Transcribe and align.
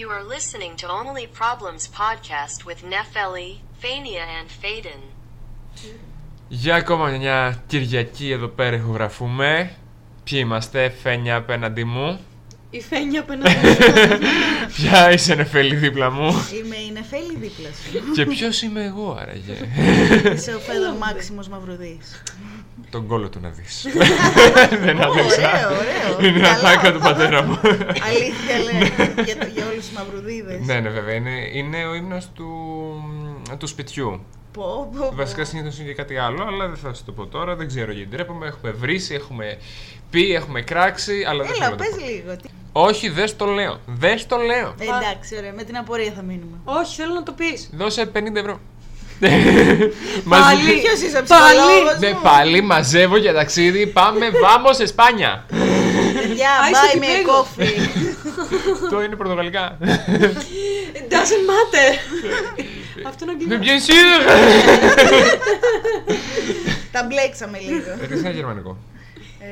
You 0.00 0.10
are 0.10 0.24
listening 0.36 0.76
to 0.82 0.86
Only 1.00 1.26
Problems 1.26 1.88
podcast 1.88 2.66
with 2.66 2.82
Nefeli, 2.92 3.50
Fania, 3.82 4.24
and 4.38 4.48
Faden. 4.62 5.00
Για 6.48 6.74
ακόμα 6.74 7.08
μια 7.08 7.62
Κυριακή 7.66 8.30
εδώ 8.30 8.46
πέρα 8.48 8.76
ηχογραφούμε. 8.76 9.70
Ποιοι 10.24 10.38
είμαστε, 10.42 10.94
Φένια 11.02 11.36
απέναντί 11.36 11.84
μου. 11.84 12.20
Η 12.70 12.80
Φένια 12.80 13.20
απέναντι 13.20 13.54
Ποια 14.76 15.12
είσαι 15.12 15.34
νεφέλη 15.34 15.74
δίπλα 15.74 16.10
μου. 16.10 16.26
Είμαι 16.26 16.76
η 16.76 16.90
Νεφέλη 16.92 17.36
δίπλα 17.36 17.68
σου. 17.68 18.12
Και 18.14 18.26
ποιος 18.26 18.62
είμαι 18.62 18.84
εγώ, 18.84 19.18
άραγε. 19.20 19.54
Είσαι 20.34 20.54
ο 20.54 20.58
Φέδωρ 20.58 20.94
Μάξιμος 20.94 21.48
Μαυρουδής. 21.48 22.22
Τον 22.90 23.06
κόλο 23.06 23.28
του 23.28 23.40
να 23.40 23.48
δεις. 23.48 23.86
Δεν 24.84 25.02
άντεξα. 25.02 25.36
Ωραίο, 25.36 25.78
ωραίο. 25.78 26.28
Είναι 26.28 26.40
Καλά. 26.40 26.68
ατάκα 26.68 26.92
του 26.92 26.98
πατέρα 26.98 27.42
μου. 27.42 27.58
Αλήθεια 28.08 28.56
λέει 28.64 28.92
για, 29.24 29.65
το- 29.76 29.82
για 29.82 29.82
όλους 29.82 29.86
τους 29.86 29.96
Μαυρουδίδες. 29.96 30.66
Ναι, 30.66 30.80
ναι, 30.80 30.88
βέβαια. 30.88 31.14
Είναι, 31.14 31.30
είναι 31.52 31.86
ο 31.86 31.94
ύμνος 31.94 32.28
του, 32.34 32.46
του 33.58 33.66
σπιτιού. 33.66 34.20
Πω, 34.52 34.88
πω, 34.96 35.06
πω. 35.10 35.16
Βασικά 35.16 35.44
συνήθως 35.44 35.78
είναι 35.78 35.88
και 35.88 35.94
κάτι 35.94 36.16
άλλο, 36.16 36.42
αλλά 36.46 36.66
δεν 36.68 36.76
θα 36.76 36.94
σα 36.94 37.04
το 37.04 37.12
πω 37.12 37.26
τώρα. 37.26 37.54
Δεν 37.56 37.66
ξέρω 37.66 37.92
γιατί 37.92 38.08
ντρέπομαι. 38.08 38.46
Έχουμε 38.46 38.70
βρήσει, 38.72 39.14
έχουμε 39.14 39.58
πει, 40.10 40.32
έχουμε 40.34 40.60
κράξει, 40.62 41.24
αλλά 41.28 41.42
δεν 41.44 41.52
Έλα, 41.54 41.64
θέλω 41.64 41.76
να 41.76 41.76
το 41.76 41.84
πες 41.84 42.04
πω. 42.04 42.10
λίγο. 42.10 42.36
Τι- 42.36 42.48
Όχι, 42.72 43.08
δεν 43.08 43.36
το 43.36 43.46
λέω. 43.46 43.80
Δεν 43.86 44.18
το 44.28 44.36
λέω. 44.36 44.74
Ε, 44.78 44.84
Εντάξει, 44.84 45.36
ωραία. 45.38 45.52
Με 45.52 45.62
την 45.62 45.76
απορία 45.76 46.12
θα 46.16 46.22
μείνουμε. 46.22 46.56
Όχι, 46.64 46.96
θέλω 46.96 47.14
να 47.14 47.22
το 47.22 47.32
πεις. 47.32 47.70
Δώσε 47.72 48.06
50 48.06 48.38
ευρώ. 48.38 48.60
Πάλι. 50.28 50.72
Ποιος 50.82 51.00
είσαι, 51.06 51.22
Πάλι. 51.28 51.58
ψυχολόγος 51.58 51.98
Ναι, 52.00 52.08
μου; 52.10 52.18
πάλι 52.22 52.60
μαζεύω 52.60 53.16
για 53.16 53.32
ταξίδι. 53.34 53.86
Πάμε, 53.86 54.30
βάμος, 54.44 54.78
Εσπάνια. 54.78 55.44
Παιδιά, 55.48 56.50
Α, 56.50 56.68
είσαι 56.70 56.80
buy 56.92 56.98
me 56.98 57.02
a 57.02 57.18
Κυπρέος. 57.18 57.46
coffee. 57.46 58.05
Το 58.90 59.02
είναι 59.02 59.16
πορτογαλικά. 59.16 59.78
It 60.94 61.12
doesn't 61.12 61.44
matter. 61.52 61.90
Αυτό 63.08 63.24
είναι 63.24 63.44
Με 63.46 63.54
αγγλικά. 63.54 63.74
bien 63.74 63.80
sûr. 63.88 64.16
Τα 66.92 67.02
μπλέξαμε 67.04 67.58
λίγο. 67.58 67.90
Ε, 68.02 68.06
Τι 68.06 68.18
είναι 68.18 68.30
γερμανικό; 68.30 68.76
Ε, 69.40 69.46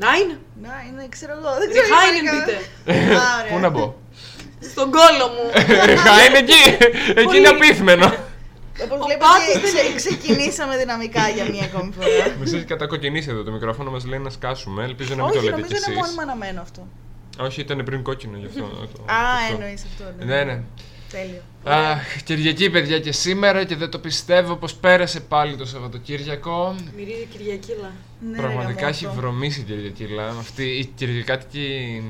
Nine. 0.00 0.36
Να, 0.62 0.70
είναι, 0.88 1.06
ξέρω 1.08 1.32
εγώ. 1.38 1.50
Δεν 1.58 1.68
Die 1.68 1.72
ξέρω. 1.72 1.96
Heinen 1.96 2.22
γερμανικά. 2.22 2.58
bitte. 2.86 3.16
Α, 3.22 3.40
ωραία. 3.40 3.52
Πού 3.52 3.58
να 3.58 3.68
μπω; 3.68 3.94
Στον 4.72 4.90
κόλο 4.90 5.26
μου. 5.34 5.44
Χα, 6.04 6.24
είναι 6.24 6.38
εκεί. 6.38 6.62
Εκεί 7.20 7.36
είναι 7.36 7.48
απίθμενο. 7.48 8.14
Όπως 8.84 8.98
Ο 9.00 9.04
βλέπετε, 9.06 9.26
πάτης 9.26 9.72
δεν 9.72 9.94
ξε- 9.96 9.96
ξεκινήσαμε 9.96 10.76
δυναμικά 10.76 11.28
για 11.28 11.44
μία 11.50 11.64
ακόμη 11.64 11.92
φορά. 11.96 12.08
Μας 12.40 12.52
έχει 12.52 12.64
κατακοκκινήσει 12.64 13.30
εδώ 13.30 13.42
το 13.42 13.52
μικρόφωνο, 13.52 13.90
μας 13.90 14.04
λέει 14.04 14.18
να 14.18 14.30
σκάσουμε. 14.30 14.84
Ελπίζω 14.84 15.14
να 15.14 15.22
μην 15.22 15.32
το 15.32 15.38
Όχι, 15.38 15.46
λέτε 15.46 15.56
νομίζω 15.60 15.74
κι 15.74 15.82
είναι 15.90 15.94
εσείς. 16.00 16.02
μόνιμα 16.16 16.22
αναμένο 16.32 16.60
αυτό. 16.60 16.88
Όχι, 17.38 17.60
ήταν 17.60 17.82
πριν 17.84 18.02
κόκκινο 18.02 18.36
γι' 18.36 18.46
αυτό. 18.46 18.60
το- 18.60 19.12
Α, 19.12 19.34
αυτό. 19.42 19.54
εννοείς 19.54 19.84
αυτό. 19.84 20.24
Ναι, 20.24 20.44
ναι. 20.44 20.62
Τέλειο. 21.10 21.40
Αχ, 21.64 22.22
Κυριακή, 22.22 22.70
παιδιά, 22.70 23.00
και 23.00 23.12
σήμερα 23.12 23.64
και 23.64 23.76
δεν 23.76 23.90
το 23.90 23.98
πιστεύω 23.98 24.56
πως 24.56 24.74
πέρασε 24.74 25.20
πάλι 25.20 25.56
το 25.56 25.64
Σαββατοκύριακο. 25.66 26.74
Μυρίζει 26.96 27.26
Κυριακήλα. 27.30 27.92
Ναι, 28.30 28.36
Πραγματικά 28.36 28.80
ρε, 28.80 28.86
έχει 28.88 29.04
γαμώτο. 29.04 29.20
βρωμίσει 29.20 29.60
η 29.60 29.62
Κυριακήλα. 29.62 30.28
Αυτή 30.28 30.64
η 30.64 30.84
Κυριακάτικη 30.84 32.02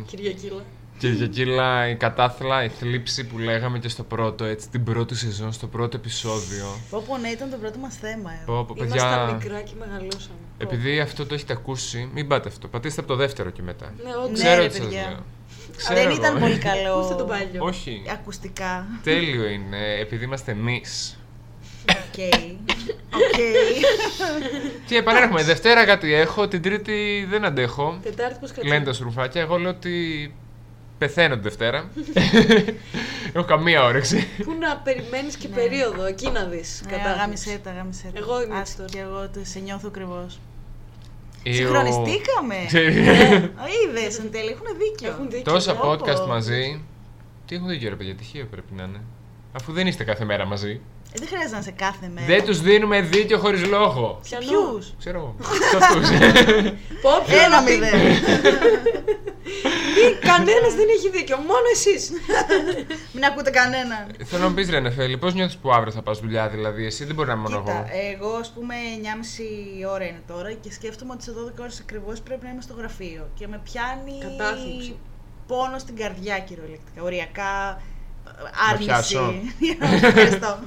Κυριακήλα. 1.08 1.28
Κυριακήλα, 1.28 1.88
η 1.88 1.94
κατάθλα, 1.96 2.64
η 2.64 2.68
θλίψη 2.68 3.24
που 3.26 3.38
λέγαμε 3.38 3.78
και 3.78 3.88
στο 3.88 4.02
πρώτο, 4.02 4.44
έτσι, 4.44 4.68
την 4.68 4.84
πρώτη 4.84 5.14
σεζόν, 5.16 5.52
στο 5.52 5.66
πρώτο 5.66 5.96
επεισόδιο. 5.96 6.66
Πω 6.90 7.04
πω 7.08 7.16
ναι, 7.18 7.28
ήταν 7.28 7.50
το 7.50 7.56
πρώτο 7.56 7.78
μας 7.78 7.96
θέμα. 7.96 8.30
ε. 8.30 8.42
Πω, 8.46 8.64
πω, 8.64 8.74
Ήμασταν 8.84 9.08
παιδιά, 9.26 9.38
μικρά 9.42 9.60
και 9.60 9.72
μεγαλώσαμε. 9.78 10.34
επειδή 10.58 11.00
αυτό 11.00 11.26
το 11.26 11.34
έχετε 11.34 11.52
ακούσει, 11.52 12.10
μην 12.14 12.28
πάτε 12.28 12.48
αυτό. 12.48 12.68
Πατήστε 12.68 13.00
από 13.00 13.08
το 13.10 13.16
δεύτερο 13.16 13.50
και 13.50 13.62
μετά. 13.62 13.92
Ναι, 14.04 14.10
όντως. 14.24 14.28
Ναι, 14.38 14.44
Ξέρω 14.44 14.62
ρε, 14.62 14.68
τι 14.68 14.74
σας 14.76 14.84
παιδιά. 14.84 15.02
λέω. 15.08 15.24
Ξέρω 15.76 15.94
Δεν 15.98 16.06
εγώ. 16.10 16.16
ήταν 16.16 16.38
πολύ 16.38 16.58
καλό. 16.58 16.92
Ακούστε 16.98 17.14
τον 17.14 17.26
παλιό. 17.28 17.64
Όχι. 17.64 18.02
Ακουστικά. 18.12 18.86
Τέλειο 19.02 19.46
είναι, 19.48 19.78
επειδή 20.00 20.24
είμαστε 20.24 20.50
εμείς. 20.52 21.16
OK. 21.90 22.18
OK. 23.14 23.38
Τι 24.88 24.96
επανέρχομαι. 24.96 25.42
Δευτέρα 25.42 25.84
κάτι 25.84 26.14
έχω, 26.14 26.48
την 26.48 26.62
Τρίτη 26.62 27.26
δεν 27.30 27.44
αντέχω. 27.44 27.98
Τετάρτη 28.02 28.38
πώς 28.40 28.50
Λένε 28.56 28.60
κρατάει. 28.68 28.86
τα 28.86 28.92
σουρουφάκια. 28.92 29.40
Εγώ 29.40 29.56
λέω 29.58 29.70
ότι 29.70 30.34
πεθαίνω 31.06 31.34
τη 31.34 31.40
Δευτέρα. 31.40 31.88
έχω 33.34 33.44
καμία 33.44 33.84
όρεξη. 33.84 34.28
Πού 34.44 34.52
να 34.60 34.76
περιμένεις 34.76 35.36
και 35.36 35.48
περίοδο, 35.48 36.04
εκεί 36.04 36.30
να 36.30 36.44
δεις. 36.44 36.82
Ναι, 36.84 36.90
κατάθλιψη. 36.90 37.18
αγάμισέ 37.20 37.60
τα, 37.64 37.70
αγάμισέ 37.70 38.10
τα. 38.14 38.18
Εγώ 38.18 38.42
είμαι 38.42 38.54
Ας, 38.54 38.60
έτσι 38.60 38.76
τώρα. 38.76 38.88
Και 38.92 38.98
εγώ 38.98 39.28
το 39.34 39.40
σε 39.42 39.58
νιώθω 39.58 39.88
ακριβώς. 39.88 40.40
Ή 41.42 41.50
ο- 41.50 41.54
Συγχρονιστήκαμε. 41.54 42.54
Ξέρει- 42.72 42.96
Είδες 42.96 44.18
εν 44.18 44.30
τέλει, 44.30 44.50
έχουν 44.50 44.66
δίκιο. 44.78 45.08
Έχουν 45.10 45.30
δίκιο. 45.30 45.52
Τόσα 45.52 45.74
Πω, 45.74 45.80
πω. 45.80 45.90
podcast 45.92 46.26
μαζί. 46.28 46.82
Τι 47.46 47.54
έχουν 47.54 47.68
δίκιο 47.68 47.88
ρε 47.88 47.96
παιδιά, 47.96 48.14
τυχαίο 48.14 48.46
πρέπει 48.50 48.72
να 48.76 48.82
είναι. 48.82 49.00
Αφού 49.52 49.72
δεν 49.72 49.86
είστε 49.86 50.04
κάθε 50.04 50.24
μέρα 50.24 50.44
μαζί. 50.44 50.80
Ε, 51.14 51.18
δεν 51.18 51.28
χρειάζεται 51.28 51.52
να 51.52 51.58
είσαι 51.58 51.70
κάθε 51.76 52.10
μέρα. 52.14 52.26
Δεν 52.26 52.44
τους 52.44 52.60
δίνουμε 52.60 53.00
δίκιο 53.00 53.38
χωρίς 53.38 53.66
λόγο. 53.66 54.20
Πιανού. 54.22 54.46
Ποιους; 54.46 54.94
Ξέρω 54.98 55.18
εγώ. 55.18 55.36
Σε 55.70 55.76
αυτούς. 55.76 56.08
Πω, 57.02 57.10
ποιο 57.26 57.40
Ένα 57.42 57.60
να 57.60 57.62
πει. 57.66 57.72
μηδέν. 57.72 57.92
Κανένας 60.20 60.74
δεν 60.74 60.86
έχει 60.96 61.10
δίκιο, 61.10 61.36
μόνο 61.36 61.66
εσείς. 61.72 62.10
Μην 63.12 63.24
ακούτε 63.24 63.50
κανέναν. 63.50 64.06
Θέλω 64.24 64.42
να 64.42 64.48
μου 64.48 64.54
πεις 64.54 64.70
ρε 64.70 64.80
Νεφέλη, 64.80 65.18
πώς 65.18 65.34
νιώθεις 65.34 65.56
που 65.56 65.72
αύριο 65.72 65.92
θα 65.92 66.02
πας 66.02 66.18
δουλειά, 66.20 66.48
δηλαδή 66.48 66.86
εσύ 66.86 67.04
δεν 67.04 67.14
μπορεί 67.14 67.28
να 67.28 67.34
είμαι 67.34 67.42
μόνο 67.48 67.58
Κοίτα, 67.62 67.86
εγώ; 67.92 68.26
εγώ 68.26 68.36
ας 68.36 68.50
πούμε 68.54 68.74
9,5 69.84 69.90
ώρα 69.92 70.04
είναι 70.04 70.22
τώρα 70.26 70.52
και 70.52 70.72
σκέφτομαι 70.72 71.12
ότι 71.12 71.22
σε 71.22 71.32
12 71.32 71.60
ώρες 71.60 71.80
ακριβώς 71.80 72.20
πρέπει 72.20 72.44
να 72.44 72.50
είμαι 72.50 72.60
στο 72.62 72.74
γραφείο. 72.78 73.28
Και 73.38 73.46
με 73.48 73.60
πιάνει 73.64 74.18
Κατάθλιψη. 74.20 74.96
πόνο 75.46 75.78
στην 75.78 75.96
καρδιά 75.96 76.38
κυριολεκτικά. 76.38 77.02
Οριακά 77.02 77.80
Να 78.24 78.50
άρνηση. 78.70 78.86
πιάσω. 78.86 79.34
Ευχαριστώ. 80.06 80.58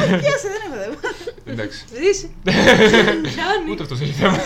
Όχι, 0.00 0.16
πιάσε, 0.22 0.48
δεν 0.52 0.60
έχω 0.66 0.76
θέμα. 0.82 0.96
Εντάξει. 1.44 1.84
Ζήσει. 1.94 2.34
Πιάνει. 3.34 3.70
Ούτε 3.70 3.82
αυτός 3.82 4.00
έχει 4.00 4.12
θέμα. 4.12 4.38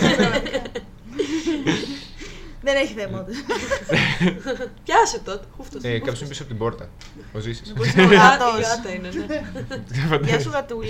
Δεν 2.63 2.75
έχει 2.75 2.93
θέμα 2.93 3.19
όντως. 3.19 3.35
Πιάσε 4.85 5.19
τότε. 5.19 5.45
Χούφτος. 5.55 5.83
ε, 5.83 5.97
Κάποιο 5.99 6.13
είναι 6.19 6.27
πίσω 6.27 6.41
από 6.41 6.51
την 6.51 6.59
πόρτα. 6.59 6.89
Ο 7.33 7.39
Ζήσης. 7.39 7.73
Ο 7.79 7.83
Η 7.83 7.87
γάτα- 7.89 8.15
γάτος. 8.15 8.59
η 8.59 8.61
γάτα 8.61 8.93
είναι, 8.93 9.09
ναι. 9.09 10.17
Γεια 10.27 10.39
σου 10.39 10.49
γατούλη. 10.49 10.89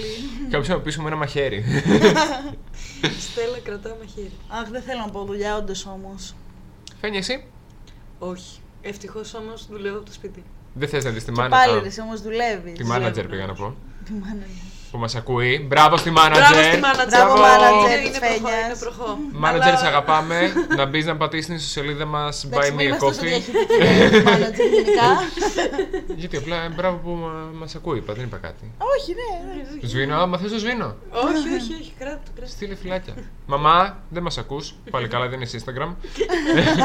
Κάποιο 0.50 0.74
από 0.74 0.84
πίσω 0.84 1.02
με 1.02 1.08
ένα 1.08 1.16
μαχαίρι. 1.18 1.56
Η 3.18 3.22
Στέλλα 3.22 3.58
κρατάει 3.64 3.94
μαχαίρι. 4.00 4.32
Αχ, 4.48 4.70
δεν 4.70 4.82
θέλω 4.82 5.00
να 5.00 5.10
πω 5.12 5.24
δουλειά 5.24 5.56
όντως 5.58 5.86
όμως. 5.86 6.36
Φαίνει 7.02 7.18
εσύ; 7.18 7.44
Όχι. 8.20 8.60
Ευτυχώς 8.82 9.34
όμως 9.34 9.68
δουλεύω 9.70 9.98
από 9.98 10.06
το 10.06 10.14
σπίτι. 10.14 10.44
Δεν 10.74 10.88
θες 10.90 11.04
να 11.04 11.10
δεις 11.12 11.24
τη 11.24 11.32
Και 11.32 11.38
μάνα. 11.38 11.50
πάλι 11.50 11.78
Α, 11.78 11.82
ρε, 11.82 12.02
όμως 12.02 12.22
δουλεύεις. 12.22 12.74
Τη 12.78 12.86
manager 12.92 13.26
πήγα 13.30 13.46
να 13.46 13.54
πω. 13.54 13.76
Τη 14.06 14.12
manager. 14.24 14.71
Που 14.92 14.98
μας 14.98 15.16
ακούει. 15.16 15.66
Μπράβο 15.68 15.98
στη 15.98 16.14
manager. 16.18 16.32
Μπράβο 16.34 16.62
στη 16.64 16.80
manager. 16.84 17.08
Μπράβο, 17.10 17.34
Μπράβο. 17.34 17.86
manager. 17.86 17.98
Είναι 18.00 18.10
της 18.10 18.20
προχώ, 18.20 18.34
Φένιας. 18.34 18.66
είναι 18.66 18.76
προχώ. 18.80 19.18
Manager, 19.44 19.62
Αλλά- 19.72 19.78
σε 19.78 19.88
αγαπάμε. 19.88 20.40
να 20.78 20.86
μπεις 20.86 21.06
να 21.06 21.18
πατήσεις 21.18 21.44
στην 21.46 21.56
ιστοσελίδα 21.56 22.06
μας 22.06 22.46
Buy 22.46 22.52
Εντάξει, 22.52 22.72
Me 22.72 22.76
μην 22.76 22.86
a 22.86 22.88
είμαστε 22.88 23.06
τόσο 23.06 23.20
Coffee. 23.20 23.24
διαχειτικοί 23.24 23.78
ρε, 23.78 24.22
manager 24.24 24.66
γενικά. 24.74 25.10
Γιατί 26.22 26.38
απλά 26.38 26.56
ε, 26.64 26.70
μπράβο 26.76 26.98
που 26.98 27.10
μα 27.60 27.68
ακούει, 27.76 27.98
είπα, 27.98 28.14
δεν 28.14 28.24
είπα 28.24 28.38
κάτι. 28.38 28.72
Όχι, 28.98 29.14
ναι. 29.20 29.54
ναι. 29.82 29.88
Σβήνω, 29.88 30.16
άμα 30.16 30.38
θες 30.38 30.52
το 30.52 30.58
σβήνω. 30.60 30.96
Όχι, 31.12 31.48
όχι, 31.56 31.74
όχι. 31.82 31.94
Κράτα 32.00 32.20
το, 32.26 32.32
κράτα. 32.36 32.52
Στείλε 32.52 32.76
φυλάκια. 32.76 33.14
Μαμά, 33.46 33.98
δεν 34.10 34.24
μας 34.24 34.38
ακούς. 34.38 34.74
Πάλι 34.92 35.08
καλά, 35.08 35.28
δεν 35.28 35.42
είσαι 35.42 35.60
Instagram. 35.66 35.94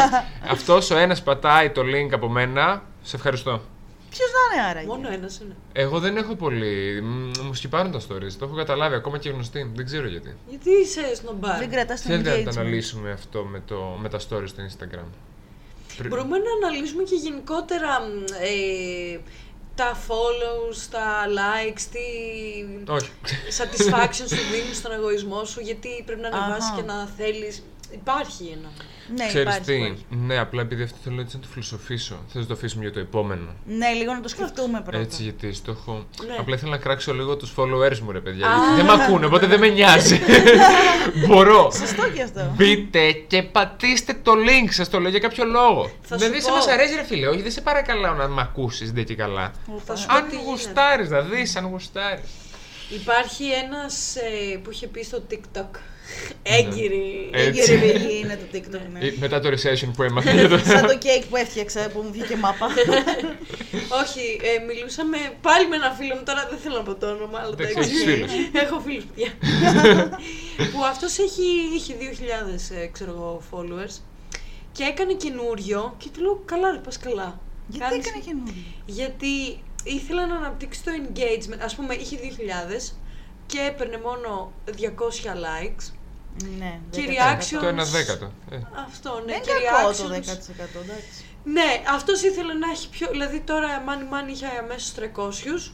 Αυτός 0.55 0.91
ο 0.91 0.97
ένας 0.97 1.23
πατάει 1.23 1.71
το 1.71 1.83
link 1.83 2.09
από 2.13 2.29
μένα. 2.29 2.83
Σε 3.03 3.17
ευχαριστώ. 3.17 3.61
Ποιος 4.17 4.31
να 4.31 4.57
είναι 4.59 4.69
άραγε; 4.71 4.87
Μόνο 4.87 5.09
ένας 5.13 5.39
είναι. 5.41 5.57
Εγώ 5.73 5.99
δεν 6.01 6.17
έχω 6.17 6.35
πολύ. 6.35 7.01
μ, 7.03 7.31
Μου 7.45 7.55
σκυπάρουν 7.55 7.93
τα 7.93 7.99
stories. 8.01 8.33
Το 8.39 8.45
έχω 8.45 8.55
καταλάβει 8.55 8.95
ακόμα 8.95 9.19
και 9.19 9.31
γνωστή. 9.31 9.71
Δεν 9.75 9.85
ξέρω 9.85 10.09
γιατί. 10.09 10.37
Γιατί 10.49 10.71
είσαι 10.71 11.15
σνομπάρ. 11.15 11.59
Δεν 11.59 11.71
κρατάς 11.71 12.03
το 12.03 12.09
Θέλετε 12.09 12.31
να 12.31 12.37
τα 12.45 12.51
engagement. 12.51 12.57
αναλύσουμε 12.57 13.11
αυτό 13.11 13.45
με, 13.45 13.63
το, 13.67 13.97
με 14.01 14.09
τα 14.09 14.19
stories 14.19 14.49
στο 14.49 14.63
Instagram. 14.69 15.05
Πρι- 15.97 16.09
Μπορούμε 16.09 16.37
να 16.39 16.67
αναλύσουμε 16.69 17.03
και 17.03 17.15
γενικότερα 17.15 18.01
μ, 18.01 18.23
ε, 18.43 19.21
τα 19.75 19.97
follows, 20.09 20.77
τα 20.91 21.07
likes, 21.39 21.81
τι 21.93 21.99
Όχι. 22.93 23.11
satisfaction 23.59 24.27
σου 24.29 24.43
δίνεις 24.53 24.77
στον 24.77 24.93
εγωισμό 24.93 25.45
σου, 25.45 25.61
γιατί 25.61 25.89
πρέπει 26.07 26.21
να 26.21 26.29
ανεβάσεις 26.29 26.71
Αχα. 26.71 26.77
και 26.81 26.83
να 26.87 27.07
θέλεις. 27.17 27.63
Υπάρχει 27.93 28.45
ένα. 28.45 28.69
Ναι, 29.17 29.27
Ξέρεις 29.27 29.43
υπάρχει, 29.43 29.61
τι, 29.61 29.75
υπάρχει. 29.75 30.05
ναι, 30.09 30.39
απλά 30.39 30.63
επειδή 30.63 30.83
αυτό 30.83 30.97
θέλω 31.05 31.21
έτσι 31.21 31.37
να 31.37 31.43
το 31.43 31.49
φιλοσοφήσω. 31.51 32.15
Θέλω 32.29 32.43
να 32.43 32.49
το 32.49 32.55
αφήσουμε 32.55 32.83
για 32.83 32.93
το 32.93 32.99
επόμενο. 32.99 33.55
Ναι, 33.67 33.93
λίγο 33.93 34.13
να 34.13 34.21
το 34.21 34.29
σκεφτούμε 34.29 34.81
πρώτα. 34.81 34.99
Έτσι, 34.99 35.23
γιατί 35.23 35.53
στο 35.53 35.71
έχω. 35.71 36.07
Ναι. 36.27 36.37
Απλά 36.39 36.55
ήθελα 36.55 36.71
να 36.71 36.77
κράξω 36.77 37.15
λίγο 37.15 37.37
τους 37.37 37.55
followers 37.57 37.99
μου, 37.99 38.13
ρε 38.13 38.21
παιδιά. 38.21 38.47
Α. 38.47 38.57
Γιατί 38.59 38.83
δεν 38.83 38.97
με 38.97 39.03
ακούνε, 39.05 39.27
οπότε 39.27 39.47
δεν 39.47 39.59
με 39.61 39.69
νοιάζει. 39.69 40.21
Μπορώ. 41.27 41.71
Σωστό 41.71 42.11
και 42.11 42.23
αυτό. 42.23 42.53
Μπείτε 42.57 43.13
και 43.13 43.43
πατήστε 43.43 44.15
το 44.23 44.33
link, 44.33 44.69
σας 44.71 44.89
το 44.89 45.01
λέω 45.01 45.11
για 45.11 45.19
κάποιο 45.21 45.45
λόγο. 45.45 45.91
Θα 46.01 46.17
δηλαδή, 46.17 46.37
σου 46.37 46.43
σε 46.43 46.49
πω. 46.49 46.55
μας 46.55 46.67
αρέσει, 46.67 46.95
ρε 46.95 47.05
φίλε. 47.05 47.27
Όχι, 47.27 47.43
δεν 47.43 47.51
σε 47.53 47.61
παρακαλάω 47.61 48.15
να 48.15 48.29
με 48.29 48.41
ακούσεις, 48.43 48.93
δεν 48.93 49.05
και 49.05 49.15
καλά. 49.15 49.53
Θα 49.85 49.97
σου 49.97 50.07
πω 50.07 50.15
Αν 50.15 50.29
τι 50.29 50.31
γίνεται. 50.37 50.51
γουστάρεις, 50.51 51.11
να 51.11 51.21
δεις, 51.21 51.57
αν 51.57 51.67
γουστάρεις. 51.67 52.25
Υπάρχει 52.91 53.45
ένας 53.65 54.17
ε, 54.17 54.57
που 54.63 54.71
είχε 54.71 54.87
πει 54.87 55.03
στο 55.03 55.23
TikTok 55.31 55.69
Έγκυρη. 56.43 57.31
Έτσι. 57.33 57.73
Έγκυρη 57.73 57.93
πηγή 57.93 58.19
είναι 58.19 58.37
το 58.37 58.59
TikTok, 58.59 58.81
ναι. 58.93 59.07
Ε, 59.07 59.15
Μετά 59.19 59.41
το 59.41 59.49
recession 59.49 59.91
που 59.97 60.03
έμαθα 60.03 60.31
για 60.39 60.49
το... 60.49 60.59
Σαν 60.59 60.87
το 60.87 60.99
κέικ 60.99 61.25
που 61.25 61.37
έφτιαξα 61.37 61.89
που 61.93 62.01
μου 62.01 62.11
βγήκε 62.13 62.37
μάπα. 62.37 62.67
Όχι, 64.03 64.41
ε, 64.43 64.65
μιλούσαμε 64.65 65.17
πάλι 65.41 65.69
με 65.69 65.77
ένα 65.77 65.91
φίλο 65.91 66.15
μου, 66.15 66.23
τώρα 66.25 66.47
δεν 66.51 66.59
θέλω 66.59 66.77
να 66.77 66.83
πω 66.83 66.95
το 66.95 67.07
όνομα, 67.11 67.39
αλλά 67.39 67.53
Εντάξει, 67.53 67.73
εντάξει. 67.73 67.91
έχεις 67.91 68.03
φίλους. 68.05 68.33
Έχω 68.63 68.81
φίλους, 68.81 69.05
παιδιά. 69.05 69.31
που 70.73 70.85
αυτός 70.85 71.19
έχει, 71.19 71.47
είχε 71.77 71.95
2.000, 72.01 72.77
ε, 72.83 72.87
ξέρω 72.87 73.11
εγώ, 73.11 73.43
followers 73.53 74.01
και 74.73 74.83
έκανε 74.85 75.13
καινούριο 75.15 75.95
και 75.99 76.09
του 76.13 76.21
λέω, 76.21 76.43
καλά 76.45 76.71
ρε, 76.71 76.79
πας 76.79 76.99
καλά. 76.99 77.41
Γιατί 77.69 77.89
Κάνεις- 77.91 78.07
έκανε 78.07 78.23
καινούριο; 78.27 78.63
Γιατί 78.87 79.33
ήθελα 79.85 80.27
να 80.27 80.37
αναπτύξει 80.37 80.83
το 80.85 80.91
engagement, 81.01 81.59
ας 81.65 81.75
πούμε 81.75 81.95
είχε 81.95 82.17
2.000 82.23 82.95
και 83.47 83.59
έπαιρνε 83.69 83.99
μόνο 84.05 84.53
200 84.67 84.73
likes. 85.47 85.93
Ναι, 86.59 86.79
Και 86.91 87.01
10%. 87.01 87.11
reaction- 87.11 87.61
Το 87.61 87.67
ένα 87.67 87.85
δέκατο. 87.85 88.31
Ε. 88.51 88.59
Αυτό, 88.89 89.23
ναι. 89.27 89.33
Δεν 89.33 89.43
και 89.43 89.51
είναι 89.51 89.71
κακό 89.71 89.89
reactions. 89.89 89.97
το 89.97 90.09
10%, 90.09 90.81
εντάξει. 90.83 91.25
Ναι, 91.45 91.83
αυτός 91.95 92.23
ήθελε 92.23 92.53
να 92.53 92.71
έχει 92.71 92.89
πιο. 92.89 93.09
Δηλαδή 93.11 93.41
τώρα 93.41 93.69
Money 93.87 94.13
Money 94.15 94.31
είχε 94.33 94.47
αμέσως 94.63 94.93
300 94.95 95.73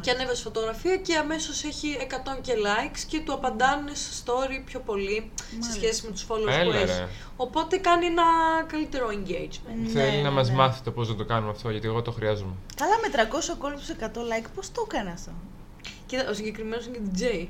και 0.00 0.10
ανέβασε 0.10 0.42
φωτογραφία 0.42 0.96
και 0.96 1.16
αμέσως 1.16 1.64
έχει 1.64 1.96
100 2.00 2.38
και 2.40 2.52
likes 2.66 2.98
και 3.08 3.20
του 3.20 3.32
απαντάνε 3.32 3.94
σε 3.94 4.22
story 4.24 4.62
πιο 4.64 4.80
πολύ 4.80 5.30
σε 5.36 5.44
Μάλιστα. 5.52 5.72
σχέση 5.72 6.06
με 6.06 6.10
τους 6.12 6.26
followers 6.28 6.48
Έλα, 6.60 6.70
που 6.70 6.76
έχει. 6.76 6.84
ρε. 6.98 7.08
Οπότε 7.36 7.76
κάνει 7.76 8.06
ένα 8.06 8.22
καλύτερο 8.66 9.08
engagement. 9.08 9.88
Θέλει 9.92 10.10
Ναι, 10.10 10.16
να 10.16 10.22
ναι, 10.22 10.30
μας 10.30 10.48
ναι. 10.48 10.54
μάθει 10.54 10.82
το 10.82 10.90
πώς 10.90 11.08
να 11.08 11.14
το 11.14 11.24
κάνουμε 11.24 11.50
αυτό, 11.50 11.70
γιατί 11.70 11.86
εγώ 11.86 12.02
το 12.02 12.10
χρειάζομαι. 12.12 12.52
Καλά 12.76 12.94
με 13.02 13.08
300 13.08 13.52
ακόλουθους 13.52 13.88
100 13.88 14.20
like, 14.22 14.46
πώς 14.54 14.72
το 14.72 14.86
έκανε 14.90 15.10
αυτό; 15.10 15.30
Κοίτα, 16.06 16.28
ο 16.30 16.32
συγκεκριμένος 16.34 16.86
είναι 16.86 16.98
DJ. 17.14 17.46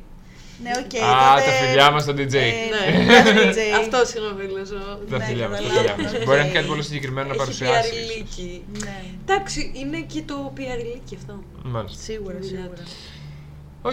Ναι, 0.63 0.71
οκ. 0.83 0.95
Α, 1.03 1.35
τότε- 1.35 1.51
τα 1.51 1.53
φιλιά 1.67 1.91
μας 1.91 2.03
στον 2.03 2.17
DJ. 2.17 2.35
Ε, 2.35 2.51
Ναι. 2.75 3.05
ναι, 3.05 3.23
το 3.27 3.41
DJ. 3.41 3.59
Αυτό 3.81 3.99
είναι 4.17 4.27
ο 4.33 4.35
φίλο. 4.39 4.63
Τα 5.11 5.17
ναι, 5.19 5.25
φιλιά 5.25 5.49
μας, 5.49 5.59
τα 5.59 5.65
καταλάβαμε, 5.69 5.79
φιλιά 5.79 5.97
μας. 6.03 6.13
οκ. 6.13 6.25
Μπορεί 6.25 6.39
να 6.39 6.45
έχει 6.45 6.55
κάτι 6.55 6.67
πολύ 6.67 6.83
συγκεκριμένο 6.83 7.27
να 7.27 7.35
Έχει 7.35 7.43
παρουσιάσεις. 7.43 7.91
PRιλίκι. 7.93 8.65
Ναι, 8.85 8.97
Εντάξει, 9.27 9.73
είναι 9.75 10.01
και 10.13 10.23
το 10.27 10.53
PRιλίκι 10.55 11.15
αυτό. 11.21 11.35
Μάλιστα. 11.63 12.03
σίγουρα, 12.03 12.37
Δουλειά 12.41 12.71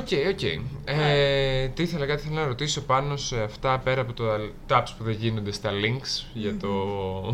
σίγουρα. 0.06 0.34
του. 0.34 0.34
Οκ, 0.34 0.34
οκ. 0.34 0.44
Ε, 0.86 1.68
τι 1.68 1.84
ήθελα, 1.84 2.06
κάτι 2.06 2.22
ήθελα 2.26 2.42
να 2.42 2.48
ρωτήσω 2.48 2.82
πάνω 2.82 3.18
σε 3.18 3.42
αυτά 3.42 3.80
πέρα 3.80 4.02
από 4.02 4.14
τα 4.14 4.50
taps 4.70 4.90
που 4.98 5.04
δεν 5.04 5.14
γίνονται 5.14 5.52
στα 5.52 5.70
links 5.72 6.26
για 6.34 6.58
το, 6.58 6.70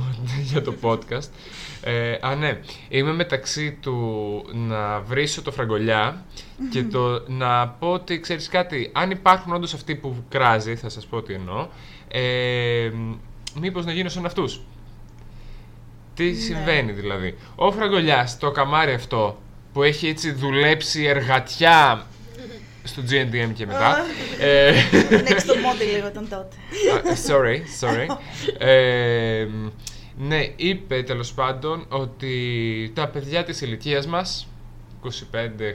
για 0.51 0.61
το 0.61 0.73
podcast. 0.81 1.29
Ε, 1.83 2.17
α, 2.21 2.35
ναι. 2.35 2.59
Είμαι 2.89 3.13
μεταξύ 3.13 3.71
του 3.81 3.95
να 4.53 4.99
βρίσω 4.99 5.41
το 5.41 5.51
Φραγκολιά 5.51 6.25
και 6.71 6.83
το 6.83 7.23
να 7.27 7.67
πω 7.67 7.91
ότι 7.91 8.19
ξέρεις 8.19 8.49
κάτι, 8.49 8.89
αν 8.93 9.11
υπάρχουν 9.11 9.53
όντως 9.53 9.73
αυτοί 9.73 9.95
που 9.95 10.15
κράζει, 10.29 10.75
θα 10.75 10.89
σας 10.89 11.05
πω 11.05 11.21
τι 11.21 11.33
εννοώ, 11.33 11.67
ε, 12.07 12.91
μήπως 13.59 13.85
να 13.85 13.91
γίνω 13.91 14.09
σαν 14.09 14.25
αυτούς. 14.25 14.61
Τι 16.13 16.33
συμβαίνει 16.33 16.91
δηλαδή. 16.91 17.37
Ο 17.55 17.71
Φραγκολιάς, 17.71 18.37
το 18.37 18.51
καμάρι 18.51 18.93
αυτό 18.93 19.37
που 19.73 19.83
έχει 19.83 20.07
έτσι 20.07 20.31
δουλέψει 20.31 21.03
εργατιά 21.03 22.05
στο 22.83 23.01
GNDM 23.09 23.51
και 23.53 23.65
μετά. 23.65 23.97
ε, 24.39 24.73
Next 25.27 25.45
to 25.45 25.53
Monty 25.53 25.93
λίγο 25.93 26.07
ήταν 26.07 26.27
τότε. 26.29 26.55
α, 27.09 27.15
sorry, 27.27 27.85
sorry. 27.85 28.17
Ε, 28.67 29.47
ναι, 30.17 30.47
είπε 30.55 31.03
τέλος 31.03 31.33
πάντων 31.33 31.85
ότι 31.89 32.91
τα 32.95 33.07
παιδιά 33.07 33.43
της 33.43 33.61
ηλικίας 33.61 34.07
μας, 34.07 34.47
25 35.03 35.09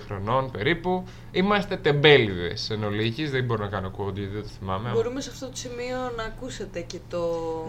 χρονών 0.06 0.50
περίπου, 0.50 1.04
είμαστε 1.32 1.76
τεμπέληδες 1.76 2.70
εν 2.70 2.84
ολίγης, 2.84 3.30
δεν 3.30 3.44
μπορώ 3.44 3.64
να 3.64 3.70
κάνω 3.70 3.90
quote 3.98 4.12
γιατί 4.14 4.30
δεν 4.34 4.42
το 4.42 4.48
θυμάμαι. 4.58 4.90
Μπορούμε 4.90 5.20
σε 5.20 5.30
αυτό 5.32 5.46
το 5.46 5.56
σημείο 5.56 5.96
να 6.16 6.22
ακούσετε 6.22 6.80
και 6.80 6.98
το. 7.10 7.18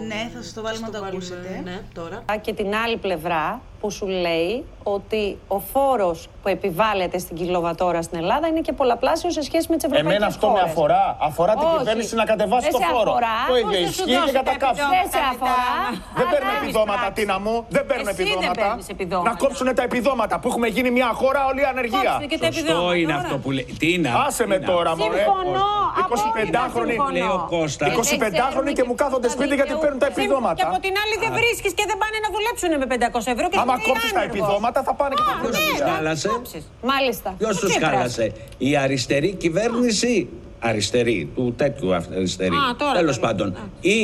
Ναι, 0.07 0.29
θα 0.33 0.41
σας 0.43 0.53
το 0.53 0.61
βάλουμε 0.61 0.87
να 0.91 0.99
το 0.99 1.05
ακούσετε. 1.05 1.61
Ναι, 1.63 1.81
τώρα. 1.93 2.23
και 2.41 2.53
την 2.53 2.75
άλλη 2.75 2.97
πλευρά 2.97 3.61
που 3.79 3.91
σου 3.91 4.07
λέει 4.07 4.63
ότι 4.83 5.37
ο 5.47 5.59
φόρος 5.59 6.27
που 6.41 6.47
επιβάλλεται 6.49 7.17
στην 7.17 7.35
κιλοβατόρα 7.37 8.01
στην 8.01 8.17
Ελλάδα 8.17 8.47
είναι 8.47 8.61
και 8.61 8.73
πολλαπλάσιο 8.73 9.29
σε 9.31 9.41
σχέση 9.41 9.67
με 9.69 9.75
τις 9.75 9.83
ευρωπαϊκές 9.85 10.11
Εμένα 10.15 10.25
αυτό 10.25 10.47
με 10.47 10.53
χώρες. 10.53 10.71
αφορά. 10.71 11.17
Αφορά 11.19 11.53
την 11.53 11.67
Όχι. 11.67 11.77
κυβέρνηση 11.77 12.15
να 12.15 12.23
κατεβάσει 12.25 12.61
Δεν 12.63 12.71
το 12.71 12.77
σε 12.77 12.85
φόρο. 12.93 13.11
αφορά. 13.11 13.35
Το 13.47 13.55
ίδιο 13.55 13.67
Πώς 13.69 13.75
θα 13.77 13.83
σου 13.85 13.89
ισχύει 13.89 14.05
και 14.11 14.17
δώσω 14.19 14.33
κατά 14.39 14.51
τα 14.51 14.57
καύσιμο. 14.57 14.87
Δεν 14.89 15.05
σε 15.13 15.19
αφορά. 15.33 15.67
Δεν 16.17 16.25
αλλά 16.25 16.31
παίρνουν 16.31 16.49
έχεις 16.55 16.61
επιδόματα, 16.63 16.99
πράξει. 16.99 17.13
Τίνα 17.21 17.37
μου. 17.45 17.55
Δεν 17.75 17.83
παίρνουν 17.89 18.07
Εσύ 18.07 18.17
δεν 18.23 18.25
επιδόματα. 18.27 18.61
παίρνεις 18.67 18.87
επιδόματα. 18.95 19.29
Να 19.29 19.35
κόψουν 19.43 19.67
τα 19.77 19.83
επιδόματα 19.89 20.35
που 20.39 20.47
έχουμε 20.51 20.67
γίνει 20.75 20.89
μια 20.97 21.09
χώρα 21.21 21.41
όλη 21.49 21.61
ανεργία. 21.71 22.11
Κόψτε 22.11 22.25
και 22.31 22.37
τα 22.43 22.45
Σωστό 22.51 22.59
επιδόματα 22.59 22.95
είναι 23.01 23.11
τώρα. 23.13 23.23
αυτό 23.25 23.35
που 23.43 23.49
λέει. 23.57 23.67
Τι 23.81 23.87
είναι. 23.95 24.09
Άσε 24.27 24.43
με 24.51 24.57
τώρα, 24.71 24.91
μωρέ. 24.99 25.17
Συμφωνώ. 25.17 25.65
25χρονοι 26.15 26.55
απόλυτα 26.67 27.05
λέει 27.15 27.21
ο 27.21 27.27
συμφωνώ. 27.27 27.47
Κώστας. 27.55 27.87
Και 28.09 28.17
δεν 28.23 28.31
25χρονοι 28.33 28.71
και 28.77 28.83
μου 28.87 28.95
ξέρουν 28.97 29.01
κάθονται 29.03 29.27
τα 29.27 29.33
σπίτι 29.35 29.47
γιατί 29.47 29.61
δικαιούχους. 29.61 29.83
παίρνουν 29.83 29.99
τα 30.03 30.09
Συμφωνώ. 30.09 30.23
επιδόματα. 30.25 30.57
Και 30.59 30.65
από 30.71 30.79
την 30.85 30.93
άλλη 31.03 31.15
δεν 31.23 31.31
βρίσκεις 31.39 31.71
και 31.77 31.85
δεν 31.89 31.97
πάνε 32.01 32.17
να 32.25 32.29
δουλέψουν 32.35 32.69
με 32.81 32.85
500 32.93 33.31
ευρώ 33.35 33.45
και 33.51 33.57
Άμα 33.63 33.73
είναι 33.77 33.87
κόψεις 33.87 34.11
τα 34.11 34.19
άνεργος. 34.19 34.37
επιδόματα 34.37 34.79
θα 34.87 34.93
πάνε 34.99 35.13
και 35.19 35.25
τα 35.29 35.33
Α, 35.35 35.39
βρουν 35.39 35.51
ναι, 35.51 35.57
τους 35.57 35.67
δουλειά. 35.79 35.87
χάλασε; 35.93 36.27
κόψεις. 36.35 36.63
Μάλιστα. 36.91 37.29
Ποιος 37.41 37.55
Ο 37.57 37.59
τους 37.61 37.69
Τσίπρας. 37.71 37.89
χάλασε, 37.91 38.25
η 38.69 38.71
αριστερή 38.85 39.29
κυβέρνηση, 39.43 40.13
αριστερή, 40.69 41.17
του 41.35 41.45
τέτοιου 41.61 41.89
αυ- 41.97 42.11
αριστερή. 42.19 42.55
Α, 42.55 42.67
τώρα 42.81 42.95
Τέλος 43.01 43.15
το 43.15 43.21
λέω. 43.21 43.27
πάντων. 43.29 43.47
Ή 43.97 43.99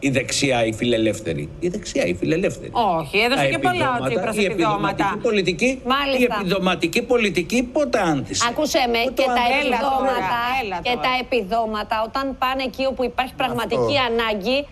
η 0.00 0.10
δεξιά, 0.10 0.64
η 0.64 0.72
φιλελεύθερη. 0.72 1.48
Η 1.60 1.68
δεξιά, 1.68 2.04
η 2.06 2.14
φιλελεύθερη. 2.14 2.70
Όχι, 2.72 3.18
έδωσε 3.18 3.42
Τα 3.42 3.48
και 3.48 3.58
πολλά 3.58 3.70
ο 3.70 3.76
επιδόματα, 3.76 4.06
Τσίπρας 4.08 4.36
η 4.36 4.44
επιδόματα. 4.44 4.88
επιδοματική 5.04 5.18
πολιτική, 5.26 5.64
η 5.66 5.80
Μάλιστα. 5.86 6.36
επιδοματική 6.40 7.02
πολιτική 7.02 7.62
πότε 7.62 7.98
άνθησε. 8.00 8.46
Άκουσέ 8.50 8.84
με 8.92 8.98
Πότε 9.04 9.22
και 9.22 9.26
τα 9.28 9.32
άνθησε. 9.32 9.58
επιδόματα, 9.60 10.38
Έλα 10.62 10.76
και 10.82 10.90
τώρα. 10.94 11.00
τα 11.06 11.12
επιδόματα 11.24 11.96
όταν 12.06 12.36
πάνε 12.38 12.62
εκεί 12.62 12.84
όπου 12.86 13.04
υπάρχει 13.04 13.34
πραγματική 13.34 13.94
ανάγκη 14.10 14.66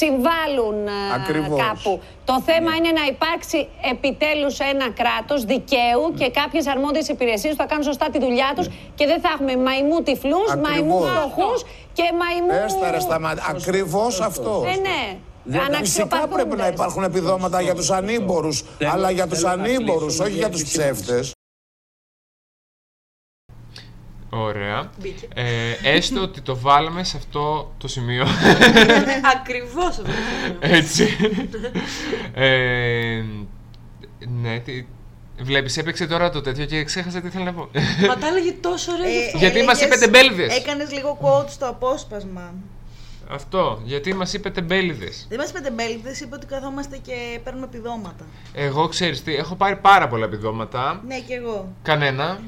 συμβάλλουν 0.00 0.76
ε, 0.86 0.90
Ακριβώς. 1.18 1.60
κάπου. 1.64 1.92
Το 2.24 2.36
θέμα 2.48 2.70
είναι 2.78 2.90
να 3.00 3.04
υπάρξει 3.14 3.58
επιτέλους 3.92 4.58
ένα 4.72 4.86
κράτος 5.00 5.40
δικαίου 5.52 6.04
και 6.18 6.30
κάποιες 6.40 6.66
αρμόδιες 6.66 7.08
υπηρεσίες 7.08 7.52
που 7.54 7.60
θα 7.62 7.66
κάνουν 7.70 7.84
σωστά 7.84 8.06
τη 8.12 8.18
δουλειά 8.18 8.52
τους 8.56 8.66
και 8.94 9.06
δεν 9.06 9.20
θα 9.20 9.28
έχουμε 9.34 9.56
μαϊμού 9.56 10.02
τυφλούς, 10.02 10.48
μαϊμού 10.64 10.96
Ακριβώς. 10.98 11.10
φτωχούς 11.18 11.60
και 11.98 12.12
μαϊμού... 12.18 12.64
Έστα 12.64 12.90
ρε 12.90 13.00
σταμάτη. 13.00 13.40
Ακριβώς 13.48 14.20
αυτό. 14.20 14.60
Ναι, 14.64 14.70
ναι. 14.70 15.18
Δεν- 15.44 15.60
Φυσικά 15.60 15.74
Αναξιοπαθούντες. 15.76 16.34
πρέπει 16.34 16.56
να 16.56 16.66
υπάρχουν 16.66 17.02
επιδόματα 17.02 17.60
για 17.60 17.74
τους 17.74 17.90
ανήμπορους, 17.90 18.64
Θέλω- 18.78 18.90
αλλά 18.90 19.10
για 19.10 19.26
τους 19.26 19.38
θέλω 19.40 19.56
να 19.56 19.62
ανήμπορους, 19.62 20.06
κλείσω 20.06 20.22
όχι 20.22 20.32
με 20.32 20.38
για 20.38 20.48
τους 20.50 20.62
διεύθυνση. 20.62 21.02
ψεύτες. 21.02 21.32
Ωραία. 24.30 24.90
Μπήκε. 25.00 25.28
Ε, 25.34 25.72
έστω 25.82 26.20
ότι 26.20 26.40
το 26.40 26.56
βάλαμε 26.58 27.04
σε 27.04 27.16
αυτό 27.16 27.72
το 27.78 27.88
σημείο. 27.88 28.26
Ακριβώς 29.36 29.86
αυτό. 29.88 30.02
το 30.02 30.10
σημείο. 30.10 30.58
Έτσι. 30.76 31.08
ε, 32.34 33.22
ναι, 34.28 34.62
τι... 35.38 35.42
Βλέπεις, 35.44 35.76
έπαιξε 35.76 36.06
τώρα 36.06 36.30
το 36.30 36.40
τέτοιο 36.40 36.64
και 36.64 36.84
ξέχασα 36.84 37.20
τι 37.20 37.26
ήθελα 37.26 37.44
να 37.44 37.52
πω. 37.52 37.68
Μα 38.08 38.16
τα 38.16 38.26
έλεγε 38.26 38.52
τόσο 38.52 38.92
ωραία 38.92 39.10
γι' 39.10 39.24
αυτό. 39.26 39.38
Γιατί 39.38 39.62
μας 39.62 39.80
έλεγες- 39.80 39.96
είπε 40.02 40.10
τεμπέληδες. 40.10 40.56
Έκανες 40.56 40.92
λίγο 40.92 41.18
quote 41.22 41.48
στο 41.48 41.66
απόσπασμα. 41.68 42.54
Αυτό, 43.30 43.80
γιατί 43.84 44.14
μας 44.14 44.32
είπε 44.32 44.50
τεμπέληδες. 44.50 45.26
Δεν 45.28 45.38
μας 45.38 45.50
είπε 45.50 45.60
τεμπέληδες, 45.60 46.20
είπε 46.20 46.34
ότι 46.34 46.46
καθόμαστε 46.46 46.96
και 46.96 47.40
παίρνουμε 47.44 47.64
επιδόματα. 47.66 48.24
Εγώ 48.54 48.88
ξέρεις 48.88 49.22
τι, 49.22 49.34
έχω 49.36 49.54
πάρει 49.54 49.76
πάρα 49.76 50.08
πολλά 50.08 50.24
επιδόματα. 50.24 51.02
Ναι, 51.06 51.18
και 51.18 51.34
εγώ. 51.34 51.72
Κανένα. 51.82 52.38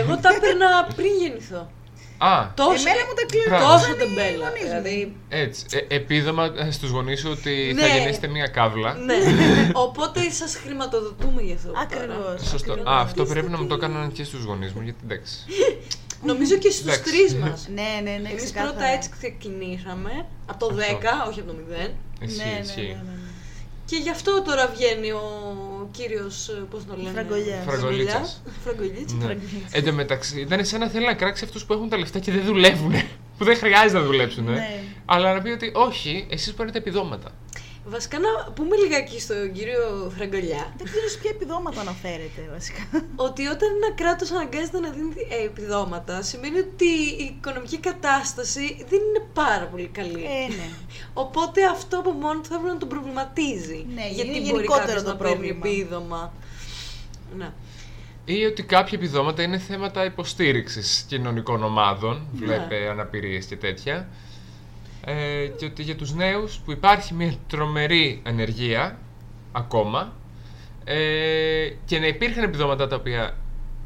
Εγώ 0.00 0.16
τα 0.16 0.28
έπαιρνα 0.36 0.88
πριν 0.96 1.10
γεννηθώ. 1.20 1.70
Α, 2.20 2.46
Τόσο, 2.54 2.70
Εμένα 2.70 3.02
μου 3.08 3.14
τα 3.18 3.24
κλείνουν. 3.30 3.48
Μπράβο. 3.48 3.72
τόσο 3.72 3.90
οι 3.92 3.94
τεμπέλα. 3.94 4.44
γονείς 4.48 4.62
μου. 4.62 4.68
Δηλαδή, 4.68 5.16
έτσι. 5.28 5.64
Ε, 5.88 5.94
επίδομα 5.94 6.44
ε, 6.58 6.70
στους 6.70 6.90
γονείς 6.90 7.20
σου 7.20 7.30
ότι 7.30 7.74
θα 7.78 7.86
Ναι. 7.86 7.92
γεννήσετε 7.98 8.26
μία 8.26 8.46
κάβλα. 8.46 8.94
ναι. 8.94 9.14
Οπότε 9.86 10.30
σας 10.30 10.54
χρηματοδοτούμε 10.56 11.42
γι' 11.42 11.52
αυτό. 11.52 11.68
τώρα. 11.68 11.80
Ακριβώς. 11.82 12.48
Σωστό. 12.48 12.72
Ακριβώς. 12.72 12.92
Α, 12.92 13.00
αυτό 13.00 13.24
πρέπει 13.24 13.50
να 13.50 13.58
μου 13.58 13.66
το 13.66 13.74
έκαναν 13.74 14.12
και 14.12 14.24
στους 14.24 14.44
γονείς 14.44 14.72
μου, 14.72 14.80
γιατί 14.82 14.98
εντάξει. 15.04 15.34
Νομίζω 16.30 16.56
και 16.56 16.70
στους 16.70 16.84
Εντάξει. 16.86 17.02
τρεις 17.02 17.34
μας. 17.34 17.68
Ναι, 17.78 17.90
ναι, 18.10 18.16
ναι, 18.22 18.28
Εμείς 18.28 18.42
ξεκάθαρα. 18.44 18.72
πρώτα 18.72 18.86
έτσι 18.86 19.10
ξεκινήσαμε, 19.18 20.26
από 20.46 20.58
το 20.68 20.74
10, 20.74 21.28
όχι 21.28 21.40
από 21.40 21.48
το 21.52 21.56
0. 21.70 21.90
Εσύ, 22.20 22.36
Ναι, 22.36 22.60
Και 23.90 23.96
γι' 23.96 24.10
αυτό 24.10 24.42
τώρα 24.42 24.66
βγαίνει 24.74 25.10
ο 25.10 25.88
κύριος, 25.90 26.48
ε, 26.48 26.52
πώς 26.70 26.84
το 26.86 26.94
λένε, 26.96 27.10
Φραγκολιάς. 27.10 27.64
Φραγκολίτσας. 27.64 28.42
Φραγκολίτσας. 28.64 29.18
Ναι. 29.18 29.36
Εν 29.70 29.84
τω 29.84 29.92
μεταξύ, 29.92 30.40
ήταν 30.40 30.64
σαν 30.64 30.80
να 30.80 30.88
θέλει 30.88 31.04
να 31.04 31.14
κράξει 31.14 31.44
αυτούς 31.44 31.64
που 31.64 31.72
έχουν 31.72 31.88
τα 31.88 31.98
λεφτά 31.98 32.18
και 32.18 32.32
δεν 32.32 32.44
δουλεύουν. 32.44 32.92
που 33.38 33.44
δεν 33.44 33.56
χρειάζεται 33.56 33.98
να 33.98 34.04
δουλέψουν. 34.04 34.44
Ναι. 34.44 34.82
Αλλά 35.04 35.34
να 35.34 35.42
πει 35.42 35.50
ότι 35.50 35.72
όχι, 35.74 36.26
εσείς 36.30 36.54
παίρνετε 36.54 36.78
επιδόματα. 36.78 37.30
Βασικά 37.90 38.18
να 38.18 38.52
πούμε 38.52 38.76
λιγάκι 38.76 39.20
στον 39.20 39.52
κύριο 39.52 40.12
Φραγκολιά 40.16 40.72
Δεν 40.76 40.86
ξέρω 40.86 41.08
σε 41.08 41.18
ποια 41.18 41.30
επιδόματα 41.34 41.80
αναφέρεται 41.80 42.48
βασικά. 42.52 42.82
ότι 43.16 43.46
όταν 43.46 43.68
ένα 43.76 43.94
κράτος 43.94 44.30
αναγκάζεται 44.30 44.80
να 44.80 44.90
δίνει 44.90 45.12
ε, 45.40 45.44
επιδόματα 45.44 46.22
σημαίνει 46.22 46.58
ότι 46.58 46.84
η 47.18 47.36
οικονομική 47.38 47.78
κατάσταση 47.78 48.84
δεν 48.88 49.00
είναι 49.08 49.26
πάρα 49.32 49.64
πολύ 49.64 49.86
καλή. 49.92 50.22
Ε, 50.24 50.48
ναι. 50.54 50.68
Οπότε 51.14 51.64
αυτό 51.66 51.98
από 51.98 52.10
μόνο 52.10 52.40
του 52.40 52.48
θα 52.48 52.54
έπρεπε 52.54 52.72
να 52.72 52.78
τον 52.78 52.88
προβληματίζει. 52.88 53.86
Ναι, 53.94 54.08
γιατί 54.08 54.28
είναι 54.30 54.38
μπορεί 54.38 54.44
γενικότερο 54.52 54.86
κάποιος 54.86 55.02
το 55.02 55.08
να 55.08 55.16
παίρνει 55.16 55.34
πρόβλημα. 55.54 55.68
επίδομα. 55.68 56.32
Ναι. 57.36 57.50
Ή 58.24 58.44
ότι 58.44 58.62
κάποια 58.62 58.98
επιδόματα 58.98 59.42
είναι 59.42 59.58
θέματα 59.58 60.04
υποστήριξης 60.04 61.04
κοινωνικών 61.08 61.62
ομάδων, 61.64 62.26
Ναι. 62.32 62.46
βλέπε 62.46 62.88
αναπηρίες 62.88 63.44
και 63.44 63.56
τέτοια. 63.56 64.08
Ε, 65.10 65.46
και 65.46 65.64
ότι 65.64 65.82
για 65.82 65.96
τους 65.96 66.14
νέους 66.14 66.58
που 66.64 66.72
υπάρχει 66.72 67.14
μια 67.14 67.34
τρομερή 67.48 68.22
ανεργία 68.26 68.98
ακόμα 69.52 70.12
ε, 70.84 71.68
και 71.84 71.98
να 71.98 72.06
υπήρχαν 72.06 72.44
επιδόματα 72.44 72.86
τα 72.88 72.96
οποία 72.96 73.36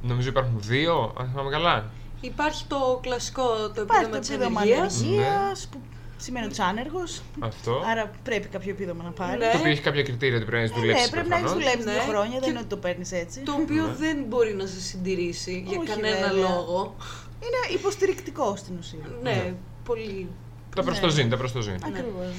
νομίζω 0.02 0.28
υπάρχουν 0.28 0.60
δύο, 0.60 1.14
αν 1.18 1.28
θυμάμαι 1.30 1.50
καλά. 1.50 1.90
Υπάρχει 2.20 2.64
το 2.66 2.98
κλασικό 3.02 3.42
το 3.74 3.80
Υπάρχει 3.82 3.82
επίδομα 4.04 4.10
το 4.10 4.18
της 4.18 4.30
επίδομα 4.30 4.60
ανεργίας. 4.60 5.00
ανεργίας 5.02 5.68
που 5.70 5.80
σημαίνει 6.16 6.44
ότι 6.44 6.54
είσαι 6.54 6.62
άνεργος. 6.62 7.22
Αυτό. 7.40 7.82
Άρα 7.90 8.10
πρέπει 8.22 8.48
κάποιο 8.48 8.70
επίδομα 8.70 9.02
να 9.04 9.10
πάρεις. 9.10 9.44
Ναι. 9.44 9.50
Το 9.52 9.58
οποίο 9.58 9.70
έχει 9.70 9.80
κάποια 9.80 10.02
κριτήρια 10.02 10.36
ότι 10.36 10.44
πρέπει 10.44 10.56
να 10.58 10.62
έχεις 10.64 10.76
Ε, 10.76 10.80
δουλέψεις. 10.80 11.04
ναι, 11.06 11.10
πρέπει 11.12 11.28
να 11.28 11.36
έχεις 11.36 11.50
προφανώς. 11.50 11.72
δουλέψεις 11.74 11.92
δύο 11.92 12.06
Ναι. 12.06 12.12
χρόνια, 12.12 12.34
Και- 12.34 12.40
δεν 12.40 12.50
είναι 12.50 12.58
ότι 12.58 12.68
το 12.68 12.76
παίρνεις 12.76 13.12
έτσι. 13.12 13.40
Το 13.40 13.52
οποίο 13.52 13.94
δεν 13.98 14.16
μπορεί 14.28 14.54
να 14.54 14.66
σε 14.66 14.80
συντηρήσει 14.80 15.64
για 15.66 15.78
Όχι, 15.78 15.88
κανένα 15.88 16.16
βέβαια. 16.28 16.32
λόγο. 16.50 16.96
Είναι 17.44 17.78
υποστηρικτικό 17.78 18.56
στην 18.56 18.74
ουσία. 18.78 19.06
Ναι, 19.22 19.54
πολύ. 19.84 20.28
Τα 20.76 20.82
προς 20.82 21.00
το 21.00 21.08
ζήν, 21.08 21.28
τα 21.30 21.36
προς 21.36 21.52
το 21.52 21.60
ζήν. 21.60 21.74
Ακριβώς. 21.84 22.34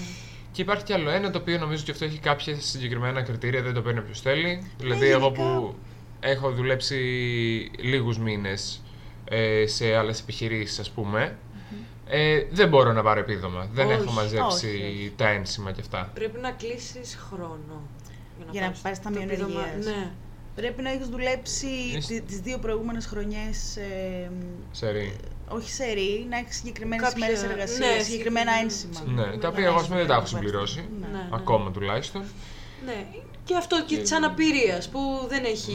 Και 0.52 0.62
υπάρχει 0.62 0.84
κι 0.84 0.94
άλλο 0.94 1.10
ένα 1.10 1.32
το 1.32 1.38
οποίο 1.38 1.58
νομίζω 1.58 1.82
ότι 1.82 1.92
αυτό 1.92 2.06
έχει 2.06 2.18
κάποια 2.20 2.56
συγκεκριμένα 2.60 3.22
κριτήρια, 3.22 3.62
δεν 3.62 3.74
το 3.74 3.82
παίρνει 3.82 4.00
όποιος 4.00 4.22
θέλει. 4.22 4.72
Δηλαδή, 4.78 5.00
Ναι, 5.06 5.12
εγώ 5.12 5.20
γενικά. 5.25 5.44
που 5.44 5.75
έχω 6.20 6.52
δουλέψει 6.52 6.96
λίγους 7.80 8.18
μήνες 8.18 8.82
ε, 9.25 9.68
σε 9.68 9.96
άλλες 9.96 10.20
επιχειρήσεις, 10.20 10.80
ας 10.80 10.90
πούμε, 10.90 11.38
ε, 12.08 12.44
δεν 12.52 12.68
μπορώ 12.70 12.92
να 12.94 13.02
πάρω 13.04 13.20
επίδομα. 13.20 13.68
Δεν 13.74 13.86
Όχι, 13.86 13.96
έχω 14.02 14.12
μαζέψει 14.12 14.66
όχι, 14.68 14.75
όχι. 14.84 15.13
τα 15.16 15.28
ένσημα 15.30 15.72
και 15.72 15.82
αυτά. 15.82 16.12
Πρέπει 16.13 16.40
να 16.40 16.52
κλείσεις 16.52 17.18
χρόνο. 17.30 17.82
Για 18.52 18.62
να 18.62 18.74
πάρεις 18.82 19.00
ταμείο 19.02 19.22
επίδομα. 19.22 19.60
ενεργείας. 19.68 19.86
Ναι. 19.96 20.12
Πρέπει 20.56 20.82
να 20.82 20.92
έχεις 20.92 21.08
δουλέψει 21.08 21.68
Είσαι- 21.98 22.20
τις 22.28 22.40
δύο 22.40 22.58
προηγούμενες 22.60 23.06
χρονιές. 23.06 23.78
Ε, 23.78 24.32
Σε 24.72 24.90
ρί. 24.92 25.13
Όχι 25.50 25.71
σε 25.71 25.85
ρί, 25.85 26.25
να 26.29 26.38
έχει 26.38 26.53
συγκεκριμένες 26.53 27.05
Κάποια- 27.05 27.25
μέρες 27.27 27.43
εργασίας, 27.43 27.79
ναι, 27.79 27.85
συγκεκριμένα 28.03 28.03
συγκεκριμένα. 28.03 28.51
ένσημα. 28.59 29.25
Ναι, 29.31 29.38
τα 29.38 29.47
οποία 29.47 29.65
εγώ 29.65 29.75
ας 29.77 29.85
πούμε 29.88 29.97
δεν 30.00 30.07
τα 30.07 30.15
έχω 30.15 30.25
συμπληρώσει. 30.25 30.89
Ναι, 31.01 31.07
ναι. 31.07 31.29
Ακόμα 31.31 31.71
τουλάχιστον. 31.71 32.23
ναι. 32.85 33.05
Και 33.45 33.55
αυτό 33.55 33.83
και 33.85 33.97
τη 33.97 34.15
αναπηρία 34.15 34.81
που 34.91 35.00
δεν 35.27 35.43
έχει. 35.45 35.73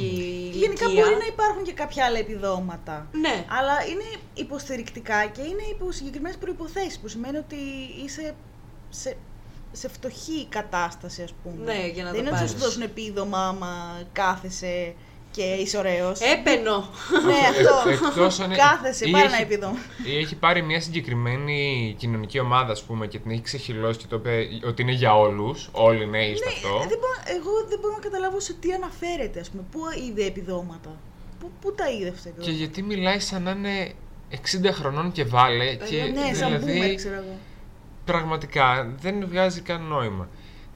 Και 0.52 0.58
γενικά 0.58 0.84
ηλικία. 0.84 1.04
μπορεί 1.04 1.16
να 1.16 1.26
υπάρχουν 1.26 1.62
και 1.64 1.72
κάποια 1.72 2.04
άλλα 2.04 2.18
επιδόματα. 2.18 3.06
Ναι. 3.12 3.44
Αλλά 3.58 3.72
είναι 3.90 4.04
υποστηρικτικά 4.34 5.26
και 5.26 5.40
είναι 5.42 5.62
υπό 5.70 5.92
συγκεκριμένες 5.92 6.36
προποθέσει. 6.38 7.00
Που 7.00 7.08
σημαίνει 7.08 7.36
ότι 7.36 7.56
είσαι 8.04 8.34
σε, 8.88 9.16
σε 9.72 9.88
φτωχή 9.88 10.46
κατάσταση, 10.48 11.22
ας 11.22 11.32
πούμε. 11.42 11.72
Ναι, 11.72 11.86
για 11.86 12.04
να 12.04 12.10
Δεν 12.10 12.12
το 12.12 12.26
είναι 12.26 12.28
ότι 12.30 12.38
θα 12.38 12.46
σου 12.46 12.52
πάρεις. 12.52 12.64
δώσουν 12.66 12.82
επίδομα 12.82 13.46
άμα 13.48 13.98
κάθεσαι 14.12 14.94
και 15.30 15.42
είσαι 15.42 15.78
ωραίος. 15.78 16.20
Έπαινο. 16.20 16.88
ναι, 17.26 17.32
αυτό. 17.50 17.90
Εκτός 18.06 18.40
αν- 18.40 18.54
κάθεσαι, 18.66 19.08
ή 19.08 19.10
πάρε 19.10 19.24
έχει- 19.24 19.34
ένα 19.34 19.42
επίδομα. 19.42 19.76
Ή 20.04 20.16
έχει 20.18 20.34
πάρει 20.36 20.62
μια 20.62 20.80
συγκεκριμένη 20.80 21.94
κοινωνική 21.98 22.38
ομάδα, 22.40 22.72
ας 22.72 22.82
πούμε, 22.82 23.06
και 23.06 23.18
την 23.18 23.30
έχει 23.30 23.42
ξεχυλώσει 23.42 23.98
και 23.98 24.06
το 24.08 24.16
είπε 24.16 24.48
ότι 24.66 24.82
είναι 24.82 24.92
για 24.92 25.16
όλους, 25.18 25.68
όλοι 25.72 26.02
οι 26.02 26.06
νέοι 26.06 26.30
είστε 26.30 26.48
αυτό. 26.48 26.68
Ε, 26.68 26.86
δεν 26.88 26.98
μπορώ- 26.98 27.22
εγώ 27.38 27.50
δεν 27.68 27.78
μπορώ 27.80 27.92
να 27.94 28.00
καταλάβω 28.00 28.40
σε 28.40 28.52
τι 28.54 28.72
αναφέρεται, 28.72 29.40
ας 29.40 29.50
πούμε. 29.50 29.62
Πού 29.70 29.80
είδε 30.08 30.24
επιδόματα. 30.24 30.90
Πού, 31.40 31.50
πού 31.60 31.74
τα 31.74 31.90
είδε 31.90 32.08
αυτά 32.08 32.22
τα 32.22 32.34
Και 32.42 32.50
επιδόματα. 32.50 32.52
γιατί 32.58 32.82
μιλάει 32.82 33.18
σαν 33.18 33.42
να 33.42 33.50
είναι 33.50 33.92
60 34.30 34.72
χρονών 34.72 35.12
και 35.12 35.24
βάλε 35.24 35.74
και 35.74 36.02
Ναι, 36.14 36.34
σαν 36.34 36.48
δηλαδή 36.60 36.92
boomer, 36.92 36.96
ξέρω 36.96 37.14
εγώ. 37.14 37.36
πραγματικά 38.04 38.94
δεν 39.00 39.26
βγάζει 39.28 39.60
καν 39.60 39.82
νόημα. 39.82 40.28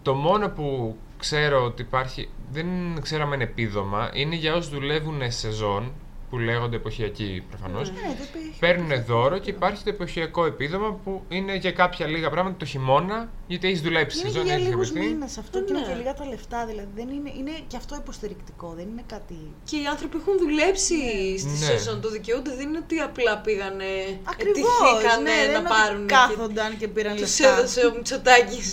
Το 0.02 0.14
μόνο 0.14 0.49
που 0.49 0.97
ξέρω 1.18 1.64
ότι 1.64 1.82
υπάρχει, 1.82 2.28
δεν 2.52 2.66
ξέρω 3.00 3.25
αν 3.25 3.32
είναι 3.32 3.44
επίδομα, 3.44 4.11
είναι 4.14 4.35
για 4.35 4.54
όσους 4.54 4.73
δουλεύουν 4.73 5.32
σεζόν, 5.32 5.92
που 6.33 6.39
λέγονται 6.39 6.77
εποχιακοί 6.77 7.45
προφανώς. 7.49 7.91
Ναι, 7.91 7.97
δεν 8.01 8.27
υπήρχε. 8.29 8.57
Παίρνουν 8.59 9.05
δώρο 9.07 9.39
και 9.39 9.51
υπάρχει 9.51 9.83
το 9.85 9.91
εποχιακό 9.91 10.45
επίδομα 10.45 10.89
που 11.05 11.23
είναι 11.29 11.55
για 11.57 11.73
κάποια 11.73 12.07
λίγα 12.07 12.31
πράγματα 12.31 12.57
το 12.59 12.65
χειμώνα, 12.65 13.29
γιατί 13.47 13.67
έχεις 13.69 13.81
δουλέψει 13.81 14.17
Είναι 14.19 14.27
και 14.27 14.31
σεζόν, 14.33 14.45
για 14.47 14.55
έχεις 14.55 14.69
λίγους 14.69 14.89
γεμιστεί. 14.91 15.12
μήνες 15.15 15.39
αυτό 15.39 15.57
και 15.62 15.73
είναι 15.73 15.81
Ναι. 15.81 15.87
και 15.87 15.95
λίγα 15.95 16.15
τα 16.15 16.25
λεφτά. 16.27 16.67
Δηλαδή 16.67 16.89
δεν 16.95 17.09
είναι, 17.17 17.31
είναι 17.39 17.51
και 17.67 17.77
αυτό 17.77 17.93
υποστηρικτικό, 18.03 18.73
δεν 18.77 18.87
είναι 18.93 19.05
κάτι. 19.15 19.37
Και 19.69 19.77
οι 19.77 19.87
άνθρωποι 19.95 20.17
έχουν 20.21 20.35
δουλέψει 20.45 20.99
στη 21.39 21.49
Ναι. 21.59 21.67
σεζόν, 21.71 22.01
το 22.01 22.09
δικαιούνται. 22.11 22.51
Δεν 22.59 22.67
είναι 22.69 22.81
ότι 22.85 22.97
απλά 23.09 23.33
πήγανε. 23.47 23.91
Ακριβώς. 24.33 24.59
ετηθήκανε 24.59 25.31
Ναι, 25.31 25.37
δεν 25.43 25.53
να 25.53 25.59
είναι 25.59 25.69
πάρουν. 25.77 26.03
ότι 26.05 26.12
κάθονταν 26.15 26.71
και 26.81 26.89
πήραν 26.95 27.12
Τους 27.17 27.41
λεφτά. 27.41 27.59
έδωσε 27.59 27.81
ο 27.87 27.91
Μητσοτάκης 27.97 28.67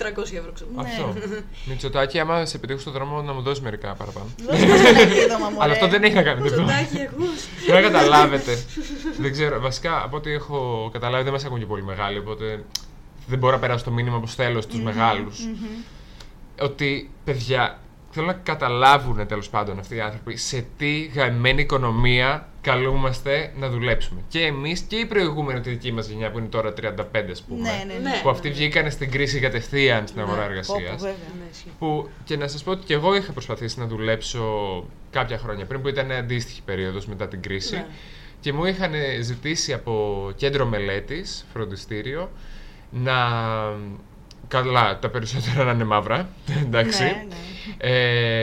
300 0.00 0.36
ευρώ, 0.40 0.50
ξέρω. 0.56 0.70
Ναι. 0.74 0.88
Αυτό. 0.88 1.06
Μητσοτάκη, 1.68 2.16
άμα 2.18 2.36
σε 2.50 2.58
πετύχω 2.58 2.78
στον 2.84 2.92
δρόμο 2.92 3.22
να 3.22 3.32
μου 3.34 3.40
δώσεις 3.46 3.62
μερικά 3.66 3.88
παραπάνω. 4.00 4.28
Δώσε 4.46 4.66
μας 4.66 4.80
ένα 4.84 5.00
επίδομα, 5.00 5.48
μωρέ. 5.48 5.56
Αλλά 5.64 5.72
αυτό 5.72 5.86
δεν 5.88 6.02
έχει 6.02 6.14
να 6.14 6.22
κάνει 6.22 6.40
με 6.40 6.48
το 6.84 6.90
Μητσοτάκη, 6.90 7.24
ακούς. 7.24 7.44
Πρέπει 7.66 7.82
να 7.82 7.90
καταλάβετε. 7.90 8.58
δεν 9.18 9.32
ξέρω. 9.32 9.60
Βασικά, 9.60 10.02
από 10.04 10.16
ό,τι 10.16 10.30
έχω 10.32 10.88
καταλάβει, 10.92 11.22
δεν 11.24 11.32
μας 11.32 11.44
ακούν 11.44 11.58
και 11.58 11.66
πολύ 11.66 11.82
μεγάλοι. 11.82 12.18
Οπότε 12.18 12.64
δεν 13.26 13.38
μπορώ 13.38 13.52
να 13.54 13.60
περάσω 13.60 13.84
το 13.84 13.90
μήνυμα 13.90 14.20
που 14.20 14.26
στέλνω 14.26 14.60
στους 14.60 14.80
μεγάλους. 14.80 15.48
Ότι, 16.60 17.10
παιδιά, 17.24 17.78
θέλω 18.10 18.26
να 18.26 18.32
καταλάβουν 18.32 19.26
τέλος 19.26 19.48
πάντων 19.48 19.78
αυτοί 19.78 19.94
οι 19.96 20.00
άνθρωποι 20.00 20.36
σε 20.36 20.66
τι 20.76 21.04
γαμμένη 21.04 21.62
οικονομία 21.62 22.48
καλούμαστε 22.60 23.52
να 23.58 23.68
δουλέψουμε. 23.68 24.20
Και 24.28 24.40
εμείς 24.40 24.80
και 24.80 24.96
η 24.96 25.06
προηγούμενη 25.06 25.60
τη 25.60 25.70
δική 25.70 25.92
μας 25.92 26.08
γενιά 26.08 26.30
που 26.30 26.38
είναι 26.38 26.46
τώρα 26.46 26.72
35, 26.80 27.30
ας 27.30 27.42
πούμε. 27.42 27.60
Ναι, 27.60 27.84
ναι, 27.86 27.92
ναι. 27.92 28.08
Ναι. 28.08 28.20
Που 28.22 28.30
αυτοί 28.30 28.50
βγήκαν 28.50 28.90
στην 28.90 29.10
κρίση 29.10 29.40
κατευθείαν 29.40 30.06
στην 30.06 30.20
αγορά 30.20 30.36
Ναι, 30.40 30.44
Πω, 30.46 30.50
εργασία. 30.50 30.74
πω, 30.90 30.96
βέβαια. 30.96 31.12
Ναι, 31.12 31.44
ισχύει. 31.52 31.72
Που 31.78 32.08
και 32.24 32.36
να 32.36 32.48
σας 32.48 32.62
πω 32.62 32.70
ότι 32.70 32.84
και 32.84 32.94
εγώ 32.94 33.14
είχα 33.14 33.32
προσπαθήσει 33.32 33.78
να 33.78 33.86
δουλέψω 33.86 34.44
κάποια 35.10 35.38
χρόνια 35.38 35.64
πριν 35.66 35.82
που 35.82 35.88
ήταν 35.88 36.12
αντίστοιχη 36.12 36.62
περίοδος 36.62 37.06
μετά 37.06 37.28
την 37.28 37.42
κρίση 37.42 37.74
Ναι. 37.74 37.86
και 38.40 38.52
μου 38.52 38.64
είχαν 38.64 38.92
ζητήσει 39.20 39.72
από 39.72 40.32
κέντρο 40.36 40.66
μελέτης, 40.66 41.46
φροντιστήριο, 41.52 42.30
να... 42.90 43.14
Καλά, 44.48 44.98
τα 44.98 45.08
περισσότερα 45.08 45.64
να 45.64 45.70
είναι 45.72 45.84
μαύρα, 45.84 46.28
εντάξει. 46.66 47.02
Ναι, 47.02 47.26
ναι. 47.28 47.36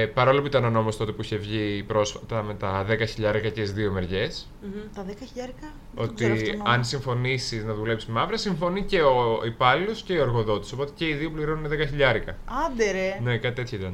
Ε, 0.01 0.05
παρόλο 0.05 0.41
που 0.41 0.47
ήταν 0.47 0.65
ο 0.65 0.69
νόμος 0.69 0.97
τότε 0.97 1.11
που 1.11 1.21
είχε 1.21 1.35
βγει 1.35 1.83
πρόσφατα 1.87 2.43
με 2.43 2.53
τα 2.53 2.85
10 2.89 3.07
χιλιάρικα 3.07 3.49
και 3.49 3.61
στις 3.61 3.73
δύο 3.73 3.91
μεριές, 3.91 4.47
Τα 4.95 5.05
10 5.09 5.11
χιλιάρικα. 5.27 5.67
ότι 5.95 6.59
αν 6.65 6.83
συμφωνήσεις 6.83 7.63
να 7.63 7.73
δουλέψεις 7.73 8.09
μαύρα, 8.09 8.37
συμφωνεί 8.37 8.83
και 8.83 9.01
ο 9.01 9.41
υπάλληλος 9.45 10.01
και 10.01 10.13
ο 10.17 10.21
εργοδότης, 10.21 10.71
οπότε 10.71 10.91
και 10.95 11.07
οι 11.07 11.13
δύο 11.13 11.31
πληρώνουν 11.31 11.71
10 11.71 11.85
χιλιάρικα. 11.89 12.37
Άντε 12.65 12.91
ρε. 12.91 13.19
Ναι, 13.23 13.37
κάτι 13.37 13.55
τέτοιο 13.55 13.77
ήταν. 13.77 13.93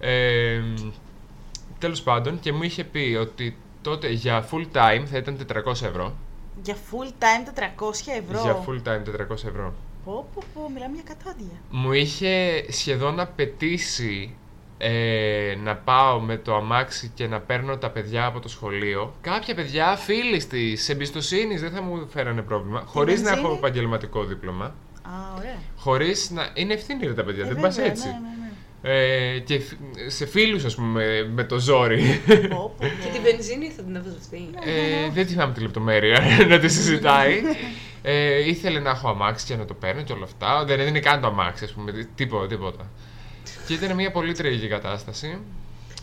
Ε, 0.00 0.60
τέλος 1.84 2.02
πάντων, 2.02 2.40
και 2.40 2.52
μου 2.52 2.62
είχε 2.62 2.84
πει 2.84 3.16
ότι 3.20 3.56
τότε 3.82 4.08
για 4.08 4.48
full 4.50 4.66
time 4.76 5.02
θα 5.04 5.16
ήταν 5.16 5.46
400 5.52 5.70
ευρώ. 5.70 6.16
Για 6.62 6.74
full 6.74 7.08
time 7.08 7.48
400 7.84 7.90
ευρώ; 8.22 8.40
Για 8.42 8.64
full 8.66 8.88
time 8.88 9.30
400 9.30 9.30
ευρώ. 9.30 9.74
Πω, 10.04 10.28
πω, 10.34 10.42
πω, 10.54 10.70
μιλάμε 10.74 10.94
για 10.94 11.14
κατάδια. 11.14 11.56
Μου 11.70 11.92
είχε 11.92 12.64
σχεδόν 12.72 13.20
απαιτήσει 13.20 14.36
ε, 14.78 15.54
να 15.62 15.76
πάω 15.76 16.20
με 16.20 16.36
το 16.36 16.54
αμάξι 16.54 17.12
και 17.14 17.26
να 17.26 17.40
παίρνω 17.40 17.76
τα 17.76 17.90
παιδιά 17.90 18.26
από 18.26 18.40
το 18.40 18.48
σχολείο. 18.48 19.14
Κάποια 19.20 19.54
παιδιά 19.54 19.96
φίλοι 19.96 20.44
της 20.44 20.88
εμπιστοσύνης 20.88 21.60
δεν 21.60 21.70
θα 21.70 21.82
μου 21.82 22.08
φέρανε 22.08 22.42
πρόβλημα. 22.42 22.82
Χωρίς 22.86 23.20
να 23.20 23.28
βενζίνη; 23.28 23.46
έχω 23.46 23.56
επαγγελματικό 23.56 24.24
δίπλωμα. 24.24 24.64
Α, 25.02 25.34
ωραία. 25.36 25.58
Χωρίς 25.76 26.30
να. 26.30 26.50
Είναι 26.54 26.72
ευθύνη 26.72 27.06
ρε 27.06 27.14
τα 27.14 27.24
παιδιά, 27.24 27.44
Ε, 27.44 27.46
δεν 27.46 27.54
βέβαια, 27.54 27.70
πα 27.76 27.82
έτσι. 27.82 28.06
Ναι, 28.06 28.12
ναι, 28.12 28.18
ναι. 28.18 28.43
Ε, 28.86 29.38
και 29.44 29.58
φ- 29.58 29.74
σε 30.06 30.26
φίλους, 30.26 30.64
ας 30.64 30.74
πούμε, 30.74 31.30
με 31.34 31.44
το 31.44 31.58
ζόρι. 31.58 32.20
Πω, 32.26 32.36
πω, 32.48 32.74
πω. 32.78 32.86
Και 32.86 33.10
την 33.12 33.22
βενζίνη 33.22 33.68
θα 33.76 33.82
την 33.82 33.96
έβαζε 33.96 34.16
αυτή. 34.20 34.48
Ε, 34.64 35.10
δεν 35.12 35.26
θυμάμαι 35.26 35.52
τη 35.52 35.60
λεπτομέρεια 35.60 36.20
να 36.48 36.58
τη 36.58 36.68
συζητάει. 36.68 37.40
Ε, 38.02 38.48
ήθελε 38.48 38.80
να 38.80 38.90
έχω 38.90 39.08
αμάξι 39.08 39.46
και 39.46 39.56
να 39.56 39.64
το 39.64 39.74
παίρνω 39.74 40.02
και 40.02 40.12
όλα 40.12 40.24
αυτά. 40.24 40.64
Δεν 40.64 40.80
έδινε 40.80 41.00
καν 41.00 41.20
το 41.20 41.26
αμάξι, 41.26 41.64
ας 41.64 41.72
πούμε. 41.72 41.92
τί- 41.92 42.08
Τίποτα, 42.14 42.46
τίποτα. 42.46 42.90
Και 43.66 43.74
ήταν 43.74 43.94
μια 43.94 44.10
πολύ 44.10 44.32
τραγική 44.32 44.66
κατάσταση. 44.68 45.38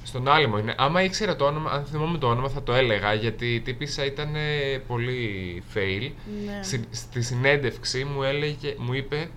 Στον 0.03 0.27
άλυμο 0.27 0.57
είναι. 0.57 0.75
Άμα 0.77 1.03
ήξερα 1.03 1.35
το 1.35 1.45
όνομα, 1.45 1.71
αν 1.71 1.85
θυμόμαι 1.91 2.17
το 2.17 2.27
όνομα, 2.27 2.49
θα 2.49 2.63
το 2.63 2.73
έλεγα 2.73 3.13
γιατί 3.13 3.53
η 3.53 3.59
τύπησα 3.59 4.05
ήταν 4.05 4.35
ε, 4.35 4.77
πολύ 4.87 5.63
fail. 5.73 6.11
Ναι. 6.45 6.63
Στη, 6.63 6.79
στη 6.91 7.21
συνέντευξη 7.21 8.03
μου, 8.03 8.23
έλεγε, 8.23 8.75
μου 8.77 8.93
είπε 8.93 9.29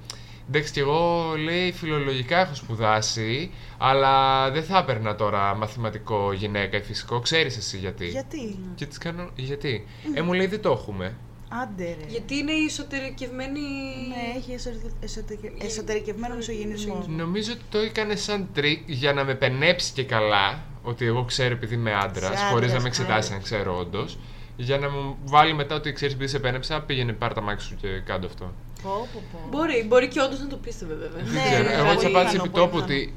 Εντάξει, 0.48 0.72
και 0.72 0.80
εγώ 0.80 1.32
λέει 1.44 1.72
φιλολογικά 1.72 2.38
έχω 2.38 2.54
σπουδάσει, 2.54 3.50
αλλά 3.78 4.50
δεν 4.50 4.62
θα 4.64 4.78
έπαιρνα 4.78 5.14
τώρα 5.14 5.54
μαθηματικό 5.54 6.32
γυναίκα 6.32 6.76
ή 6.76 6.80
φυσικό. 6.82 7.20
Ξέρεις 7.20 7.56
εσύ 7.56 7.78
γιατί. 7.78 8.08
Γιατί; 8.08 8.58
Και 8.74 8.86
της 8.86 8.98
κάνω, 8.98 9.30
γιατί. 9.36 9.86
Ε, 10.14 10.20
μου 10.22 10.32
λέει 10.32 10.46
δεν 10.46 10.60
το 10.62 10.70
έχουμε. 10.70 11.16
Άντε 11.62 11.84
ρε. 11.84 12.06
Γιατί 12.08 12.36
είναι 12.36 12.52
η 12.52 12.64
εσωτερικευμένη. 12.64 13.60
Ναι, 14.08 14.36
έχει 14.38 14.52
εσωτερικε- 14.52 14.92
εσωτερικε- 15.04 15.64
εσωτερικευμένο 15.64 16.34
μισογυνισμό. 16.34 17.04
Νομίζω 17.08 17.52
ότι 17.52 17.62
το 17.70 17.78
έκανε 17.78 18.16
σαν 18.16 18.48
τρίκ 18.54 18.82
για 18.86 19.12
να 19.12 19.24
με 19.24 19.34
παινέψει 19.34 19.92
και 19.92 20.04
καλά, 20.04 20.62
ότι 20.82 21.04
εγώ 21.04 21.24
ξέρω 21.24 21.54
επειδή 21.54 21.74
είμαι 21.74 21.94
άντρας, 21.94 22.34
Είσαι 22.34 22.44
χωρίς 22.50 22.52
να 22.72 22.76
άντρας, 22.76 22.82
με 22.82 22.88
εξετάσει 22.88 23.32
αν 23.32 23.42
ξέρω 23.42 23.78
όντως. 23.78 24.18
Για 24.56 24.78
να 24.78 24.90
μου 24.90 25.16
βάλει 25.24 25.54
μετά 25.54 25.74
ότι 25.74 25.92
ξέρεις 25.92 26.14
επειδή 26.14 26.30
σε 26.30 26.38
πένεψα, 26.38 26.80
πήγαινε 26.80 27.12
πάρ' 27.12 27.32
τα 27.34 27.40
μάξι 27.40 27.66
σου 27.66 27.76
και 27.80 27.88
κάντο 28.04 28.26
αυτό. 28.26 28.52
Πω, 28.84 29.08
πω, 29.12 29.22
πω. 29.32 29.38
Μπορεί, 29.50 29.84
μπορεί 29.88 30.08
και 30.08 30.20
όντως 30.20 30.40
να 30.40 30.46
το 30.46 30.56
πίστευε 30.56 30.94
βέβαια. 30.94 31.22
Ναι, 31.22 31.30
Δεν 31.30 31.42
ξέρω. 31.50 31.62
ναι, 31.68 31.74
Εγώ 31.74 31.84
πολύ 31.84 31.98
τη 31.98 32.06
απάντησα 32.06 32.30
πιθανό, 32.30 32.42
επί 32.42 32.48
πολύ 32.50 32.64
τόπου 32.64 32.76
πιθανό. 32.86 32.94
ότι 33.00 33.14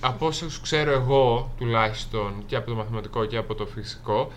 από 0.00 0.26
όσους 0.26 0.60
ξέρω 0.60 0.90
εγώ 0.92 1.50
τουλάχιστον 1.58 2.42
και 2.46 2.56
από 2.56 2.70
το 2.70 2.76
μαθηματικό 2.76 3.24
και 3.24 3.36
από 3.36 3.54
το 3.54 3.66
φυσικό, 3.66 4.32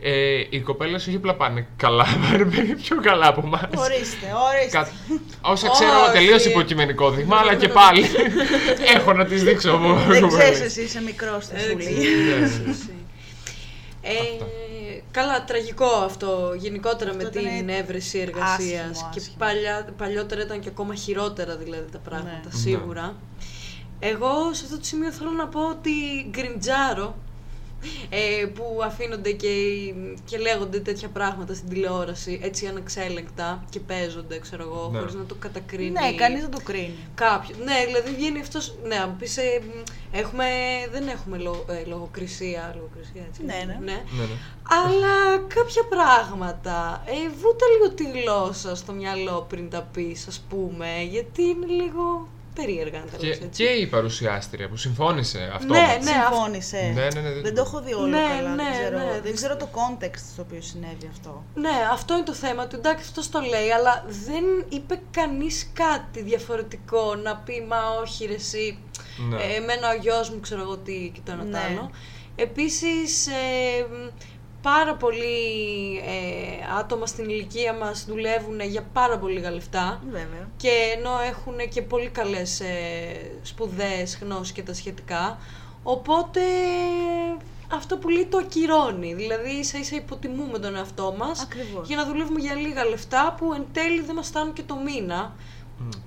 ε, 0.00 0.44
οι 0.50 0.60
κοπέλες 0.60 1.06
όχι 1.06 1.16
απλά 1.16 1.34
πάνε 1.34 1.66
καλά, 1.76 2.04
πάνε 2.30 2.44
πολύ 2.44 2.74
πιο 2.74 3.00
καλά 3.00 3.28
από 3.28 3.42
εμάς. 3.44 3.60
Ορίστε, 3.76 4.26
ορίστε. 4.48 4.78
Κα... 4.78 4.88
Όσα 5.40 5.68
ξέρω 5.68 6.02
Όχι. 6.02 6.12
τελείως 6.12 6.44
υποκειμενικό 6.44 7.10
δείγμα, 7.10 7.36
αλλά 7.36 7.54
και 7.54 7.68
πάλι 7.68 8.04
έχω 8.96 9.12
να 9.12 9.24
τις 9.24 9.42
δείξω 9.42 9.70
από 9.72 9.94
Δεν 10.08 10.28
ξέρεις 10.28 10.60
εσύ, 10.60 10.82
είσαι 10.82 11.02
μικρός, 11.02 11.46
θα 11.46 11.58
σου 11.58 11.70
Έτσι. 11.70 11.90
λέει. 11.92 12.04
Ε, 14.08 14.44
καλά, 15.20 15.44
τραγικό 15.44 15.84
αυτό 15.86 16.54
γενικότερα 16.58 17.10
Αυτό 17.10 17.22
με 17.22 17.30
ήταν 17.40 17.56
την 17.58 17.68
έβρεση 17.68 18.18
εργασίας. 18.18 18.90
άσχημο, 18.90 19.10
Και 19.12 19.18
άσχημο. 19.18 19.36
παλιά, 19.38 19.86
παλιότερα 19.96 20.42
ήταν 20.42 20.60
και 20.60 20.68
ακόμα 20.68 20.94
χειρότερα 20.94 21.56
δηλαδή 21.56 21.90
τα 21.92 21.98
πράγματα, 21.98 22.48
Ναι. 22.52 22.58
σίγουρα. 22.60 23.16
Εγώ 23.98 24.54
σε 24.54 24.64
αυτό 24.64 24.76
το 24.78 24.84
σημείο 24.84 25.10
θέλω 25.12 25.30
να 25.30 25.46
πω 25.48 25.68
ότι 25.68 25.90
γκριντζάρω 26.30 27.16
ε, 28.10 28.46
που 28.46 28.80
αφήνονται 28.84 29.30
και, 29.32 29.48
και 30.24 30.38
λέγονται 30.38 30.78
τέτοια 30.80 31.08
πράγματα 31.08 31.54
στην 31.54 31.68
τηλεόραση 31.68 32.40
έτσι 32.42 32.66
ανεξέλεγκτα 32.66 33.64
και 33.70 33.80
παίζονται, 33.80 34.38
ξέρω 34.38 34.62
εγώ, 34.62 34.88
Ναι. 34.92 34.98
χωρίς 34.98 35.14
να 35.14 35.24
το 35.24 35.34
κατακρίνει. 35.34 35.90
Ναι, 35.90 36.14
κανείς 36.14 36.40
δεν 36.40 36.50
το 36.50 36.60
κρίνει. 36.64 36.96
Κάποιο. 37.14 37.54
Ναι, 37.64 37.84
δηλαδή 37.86 38.10
βγαίνει 38.14 38.40
αυτός. 38.40 38.74
Ναι, 38.84 38.96
αν 38.96 39.16
πεις, 39.16 39.36
ε, 39.36 39.60
μ, 39.62 39.82
έχουμε, 40.16 40.44
δεν 40.92 41.08
έχουμε 41.08 41.38
λο, 41.38 41.64
ε, 41.68 41.84
λογοκρισία. 41.86 42.72
Λογοκρισία, 42.76 43.22
έτσι. 43.28 43.44
Ναι, 43.44 43.64
ναι. 43.66 43.76
Ναι, 43.84 43.92
ναι. 43.92 44.36
Αλλά 44.64 45.38
κάποια 45.54 45.82
πράγματα. 45.88 47.02
Ε, 47.06 47.28
βούτα 47.40 47.66
λίγο 47.72 47.94
τη 47.94 48.20
γλώσσα 48.20 48.76
στο 48.76 48.92
μυαλό 48.92 49.46
πριν 49.48 49.70
τα 49.70 49.88
πεις, 49.92 50.26
ας 50.26 50.44
πούμε. 50.48 50.86
Γιατί 51.10 51.42
είναι 51.42 51.66
λίγο 51.66 52.28
περίεργα 52.60 52.98
να 52.98 53.04
τα 53.06 53.16
Και, 53.16 53.26
λες 53.26 53.36
έτσι. 53.36 53.64
και 53.64 53.70
η 53.70 53.86
παρουσιάστρια 53.86 54.68
που 54.68 54.76
συμφώνησε 54.76 55.50
αυτό. 55.54 55.72
Ναι, 55.72 55.80
μας. 55.80 56.04
ναι, 56.04 56.10
Συμφώνησε. 56.10 56.92
Ναι, 56.94 57.02
ναι, 57.14 57.20
ναι, 57.20 57.32
δεν 57.32 57.42
Δεν 57.42 57.54
το- 57.54 57.62
το 57.62 57.66
έχω 57.68 57.80
δει 57.80 57.92
όλο 57.94 58.06
Ναι, 58.06 58.18
καλά. 58.36 58.54
ναι, 58.54 58.62
δεν, 58.62 58.72
ξέρω, 58.72 58.98
ναι, 58.98 59.04
δεν 59.12 59.22
δεν 59.22 59.34
ξέρω 59.34 59.56
το 59.56 59.68
context 59.72 60.20
στο 60.32 60.42
οποίο 60.42 60.60
συνέβη 60.62 61.08
αυτό. 61.10 61.44
Ναι, 61.54 61.76
αυτό 61.92 62.14
είναι 62.14 62.22
το 62.22 62.34
θέμα 62.34 62.66
του. 62.66 62.76
Εντάξει, 62.76 63.04
αυτό 63.18 63.30
το 63.38 63.40
λέει, 63.40 63.70
αλλά 63.70 64.04
δεν 64.26 64.44
είπε 64.68 65.00
κανείς 65.10 65.70
κάτι 65.72 66.22
διαφορετικό 66.22 67.14
να 67.14 67.36
πει 67.36 67.64
Μα 67.68 67.78
όχι, 68.02 68.26
ρε, 68.26 68.34
εσύ. 68.34 68.78
Ναι. 69.28 69.36
Ε, 69.42 69.56
εμένα 69.56 69.88
ο 69.90 69.94
γιος 70.00 70.30
μου, 70.30 70.40
ξέρω 70.40 70.60
εγώ 70.60 70.76
τι 70.76 71.10
και 71.14 71.20
το 71.24 71.32
ένα 71.32 71.42
το 71.42 71.48
Ναι. 71.48 71.58
άλλο. 71.70 71.90
Επίσης, 72.38 73.26
ε, 73.26 73.32
μ, 73.90 74.08
πάρα 74.72 74.94
πολλοί 74.94 75.96
ε, 76.06 76.78
άτομα 76.78 77.06
στην 77.06 77.28
ηλικία 77.28 77.72
μας 77.72 78.04
δουλεύουν 78.04 78.60
για 78.60 78.82
πάρα 78.92 79.18
πολύ 79.18 79.34
λίγα 79.34 79.50
λεφτά. 79.50 80.00
Βέβαια. 80.10 80.48
Και 80.56 80.70
ενώ 80.96 81.10
έχουν 81.20 81.68
και 81.68 81.82
πολύ 81.82 82.08
καλές 82.08 82.60
ε, 82.60 82.66
σπουδές, 83.42 84.18
γνώσεις 84.22 84.52
και 84.52 84.62
τα 84.62 84.74
σχετικά. 84.74 85.38
Οπότε 85.82 86.40
αυτό 87.72 87.96
που 87.98 88.08
λέει 88.08 88.26
το 88.26 88.38
ακυρώνει. 88.38 89.14
Δηλαδή 89.14 89.50
ίσα 89.50 89.78
ίσα 89.78 89.96
υποτιμούμε 89.96 90.58
τον 90.58 90.76
εαυτό 90.76 91.14
μας 91.18 91.40
Ακριβώς. 91.42 91.86
για 91.88 91.96
να 91.96 92.04
δουλεύουμε 92.06 92.40
για 92.40 92.54
λίγα 92.54 92.84
λεφτά 92.84 93.34
που 93.38 93.52
εν 93.52 93.64
τέλει 93.72 94.00
δεν 94.00 94.14
μας 94.14 94.26
φτάνουν 94.26 94.52
και 94.52 94.62
το 94.62 94.76
μήνα. 94.76 95.34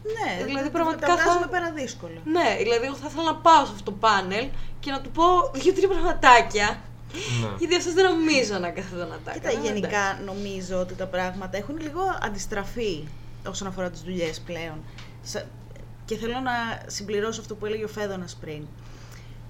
Ναι, 0.03 0.43
Δηλαδή, 0.45 0.65
τα- 0.65 0.71
πραγματικά 0.71 1.07
τα 1.07 1.15
θα- 1.15 1.23
βγάζουμε 1.23 1.47
πέρα 1.47 1.71
δύσκολα. 1.71 2.19
Ναι, 2.23 2.55
δηλαδή 2.63 2.85
εγώ 2.85 2.95
θα 2.95 3.07
ήθελα 3.09 3.23
να 3.23 3.35
πάω 3.35 3.65
σε 3.65 3.71
αυτό 3.71 3.83
το 3.83 3.91
πάνελ 3.91 4.47
και 4.79 4.91
να 4.91 5.01
του 5.01 5.09
πω 5.11 5.23
δύο-τρία 5.53 5.87
πραγματάκια. 5.87 6.81
Ναι. 7.41 7.47
Γιατί 7.59 7.75
αυτός 7.75 7.93
δεν 7.93 8.05
νομίζω 8.05 8.57
να 8.59 8.69
κάθεται 8.69 9.05
να 9.05 9.17
τα 9.23 9.31
Κοίτα, 9.31 9.31
έκανε. 9.33 9.53
Εντάξει. 9.53 9.67
γενικά 9.71 10.19
νομίζω 10.25 10.79
ότι 10.79 10.93
τα 10.93 11.05
πράγματα 11.05 11.57
έχουν 11.57 11.77
λίγο 11.81 11.99
αντιστραφεί 12.21 13.07
όσον 13.47 13.67
αφορά 13.67 13.89
τις 13.89 14.01
δουλειές 14.01 14.39
πλέον. 14.39 14.83
Σα- 15.21 15.39
Και 16.05 16.15
θέλω 16.15 16.39
να 16.39 16.51
συμπληρώσω 16.87 17.41
αυτό 17.41 17.55
που 17.55 17.65
έλεγε 17.65 17.83
ο 17.83 17.87
Φέδωνας 17.87 18.35
πριν. 18.41 18.63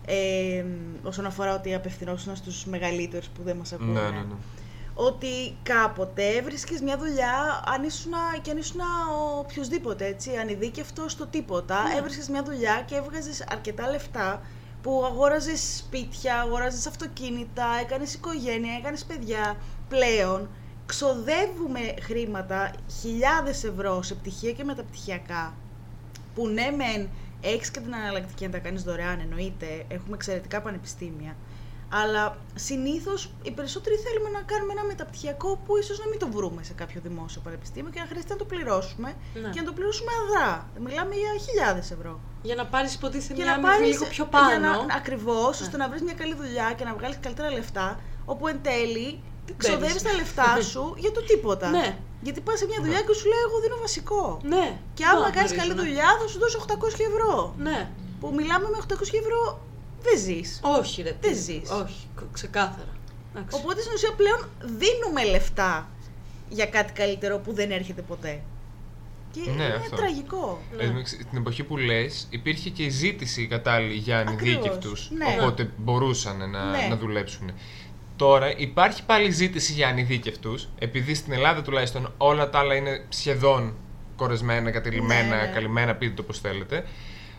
Ε, 0.06 0.66
όσον 1.04 1.26
αφορά 1.26 1.56
ότι 1.56 1.74
απευθυνόσουν 1.74 2.36
στους 2.36 2.66
μεγαλύτερους 2.66 3.28
που 3.28 3.42
δεν 3.44 3.56
μας 3.56 3.74
ακούνε. 3.74 3.92
Ναι, 3.92 4.10
ναι, 4.10 4.18
ναι. 4.18 4.34
Ότι 4.94 5.56
κάποτε 5.64 6.28
έβρισκες 6.28 6.82
μια 6.82 6.98
δουλειά 6.98 7.64
αν 7.76 7.84
ήσουν, 7.84 8.12
και 8.42 8.52
αν 8.52 8.58
ήσουν 8.58 8.80
ο 8.80 9.38
οποιοδήποτε, 9.40 10.06
έτσι, 10.06 10.36
ανειδίκευτο 10.36 11.10
στο 11.10 11.26
τίποτα. 11.28 11.84
Ναι. 11.84 11.98
Έβρισκες 11.98 12.28
μια 12.30 12.44
δουλειά 12.44 12.84
και 12.86 12.96
έβγαζες 12.96 13.44
αρκετά 13.50 13.90
λεφτά 13.90 14.42
που 14.82 15.04
αγόραζες 15.06 15.76
σπίτια, 15.78 16.40
αγόραζες 16.40 16.86
αυτοκίνητα, 16.88 17.66
έκανες 17.82 18.14
οικογένεια, 18.14 18.74
έκανες 18.80 19.06
παιδιά. 19.06 19.58
Πλέον 19.90 20.50
ξοδεύουμε 20.86 21.94
χρήματα, 22.02 22.72
χιλιάδες 23.00 23.64
ευρώ 23.64 24.02
σε 24.02 24.16
πτυχία 24.16 24.52
και 24.52 24.64
μεταπτυχιακά 24.64 25.54
που 26.36 26.48
ναι 26.48 26.72
μεν 26.72 27.10
έχεις 27.42 27.72
και 27.72 27.80
την 27.80 27.96
αναλλακτική 27.96 28.46
να 28.46 28.52
τα 28.52 28.60
κάνεις 28.60 28.84
δωρεάν 28.84 29.20
εννοείται, 29.20 29.86
έχουμε 29.88 30.16
εξαιρετικά 30.16 30.62
πανεπιστήμια 30.62 31.36
αλλά 31.90 32.38
συνήθως 32.56 33.20
οι 33.44 33.52
περισσότεροι 33.52 33.96
θέλουμε 33.96 34.30
να 34.30 34.42
κάνουμε 34.52 34.72
ένα 34.76 34.84
μεταπτυχιακό 34.84 35.50
που 35.66 35.78
ίσως 35.78 36.00
να 36.00 36.08
μην 36.10 36.20
το 36.20 36.28
βρούμε 36.36 36.64
σε 36.64 36.74
κάποιο 36.74 37.00
δημόσιο 37.04 37.42
πανεπιστήμιο 37.44 37.92
και 37.92 38.00
να 38.00 38.06
χρειάζεται 38.10 38.34
να 38.34 38.40
το 38.40 38.46
πληρώσουμε 38.46 39.10
Ναι. 39.42 39.50
και 39.50 39.60
να 39.60 39.66
το 39.66 39.74
πληρώσουμε 39.78 40.12
αδρά. 40.22 40.70
Μιλάμε 40.86 41.14
για 41.16 41.30
χιλιάδες 41.46 41.92
ευρώ. 41.92 42.20
Για 42.42 42.56
να 42.56 42.66
πάρεις 42.66 42.94
υποτίθεται 42.94 43.34
Και 43.34 43.42
μια 43.44 43.52
να 43.52 43.58
αμοιβή 43.58 43.72
πάρεις 43.72 43.88
λίγο 43.94 44.06
πιο 44.16 44.28
για 44.32 44.40
πάνω. 44.40 44.86
να, 44.88 44.96
ακριβώς, 44.96 45.54
Ναι. 45.60 45.66
ώστε 45.66 45.78
να 45.78 45.90
βρεις 45.90 46.02
μια 46.02 46.14
καλή 46.22 46.36
δουλειά 46.42 46.68
και 46.78 46.84
να 46.84 46.94
βγάλεις 46.98 47.18
καλύτερα 47.26 47.52
λεφτά, 47.52 48.00
όπου 48.26 48.48
εν 48.48 48.60
τέλει 48.62 49.08
Τι 49.46 49.54
ξοδεύεις 49.58 49.94
παίρνεις. 49.94 50.04
τα 50.08 50.14
λεφτά 50.20 50.62
σου 50.72 50.84
για 51.04 51.12
το 51.12 51.22
τίποτα. 51.30 51.70
Ναι. 51.70 51.88
Γιατί 52.26 52.40
πας 52.42 52.58
σε 52.60 52.66
μια 52.72 52.80
δουλειά 52.84 53.02
και 53.08 53.14
σου 53.20 53.28
λέει 53.32 53.42
εγώ 53.48 53.58
δίνω 53.64 53.78
βασικό. 53.88 54.40
Ναι. 54.54 54.66
Και 54.98 55.04
άμα 55.12 55.26
Να, 55.28 55.30
κάνεις 55.38 55.52
καλή 55.52 55.72
γνωρίζω, 55.72 55.84
ναι. 55.84 55.90
δουλειά 55.90 56.10
θα 56.22 56.28
σου 56.32 56.40
δώσω 56.44 56.58
800 56.68 57.00
ευρώ. 57.12 57.54
Ναι. 57.68 57.80
Που 58.20 58.28
μιλάμε 58.40 58.68
με 58.74 58.78
800 58.88 59.16
ευρώ 59.24 59.40
δεν 60.02 60.18
ζεις. 60.20 60.60
Όχι, 60.64 61.02
ρε. 61.02 61.16
Δεν 61.22 61.32
τι- 61.32 61.38
ζεις. 61.38 61.70
Όχι, 61.70 62.08
κ- 62.16 62.32
ξεκάθαρα. 62.34 62.94
Εντάξει. 63.36 63.58
Οπότε 63.62 63.82
στην 63.82 63.94
ουσία 63.94 64.14
πλέον 64.14 64.50
δίνουμε 64.62 65.26
λεφτά 65.32 65.90
για 66.50 66.66
κάτι 66.66 66.94
καλύτερο 66.94 67.38
που 67.38 67.54
δεν 67.54 67.72
έρχεται 67.72 68.02
ποτέ. 68.02 68.42
Και 69.32 69.40
Ναι, 69.46 69.52
είναι 69.52 69.74
αυτό. 69.74 69.96
τραγικό. 69.96 70.62
Ναι. 70.78 70.84
Ε, 70.84 70.90
Την 71.30 71.38
εποχή 71.38 71.64
που 71.64 71.78
λες 71.78 72.28
υπήρχε 72.30 72.70
και 72.70 72.84
η 72.84 72.90
ζήτηση 72.90 73.48
κατάλληλη 73.48 73.94
για 73.94 74.20
ανειδίκευτους, 74.20 75.10
ναι. 75.12 75.26
οπότε 75.40 75.72
μπορούσαν 75.78 76.38
να, 76.50 76.64
Ναι. 76.70 76.88
να 76.90 76.98
δουλέψουν. 76.98 77.52
Τώρα 78.16 78.58
υπάρχει 78.58 79.04
πάλι 79.06 79.32
ζήτηση 79.32 79.74
για 79.74 79.88
ανειδίκευτους, 79.88 80.68
επειδή 80.80 81.14
στην 81.14 81.34
Ελλάδα 81.34 81.62
τουλάχιστον 81.62 82.14
όλα 82.18 82.50
τα 82.50 82.60
άλλα 82.60 82.76
είναι 82.76 83.06
σχεδόν 83.10 83.76
κορεσμένα, 84.16 84.72
κατηλημένα, 84.72 85.36
Ναι, 85.36 85.42
ναι. 85.42 85.52
καλυμμένα, 85.54 85.96
πείτε 85.96 86.14
το 86.14 86.24
πώς 86.24 86.40
θέλετε. 86.40 86.86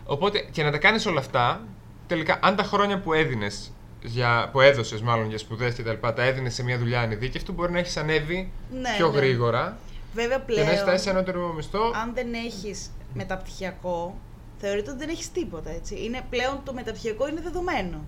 Οπότε 0.05 0.38
και 0.53 0.62
να 0.62 0.70
τα 0.70 0.79
κάνεις 0.79 1.07
όλα 1.07 1.20
αυτά, 1.20 1.64
τελικά 2.11 2.38
αν 2.42 2.57
τα 2.57 2.62
χρόνια 2.62 3.01
που 3.01 3.12
έδινες, 3.12 3.73
για, 4.03 4.49
που 4.53 4.61
έδωσες 4.61 5.01
μάλλον 5.03 5.29
για 5.29 5.38
σπουδές 5.38 5.75
και 5.75 5.83
τα 5.83 5.90
λοιπά, 5.90 6.12
τα 6.12 6.23
έδινες 6.23 6.55
σε 6.55 6.62
μια 6.62 6.79
δουλειά 6.79 7.01
ανειδίκευτου, 7.01 7.53
μπορεί 7.53 7.73
να 7.73 7.79
έχεις 7.79 7.96
ανέβει 7.96 8.53
Ναι, 8.81 8.94
πιο 8.96 9.11
ναι. 9.11 9.16
γρήγορα 9.18 9.79
Βέβαια 10.14 10.38
και 10.38 10.53
να 10.55 10.61
έχεις 10.61 10.70
πλέον, 10.70 10.87
φτάσει 10.87 11.03
σε 11.05 11.11
ανώτερο 11.11 11.53
μισθό. 11.53 11.92
αν 12.03 12.14
δεν 12.14 12.35
έχεις 12.35 12.90
μεταπτυχιακό, 13.14 14.18
θεωρείται 14.59 14.90
ότι 14.90 14.99
δεν 14.99 15.09
έχεις 15.09 15.33
τίποτα, 15.33 15.70
έτσι. 15.70 16.05
Είναι 16.05 16.20
πλέον 16.31 16.61
το 16.64 16.73
μεταπτυχιακό 16.73 17.29
είναι 17.29 17.40
δεδομένο 17.40 18.05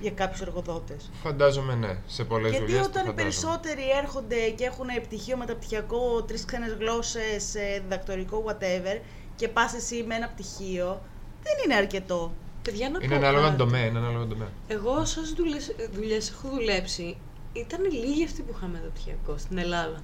για 0.00 0.10
κάποιους 0.10 0.40
εργοδότες. 0.40 1.10
Φαντάζομαι 1.22 1.74
ναι, 1.74 1.96
σε 2.06 2.24
πολλές 2.24 2.50
Γιατί 2.50 2.64
δουλειές 2.66 2.82
το 2.82 2.88
όταν 2.88 3.02
οι 3.02 3.06
φαντάζομαι. 3.06 3.22
περισσότεροι 3.22 3.82
έρχονται 4.02 4.48
και 4.48 4.64
έχουν 4.64 4.86
πτυχίο 5.02 5.36
μεταπτυχιακό, 5.36 6.22
τρεις 6.22 6.44
ξένες 6.44 6.72
γλώσσες, 6.78 7.54
ε, 7.54 7.80
διδακτορικό, 7.82 8.44
whatever, 8.46 9.00
και 9.36 9.48
πας 9.48 9.74
εσύ 9.74 10.04
με 10.08 10.14
ένα 10.14 10.28
πτυχίο, 10.28 11.02
δεν 11.42 11.52
είναι 11.64 11.74
αρκετό. 11.74 12.32
Παιδιά, 12.64 12.90
να 12.90 12.98
Είναι 13.02 13.08
πω 13.08 13.14
ανάλογα 13.20 13.42
τον 13.42 13.50
κάτι. 13.56 13.62
τομέα, 13.70 13.84
είναι 13.86 13.98
ανάλογα 13.98 14.18
τον 14.18 14.28
τομέα. 14.28 14.48
Εγώ 14.68 14.90
όσες 14.90 15.32
δουλειές 15.92 16.30
έχω 16.30 16.48
δουλέψει, 16.48 17.16
ήταν 17.52 17.80
λίγοι 17.92 18.24
αυτοί 18.24 18.42
που 18.42 18.54
είχαν 18.56 18.70
μεταπτυχιακό 18.70 19.34
στην 19.38 19.58
Ελλάδα. 19.58 20.02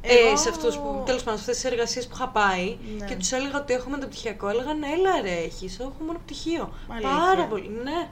Εγώ- 0.00 0.32
Ε, 0.32 0.36
σε 0.36 0.48
αυτούς 0.48 0.76
που, 0.76 1.02
τέλος 1.06 1.22
πάντων, 1.22 1.40
σε 1.40 1.50
αυτές 1.50 1.60
τις 1.62 1.70
εργασίες 1.72 2.06
που 2.06 2.12
είχα 2.14 2.28
πάει 2.28 2.76
Ναι. 2.98 3.06
και 3.06 3.16
τους 3.16 3.32
έλεγα 3.32 3.58
ότι 3.58 3.72
έχω 3.72 3.90
μεταπτυχιακό, 3.90 4.48
έλεγαν 4.48 4.82
έλα 4.82 5.20
ρε 5.22 5.34
έχεις, 5.44 5.78
έχω 5.78 5.96
μόνο 6.06 6.18
πτυχίο. 6.24 6.72
Αλήθεια. 6.88 7.08
Πάρα 7.10 7.44
πολύ, 7.46 7.68
ναι. 7.84 8.08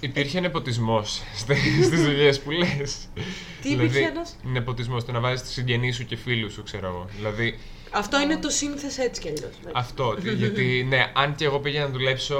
Υπήρχε 0.00 0.40
νεποτισμός 0.40 1.22
στις 1.36 2.02
δουλειές 2.04 2.40
που 2.40 2.50
λες. 2.50 3.08
Τι 3.62 3.70
υπήρχε 3.70 3.98
ένας; 4.00 4.36
Νεποτισμός, 4.42 5.04
το 5.04 5.12
να 5.12 5.20
βάζεις 5.20 5.42
του 5.46 5.52
συγγενεί 5.52 5.90
σου 5.92 6.04
και 6.04 6.16
φίλους 6.16 6.52
σου, 6.52 6.62
ξέρω 6.62 6.86
εγώ. 6.86 7.06
Δηλαδή 7.16 7.58
Αυτό 7.94 8.20
είναι 8.20 8.36
το 8.36 8.50
σύνθεση 8.50 9.02
έτσι 9.02 9.20
κι 9.20 9.28
αλλιώς. 9.28 9.50
αυτό. 9.72 10.06
ότι- 10.08 10.34
γιατί, 10.42 10.86
ναι, 10.88 11.10
αν 11.14 11.34
και 11.34 11.44
εγώ 11.44 11.60
πήγαινα 11.60 11.84
να 11.84 11.90
δουλέψω 11.90 12.36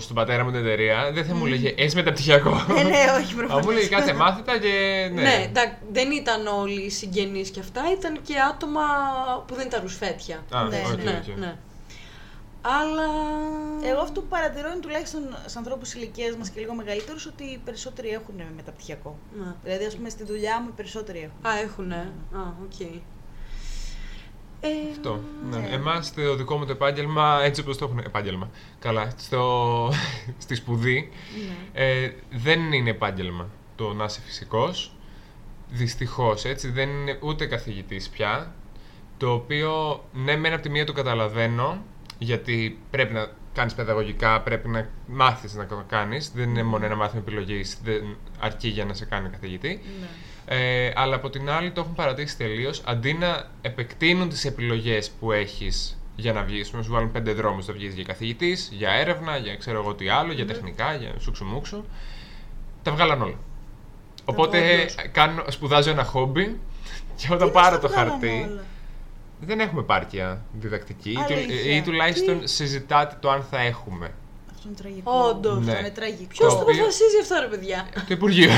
στον 0.00 0.16
πατέρα 0.16 0.44
μου 0.44 0.50
την 0.50 0.60
εταιρεία, 0.60 1.10
δεν 1.12 1.24
θα 1.24 1.34
μου 1.34 1.46
λέγε 1.46 1.74
Έχεις 1.76 1.94
μεταπτυχιακό. 1.94 2.50
Ε, 2.78 2.82
ναι, 2.82 3.04
όχι 3.20 3.32
Θα 3.32 3.36
προφανώς. 3.36 3.64
μου 3.66 3.70
λέγε 3.72 3.86
κάτσε 3.88 4.14
μάθητα 4.14 4.58
και. 4.58 5.08
Ναι. 5.14 5.22
Ναι, 5.22 5.44
εντά- 5.48 5.78
δεν 5.92 6.10
ήταν 6.10 6.46
όλοι 6.46 6.80
οι 6.80 6.90
συγγενείς 6.90 7.50
και 7.50 7.60
αυτά, 7.60 7.82
ήταν 7.98 8.18
και 8.22 8.34
άτομα 8.50 8.80
που 9.46 9.54
δεν 9.54 9.66
ήταν 9.66 9.80
ρουσφέτια. 9.82 10.36
Α, 10.52 10.62
Ναι, 10.64 10.82
οκ, 10.92 11.02
ναι, 11.04 11.22
οκ. 11.28 11.36
ναι. 11.38 11.56
Αλλά... 12.66 13.06
Εγώ 13.90 14.00
αυτό 14.00 14.20
που 14.20 14.26
παρατηρώ 14.26 14.68
είναι 14.70 14.80
τουλάχιστον 14.80 15.22
σε 15.46 15.58
ανθρώπους 15.58 15.94
ηλικίας 15.94 16.36
μας 16.36 16.48
και 16.50 16.60
λίγο 16.60 16.74
μεγαλύτερους 16.74 17.26
ότι 17.26 17.44
οι 17.44 17.60
περισσότεροι 17.64 18.08
έχουν 18.08 18.34
μεταπτυχιακό. 18.56 19.18
Ναι. 19.38 19.52
Δηλαδή, 19.64 19.84
ας 19.84 19.94
πούμε, 19.96 20.08
στη 20.08 20.24
δουλειά 20.24 20.60
μου 20.60 20.68
οι 20.70 20.72
περισσότεροι 20.76 21.18
έχουν. 21.18 21.52
Α, 21.52 21.58
έχουνε. 21.58 22.12
Α, 22.32 22.40
οκ. 22.64 22.80
Ε, 24.66 24.90
Αυτό. 24.90 25.20
Ναι. 25.50 25.68
Εμάς 25.72 26.14
το 26.14 26.34
δικό 26.36 26.56
μου 26.56 26.64
το 26.66 26.72
επάγγελμα, 26.72 27.40
έτσι 27.42 27.60
όπως 27.60 27.78
το 27.78 27.84
έχουν 27.84 27.98
επάγγελμα, 27.98 28.50
καλά, 28.78 29.12
στο, 29.16 29.90
στη 30.44 30.54
σπουδή, 30.54 31.10
Ναι. 31.72 31.82
ε, 31.84 32.12
δεν 32.30 32.72
είναι 32.72 32.90
επάγγελμα 32.90 33.48
το 33.76 33.92
να 33.92 34.04
είσαι 34.04 34.20
φυσικός. 34.24 34.92
Δυστυχώς, 35.70 36.44
έτσι, 36.44 36.68
δεν 36.70 36.88
είναι 36.88 37.18
ούτε 37.22 37.46
καθηγητής 37.46 38.08
πια. 38.08 38.54
Το 39.16 39.32
οποίο, 39.32 40.04
ναι, 40.12 40.36
μεν 40.36 40.52
από 40.52 40.62
τη 40.62 40.68
μία 40.68 40.84
το 40.86 40.92
καταλαβαίνω, 40.92 41.82
γιατί 42.18 42.78
πρέπει 42.90 43.12
να 43.12 43.28
κάνεις 43.52 43.74
παιδαγωγικά, 43.74 44.40
πρέπει 44.40 44.68
να 44.68 44.88
μάθεις 45.06 45.54
να 45.54 45.66
το 45.66 45.84
κάνεις. 45.88 46.32
Δεν 46.34 46.48
είναι 46.48 46.62
μόνο 46.62 46.84
ένα 46.84 46.96
μάθημα 46.96 47.22
επιλογής, 47.26 47.78
δεν 47.84 48.16
αρκεί 48.40 48.68
για 48.68 48.84
να 48.84 48.94
σε 48.94 49.04
κάνει 49.04 49.28
καθηγητή. 49.28 49.80
Ε, 50.46 50.90
αλλά 50.94 51.14
από 51.16 51.30
την 51.30 51.50
άλλη 51.50 51.70
το 51.70 51.80
έχουν 51.80 51.94
παρατήσει 51.94 52.36
τελείως. 52.36 52.82
Αντί 52.86 53.12
να 53.14 53.50
επεκτείνουν 53.62 54.28
τις 54.28 54.44
επιλογές 54.44 55.10
που 55.10 55.32
έχεις 55.32 55.98
για 56.16 56.32
να 56.32 56.42
βγεις, 56.42 56.72
να 56.72 56.82
σου 56.82 56.92
βάλουν 56.92 57.12
πέντε 57.12 57.32
δρόμους 57.32 57.66
να 57.66 57.74
βγεις 57.74 57.94
για 57.94 58.04
καθηγητής, 58.04 58.68
για 58.72 58.90
έρευνα, 58.90 59.36
για 59.36 59.56
ξέρω 59.56 59.78
εγώ 59.80 59.94
τι 59.94 60.08
άλλο, 60.08 60.32
για 60.32 60.46
τεχνικά, 60.46 60.94
για 60.94 61.12
σουξουμούξου. 61.18 61.84
Τα 62.82 62.92
βγάλαν 62.92 63.22
όλα. 63.22 63.38
Οπότε 64.24 64.74
όντως. 64.80 64.94
κάνω, 65.12 65.44
σπουδάζω 65.48 65.90
ένα 65.90 66.04
χόμπι 66.04 66.60
και 67.16 67.26
όταν 67.30 67.46
Τι 67.48 67.52
πάρω 67.54 67.70
μας 67.70 67.80
το 67.80 67.88
τα 67.88 67.92
βγάλανε 67.94 68.10
χαρτί. 68.10 68.50
όλα. 68.52 68.64
Δεν 69.40 69.60
έχουμε 69.60 69.80
επάρκεια 69.80 70.44
διδακτική 70.52 71.10
ή 71.10 71.14
του- 71.14 71.32
Αλήθεια. 71.32 71.76
ή 71.76 71.82
τουλάχιστον 71.82 72.40
συζητάτε 72.48 73.16
το 73.20 73.30
αν 73.30 73.42
θα 73.50 73.60
έχουμε. 73.60 74.10
Αυτό 74.66 74.68
είναι 74.68 74.76
τραγικό. 75.04 75.28
Όντως. 75.28 75.64
Ναι. 75.64 75.70
Αυτό 75.72 75.78
είναι 75.80 75.90
τραγικό. 75.94 76.28
Ποιος 76.28 76.48
Το 76.52 76.54
το 76.56 76.62
οποίο- 76.62 76.74
αποφασίζει 76.74 77.18
αυτό, 77.22 77.34
ρε 77.40 77.46
παιδιά; 77.46 77.86
Το 77.94 78.00
Υπουργείο. 78.08 78.50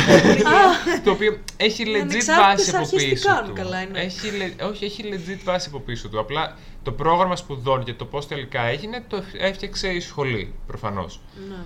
το 1.04 1.10
οποίο 1.10 1.38
έχει 1.56 1.84
legit 1.86 2.00
ανεξάρτητες 2.00 2.26
βάση 2.36 2.70
από 2.70 2.78
αρχές 2.78 3.02
τι 3.02 3.08
πίσω 3.08 3.28
κάνουν 3.28 3.48
του. 3.48 3.52
καλά, 3.54 3.80
είναι. 3.82 4.00
Έχει, 4.00 4.28
le- 4.40 4.68
όχι, 4.68 4.84
έχει 4.84 5.02
legit 5.12 5.40
βάση 5.44 5.68
από 5.68 5.80
πίσω 5.80 6.08
του. 6.08 6.18
Απλά 6.18 6.56
το 6.82 6.92
πρόγραμμα 6.92 7.36
σπουδών 7.36 7.84
και 7.84 7.94
το 7.94 8.04
πώς 8.04 8.28
τελικά 8.28 8.62
έγινε 8.62 9.04
το 9.08 9.22
έφτιαξε 9.38 9.88
η 9.88 10.00
σχολή 10.00 10.54
προφανώς. 10.66 11.20
Ναι. 11.48 11.56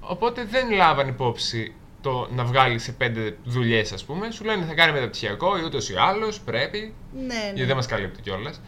Οπότε 0.00 0.44
δεν 0.50 0.70
λάβαν 0.70 1.08
υπόψη 1.08 1.74
το 2.00 2.28
να 2.34 2.44
βγάλει 2.44 2.78
σε 2.78 2.92
πέντε 2.92 3.36
δουλειές, 3.44 3.92
ας 3.92 4.04
πούμε. 4.04 4.30
Σου 4.30 4.44
λένε 4.44 4.64
θα 4.64 4.74
κάνει 4.74 4.92
μεταπτυχιακό 4.92 5.58
ή 5.58 5.62
ούτως 5.64 5.88
ή 5.90 5.94
άλλως 5.98 6.40
πρέπει. 6.40 6.94
Ναι, 7.16 7.22
ναι. 7.26 7.34
Γιατί 7.44 7.64
δεν 7.64 7.76
μας 7.76 7.86
καλύπτει 7.86 8.20
κιόλας. 8.22 8.60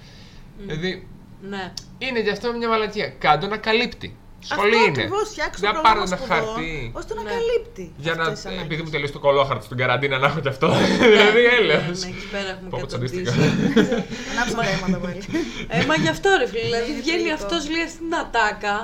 Δηλαδή 0.59 1.09
Ναι. 1.49 1.73
είναι 1.99 2.21
γι' 2.21 2.31
αυτό 2.31 2.53
μια 2.53 2.69
μαλακία. 2.69 3.09
Κάντο 3.09 3.47
να 3.47 3.57
καλύπτει. 3.57 4.17
Σχολή 4.51 4.75
Αυτό 4.75 4.79
είναι. 4.85 4.89
ακριβώς, 5.03 5.29
φτιάξτε 5.33 5.67
Δεν 5.67 5.75
το 5.77 5.81
πάρω 5.87 6.01
πρόγραμμα 6.01 6.17
ένα 6.17 6.37
σπουδών, 6.37 6.55
χαρτί. 6.55 6.93
ώστε 7.01 7.13
να 7.19 7.23
Ναι. 7.23 7.31
καλύπτει. 7.35 7.85
Για 8.05 8.15
να, 8.15 8.23
αυτές 8.23 8.37
τις 8.39 8.45
επειδή 8.45 8.61
ανάγκες. 8.65 8.83
μου 8.85 8.91
τελείωσε 8.95 9.13
το 9.19 9.23
κολόχαρτο 9.27 9.65
στην 9.69 9.77
καραντίνα 9.83 10.17
να 10.23 10.27
έχω 10.31 10.41
κι 10.45 10.53
αυτό. 10.55 10.69
δηλαδή 11.15 11.43
έλεος. 11.59 11.99
Ναι, 12.03 12.09
εκεί 12.15 12.27
πέρα 12.35 12.49
έχουμε 12.55 12.69
Πω, 12.73 12.77
πω, 12.81 12.87
καταντήσει. 12.87 13.23
τσαντίστηκα. 13.23 14.05
Ανάψα 14.33 14.55
τα 14.61 14.65
αίματα 14.73 14.99
πάλι. 15.05 15.21
Ε, 15.75 15.79
μα 15.89 15.95
γι' 16.05 16.13
αυτό 16.17 16.29
ρε 16.41 16.47
φίλε, 16.53 16.63
δηλαδή 16.69 16.91
Είναι 16.91 17.01
βγαίνει 17.05 17.23
τραγικό. 17.29 17.45
αυτός 17.45 17.61
λέει 17.73 17.85
αυτή 17.89 17.99
την 18.05 18.15
ατάκα 18.25 18.77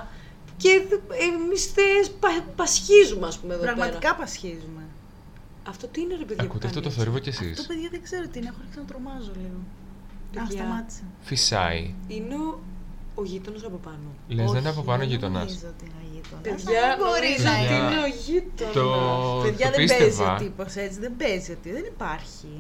και 0.62 0.71
εμείς 1.29 1.62
πα, 2.23 2.29
πασχίζουμε, 2.61 3.27
ας 3.33 3.37
πούμε 3.38 3.53
εδώ 3.55 3.62
πέρα. 3.62 3.75
Πραγματικά 3.75 4.11
πασχίζουμε. 4.23 4.83
Αυτό 5.73 5.85
τι 5.93 5.99
είναι 6.01 6.14
ρε 6.21 6.25
παιδιά. 6.29 6.45
Ακούτε 6.45 6.64
που 6.67 6.71
αυτό 6.73 6.81
το 6.81 6.88
κάνεις; 6.88 6.97
θορύβο 6.99 7.19
κι 7.25 7.31
Αυτό 7.35 7.45
εσείς. 7.45 7.67
παιδιά 7.71 7.88
δεν 7.95 8.03
ξέρω 8.07 8.25
τι 8.31 8.37
είναι, 8.38 8.49
έχω 8.53 8.59
αρχίσει 8.62 8.79
να 8.83 8.87
τρομάζω 8.90 9.33
λίγο. 9.43 9.59
Α, 10.38 10.43
Παιδιά. 10.47 10.59
σταμάτησε. 10.61 11.03
Φυσάει. 11.31 11.79
έτσι. 11.79 11.95
Είναι 12.17 12.37
ο, 13.14 13.20
ο 13.20 13.24
γείτονα 13.24 13.57
από 13.66 13.77
πάνω. 13.77 14.07
Λες 14.29 14.50
δεν 14.50 14.61
είναι 14.61 14.68
από 14.68 14.83
πάνω 14.83 14.98
δεν 14.98 15.09
γειτονά. 15.09 15.38
νομίζω 15.38 15.66
ότι 15.74 15.85
είναι 15.85 16.00
ο 16.05 16.09
γείτονας. 16.14 16.42
Παιδιά, 16.42 16.81
Δεν 16.88 16.96
μπορεί 16.98 17.29
νομίζω 17.31 17.44
να 17.48 17.55
ότι 17.59 17.74
είναι. 17.74 17.77
είναι 17.77 17.98
ο 18.07 18.09
γείτονας. 18.24 18.74
Το, 18.74 18.87
Παιδιά 19.46 19.66
το 19.70 19.77
δεν 19.77 19.87
παίζει 19.87 20.03
ο 20.03 20.07
πίστευα. 20.07 20.35
τύπος 20.42 20.74
έτσι, 20.85 20.98
δεν 21.00 21.12
παίζει 21.16 21.50
ότι 21.53 21.68
δεν 21.72 21.85
υπάρχει. 21.94 22.53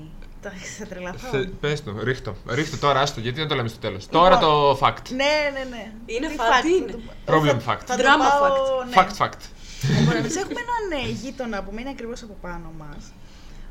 Τα 0.42 0.50
θα 0.78 0.86
τρελαθώ. 0.86 1.28
Θε- 1.30 1.48
Πες 1.60 1.82
το, 1.84 1.90
ρίχτω. 2.02 2.34
Ρίχτω 2.48 2.76
τώρα, 2.76 3.00
άστο, 3.00 3.20
γιατί 3.20 3.38
δεν 3.38 3.48
το 3.48 3.54
λέμε 3.54 3.68
στο 3.68 3.78
τέλος. 3.78 4.06
Τώρα 4.08 4.38
το 4.38 4.78
fact. 4.82 5.06
Ναι, 5.20 5.34
ναι, 5.56 5.64
ναι. 5.70 5.92
Είναι 6.06 6.28
Τι 6.28 6.34
fact, 6.38 6.52
fact, 6.52 6.66
είναι. 6.80 6.92
θα 6.92 6.98
το- 7.24 7.32
Problem 7.32 7.58
θα- 7.60 7.72
fact. 7.78 7.82
θα 7.86 7.96
το 7.96 8.02
Drama 8.02 8.24
πάω, 8.38 8.56
fact. 8.56 8.86
ναι. 8.88 8.94
Fact, 8.96 9.14
fact. 9.24 9.40
Λοιπόν, 9.98 10.16
εμείς 10.16 10.36
έχουμε 10.36 10.60
έναν 10.66 11.04
ε, 11.04 11.10
γείτονα 11.10 11.62
που 11.62 11.70
μένει 11.74 11.88
ακριβώς 11.88 12.22
από 12.22 12.36
πάνω 12.40 12.72
μας, 12.78 13.04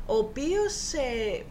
ο 0.06 0.14
οποίος 0.16 0.74
ε, 0.92 1.42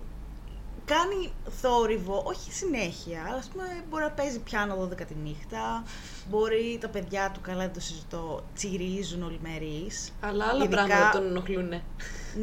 κάνει 0.86 1.32
θόρυβο, 1.62 2.22
όχι 2.26 2.52
συνέχεια, 2.54 3.24
αλλά 3.28 3.38
ας 3.38 3.48
πούμε 3.54 3.64
μπορεί 3.90 4.04
να 4.04 4.10
παίζει 4.12 4.40
πιάνο 4.40 4.76
12 4.92 4.96
τη 5.08 5.14
νύχτα, 5.24 5.84
μπορεί 6.30 6.78
τα 6.82 6.88
παιδιά 6.88 7.32
του, 7.34 7.42
καλά 7.42 7.60
δεν 7.60 7.74
το 7.74 7.80
συζητώ, 7.80 8.44
τσιρίζουν 8.56 9.24
ολημερείς. 9.24 10.12
Αλλά 10.20 10.46
άλλα 10.46 10.64
Ειδικά- 10.64 10.84
πράγματα 10.86 11.10
τον 11.12 11.26
ενοχλούν. 11.28 11.70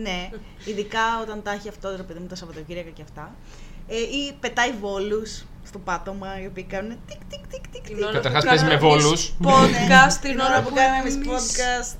Ναι, 0.03 0.31
ειδικά 0.64 1.20
όταν 1.22 1.42
τα 1.42 1.50
έχει 1.53 1.68
αυτό 1.68 1.96
το 1.96 2.03
παιδί 2.03 2.18
μου 2.18 2.26
τα 2.26 2.35
Σαββατοκύριακα 2.35 2.90
και 2.90 3.03
αυτά. 3.03 3.35
Ε, 3.88 3.96
ή 3.96 4.33
πετάει 4.40 4.72
βόλους 4.72 5.44
στο 5.64 5.79
πάτωμα, 5.79 6.40
οι 6.42 6.46
οποίοι 6.46 6.62
κάνουν 6.64 6.96
τικ 7.07 7.18
τικ 7.29 7.46
τικ 7.46 7.68
τικ 7.68 7.83
Την 7.87 7.96
τικ. 7.96 8.05
ώρα 8.05 8.12
Καταρχάς 8.12 8.42
που 8.42 8.48
παίζει 8.48 8.64
με 8.64 8.70
κάναμε 8.70 8.92
εμείς 8.92 9.05
βόλους. 9.05 9.33
Podcast 9.42 10.12
την 10.20 10.31
Την 10.31 10.40
ώρα 10.40 10.62
που 10.62 10.74
κάνουμε 10.74 10.98
εμείς 11.00 11.14
εμείς- 11.14 11.29
podcast. 11.29 11.98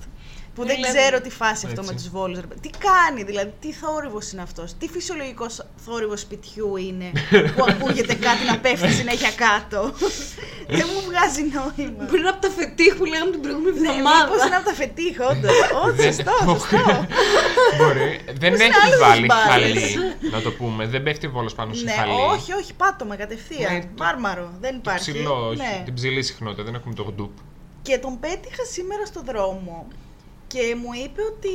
Που 0.55 0.61
Που 0.63 0.67
δεν 0.67 0.79
λέμε. 0.79 0.95
ξέρω 0.99 1.21
τι 1.21 1.31
φάση 1.31 1.67
αυτό 1.67 1.81
Έτσι. 1.81 1.93
με 1.93 1.99
τους 2.01 2.09
βόλους. 2.09 2.41
ρε 2.41 2.47
παιδί. 2.47 2.61
Τι 2.61 2.71
κάνει, 2.89 3.23
δηλαδή, 3.23 3.53
τι 3.61 3.73
θόρυβος 3.73 4.33
είναι 4.33 4.43
αυτός, 4.43 4.75
τι 4.79 4.89
φυσιολογικός 4.89 5.67
θόρυβος 5.85 6.21
σπιτιού 6.21 6.77
είναι 6.77 7.09
που 7.57 7.65
ακούγεται 7.69 8.15
κάτι 8.15 8.45
να 8.51 8.59
πέφτει 8.59 8.91
συνέχεια 8.93 9.31
κάτω. 9.45 9.81
δεν 10.79 10.87
μου 10.93 11.01
βγάζει 11.09 11.43
νόημα. 11.57 12.05
Πριν 12.13 12.27
από 12.27 12.41
τα 12.47 12.51
φετίχ 12.59 12.95
που 12.97 13.05
λέγαμε 13.05 13.31
την 13.31 13.41
προηγούμενη 13.41 13.81
Ναι, 13.81 13.89
εβδομάδα. 13.89 14.25
μήπως 14.25 14.47
είναι 14.47 14.57
από 14.57 14.65
τα 14.71 14.75
φετίχ, 14.75 15.17
όντως. 15.31 15.53
Όντως, 15.85 15.97
Δεν- 15.97 16.13
σωστό, 16.13 16.37
σωστό. 16.47 17.07
Μπορεί. 17.79 18.21
Δεν 18.43 18.55
είναι 18.55 18.65
έχει 18.65 18.81
άλλες 18.85 18.99
βάλει 19.01 19.27
μπάλες. 19.27 19.49
χαλί, 19.51 20.31
να 20.35 20.41
το 20.43 20.51
πούμε. 20.53 20.87
Δεν 20.87 21.03
πέφτει 21.03 21.29
βόλος 21.29 21.55
πάνω 21.55 21.75
σε 21.75 21.85
Ναι, 21.85 21.93
χαλί. 21.93 22.13
όχι, 22.35 22.53
όχι, 22.53 22.73
πάτωμα 22.75 23.17
κατευθείαν. 23.17 23.73
Ναι, 23.75 23.81
το- 23.81 24.05
Μάρμαρο, 24.05 24.47
δεν 24.61 24.71
Το 24.71 24.77
υπάρχει. 24.83 25.11
ψηλό, 25.13 25.35
όχι. 25.49 25.57
Ναι. 25.59 25.83
Την 25.85 25.95
ψηλή 25.95 26.23
συχνότητα. 26.23 26.63
Δεν 26.63 26.75
έχουμε 26.75 26.95
το 26.95 27.03
γντουπ. 27.03 27.33
Και 27.83 27.99
τον 27.99 28.21
πέτυχα 28.21 28.65
σήμερα 28.73 29.07
στο 29.07 29.21
δρόμο 29.27 29.87
και 30.53 30.63
μου 30.83 30.91
είπε 31.05 31.21
ότι 31.33 31.55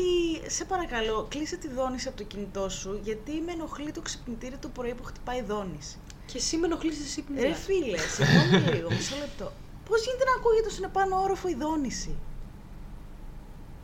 σε 0.58 0.64
παρακαλώ 0.66 1.26
κλείσε 1.30 1.56
τη 1.58 1.70
δόνηση 1.70 2.08
από 2.08 2.18
το 2.18 2.24
κινητό 2.24 2.70
σου 2.70 3.00
γιατί 3.04 3.32
με 3.46 3.52
ενοχλεί 3.52 3.92
το 3.92 4.02
ξυπνητήρι 4.02 4.58
το 4.58 4.68
πρωί 4.68 4.94
που 4.94 5.04
χτυπάει 5.04 5.42
δόνηση. 5.42 5.98
Και 6.26 6.38
εσύ 6.38 6.58
με 6.58 6.66
ενοχλείς 6.66 7.00
εσύ 7.06 7.22
που 7.22 7.32
Ρε 7.36 7.42
μιλάς. 7.42 7.60
φίλε, 7.66 7.98
συγγνώμη 7.98 8.74
λίγο, 8.76 8.90
μισό 8.92 9.16
λεπτό. 9.20 9.52
Πώς 9.90 10.00
γίνεται 10.06 10.24
να 10.32 10.36
ακούγεται 10.40 10.68
όσο 10.68 10.78
είναι 10.78 10.92
πάνω 10.94 11.22
όροφο 11.22 11.48
η 11.48 11.56
δόνηση; 11.56 12.16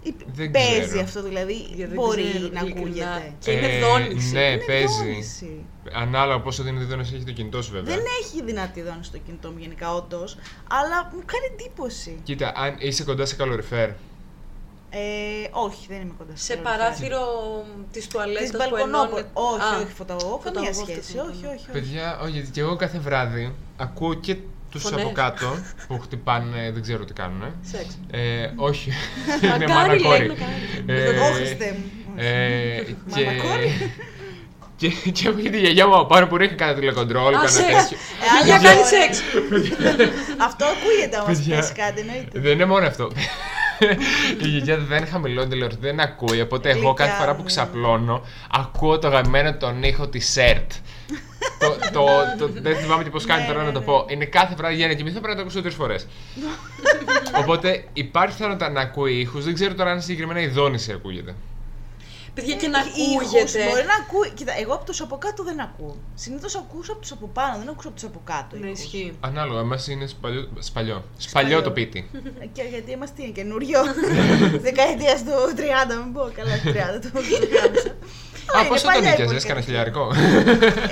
Ή 0.04 0.14
Δεν 0.34 0.52
παίζει 0.52 0.88
ξέρω. 0.88 1.02
αυτό 1.02 1.24
δηλαδή, 1.24 1.54
Γιατί 1.54 1.76
δεν 1.78 1.94
μπορεί 1.94 2.24
ξέρω, 2.30 2.50
να 2.54 2.60
ειλικρινά. 2.62 3.12
ακούγεται. 3.14 3.34
Και 3.40 3.52
είναι 3.52 3.68
Ε, 3.68 3.80
δόνηση. 3.80 4.32
Ναι, 4.34 4.44
Είναι 4.52 4.64
παίζει. 4.66 4.98
δόνηση. 4.98 5.66
Ανάλογα 5.94 6.40
πόσο 6.42 6.64
δίνει 6.64 6.84
δόνηση 6.84 7.16
έχει 7.16 7.24
το 7.26 7.32
κινητό 7.32 7.62
σου 7.62 7.72
βέβαια. 7.72 7.96
Δεν 7.96 8.04
έχει 8.22 8.44
δυνατή 8.44 8.82
δόνηση 8.82 9.04
στο 9.10 9.18
κινητό 9.18 9.50
μου 9.52 9.58
γενικά 9.60 9.94
όντως, 9.94 10.38
αλλά 10.70 11.10
μου 11.14 11.22
κάνει 11.26 11.46
εντύπωση. 11.52 12.20
Κοίτα, 12.24 12.52
αν 12.56 12.76
είσαι 12.80 13.04
κοντά 13.04 13.26
σε 13.26 13.36
καλοριφέρ. 13.36 13.90
Ε, 14.94 15.48
όχι, 15.52 15.86
δεν 15.90 16.02
είμαι 16.02 16.14
κοντά 16.18 16.32
Σε 16.36 16.54
καλοριφέρ. 16.56 16.78
παράθυρο 16.80 17.22
της 17.92 18.02
Της 18.02 18.08
τουαλέτας 18.08 18.50
που 18.52 18.58
μπαλκονόπολη. 18.58 19.04
ενώνεται. 19.10 19.30
Όχι, 19.34 19.62
Α, 19.76 19.78
όχι, 19.82 19.94
φωταγωγό, 19.98 20.38
καμία 20.44 20.62
φωταγωγό 20.62 20.86
σχέση. 20.86 21.00
αυτό 21.18 21.22
Όχι, 21.30 21.38
είναι. 21.40 21.48
όχι, 21.48 21.56
όχι. 21.58 21.70
Παιδιά, 21.72 22.20
όχι, 22.22 22.32
γιατί 22.32 22.50
και 22.52 22.62
εγώ 22.62 22.76
κάθε 22.76 23.00
βράδυ 23.00 23.56
ακούω 23.78 24.14
και 24.14 24.36
τους 24.72 24.82
Φωνές. 24.84 25.02
από 25.04 25.12
κάτω 25.12 25.48
που 25.88 26.00
χτυπάνε, 26.00 26.72
δεν 26.74 26.82
ξέρω 26.82 27.06
τι 27.06 27.14
κάνουν. 27.14 27.42
Σεξ. 27.72 27.98
Ε, 28.12 28.52
όχι. 28.56 28.92
Μακάρι, 29.42 29.56
είναι 29.64 29.74
μάνα 29.74 29.88
λέει, 29.88 30.02
κόρη. 30.02 30.28
μακάρι. 30.28 31.02
Ε, 31.02 31.20
Ω, 31.20 31.34
Χριστέ 31.34 31.76
μου. 31.78 32.14
ε, 32.16 32.82
και, 33.16 33.26
Μάνα 33.26 33.42
κόρη. 33.44 33.92
και, 34.80 34.88
και 35.12 35.28
έχω 35.28 35.40
και 35.40 35.50
τη 35.50 35.60
γιαγιά 35.60 35.88
μου 35.88 35.96
από 35.96 36.06
πάνω 36.06 36.28
που 36.28 36.38
ρίχνει 36.38 36.56
κανένα 36.56 36.80
τηλεκοντρόλ, 36.80 37.26
Α, 37.36 37.38
κανένα 37.38 37.50
σεξ. 37.50 37.68
τέτοιο. 37.82 37.98
Ε, 38.42 38.46
Για 38.46 38.56
άλλο 38.56 38.64
κάνει 38.64 38.76
τώρα. 38.76 38.88
σεξ. 38.88 39.22
Αυτό 40.38 40.66
ακούγεται 40.66 41.18
άμα 41.18 41.34
σου 41.34 41.40
Παιδιά. 41.40 41.56
πέσει 41.56 41.74
κάτι, 41.74 42.00
εννοείται. 42.00 42.40
Δεν 42.40 42.52
είναι 42.52 42.66
μόνο 42.66 42.86
αυτό. 42.88 43.12
Η 44.44 44.48
γιαγιά 44.48 44.78
δεν 44.78 45.08
χαμηλώνει 45.08 45.50
τηλεόραση, 45.50 45.78
δεν 45.82 46.00
ακούει. 46.00 46.42
Οπότε 46.42 46.70
εγώ 46.70 46.80
Γλυκιά 46.80 47.06
κάθε 47.06 47.20
φορά 47.20 47.32
που 47.32 47.40
μου. 47.40 47.46
ξαπλώνω, 47.46 48.22
ακούω 48.52 49.00
το 49.00 49.08
γαμμένο 49.08 49.54
τον 49.58 49.84
ήχο 49.84 50.08
της 50.08 50.30
ΣΕΡΤ. 50.32 50.72
το, 51.60 51.76
το, 51.92 52.06
το, 52.38 52.48
δεν 52.62 52.76
θυμάμαι 52.76 53.04
και 53.04 53.10
πώς 53.10 53.26
κάνει 53.26 53.42
Ναι, 53.42 53.48
τώρα 53.48 53.60
ναι, 53.60 53.66
να 53.66 53.72
το 53.74 53.80
ναι. 53.80 53.86
πω. 53.86 54.06
Είναι 54.10 54.26
κάθε 54.26 54.56
βράδυ 54.56 54.76
για 54.76 54.88
να 54.88 54.94
κοιμηθώ 54.94 55.20
πρέπει 55.20 55.30
να 55.30 55.36
το 55.36 55.42
ακούσω 55.42 55.62
τρεις 55.62 55.76
φορές. 55.76 56.08
Οπότε 57.42 57.84
υπάρχει 57.94 58.36
πιθανότητα 58.38 58.70
να 58.70 58.82
ακούει 58.82 59.14
ήχους. 59.20 59.44
Δεν 59.46 59.54
ξέρω 59.54 59.74
τώρα 59.74 59.92
αν 59.92 60.02
συγκεκριμένα 60.02 60.42
η 60.42 60.48
δόνηση 60.48 60.92
ακούγεται. 60.92 61.36
Παιδιά 62.34 62.56
και 62.56 62.68
να 62.68 62.80
Ήχους, 62.80 63.28
ακούγεται. 63.28 63.64
Μπορεί 63.70 63.86
να 63.86 63.94
ακούει. 64.04 64.30
Κοίτα, 64.34 64.54
εγώ 64.60 64.74
από 64.74 64.92
του 64.92 65.04
από 65.04 65.18
κάτω 65.18 65.44
δεν 65.44 65.60
ακούω. 65.62 65.98
Συνήθως 66.16 66.56
ακούσω 66.56 66.92
από 66.92 67.02
του 67.02 67.14
από 67.14 67.28
πάνω, 67.28 67.58
δεν 67.58 67.70
ακούσω 67.70 67.88
από 67.88 68.00
του 68.00 68.08
από 68.08 68.22
κάτω. 68.24 68.58
Ναι, 68.58 68.68
ήχους. 68.68 68.80
ισχύει. 68.80 69.14
Ανάλογα, 69.20 69.60
εμάς 69.60 69.88
είναι 69.88 70.08
σπαλιό. 70.08 70.50
Σπαλιό, 70.60 71.04
σπαλιό 71.18 71.62
το 71.62 71.72
πίτι. 71.72 72.10
Ε, 72.40 72.46
Και 72.46 72.64
γιατί 72.64 72.92
είμαστε 72.92 73.22
καινούριο. 73.24 73.80
Δεκαετίας 74.68 75.24
του 75.24 75.32
30, 75.56 76.04
μην 76.04 76.14
πω 76.14 76.32
καλά, 76.36 76.56
του 76.64 76.72
30 76.74 77.02
του 77.02 77.12
30. 78.46 78.48
Αυτό 78.48 78.58
Α, 78.58 78.60
είναι 78.62 78.70
πόσο 78.72 78.84
το 78.86 78.90
παλιά 78.92 79.02
η 79.02 79.12
νοικιαζε, 79.12 79.34
πολυκατοικία. 79.34 79.50
κανένα 79.50 79.66
χιλιαρικό; 79.68 80.04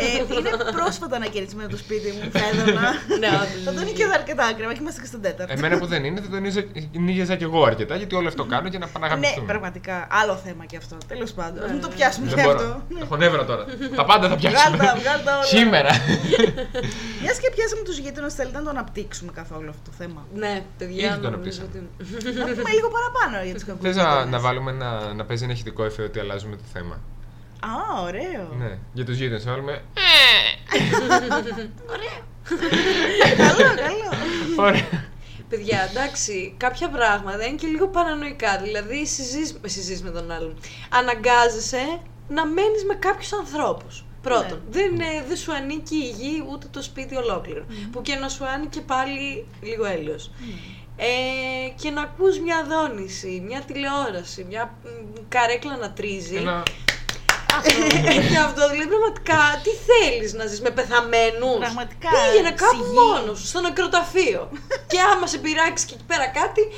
Ε, 0.06 0.36
είναι 0.38 0.52
πρόσφατα 0.78 1.16
ανακαινισμένο 1.20 1.70
το 1.76 1.80
σπίτι 1.84 2.08
μου, 2.16 2.24
Φέδωνα. 2.36 2.88
Ναι, 3.22 3.30
όντως, 3.42 3.62
Θα 3.66 3.72
τον 3.78 3.84
νοικιάζα 3.88 4.14
αρκετά 4.22 4.44
άκρημα 4.52 4.72
και 4.76 4.82
είμαστε 4.84 5.00
και 5.04 5.10
στον 5.14 5.22
τέταρτο. 5.26 5.52
Εμένα 5.58 5.76
που 5.82 5.88
δεν 5.94 6.02
είναι, 6.08 6.20
θα 6.26 6.30
τον 6.34 6.42
νοικιάζα- 6.46 6.68
νοικιάζα 7.08 7.36
κι 7.42 7.48
εγώ 7.50 7.60
αρκετά, 7.72 7.94
γιατί 8.02 8.14
όλο 8.20 8.28
αυτό 8.34 8.44
κάνω 8.54 8.68
για 8.74 8.80
να 8.80 8.86
Ναι, 8.86 8.92
παναγαπηθούμε. 8.96 9.48
πραγματικά. 9.54 9.96
Άλλο 10.22 10.36
θέμα 10.46 10.64
και 10.70 10.78
αυτό. 10.82 10.96
Τέλος 11.12 11.32
πάντων. 11.40 11.64
Ας 11.66 11.72
μην 11.72 11.82
το 11.86 11.90
πιάσουμε 11.96 12.26
Δεν 12.28 12.36
και 12.36 12.42
μπορώ. 12.44 12.60
αυτό. 12.60 12.82
Έχω 13.04 13.16
νεύρα 13.24 13.44
τώρα. 13.52 13.64
Τα 14.00 14.06
πάντα 14.06 14.26
θα 14.32 14.36
πιάσουμε. 14.36 14.78
Βγάλ' 14.78 14.88
τα, 14.88 15.00
βγάλ' 15.02 15.22
τα 15.28 15.34
όλα. 15.38 15.44
Σήμερα. 15.56 15.92
Μιας 17.22 17.38
και 17.42 17.50
πιάσαμε 17.56 17.82
τους 17.88 17.98
γείτονες, 17.98 18.34
θέλετε 18.34 18.58
να 18.58 18.64
το 18.64 18.70
αναπτύξουμε 18.70 19.32
καθόλου 19.40 19.70
αυτό 19.70 19.82
το 19.90 19.92
θέμα; 19.98 20.22
Ναι, 20.44 20.54
παιδιά, 20.78 21.06
Ήδη 21.10 21.20
το 21.26 21.30
νομίζω 21.30 21.62
αναπτύσσαμε. 21.62 21.68
ότι... 21.68 22.40
να 22.40 22.46
πούμε 22.46 22.72
λίγο 22.80 22.90
παραπάνω 22.98 23.44
για 23.46 23.54
τους 23.54 23.64
κακού. 23.64 23.82
Θες 23.86 23.96
να, 23.96 24.26
να 24.26 24.40
βάλουμε 24.40 24.72
ένα, 24.72 25.14
να 25.16 25.24
παίζει 25.26 25.44
ένα 25.44 25.54
ηχητικό 25.54 25.84
εφέ 25.84 26.02
ότι 26.04 26.20
αλλάζουμε 26.20 26.56
το 26.56 26.64
θέμα. 26.74 26.96
Α, 27.60 28.02
ωραίο. 28.02 28.56
Ναι, 28.58 28.78
για 28.94 29.06
τους 29.06 29.18
γείτονες 29.18 29.46
να 29.46 29.52
βάλουμε. 29.52 29.82
καλό, 33.38 33.76
καλό. 33.76 34.10
Ωραία. 34.58 35.08
Παιδιά, 35.50 35.90
εντάξει, 35.92 36.54
κάποια 36.58 36.90
πράγματα 36.90 37.46
είναι 37.46 37.56
και 37.58 37.68
λίγο 37.68 37.88
παρανοϊκά. 37.88 38.58
Δηλαδή, 38.58 39.08
συζείς, 39.08 39.60
συζείς 39.66 40.04
με 40.04 40.10
τον 40.10 40.32
άλλον. 40.32 40.60
Αναγκάζεσαι 40.90 42.00
να 42.28 42.46
μένεις 42.46 42.86
με 42.88 42.96
κάποιους 42.96 43.34
ανθρώπους. 43.34 44.04
Πρώτον, 44.22 44.62
δεν, 44.70 45.00
ε, 45.00 45.24
δεν 45.28 45.38
σου 45.38 45.54
ανήκει 45.54 45.96
η 45.96 46.10
γη 46.10 46.44
ούτε 46.52 46.68
το 46.72 46.82
σπίτι 46.82 47.16
ολόκληρο. 47.16 47.66
Που 47.92 48.02
και 48.02 48.16
να 48.16 48.30
σου 48.30 48.46
ανήκει 48.46 48.82
πάλι 48.82 49.48
λίγο 49.62 49.86
έλεος. 49.86 50.32
Ε, 50.96 51.70
και 51.82 51.90
να 51.90 52.02
ακούς 52.02 52.40
μια 52.40 52.66
δόνηση, 52.70 53.44
μια 53.48 53.62
τηλεόραση, 53.62 54.46
μια 54.50 54.74
μ, 54.84 54.88
καρέκλα 55.30 55.78
να 55.78 55.92
τρίζει. 55.92 56.36
Ένα... 56.36 56.64
Αυτό. 57.58 57.80
και 58.32 58.38
αυτό 58.48 58.62
δηλαδή 58.72 58.88
πραγματικά 58.94 59.42
τι 59.66 59.72
θέλεις 59.90 60.32
να 60.40 60.44
ζεις 60.50 60.62
με 60.66 60.72
πεθαμένους; 60.78 61.58
Πραγματικά, 61.66 62.10
Πήγαινε 62.16 62.52
κάπου 62.64 62.84
σιγή. 62.86 62.98
μόνος 63.00 63.36
σου, 63.40 63.48
στο 63.52 63.60
νεκροταφείο. 63.68 64.42
και 64.92 65.00
άμα 65.12 65.26
σε 65.34 65.38
πειράξεις 65.44 65.86
και 65.88 65.96
εκεί 65.98 66.06
πέρα 66.12 66.28
κάτι. 66.40 66.64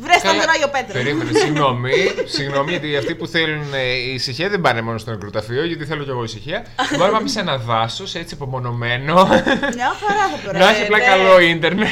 Βρες 0.00 0.20
τον 0.22 0.30
Καλά. 0.30 0.40
τον 0.42 0.50
Άγιο 0.54 0.68
Πέτρο. 0.68 0.92
Περίμενε, 0.92 1.30
συγγνώμη. 1.38 1.92
Συγγνώμη, 2.24 2.70
γιατί 2.70 2.96
αυτοί 2.96 3.14
που 3.14 3.26
θέλουν 3.26 3.74
ε, 3.74 3.92
ησυχία 4.14 4.48
δεν 4.48 4.60
πάνε 4.60 4.80
μόνο 4.80 4.98
στο 4.98 5.10
νεκροταφείο, 5.10 5.64
γιατί 5.64 5.84
θέλω 5.84 6.02
κι 6.04 6.10
εγώ 6.10 6.24
ησυχία. 6.24 6.64
Μπορούμε 6.90 7.06
να 7.06 7.12
πάμε 7.16 7.28
σε 7.28 7.40
ένα 7.40 7.56
δάσος, 7.56 8.14
έτσι 8.14 8.34
απομονωμένο. 8.34 9.14
Μια 9.74 9.90
χαρά 10.02 10.24
θα 10.30 10.36
να 10.36 10.52
περάσει. 10.52 10.74
έχει 10.74 10.82
απλά 10.82 10.98
ναι. 10.98 11.04
καλό 11.04 11.40
ίντερνετ. 11.40 11.88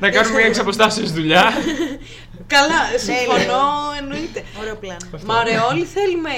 να 0.00 0.10
κάνουμε 0.10 0.36
μια 0.36 0.46
εξαποστάσεω 0.46 1.04
δουλειά. 1.06 1.52
Καλά, 2.56 2.80
συμφωνώ, 3.08 3.62
εννοείται. 4.00 4.44
Ωραίο 4.60 4.76
πλάνο. 4.76 5.06
Μα 5.24 5.42
ρε, 5.44 5.56
όλοι 5.70 5.84
θέλουμε 5.84 6.30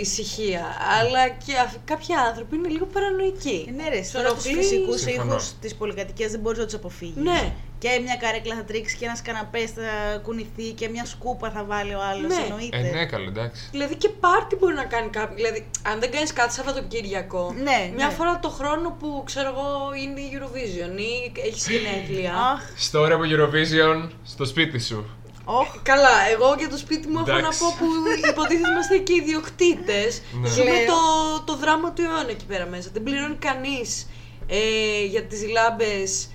ησυχία. 0.00 0.64
Αλλά 1.00 1.28
και 1.28 1.52
αυ- 1.64 1.76
κάποιοι 1.84 2.14
άνθρωποι 2.28 2.56
είναι 2.56 2.68
λίγο 2.68 2.86
παρανοϊκοί. 2.86 3.72
Ναι, 3.76 3.88
ρε, 3.88 3.98
Τους 4.00 4.10
τώρα 4.10 4.32
τους 4.34 4.44
ενοχλεί. 4.44 4.62
φυσικούς 4.62 5.00
Συμφωνώ. 5.00 5.32
ήχους 5.34 5.52
της 5.60 5.74
πολυκατοικίας 5.74 6.30
δεν 6.30 6.40
μπορείς 6.40 6.58
να 6.58 6.64
τους 6.64 6.74
αποφύγεις. 6.74 7.22
Ναι. 7.22 7.52
Και 7.78 8.00
μια 8.04 8.16
καρέκλα 8.16 8.54
θα 8.54 8.64
τρίξεις 8.64 8.98
και 8.98 9.04
ένας 9.04 9.22
καναπές 9.22 9.70
θα 9.70 10.16
κουνηθεί 10.22 10.70
και 10.78 10.88
μια 10.88 11.04
σκούπα 11.04 11.50
θα 11.50 11.64
βάλει 11.64 11.94
ο 11.94 12.00
άλλος. 12.10 12.36
Ναι. 12.36 12.42
Εννοείται. 12.48 12.76
ε, 12.76 12.80
ναι, 12.96 13.04
καλό, 13.06 13.28
εντάξει. 13.28 13.68
Δηλαδή 13.70 13.94
και 13.96 14.08
πάρτι 14.08 14.56
μπορεί 14.56 14.74
να 14.74 14.84
κάνει 14.84 15.08
κάποιο. 15.10 15.34
Δηλαδή, 15.36 15.66
αν 15.86 16.00
δεν 16.00 16.10
κάνεις 16.10 16.32
κάτι 16.32 16.52
Σαββατοκύριακο, 16.52 17.54
Ναι, 17.62 17.90
μια 17.96 18.06
ναι. 18.06 18.12
φορά 18.12 18.38
το 18.38 18.48
χρόνο 18.48 18.96
που 19.00 19.22
ξέρω 19.26 19.48
εγώ 19.48 19.68
είναι 20.02 20.20
η 20.20 20.30
Eurovision 20.36 20.98
ή 20.98 21.32
έχεις 21.46 21.68
γενέθλια. 21.68 22.32
Αχ, 22.34 22.60
Story 22.90 23.10
από 23.10 23.22
Eurovision 23.34 24.08
στο 24.24 24.44
σπίτι 24.44 24.78
σου. 24.80 25.06
Όχ. 25.44 25.68
Καλά, 25.82 26.28
εγώ 26.32 26.54
για 26.58 26.68
το 26.68 26.76
σπίτι 26.76 27.08
μου 27.08 27.18
έχω 27.18 27.30
να 27.30 27.38
Εντάξει. 27.38 27.58
πω 27.58 27.74
που 27.78 27.86
υποτίθεται 28.28 28.68
είμαστε 28.70 28.98
και 28.98 29.14
ιδιοκτήτες. 29.14 30.22
Ναι. 30.32 30.48
Ζούμε 30.48 30.70
Λέω. 30.70 30.86
το, 30.86 31.42
το 31.44 31.56
δράμα 31.56 31.92
του 31.92 32.02
αιώνα 32.02 32.30
εκεί 32.30 32.44
πέρα 32.44 32.66
μέσα. 32.66 32.88
Δεν 32.92 33.02
πληρώνει 33.02 33.34
κανείς 33.36 34.08
ε, 34.46 35.04
για 35.04 35.22
τις 35.24 35.48
λάμπες. 35.50 36.30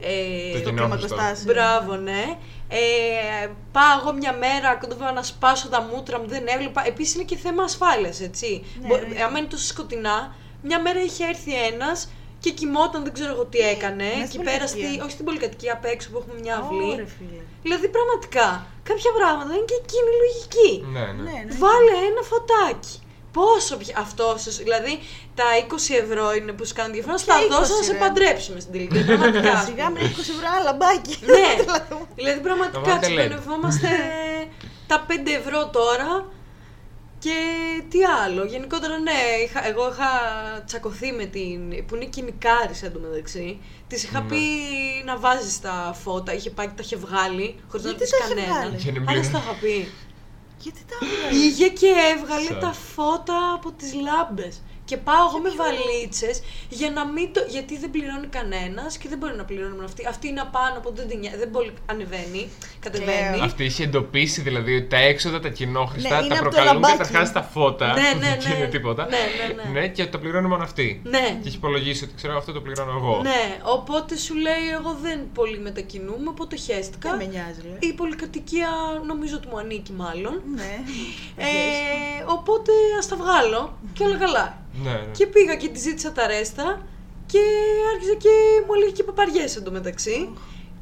Ε, 0.00 0.52
Το 0.52 0.58
Στο 0.58 0.68
κοινό 0.68 0.80
κλιματοστάσιο. 0.80 1.52
Μπράβο, 1.52 1.94
ναι. 1.96 2.24
Ε, 2.68 3.46
πάω 3.72 3.98
εγώ 4.00 4.12
μια 4.12 4.32
μέρα, 4.32 4.74
κοντεύω 4.74 5.10
να 5.10 5.22
σπάσω 5.22 5.68
τα 5.68 5.80
μούτρα 5.82 6.18
μου, 6.20 6.26
δεν 6.28 6.44
έβλεπα. 6.46 6.86
Επίσης 6.86 7.14
είναι 7.14 7.24
και 7.24 7.36
θέμα 7.36 7.62
ασφάλειας, 7.62 8.20
έτσι. 8.20 8.64
Ναι, 8.80 8.86
Μπο- 8.86 8.96
ναι. 8.96 9.22
άμα 9.22 9.38
είναι 9.38 9.46
τόσο 9.48 9.64
σκοτεινά, 9.66 10.34
μια 10.62 10.80
μέρα 10.80 11.00
είχε 11.02 11.24
έρθει 11.24 11.52
ένας 11.72 12.10
και 12.42 12.50
κοιμόταν, 12.58 13.00
δεν 13.06 13.12
ξέρω 13.12 13.32
εγώ 13.36 13.44
τι 13.52 13.58
έκανε. 13.74 14.04
Μέσα 14.04 14.20
και 14.20 14.26
στην 14.26 14.42
πέρα 14.48 14.64
πολυκατοικία. 14.64 14.88
στη, 14.90 15.00
όχι 15.04 15.10
στην 15.16 15.24
πολυκατοικία 15.28 15.72
απ' 15.78 15.84
έξω 15.94 16.06
που 16.10 16.16
έχουμε 16.20 16.36
μια 16.44 16.54
αυλή. 16.62 16.90
Ωρε, 16.92 17.06
φίλε. 17.16 17.40
Δηλαδή 17.64 17.86
πραγματικά 17.96 18.46
κάποια 18.90 19.10
πράγματα 19.18 19.50
είναι 19.56 19.68
και 19.70 19.78
εκείνη 19.84 20.10
λογική. 20.22 20.72
Ναι, 20.94 21.04
ναι. 21.16 21.22
Ναι, 21.30 21.38
ναι. 21.46 21.52
Βάλε 21.64 21.94
ένα 22.10 22.22
φωτάκι. 22.30 22.96
Πόσο 23.38 23.76
πια 23.82 23.94
αυτό, 24.04 24.26
σου- 24.42 24.62
δηλαδή 24.66 24.92
τα 25.34 25.44
20 25.68 25.94
ευρώ 26.04 26.26
είναι 26.38 26.52
που 26.56 26.64
σου 26.66 26.74
κάνουν 26.78 26.92
διαφορά, 26.96 27.16
Ποια 27.24 27.24
στα 27.24 27.36
δώσω 27.54 27.74
20, 27.74 27.78
να 27.78 27.84
σε 27.88 27.92
ρε; 27.92 27.98
παντρέψουμε 27.98 28.60
στην 28.60 28.72
τελική. 28.72 28.98
Πραγματικά. 29.10 29.54
Σιγά 29.68 29.86
με 29.94 30.00
20 30.00 30.04
ευρώ 30.34 30.46
ένα 30.52 30.60
λαμπάκι. 30.68 31.14
ναι, 31.34 31.48
Δηλαδή, 31.62 31.94
δηλαδή 32.20 32.40
πραγματικά 32.40 32.78
Να 32.78 32.84
βάλετε 32.86 33.06
LED. 33.06 33.10
τσιμπανευόμαστε 33.10 33.88
τα 34.90 35.06
5 35.08 35.12
ευρώ 35.40 35.60
τώρα 35.78 36.10
και 37.24 37.36
τι 37.90 37.98
άλλο. 38.24 38.44
Γενικότερα 38.44 38.98
ναι, 38.98 39.18
είχα, 39.44 39.66
εγώ 39.66 39.88
είχα 39.92 40.10
τσακωθεί 40.66 41.12
με 41.12 41.24
την. 41.24 41.84
που 41.86 41.94
είναι 41.94 42.04
κοινικάρη 42.04 42.74
εντωμεταξύ. 42.82 43.60
Της 43.88 44.02
είχα 44.04 44.20
Ναι. 44.20 44.28
πει 44.28 44.40
να 45.04 45.18
βάζεις 45.18 45.60
τα 45.60 45.96
φώτα, 46.02 46.34
είχε 46.34 46.50
πάει 46.50 46.66
και 46.66 46.72
τα 46.76 46.82
είχε 46.84 46.96
βγάλει 46.96 47.46
χωρίς 47.68 47.84
να 47.86 47.90
Γιατί 47.90 48.04
πει 48.04 48.10
τα 48.10 48.16
είχε 48.16 48.34
κανέναν. 48.34 48.56
βγάλει; 48.58 48.76
Για 48.76 48.92
να 48.92 49.00
μην 49.00 49.08
Αλλά 49.08 49.20
πληρώνει. 49.20 49.24
στο 49.24 49.38
είχα 49.38 49.54
πει. 49.60 49.76
Γιατί 50.58 50.80
τα 50.90 50.96
έβγαλε; 51.06 51.30
Πήγε 51.30 51.68
και 51.68 51.90
έβγαλε 52.16 52.50
Σαν. 52.50 52.58
τα 52.60 52.72
φώτα 52.72 53.38
από 53.54 53.72
τις 53.72 53.94
λάμπες. 53.94 54.62
Και 54.90 54.96
πάω 54.96 55.24
εγώ 55.28 55.38
με 55.46 55.50
βαλίτσες 55.62 56.42
για 56.68 56.90
να 56.90 57.02
μην 57.06 57.32
το. 57.32 57.40
Γιατί 57.48 57.78
δεν 57.78 57.90
πληρώνει 57.90 58.26
κανένας 58.26 58.96
και 58.98 59.08
δεν 59.08 59.18
μπορεί 59.18 59.34
να 59.36 59.44
πληρώνουμε 59.44 59.84
αυτή. 59.84 60.06
Αυτή 60.06 60.28
είναι 60.28 60.40
απάνω, 60.40 60.74
οπότε 60.78 60.96
δεν, 61.00 61.08
την 61.08 61.18
νοιάζει, 61.18 61.36
δεν 61.36 61.50
πολύ 61.50 61.72
ανεβαίνει, 61.86 62.50
κατεβαίνει. 62.80 63.32
Κλαίω. 63.32 63.44
Αυτή 63.44 63.64
είχε 63.64 63.82
εντοπίσει 63.84 64.40
δηλαδή 64.40 64.76
ότι 64.76 64.86
τα 64.86 64.96
έξοδα, 64.96 65.40
τα 65.40 65.48
κοινόχρηστα, 65.48 66.08
Ναι, 66.18 66.24
είναι 66.24 66.34
τα 66.34 66.40
από 66.40 66.44
το 66.44 66.50
προκαλούν 66.50 66.82
λαμπάκι. 66.82 66.96
καταρχά 66.96 67.32
τα 67.32 67.42
φώτα. 67.42 67.86
Ναι, 67.86 68.00
ναι, 68.00 68.36
Δεν 68.40 68.48
ναι. 68.52 68.56
είναι 68.56 68.66
τίποτα. 68.66 69.06
Ναι, 69.08 69.18
ναι, 69.72 69.80
ναι. 69.80 69.88
και 69.88 70.06
το 70.06 70.18
πληρώνει 70.18 70.48
μόνο 70.48 70.62
αυτή. 70.62 71.00
Ναι. 71.04 71.38
Και 71.42 71.46
έχει 71.48 71.56
υπολογίσει 71.56 72.04
ότι 72.04 72.12
ξέρω 72.16 72.36
αυτό 72.36 72.52
το 72.52 72.60
πληρώνω 72.60 72.92
εγώ. 72.96 73.20
Ναι, 73.22 73.58
οπότε 73.62 74.16
σου 74.16 74.34
λέει 74.34 74.64
εγώ 74.78 74.98
δεν 75.02 75.18
πολύ 75.34 75.58
μετακινούμαι, 75.58 76.28
οπότε 76.28 76.56
χαίστηκα. 76.56 77.08
Δεν 77.10 77.18
με 77.18 77.24
νοιάζει, 77.24 77.60
λέει. 77.64 77.90
Η 77.90 77.92
πολυκατοικία 77.92 78.68
νομίζω 79.06 79.36
ότι 79.36 79.48
μου 79.48 79.58
ανήκει 79.58 79.92
μάλλον. 79.92 80.42
Ναι. 80.54 80.72
Ε, 81.36 81.46
οπότε 82.26 82.72
ας 82.98 83.08
τα 83.08 83.16
βγάλω 83.16 83.78
και 83.92 84.04
όλα 84.04 84.16
καλά. 84.16 84.58
Ναι, 84.72 84.90
ναι. 84.90 85.04
Και 85.12 85.26
πήγα 85.26 85.56
και 85.56 85.68
τη 85.68 85.78
ζήτησα 85.78 86.12
τα 86.12 86.26
ρέστα 86.26 86.82
και 87.26 87.38
άρχισε 87.94 88.14
και 88.14 88.28
μου 88.66 88.74
έλεγε 88.74 88.90
και 88.90 89.02
παπαριές 89.02 89.56
εντωμεταξύ. 89.56 90.28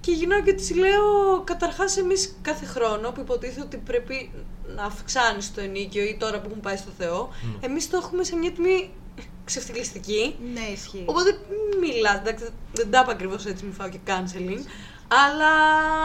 Και 0.01 0.11
γυρνάω 0.12 0.42
και 0.42 0.53
της 0.53 0.74
λέω, 0.77 1.40
καταρχάς, 1.44 1.96
εμείς 1.96 2.37
κάθε 2.42 2.66
χρόνο 2.66 3.11
που 3.12 3.20
υποτίθεται 3.20 3.61
ότι 3.61 3.77
πρέπει 3.77 4.31
να 4.77 4.83
αυξάνεις 4.83 5.55
το 5.55 5.61
ενίκιο 5.61 6.03
ή 6.03 6.16
τώρα 6.20 6.40
που 6.40 6.46
έχουν 6.48 6.61
πάει 6.61 6.77
στο 6.77 6.90
Θεό, 6.98 7.29
Ναι. 7.61 7.66
εμείς 7.66 7.90
το 7.90 7.96
έχουμε 7.96 8.24
σε 8.24 8.37
μια 8.37 8.51
τιμή 8.53 8.90
ξεφτυλιστική. 9.44 10.35
Ναι, 10.55 10.61
ισχύει. 10.72 11.03
Οπότε 11.07 11.31
μην 11.48 11.88
μιλάς, 11.90 12.14
εντάξει, 12.18 12.44
δεν 12.72 12.90
τα 12.90 13.01
είπα 13.03 13.12
ακριβώς 13.12 13.46
έτσι, 13.46 13.64
μην 13.64 13.72
φάω 13.74 13.88
και 13.88 13.98
canceling. 14.07 14.64
Αλλά. 15.09 15.53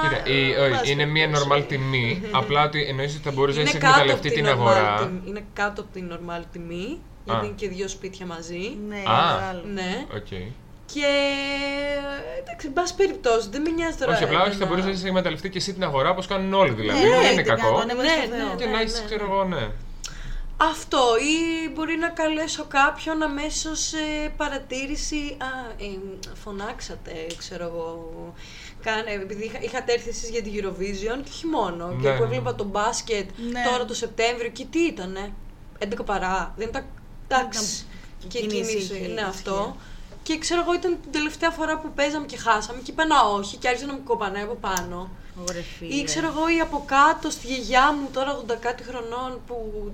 Κοίτα, 0.10 0.36
η- 0.38 0.56
όχι, 0.56 0.72
Πάση 0.72 0.92
είναι 0.92 1.06
μια 1.06 1.30
περιπτώσει. 1.30 1.50
normal 1.62 1.66
τιμή. 1.68 2.24
Απλά 2.40 2.64
ότι 2.64 2.84
εννοείς 2.84 3.14
ότι 3.16 3.24
θα 3.24 3.32
μπορούσε 3.32 3.56
να 3.58 3.62
Είναι 3.62 3.70
έχει 3.70 3.78
κάτω, 3.80 3.94
από 3.94 4.02
εκμεταλλευτεί 4.02 4.36
την 4.42 4.44
την 4.46 4.54
normal 4.54 4.58
αγορά. 4.58 4.98
τιμή. 5.06 5.22
είναι 5.26 5.46
κάτω 5.54 5.82
από 5.82 5.90
την 5.94 6.12
normal 6.14 6.44
τιμή, 6.52 7.00
γιατί 7.26 7.40
Α. 7.40 7.46
είναι 7.46 7.54
και 7.56 7.68
δύο 7.68 7.88
σπίτια 7.88 8.26
μαζί. 8.26 8.78
Ναι, 8.88 8.96
Α. 8.96 9.36
μεγάλο. 9.36 9.62
Ναι. 9.74 10.06
Οκ. 10.16 10.28
Και 10.94 11.06
εντάξει, 12.40 12.68
εν 12.68 12.74
πάση 12.74 12.96
περιπτώσει, 12.96 13.50
δεν 13.52 13.62
με 13.62 13.70
νοιάζει 13.70 13.98
τώρα. 13.98 14.14
Όχι, 14.14 14.24
απλά 14.24 14.42
όχι, 14.42 14.50
θα 14.50 14.56
εμένα. 14.66 14.70
μπορούσες 14.82 15.02
να 15.02 15.08
εκμεταλλευτεί 15.08 15.50
και 15.50 15.58
εσύ 15.58 15.74
την 15.74 15.84
αγορά 15.84 16.10
όπως 16.10 16.28
κάνουν 16.28 16.54
όλοι 16.54 16.72
δηλαδή. 16.74 17.00
Ναι, 17.02 17.10
δεν 17.10 17.20
ναι, 17.20 17.28
είναι 17.28 17.42
την 17.42 17.46
κακό. 17.56 17.62
κάνουν, 17.74 17.90
έβαλε 17.90 18.08
Ναι, 18.10 18.26
στο 18.26 18.36
Θεό. 18.36 18.48
ναι, 18.48 18.56
Και 18.56 18.66
ναι. 18.66 18.72
να 18.72 18.80
έχει, 18.80 19.06
ξέρω 19.06 19.26
εγώ, 19.26 19.44
ναι. 19.44 19.68
Αυτό, 20.58 21.00
ή 21.18 21.70
μπορεί 21.70 21.96
να 21.98 22.10
καλέσω 22.10 22.66
κάποιον 22.68 23.22
αμέσως 23.24 23.80
σε 23.80 23.98
παρατήρηση. 24.38 25.38
Α, 25.40 25.46
ε, 25.84 25.98
φωνάξατε, 26.44 27.12
ξέρω 27.38 27.64
εγώ. 27.66 28.12
Κάνε, 28.84 29.12
επειδή 29.12 29.44
είχα, 29.46 29.58
είχατε 29.62 29.94
έρθει 29.94 30.10
εσείς 30.10 30.30
για 30.30 30.42
την 30.42 30.52
Eurovision 30.56 31.20
και 31.24 31.30
όχι 31.34 31.46
μόνο. 31.46 31.88
Ναι, 31.88 32.02
και 32.02 32.10
που 32.10 32.18
ναι. 32.24 32.24
έβλεπα 32.24 32.56
τον 32.56 32.68
μπάσκετ 32.68 33.30
Ναι. 33.52 33.62
τώρα 33.72 33.86
το 33.86 33.94
Σεπτέμβριο 33.94 34.50
και 34.50 34.66
τι 34.72 34.80
ήτανε. 34.80 35.32
11 35.80 36.06
παρά. 36.06 36.54
Δεν 36.58 36.68
ήταν. 36.68 36.86
Εντάξει. 37.40 37.86
Και 38.20 38.28
Και 38.28 38.40
κίνηση 38.40 38.70
κίνηση, 38.72 38.94
είχε, 38.94 39.08
ναι, 39.08 39.14
ισχύει. 39.14 39.20
αυτό. 39.30 39.76
Και 40.24 40.38
ξέρω 40.38 40.62
εγώ 40.62 40.74
ήταν 40.74 40.98
την 41.02 41.12
τελευταία 41.12 41.50
φορά 41.50 41.80
που 41.80 41.92
παίζαμε 41.96 42.26
και 42.26 42.38
χάσαμε 42.38 42.82
και 42.82 42.92
είπα 42.92 43.06
να 43.06 43.22
όχι 43.22 43.58
και 43.58 43.68
άρχισε 43.68 43.86
να 43.86 43.94
μου 43.94 44.04
κοπανάει 44.04 44.44
από 44.44 44.54
πάνω. 44.56 45.10
Ωραία, 45.50 45.62
φίλε. 45.78 45.94
Ή 45.96 46.04
ξέρω 46.04 46.28
εγώ 46.28 46.50
ή 46.50 46.60
από 46.60 46.84
κάτω 46.86 47.30
στη 47.30 47.48
γιαγιά 47.48 47.94
μου 47.94 48.10
τώρα 48.14 48.44
80 48.48 48.56
κάτι 48.60 48.84
χρονών 48.84 49.42
που 49.48 49.92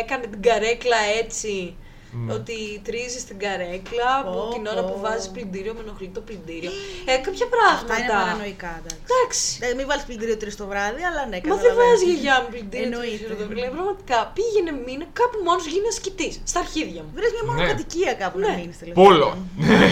έκανε 0.00 0.26
την 0.26 0.42
καρέκλα 0.42 0.96
έτσι. 1.18 1.76
Ναι. 2.24 2.32
Ότι 2.38 2.56
τρίζεις 2.86 3.22
την 3.28 3.38
καρέκλα 3.44 4.10
που 4.24 4.32
Πω, 4.38 4.48
την 4.54 4.64
ώρα 4.72 4.82
πω. 4.84 4.88
που 4.90 4.96
βάζεις 5.04 5.28
πλυντήριο 5.34 5.72
με 5.76 5.80
ενοχλεί 5.86 6.08
το 6.16 6.20
πλυντήριο. 6.28 6.70
Ε, 7.10 7.12
κάποια 7.26 7.46
Αυτά 7.78 7.94
είναι 7.96 8.06
πράγματα. 8.10 8.14
παρανοϊκά, 8.20 8.72
εντάξει. 8.80 9.02
Εντάξει. 9.14 9.44
Ε, 9.66 9.68
Μην 9.78 9.86
βάλεις 9.90 10.04
πλυντήριο 10.08 10.36
τρεις 10.42 10.54
το 10.60 10.64
βράδυ, 10.72 11.02
αλλά 11.10 11.22
ναι, 11.32 11.38
Μα 11.50 11.54
δεν 11.60 11.64
καταλαβαίνω. 11.64 11.88
βάζει 11.90 12.04
η 12.06 12.12
γιαγιά 12.12 12.36
μου 12.42 12.48
πλυντήριο. 12.54 12.86
Εννοείται. 12.88 13.16
τρεις 13.16 13.30
ώρες 13.30 13.40
το 13.42 13.46
βράδυ. 13.52 13.70
Πραγματικά 13.76 14.18
πήγαινε 14.36 14.72
μήνα 14.86 15.06
κάπου 15.20 15.36
μόνος 15.46 15.64
γίνει 15.72 15.88
ασκητής. 15.94 16.34
Στα 16.50 16.58
αρχίδια 16.64 17.00
μου. 17.04 17.10
Βρες 17.18 17.30
μια 17.36 17.44
μόνο 17.48 17.58
Ναι. 17.62 17.68
κατοικία 17.72 18.12
κάπου 18.22 18.36
να 18.42 18.48
Ναι. 18.48 18.56
μείνεις 18.58 18.76
τέλο 18.80 18.92
Πόλο. 19.02 19.28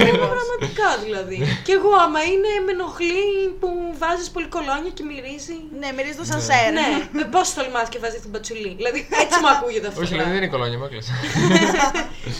Είναι 0.08 0.22
πραγματικά 0.34 0.88
δηλαδή. 1.06 1.36
και 1.66 1.72
εγώ 1.78 1.90
άμα 2.04 2.20
είναι 2.32 2.50
με 2.66 2.70
ενοχλεί 2.76 3.26
που 3.60 3.68
βάζεις 4.02 4.28
πολύ 4.34 4.48
κολόνια 4.56 4.90
και 4.96 5.04
μυρίζει. 5.10 5.56
Ναι, 5.80 5.88
μυρίζει 5.96 6.18
το 6.22 6.26
σανσέρ. 6.30 6.66
Ναι, 6.78 6.86
με 7.18 7.24
πώ 7.34 7.40
τολμά 7.56 7.82
και 7.92 7.98
βάζεις 8.02 8.20
την 8.24 8.30
πατσουλή. 8.34 8.70
Δηλαδή 8.80 8.98
έτσι 9.22 9.36
μου 9.42 9.48
ακούγεται 9.54 9.86
αυτό. 9.90 10.00
Όχι, 10.02 10.12
δηλαδή 10.14 10.30
δεν 10.34 10.40
είναι 10.42 10.52
κολόνια, 10.54 10.78
μ' 10.80 10.86
έκλεισα. 10.88 11.12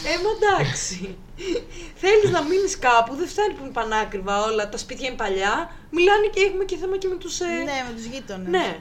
Ε, 0.09 0.13
μα 0.23 0.29
εντάξει. 0.37 1.17
Θέλεις 1.95 2.29
να 2.31 2.41
μείνεις 2.43 2.79
κάπου, 2.79 3.15
δεν 3.15 3.27
φτάνει 3.27 3.53
που 3.53 3.63
είναι 3.63 3.71
πανάκριβα 3.71 4.43
όλα. 4.43 4.69
Τα 4.69 4.77
σπίτια 4.77 5.07
είναι 5.07 5.15
παλιά. 5.17 5.71
Μιλάνε 5.89 6.27
και 6.33 6.41
έχουμε 6.41 6.63
και 6.63 6.77
θέμα 6.77 6.97
και 6.97 7.07
με 7.07 7.15
τους. 7.15 7.39
Ε... 7.39 7.45
Ναι, 7.45 7.77
με 7.87 7.93
τους 7.95 8.05
γείτονες. 8.05 8.47
ναι. 8.49 8.77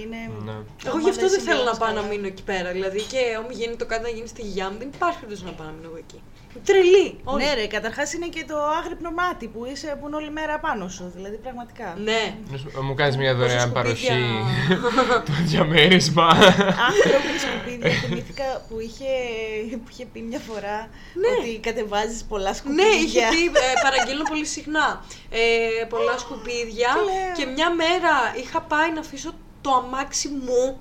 Είναι... 0.00 0.20
Ναι. 0.44 0.56
Εγώ 0.84 0.90
Άμα 0.96 1.00
γι' 1.00 1.10
αυτό 1.10 1.28
δεν 1.28 1.40
θέλω 1.40 1.62
να 1.62 1.74
συμβιώνεις 1.74 1.78
πάω 1.78 1.88
να 1.88 2.00
καλά. 2.00 2.08
μείνω 2.08 2.26
εκεί 2.26 2.42
πέρα. 2.42 2.72
Δηλαδή 2.72 3.00
και 3.02 3.22
όμως 3.42 3.54
γίνει 3.56 3.76
το 3.76 3.86
κάτι 3.86 4.02
να 4.02 4.08
γίνεις 4.08 4.30
στη 4.30 4.42
γιαγιά 4.42 4.70
μου, 4.70 4.78
δεν 4.78 4.88
υπάρχει 4.94 5.18
περίπτωση 5.18 5.44
να 5.44 5.52
πάω 5.52 5.66
να 5.66 5.72
μείνω 5.72 5.88
εγώ 5.88 5.96
εκεί. 5.96 6.22
Τρελή. 6.64 7.20
όλοι. 7.24 7.44
Ναι, 7.44 7.54
ρε, 7.54 7.66
καταρχάς 7.66 8.12
είναι 8.12 8.26
και 8.26 8.44
το 8.48 8.56
άγρυπνο 8.78 9.10
μάτι 9.10 9.46
που 9.48 9.64
είσαι 9.72 9.96
που 10.00 10.06
είναι 10.06 10.16
όλη 10.16 10.30
μέρα 10.30 10.58
πάνω 10.58 10.88
σου. 10.88 11.12
Δηλαδή, 11.14 11.36
πραγματικά. 11.36 11.96
Ναι. 12.04 12.34
Μου 12.82 12.94
κάνεις 12.94 13.16
μια 13.16 13.34
δωρεάν 13.34 13.60
σκουπίδια. 13.60 13.82
παροχή 13.82 15.24
το 15.26 15.32
διαμέρισμα. 15.44 16.26
Άνθρωποι 16.90 17.32
σκουπίδια. 17.44 17.90
Θυμήθηκα 18.06 18.64
που 18.68 18.80
είχε, 18.80 19.10
που 19.76 19.88
είχε 19.90 20.04
πει 20.12 20.20
μια 20.20 20.38
φορά 20.38 20.88
Ναι. 21.14 21.28
ότι 21.38 21.58
κατεβάζεις 21.58 22.24
πολλά 22.24 22.54
σκουπίδια. 22.54 22.84
Ναι, 22.84 22.94
είχε 23.04 23.20
πει, 23.30 23.44
ε, 23.44 23.72
παραγγέλνω 23.82 24.22
πολύ 24.28 24.44
συχνά. 24.46 25.04
Ε, 25.30 25.84
πολλά 25.84 26.18
σκουπίδια. 26.18 26.88
Κλαίω. 26.92 27.32
Και 27.36 27.46
μια 27.54 27.70
μέρα 27.70 28.14
είχα 28.42 28.60
πάει 28.60 28.92
να 28.92 29.00
αφήσω 29.00 29.30
το 29.60 29.70
αμάξι 29.72 30.28
μου 30.28 30.80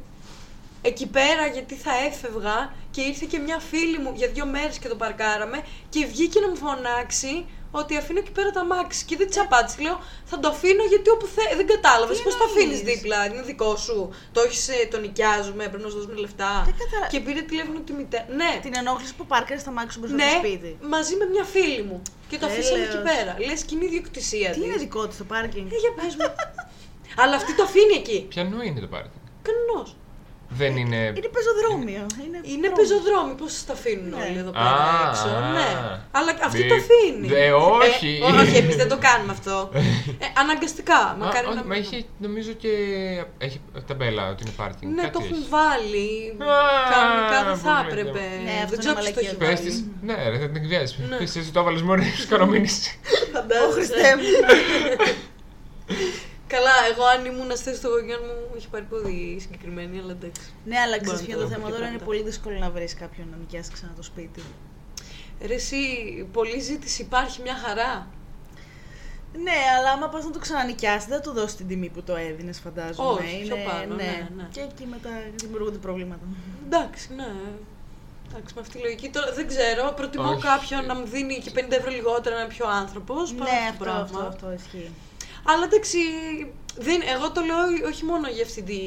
εκεί 0.81 1.07
πέρα 1.07 1.45
γιατί 1.53 1.75
θα 1.75 1.91
έφευγα 2.07 2.73
και 2.95 3.01
ήρθε 3.01 3.25
και 3.31 3.39
μια 3.39 3.59
φίλη 3.69 3.97
μου 4.03 4.11
για 4.15 4.27
δύο 4.27 4.45
μέρες 4.45 4.77
και 4.81 4.87
το 4.87 4.95
παρκάραμε 4.95 5.57
και 5.89 6.05
βγήκε 6.05 6.39
να 6.39 6.47
μου 6.49 6.55
φωνάξει 6.55 7.45
ότι 7.71 7.97
αφήνω 7.97 8.19
εκεί 8.19 8.31
πέρα 8.37 8.49
το 8.51 8.59
αμάξι 8.59 9.05
και 9.05 9.15
δεν 9.19 9.27
της 9.27 9.39
απάντησε. 9.45 9.81
Λέω 9.81 9.97
θα 10.31 10.39
το 10.39 10.47
αφήνω 10.53 10.83
γιατί 10.91 11.09
όπου 11.09 11.25
θε... 11.35 11.43
δεν 11.59 11.67
κατάλαβες 11.73 12.17
Τι 12.17 12.23
πώς 12.23 12.37
το 12.37 12.43
αφήνεις 12.49 12.79
εννοείς; 12.79 12.95
δίπλα, 12.95 13.25
είναι 13.25 13.41
δικό 13.51 13.75
σου, 13.75 13.97
το 14.33 14.39
έχεις, 14.45 14.67
ε, 14.67 14.87
το 14.91 14.97
νοικιάζουμε, 14.99 15.63
πρέπει 15.71 15.83
να 15.83 15.89
σου 15.89 15.97
δώσουμε 15.99 16.15
λεφτά. 16.25 16.51
Δεν 16.69 16.75
κατάλαβα. 16.81 17.09
Και 17.13 17.19
πήρε 17.25 17.41
τηλέφωνο 17.51 17.79
τη 17.87 17.93
μητέρα. 17.99 18.25
Ναι, 18.39 18.51
Την 18.65 18.73
ενόχληση 18.81 19.13
που 19.17 19.25
πάρκαρε 19.33 19.59
στα 19.59 19.71
μάξι 19.77 19.91
σου 19.93 19.99
μπροστά 19.99 20.17
ναι, 20.21 20.29
στο 20.31 20.37
σπίτι. 20.43 20.69
μαζί 20.95 21.13
με 21.19 21.25
μια 21.33 21.43
φίλη 21.53 21.83
μου. 21.89 21.97
Και 22.29 22.37
το 22.41 22.45
αφήσαμε 22.49 22.77
Τέλειος. 22.85 22.93
εκεί 22.95 23.03
πέρα. 23.11 23.31
Λες 23.47 23.59
και 23.67 23.73
είναι 23.75 23.85
ιδιοκτησία 23.91 24.49
Τι 24.51 24.55
της. 24.59 24.65
είναι 24.65 24.77
δικό 24.85 25.01
της 25.07 25.17
το 25.17 25.23
πάρκινγκ. 25.33 25.67
Ε, 25.75 25.77
για 25.83 25.91
πες 25.97 26.13
μου. 26.19 26.27
Αλλά 27.21 27.35
αυτή 27.41 27.51
το 27.59 27.63
αφήνει 27.63 27.95
εκεί. 28.01 28.19
Πιανού 28.33 28.59
είναι 28.67 28.79
το 28.85 28.89
πάρτι. 28.93 29.17
Κανονός. 29.47 29.89
Δεν 30.49 30.77
είναι. 30.77 30.95
Είναι 31.17 31.29
πεζοδρόμιο. 31.37 32.05
Είναι, 32.25 32.39
Είναι 32.43 32.67
δρόμος. 32.67 32.77
πεζοδρόμοι, 32.79 33.33
πώς 33.41 33.51
τα 33.67 33.73
αφήνουν 33.73 34.09
Ναι. 34.09 34.15
όλοι 34.25 34.37
εδώ 34.43 34.49
Α, 34.49 34.53
πέρα 34.53 35.09
έξω; 35.09 35.27
α. 35.35 35.51
Ναι. 35.57 35.69
Αλλά 36.17 36.31
αυτή 36.47 36.61
Δε- 36.61 36.67
το 36.71 36.75
αφήνει. 36.83 37.27
δε, 37.27 37.51
όχι. 37.51 38.11
Ε, 38.27 38.41
όχι, 38.41 38.55
εμείς 38.57 38.75
δεν 38.75 38.89
το 38.93 38.97
κάνουμε 39.07 39.31
αυτό. 39.37 39.55
Ε, 40.23 40.25
αναγκαστικά. 40.41 40.97
Α, 41.11 41.15
Μακάρι 41.19 41.45
όχι, 41.47 41.55
να 41.55 41.63
μα 41.63 41.75
έχει 41.75 42.05
νομίζω 42.25 42.51
και. 42.51 42.71
Έχει 43.37 43.59
ταμπέλα 43.87 44.23
ότι 44.29 44.41
είναι 44.43 44.53
πάρκινγκ. 44.61 44.91
Ναι, 44.93 45.01
κάτι 45.01 45.13
το 45.13 45.19
έχουν 45.23 45.37
έχει. 45.41 45.47
βάλει. 45.57 46.09
Α, 46.39 46.55
Κανονικά 46.93 47.37
δεν 47.49 47.57
θα 47.65 47.73
πολύ 47.75 47.99
έπρεπε. 47.99 48.23
Ναι, 48.47 48.55
αυτό 48.65 48.75
δεν 48.75 48.79
είναι 48.79 48.79
ξέρω 48.79 48.93
ποιος 48.93 48.93
το 48.93 48.93
μαλακία. 48.95 49.29
έχει 49.29 49.37
Πες 49.43 49.47
βάλει. 49.57 49.69
της, 49.69 49.75
ναι, 50.07 50.15
ρε, 50.31 50.37
δεν 50.41 50.47
την 50.53 50.57
εκβιάζει. 50.61 50.95
Ναι. 51.09 51.15
Πες 51.19 51.35
εσύ 51.35 51.51
το 51.55 51.59
έβαλες 51.59 51.81
μόνο 51.87 51.99
να 52.03 52.25
κανομήνεις. 52.31 52.75
Ω 53.67 53.71
Χριστέ 53.77 54.09
μου. 54.17 54.23
Καλά, 56.47 56.75
εγώ 56.91 57.03
αν 57.03 57.25
ήμουν 57.25 57.51
στη 57.51 57.63
θέση 57.63 57.81
των 57.81 57.91
γονιών 57.91 58.19
μου, 58.25 58.55
είχε 58.57 58.67
πάρει 58.67 58.83
πόδι 58.83 59.37
συγκεκριμένη, 59.39 59.99
αλλά 59.99 60.11
εντάξει. 60.11 60.53
Ναι, 60.65 60.77
αλλά 60.77 60.97
Μπορώ 61.03 61.17
ξέρει 61.17 61.31
να 61.31 61.37
ποιο 61.37 61.37
το 61.37 61.41
είναι 61.41 61.43
το 61.43 61.47
δω 61.47 61.53
θέμα 61.53 61.65
και 61.65 61.71
τώρα. 61.71 61.87
Είναι 61.87 61.97
πράγματα. 61.97 62.05
πολύ 62.05 62.21
δύσκολο 62.23 62.57
να 62.57 62.69
βρεις 62.69 62.93
κάποιον 62.93 63.27
να 63.31 63.37
νοικιάσει 63.37 63.71
ξανά 63.71 63.93
το 63.95 64.03
σπίτι. 64.03 64.41
Ρε 65.41 65.53
εσύ, 65.53 65.77
πολλή 66.31 66.59
ζήτηση 66.59 67.01
υπάρχει 67.01 67.41
μια 67.41 67.55
χαρά. 67.55 68.07
Ναι, 69.43 69.57
αλλά 69.77 69.89
άμα 69.89 70.07
πας 70.09 70.23
να 70.23 70.31
το 70.31 70.39
ξανανοικιάσεις, 70.39 71.07
δεν 71.09 71.17
θα 71.17 71.23
του 71.23 71.33
δώσεις 71.33 71.55
την 71.55 71.67
τιμή 71.67 71.89
που 71.89 72.03
το 72.03 72.15
έδινες, 72.15 72.59
φαντάζομαι. 72.59 73.09
Όχι, 73.09 73.41
πιο 73.43 73.57
πάνω, 73.69 73.95
ναι, 73.95 74.27
ναι. 74.35 74.47
Και 74.51 74.59
εκεί 74.59 74.85
μετά 74.85 75.09
δημιουργούνται 75.35 75.77
προβλήματα. 75.77 76.25
Εντάξει, 76.65 77.13
ναι. 77.15 77.31
Εντάξει, 78.29 78.53
με 78.55 78.61
αυτή 78.61 78.77
τη 78.77 78.83
λογική 78.83 79.09
τώρα 79.09 79.31
δεν 79.33 79.47
ξέρω. 79.47 79.93
Προτιμώ 79.95 80.29
Όχι. 80.29 80.41
κάποιον 80.41 80.85
να 80.85 80.95
μου 80.95 81.05
δίνει 81.05 81.39
και 81.39 81.51
50 81.55 81.71
ευρώ 81.71 81.91
λιγότερα 81.91 82.35
να 82.35 82.41
είναι 82.41 82.49
πιο 82.49 82.67
άνθρωπος. 82.67 83.33
Ναι, 83.33 83.43
αυτό, 83.71 83.89
αυτό, 83.89 84.19
αυτό 84.19 84.53
ισχύει. 84.53 84.91
Αλλά 85.51 85.63
εντάξει, 85.63 85.97
δεν, 86.77 87.01
εγώ 87.15 87.31
το 87.31 87.41
λέω 87.41 87.87
όχι 87.91 88.03
μόνο 88.05 88.27
για 88.27 88.43
αυτή 88.43 88.61
τη 88.63 88.77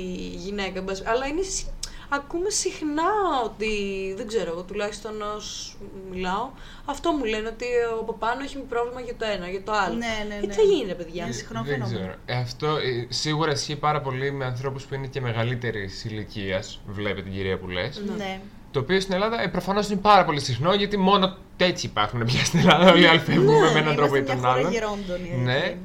γυναίκα, 0.45 0.79
εν 0.79 0.85
πάση- 0.85 1.03
αλλά 1.07 1.27
είναι, 1.27 1.43
συ- 1.43 1.67
ακούμε 2.09 2.51
συχνά 2.51 3.11
ότι, 3.45 3.71
δεν 4.17 4.27
ξέρω, 4.27 4.51
εγώ 4.51 4.63
τουλάχιστον 4.63 5.23
ως 5.37 5.77
μιλάω, 6.13 6.51
αυτό 6.85 7.13
μου 7.13 7.25
λένε 7.25 7.49
ότι 7.49 7.67
από 8.01 8.13
πάνω 8.13 8.43
έχει 8.43 8.57
πρόβλημα 8.59 9.01
για 9.01 9.15
το 9.17 9.25
ένα, 9.35 9.49
για 9.49 9.63
το 9.63 9.73
άλλο. 9.73 9.95
Ναι, 9.95 10.25
ναι, 10.29 10.35
Ε, 10.35 10.41
ναι. 10.41 10.47
τι 10.47 10.55
θα 10.55 10.63
γίνει, 10.63 10.87
ρε 10.89 10.95
παιδιά; 10.95 11.25
Είναι 11.25 11.33
συχνό 11.33 11.63
Δεν 11.63 11.73
φαινόμενο. 11.73 11.99
ξέρω. 11.99 12.15
Ε, 12.27 12.35
αυτό 12.37 12.67
ε, 12.77 13.07
σίγουρα 13.09 13.53
ισχύει 13.53 13.77
πάρα 13.77 14.01
πολύ 14.01 14.33
με 14.33 14.45
ανθρώπους 14.45 14.85
που 14.85 14.95
είναι 14.95 15.07
και 15.07 15.21
μεγαλύτερη 15.21 15.91
ηλικίας. 16.05 16.81
Βλέπετε 16.87 17.23
την 17.23 17.33
κυρία 17.33 17.59
που 17.59 17.69
λες. 17.69 18.03
Ναι. 18.17 18.41
Το 18.71 18.81
οποίο 18.81 19.01
στην 19.01 19.15
Ελλάδα 19.15 19.43
ε, 19.43 19.47
προφανώς 19.49 19.89
είναι 19.89 20.01
πάρα 20.01 20.25
πολύ 20.25 20.41
συχνό 20.41 20.75
γιατί 20.75 20.97
μόνο 20.97 21.37
έτσι 21.57 21.87
υπάρχουν 21.87 22.25
πια 22.25 22.45
στην 22.45 22.59
Ελλάδα. 22.59 22.93
Όλοι 22.93 23.03
οι 23.03 23.07
άλλοι 23.07 23.19
φεύγουν 23.19 23.73
με 23.73 23.79
έναν 23.79 23.97
τρόπο 23.97 24.17
ή 24.17 24.23
Είμαστε 24.27 24.33
τον 24.33 24.37
μια 24.39 24.49
χώρα 24.49 24.61
άλλον. 24.61 24.73
γερόντων. 24.73 25.25
η 25.25 25.37
Ναι. 25.45 25.77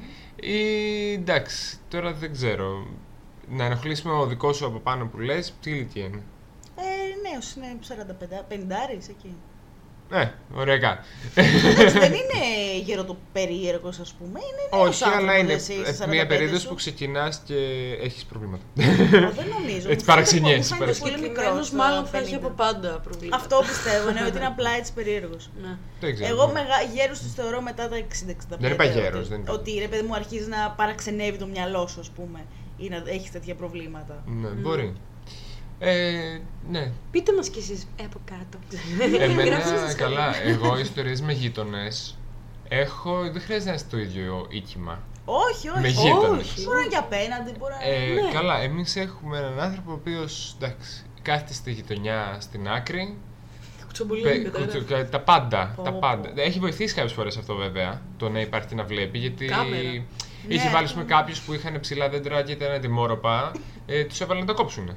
Αλήθεια 0.44 0.60
είναι. 0.60 1.10
Ή 1.10 1.14
εντάξει, 1.14 1.78
τώρα 1.88 2.14
δεν 2.14 2.32
ξέρω. 2.32 2.88
Να 3.48 3.66
ενοχλήσουμε 3.66 4.14
ο 4.14 4.26
δικός 4.28 4.58
σου 4.58 4.66
από 4.66 4.80
πάνω 4.80 5.06
που 5.08 5.20
λες, 5.20 5.54
τι 5.62 5.70
ηλικία 5.72 6.06
είναι; 6.06 6.24
Ε, 6.76 7.30
νέος, 7.30 7.56
είναι 7.56 7.80
45, 7.82 8.44
50 8.48 9.10
εκεί. 9.10 9.36
Ε, 10.12 10.26
ωραικά. 10.56 11.00
Εντάξει, 11.36 12.00
δεν 12.00 12.14
είναι 12.14 12.42
γεροτοπερίεργο, 12.86 13.88
ας 13.88 14.14
πούμε. 14.20 14.40
Είναι 14.40 14.84
νέος 14.84 14.88
Όχι, 15.02 15.04
αλλά 15.04 15.16
άνθρωπος, 15.16 15.40
είναι 15.42 15.54
εσύ, 15.54 15.94
στα 15.96 16.04
ε, 16.04 16.08
μια 16.08 16.24
45 16.24 16.28
περίοδος 16.28 16.62
σου. 16.62 16.68
που 16.68 16.76
ξεκινάς 16.76 17.42
και 17.46 17.56
έχεις 18.02 18.26
προβλήματα. 18.26 18.64
Ω, 19.28 19.32
Δεν 19.40 19.48
νομίζω. 19.60 19.90
Έτσι, 19.90 19.96
Μου 19.96 20.04
παραξενιέσαι, 20.06 20.76
φαίνεται 20.76 20.98
πολύ 21.00 21.12
παραξενιέσαι. 21.12 21.22
μικρός. 21.22 21.36
Συγκεκριμένος 21.36 21.72
μάλλον 21.72 22.06
θα 22.06 22.18
έχει 22.18 22.36
από 22.36 22.50
πάντα 22.50 22.90
προβλήματα. 23.04 23.36
Αυτό 23.44 23.58
πιστεύω, 23.68 24.10
ναι, 24.12 24.22
ότι 24.28 24.38
είναι 24.38 24.46
απλά 24.46 24.70
έτσι 24.80 24.94
περίεργος. 24.94 25.50
Ναι. 25.62 25.78
δεν 26.00 26.14
ξέρω. 26.16 26.30
Εγώ 26.34 26.48
μεγα... 26.52 26.76
γέρους 26.94 27.20
τους 27.22 27.34
θεωρώ 27.34 27.62
μετά 27.62 27.90
τα 27.90 27.98
60-65. 27.98 28.58
Δεν 28.60 28.72
είπα 28.72 28.84
γέρος, 28.84 29.20
ότι, 29.20 29.30
δεν 29.30 29.40
είπα. 29.40 29.54
Ότι 29.54 29.72
ρε 29.80 29.88
παιδί 29.88 30.04
μου 30.08 30.16
αρχίζει 30.16 30.48
να 30.50 30.72
παραξενεύει 30.78 31.38
το 31.38 31.46
μυαλό 31.46 31.88
σου, 31.88 32.00
ας 32.00 32.10
πούμε, 32.10 32.40
ή 32.78 32.90
να 32.90 33.04
έχεις 33.06 33.32
τέτοια 33.32 33.56
προβλήματα. 33.56 34.24
Ναι, 34.26 34.48
μπορεί. 34.48 34.94
Ε, 35.86 36.40
ναι. 36.70 36.92
Πείτε 37.12 37.34
μας 37.36 37.50
κι 37.50 37.60
εσείς 37.60 37.88
ε, 37.96 38.04
από 38.04 38.20
κάτω. 38.26 38.58
Εμένα, 39.24 39.44
Γράψτε 39.50 39.78
στα 39.78 39.90
σχόλια. 39.90 39.96
καλά, 39.96 40.44
εγώ 40.44 40.78
ιστορίες 40.80 41.22
με 41.22 41.34
γείτονες. 41.34 42.18
Έχω, 42.68 43.20
δεν 43.32 43.42
χρειάζεται 43.42 43.70
να 43.70 43.76
είσαι 43.76 43.86
το 43.90 43.98
ίδιο 43.98 44.46
οίκημα. 44.50 45.00
Όχι, 45.26 45.70
όχι. 45.70 45.80
Με 45.82 45.88
γείτονες. 45.88 46.46
όχι. 46.52 46.64
Μπορεί 46.64 46.76
να 46.78 46.82
είναι 46.82 46.90
και 46.90 46.98
απέναντι, 46.98 47.52
μπορεί 47.60 47.74
να 47.80 47.88
Ε, 47.88 48.14
Ναι. 48.14 48.32
Καλά, 48.34 48.60
εμείς 48.60 48.96
έχουμε 48.96 49.38
έναν 49.38 49.60
άνθρωπο 49.60 49.92
ο 49.92 49.94
οποίος, 49.94 50.56
εντάξει, 50.62 51.04
κάθεται 51.22 51.54
στη 51.54 51.72
γειτονιά 51.72 52.38
στην 52.40 52.68
άκρη. 52.70 53.18
Κουτσομπολί, 53.86 54.22
Πε- 54.22 54.44
κατάλαβα. 54.44 54.72
κουτσου- 54.72 54.90
κα- 54.90 55.10
τα 55.10 55.20
πάντα, 55.20 55.74
Πω, 55.76 55.82
τα 55.82 55.92
πω. 55.92 56.00
πάντα. 56.00 56.32
Έχει 56.36 56.60
βοηθήσει 56.60 56.94
κάποιες 56.94 57.14
φορές 57.14 57.38
αυτό 57.38 57.56
βέβαια, 57.56 58.02
το 58.18 58.30
να 58.30 58.40
υπάρχει 58.40 58.68
τι 58.68 58.76
να 58.76 58.84
βλέπει, 58.84 59.18
γιατί 59.18 59.46
Κάμερα. 59.46 59.82
είχε 60.48 60.66
Ναι. 60.66 60.72
βάλει 60.74 60.88
πούμε, 60.92 61.04
κάποιους 61.04 61.40
που 61.42 61.54
είχαν 61.54 61.80
ψηλά 61.80 62.10
δέντρα 62.10 62.42
και 62.44 62.52
ήταν 62.52 62.72
αντιμόρροπα, 62.72 63.52
ε, 63.86 64.04
τους 64.04 64.22
έβαλε 64.22 64.40
να 64.40 64.46
τα 64.46 64.54
κόψουν. 64.54 64.96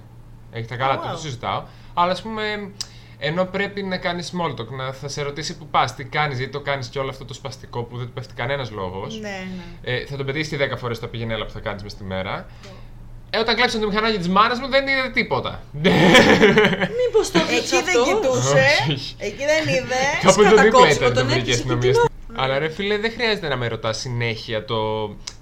Έχεις 0.56 0.68
τα 0.68 0.76
καλά 0.76 0.94
του, 0.98 1.06
Wow. 1.08 1.12
το 1.12 1.18
συζητάω. 1.18 1.62
Αλλά 1.94 2.12
ας 2.12 2.22
πούμε, 2.22 2.70
ενώ 3.18 3.44
πρέπει 3.44 3.82
να 3.82 3.96
κάνεις 3.96 4.32
small 4.34 4.50
talk, 4.60 4.68
να 4.68 4.92
θα 4.92 5.08
σε 5.08 5.22
ρωτήσει 5.22 5.56
που 5.56 5.66
πας, 5.66 5.94
τι 5.94 6.04
κάνεις, 6.04 6.36
γιατί 6.38 6.52
το 6.52 6.60
κάνεις 6.60 6.88
και 6.88 6.98
όλο 6.98 7.10
αυτό 7.10 7.24
το 7.24 7.34
σπαστικό 7.34 7.82
που 7.82 7.96
δεν 7.96 8.06
του 8.06 8.12
πέφτει 8.12 8.34
κανένας 8.34 8.70
λόγος. 8.70 9.20
Ναι, 9.20 9.28
ναι. 9.28 9.92
Ε, 9.92 10.06
θα 10.06 10.16
τον 10.16 10.26
πετύχεις 10.26 10.48
10 10.58 10.76
φορές 10.76 10.98
τα 10.98 11.06
πήγαινε 11.08 11.34
έλα 11.34 11.44
που 11.44 11.50
θα 11.52 11.60
κάνεις 11.60 11.82
μες 11.82 11.92
στη 11.92 12.04
μέρα. 12.04 12.46
Ε, 13.30 13.38
όταν 13.38 13.54
κλέψαν 13.54 13.80
το 13.80 13.86
μηχανάκι 13.88 14.18
τη 14.18 14.28
μάνα 14.28 14.60
μου 14.60 14.68
δεν 14.68 14.86
είδε 14.86 15.10
τίποτα. 15.14 15.62
Μήπως 15.72 17.30
το 17.30 17.38
Εκεί 17.38 17.46
έβλεψε 17.48 17.76
δεν 17.82 18.00
αυτός; 18.00 18.08
κοιτούσε. 18.08 18.64
Όχι. 18.90 19.14
Εκεί 19.18 19.44
δεν 19.44 19.74
είδε. 19.74 20.02
Κάπου 20.26 20.40
εδώ 20.40 20.50
δίπλα 20.50 20.62
κατακόψιμο, 20.62 21.06
ήταν 21.06 21.12
το 21.14 21.20
τον 21.20 21.28
βρήκε 21.28 21.50
η 21.50 21.52
έπιασε 21.52 21.62
και 21.62 21.72
αστυνομία. 21.72 21.92
τι 21.92 21.98
στην- 21.98 22.40
Αλλά 22.40 22.58
ρε 22.58 22.68
φίλε, 22.68 22.98
δεν 22.98 23.10
χρειάζεται 23.12 23.48
να 23.48 23.56
με 23.56 23.68
ρωτάς 23.68 23.98
συνέχεια 23.98 24.64
το 24.64 24.74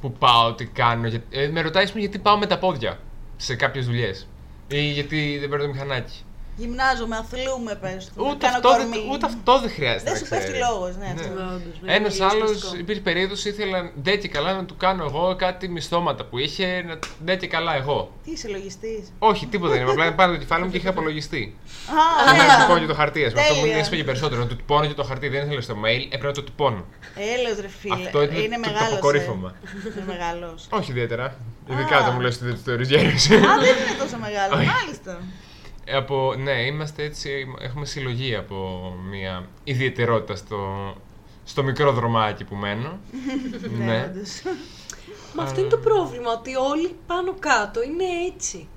που 0.01 0.13
πάω, 0.13 0.53
τι 0.55 0.67
κάνω. 0.67 1.07
για- 1.09 1.23
Ε, 1.31 1.49
με 1.49 1.61
ρωτάει 1.61 1.87
πούμε, 1.89 2.01
γιατί 2.01 2.19
πάω 2.19 2.37
με 2.39 2.47
τα 2.47 2.59
πόδια 2.59 2.99
σε 3.37 3.55
κάποιες 3.55 3.87
δουλειές. 3.87 4.27
Ή 4.67 4.81
γιατί 4.93 5.39
δεν 5.39 5.49
παίρνω 5.49 5.65
το 5.65 5.73
μηχανάκι. 5.73 6.25
Γυμνάζομαι, 6.57 7.17
αθλούμε, 7.17 7.75
πες. 7.75 8.05
του, 8.17 8.25
Ούτε 8.29 8.37
κάνω 8.47 8.57
αυτό, 8.57 8.69
δεν, 8.71 8.79
κορμί. 8.91 9.09
ούτε 9.13 9.27
αυτό 9.27 9.59
δεν 9.61 9.71
χρειάζεται 9.71 10.03
Δεν 10.05 10.13
να 10.13 10.19
σου 10.19 10.27
πέφτει 10.29 10.45
ξέρει. 10.45 10.59
λόγος, 10.67 10.97
ναι, 10.97 11.07
αυτό. 11.17 11.29
Ναι, 11.35 11.43
όντως, 11.55 11.75
είναι 11.83 11.95
Ένας 11.95 12.17
πολύ 12.17 12.31
άλλος 12.31 12.51
ουσιαστικό. 12.51 12.77
υπήρχε 12.83 13.01
περίοδος 13.01 13.45
ήθελα 13.45 13.79
ντε 14.03 14.17
και 14.17 14.29
καλά 14.29 14.53
να 14.55 14.65
του 14.65 14.77
κάνω 14.77 15.05
εγώ 15.05 15.37
κάτι 15.37 15.69
μισθώματα 15.69 16.25
που 16.25 16.39
είχε. 16.39 16.67
να- 16.87 16.99
Ντε 17.25 17.37
και 17.37 17.47
καλά 17.47 17.75
εγώ. 17.77 18.11
Τι 18.25 18.31
είσαι 18.31 18.49
λογιστής; 18.49 19.13
Όχι, 19.19 19.47
τίποτα 19.47 19.73
δεν 19.73 19.83
είμαι. 19.83 19.91
Απλά 19.91 20.15
πάνω 20.15 20.33
το 20.33 20.39
κεφάλι 20.39 20.65
μου 20.65 20.71
και 20.71 20.77
είχα 20.77 20.89
απολογιστεί. 20.91 21.57
Α, 21.89 22.33
Και 22.33 22.37
να 22.39 22.45
ωραία. 22.45 22.59
τυπώνω 22.61 22.81
και 22.81 22.87
το 22.87 22.95
χαρτί. 22.95 23.25
ας 23.25 23.31
πούμε. 23.33 23.43
Αυτό 23.43 23.55
μου 23.55 23.61
Τέλεια. 23.61 23.77
έσπαγε 23.79 24.05
περισσότερο. 24.05 24.41
Να 24.41 24.47
του 24.47 24.57
τυπώνω 24.57 24.87
και 24.87 24.95
το 24.95 25.03
χαρτί. 25.05 25.29
Δεν 25.29 25.43
ήθελα 25.45 25.61
στο 25.61 25.75
mail, 25.85 26.03
έπρεπε 26.07 26.27
να 26.27 26.33
το 26.33 26.43
τυπώνω. 26.43 26.85
Έλεος 27.39 27.59
ρε 27.61 27.69
φίλε. 27.69 27.95
Αυτό 27.95 28.23
ήταν 28.23 28.37
είναι 28.37 28.49
το- 28.57 28.63
το 28.63 28.69
μεγάλος, 28.71 28.93
αποκορύφωμα. 28.93 29.55
ε. 29.65 29.69
Είναι 29.97 30.05
μεγάλος. 30.07 30.67
Όχι 30.71 30.91
ιδιαίτερα. 30.91 31.37
Ειδικά 31.71 31.97
Α. 31.97 32.01
όταν 32.01 32.13
μου 32.15 32.21
λες 32.21 32.35
ότι 32.37 32.45
δεν 32.45 32.55
το 32.55 32.61
θεωρείς 32.65 32.89
γέρος. 32.89 33.25
Α, 33.25 33.29
δεν 33.67 33.75
είναι 33.81 33.95
τόσο 33.99 34.17
μεγάλος. 34.21 34.59
Όχι. 34.59 34.67
Μάλιστα. 34.67 35.21
Ε, 35.85 35.97
από, 35.97 36.35
ναι, 36.39 36.53
είμαστε 36.63 37.03
έτσι, 37.05 37.47
έχουμε 37.61 37.85
συλλογή 37.87 38.35
από 38.35 38.93
μια 39.11 39.49
ιδιαιτερότητα 39.65 40.37
στο, 40.37 40.95
στο 41.45 41.63
μικρό 41.63 41.93
δρομάκι 41.93 42.45
που 42.45 42.55
μένω. 42.55 42.99
Ναι, 43.79 44.11
όντως. 44.11 44.43
Μα 45.35 45.43
αυτό 45.43 45.61
είναι 45.61 45.69
το 45.69 45.79
πρόβλημα, 45.79 46.31
ότι 46.33 46.55
όλοι 46.55 46.95
πάνω 47.07 47.35
κάτω 47.39 47.83
είναι 47.83 48.05
έτσι. 48.35 48.69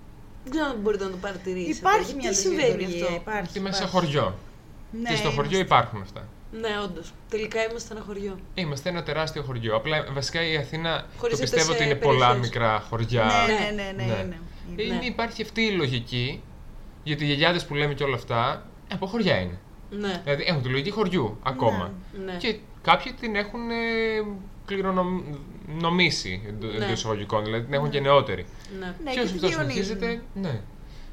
Δεν 0.43 0.51
ξέρω 0.51 0.65
αν 0.65 0.77
μπορείτε 0.81 1.03
να 1.03 1.09
το 1.09 1.17
παρατηρήσετε. 1.17 1.77
Υπάρχει 1.77 2.03
Γιατί 2.05 2.15
μια 2.21 2.33
συμβαίνει 2.33 2.69
συμβαίνει 2.71 3.01
αυτό; 3.03 3.13
Υπάρχει. 3.15 3.41
Γιατί 3.43 3.59
μέσα 3.59 3.75
σε 3.75 3.83
υπάρχει. 3.83 4.05
χωριό. 4.13 4.35
Ναι, 5.01 5.09
και 5.09 5.15
στο 5.15 5.29
χωριό 5.29 5.43
είμαστε. 5.57 5.57
υπάρχουν 5.75 6.01
αυτά. 6.01 6.27
Ναι, 6.51 6.69
όντως. 6.83 7.13
Τελικά 7.29 7.69
είμαστε 7.69 7.93
ένα 7.93 8.03
χωριό. 8.03 8.39
Είμαστε 8.53 8.89
ένα 8.89 9.03
τεράστιο 9.03 9.41
χωριό. 9.43 9.75
Απλά 9.75 10.05
βασικά 10.13 10.47
η 10.47 10.57
Αθήνα 10.57 10.97
το 10.99 11.05
Χωρίζεται 11.19 11.43
πιστεύω 11.43 11.65
σε 11.65 11.71
ότι 11.71 11.83
είναι 11.83 11.95
πολλά 11.95 12.27
περιοχές. 12.27 12.49
μικρά 12.49 12.85
χωριά. 12.89 13.23
Ναι, 13.47 13.53
ναι, 13.53 13.81
ναι, 13.81 14.03
ναι, 14.03 14.03
Ναι. 14.13 14.19
είναι. 14.23 14.39
Ε, 14.77 14.83
Είναι. 14.83 14.93
είναι- 14.95 15.05
υπάρχει 15.05 15.41
αυτή 15.41 15.61
η 15.61 15.71
λογική, 15.71 16.41
γιατί 17.07 17.23
οι 17.23 17.27
γιαγιάδες 17.27 17.65
που 17.65 17.75
λέμε 17.75 17.93
και 17.93 18.03
όλα 18.03 18.15
αυτά, 18.15 18.65
ε, 18.87 18.93
από 18.93 19.05
χωριά 19.05 19.37
είναι. 19.39 19.59
Ναι. 19.89 20.21
Δηλαδή 20.23 20.43
έχουν 20.47 20.61
τη 20.61 20.69
λογική 20.69 20.89
χωριού 20.89 21.37
ακόμα. 21.43 21.91
Ναι. 22.25 22.35
Και 22.37 22.57
κάποιοι 22.81 23.13
την 23.13 23.35
έχουν 23.35 23.69
ε, 23.69 23.75
κληρονομήσει 24.65 26.41
εντό 26.47 26.67
Ναι. 26.67 26.85
εισαγωγικών, 26.91 27.43
δηλαδή 27.43 27.63
την 27.63 27.73
έχουν 27.73 27.89
και 27.89 27.99
νεότερη. 27.99 28.45
ναι. 28.79 28.85
Ναι, 29.03 29.11
και 29.11 29.15
και 29.17 29.19
όσο 29.19 29.29
τη 29.31 29.35
αυτό 29.35 29.47
διονύζουν. 29.47 29.71
συνεχίζεται, 29.83 30.21
ναι. 30.33 30.61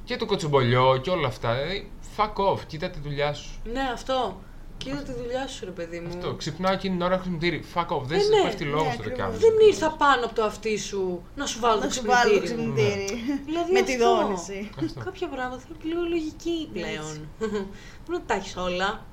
Και 0.05 0.17
το 0.17 0.27
κοτσομπολιό 0.27 0.97
και 1.03 1.11
όλα 1.11 1.27
αυτά. 1.29 1.55
Δηλαδή, 1.55 1.91
fuck 2.17 2.33
off, 2.53 2.59
κοίτα 2.67 2.91
τη 2.91 2.99
δουλειά 3.01 3.33
σου. 3.33 3.51
Ναι, 3.73 3.81
αυτό. 3.93 4.41
Κοίτα 4.77 4.97
τη 4.97 5.13
δουλειά 5.13 5.47
σου, 5.47 5.65
ρε 5.65 5.71
παιδί 5.71 6.01
μου. 6.01 6.09
Αυτό. 6.09 6.35
Ξυπνάω 6.35 6.73
εκείνη 6.73 6.95
την 6.97 7.05
ώρα 7.05 7.15
χρησιμοποιητήρι. 7.15 7.65
Fuck 7.75 7.87
off, 7.97 8.03
δεν 8.03 8.19
Ε, 8.19 8.23
σε 8.23 8.29
ναι, 8.29 8.43
πέφτει 8.43 8.65
λόγος 8.65 8.87
ναι, 8.87 8.93
στο 8.93 9.01
ακριβώς. 9.03 9.17
δεκάμενο. 9.19 9.39
Δεν 9.39 9.69
ήρθα 9.69 9.91
πάνω 9.91 10.25
από 10.25 10.35
το 10.35 10.45
αυτί 10.45 10.79
σου 10.79 11.23
να 11.37 11.47
σου 11.47 11.61
βάλω 11.61 11.81
Να 11.81 11.87
το 11.87 11.93
σου 11.93 12.03
βάλω 12.05 12.33
το 12.35 12.41
ξυπνητήρι 12.41 12.63
μου. 12.63 12.73
ξυπνητήρι. 12.75 13.21
Δηλαδή 13.45 13.73
Με 13.73 13.79
αυτό. 13.81 13.93
τη 13.93 13.97
δόνηση. 13.99 14.71
Αυτό. 14.85 15.01
Κάποια 15.05 15.29
πράγματα 15.29 15.63
θέλουν 15.63 15.79
και 15.83 15.89
λίγο 15.89 16.03
λογική 16.15 16.69
πλέον. 16.73 17.15
Μπορεί 18.05 18.19
να 18.19 18.25
τα 18.27 18.35
έχεις 18.35 18.57
όλα. 18.57 19.05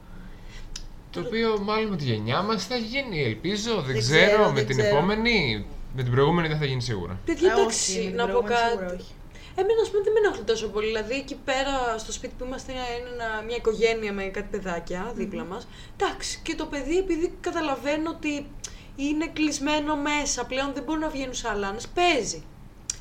Το 1.12 1.20
οποίο 1.20 1.59
μάλλον 1.62 1.89
με 1.89 1.95
τη 1.97 2.03
γενιά 2.03 2.41
μας 2.41 2.66
θα 2.66 2.76
γίνει, 2.76 3.24
ελπίζω. 3.24 3.74
Δεν, 3.76 3.86
Δεν 3.86 3.97
ξέρω, 4.01 4.26
ξέρω, 4.28 4.47
με 4.47 4.53
δεν 4.53 4.66
την 4.68 4.78
ξέρω. 4.78 4.95
επόμενη. 4.95 5.66
Με 5.95 6.03
την 6.03 6.12
προηγούμενη 6.12 6.47
δεν 6.47 6.57
θα 6.57 6.66
γίνει 6.66 6.82
σίγουρα. 6.82 7.20
Παιδιά, 7.26 7.49
Ε, 7.51 7.59
εντάξει, 7.59 7.91
όχι, 7.91 7.99
με 8.03 8.07
την 8.07 8.16
να 8.18 8.26
πω 8.28 8.32
προηγούμενη 8.32 8.57
σίγουρα 8.70 8.86
κάτι. 8.86 9.03
Όχι. 9.52 9.60
Εμένα, 9.62 9.82
ας 9.82 9.89
πούμε, 9.89 10.04
δεν 10.04 10.14
με 10.14 10.20
ενοχλεί 10.20 10.43
τόσο 10.43 10.68
πολύ. 10.68 10.86
Δηλαδή, 10.88 11.14
εκεί 11.16 11.36
πέρα 11.36 11.97
στο 11.97 12.12
σπίτι 12.12 12.34
που 12.38 12.43
είμαστε, 12.45 12.72
είναι 12.72 13.10
ένα- 13.14 13.41
μια 13.47 13.56
οικογένεια 13.56 14.14
με 14.14 14.24
κάτι 14.24 14.47
παιδάκια 14.52 15.12
δίπλα 15.16 15.43
μας. 15.43 15.68
Εντάξει, 15.97 16.39
και 16.43 16.56
το 16.56 16.66
παιδί, 16.66 16.97
επειδή 16.97 17.34
καταλαβαίνω 17.41 18.10
ότι 18.10 18.47
είναι 18.95 19.28
κλεισμένο 19.28 19.95
μέσα, 19.95 20.45
πλέον 20.45 20.74
δεν 20.74 20.84
μπορεί 20.84 20.99
να 20.99 21.10
βγαίνουν 21.10 21.34
σαλάνε, 21.34 21.80
παίζει. 21.93 22.43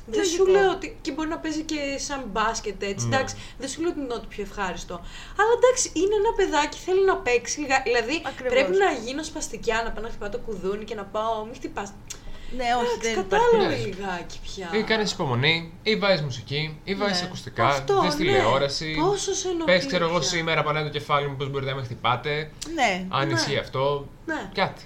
Δεν 0.05 0.25
σου 0.25 0.37
Λογικό. 0.45 0.59
λέω 0.59 0.71
ότι. 0.71 0.97
και 1.01 1.11
μπορεί 1.11 1.27
να 1.29 1.37
παίζει 1.37 1.61
και 1.61 1.97
σαν 1.97 2.23
μπάσκετ 2.31 2.83
έτσι. 2.83 3.07
Ναι. 3.07 3.15
Εντάξει, 3.15 3.35
δεν 3.59 3.69
σου 3.69 3.81
λέω 3.81 3.89
ότι 3.89 3.99
είναι 3.99 4.13
ό,τι 4.13 4.27
πιο 4.27 4.43
ευχάριστο. 4.43 4.93
Αλλά 5.39 5.51
εντάξει, 5.57 5.91
είναι 5.93 6.15
ένα 6.15 6.33
παιδάκι, 6.35 6.77
θέλει 6.77 7.05
να 7.05 7.17
παίξει. 7.17 7.59
λιγα- 7.59 7.81
Δηλαδή, 7.83 8.21
Ακριβώς. 8.25 8.53
πρέπει 8.53 8.77
να 8.77 8.91
γίνω 8.91 9.23
σπαστικιά, 9.23 9.81
να 9.85 9.91
πάω 9.91 10.03
να 10.03 10.09
χτυπάω 10.09 10.29
το 10.29 10.37
κουδούνι 10.39 10.83
και 10.83 10.95
να 10.95 11.03
πάω. 11.03 11.43
Μην 11.45 11.55
χτυπάς. 11.55 11.93
Ναι, 12.57 12.63
όχι, 12.77 12.85
Εντάξει, 12.93 13.13
δεν 13.13 13.15
κατάλαβα 13.29 13.57
Ναι. 13.69 13.75
λιγάκι 13.75 14.39
πια. 14.43 14.69
Ή 14.79 14.83
κάνεις 14.83 15.11
υπομονή, 15.11 15.71
ή 15.83 15.95
βάζεις 15.95 16.21
μουσική, 16.21 16.77
ή 16.83 16.95
βάζεις 16.95 17.19
Ναι. 17.21 17.25
ακουστικά, 17.25 17.67
Αυτό, 17.67 18.01
δεις 18.01 18.09
ναι. 18.15 18.15
τηλεόραση. 18.25 18.95
Πόσος 18.99 19.37
σε 19.37 19.47
ενοχλεί 19.47 19.65
Πες, 19.65 19.85
ξέρω 19.85 20.05
εγώ, 20.07 20.19
πια. 20.19 20.27
σήμερα 20.27 20.63
πανάει 20.63 20.83
το 20.83 20.89
κεφάλι 20.89 21.27
μου, 21.27 21.35
πώς 21.35 21.49
μπορείτε 21.49 21.71
να 21.71 21.77
με 21.77 21.83
χτυπάτε. 21.83 22.51
Ναι. 22.73 23.05
Αν 23.09 23.27
Ναι. 23.27 23.33
ισχύει 23.33 23.57
αυτό. 23.57 24.07
Ναι. 24.25 24.49
Κάτι. 24.53 24.83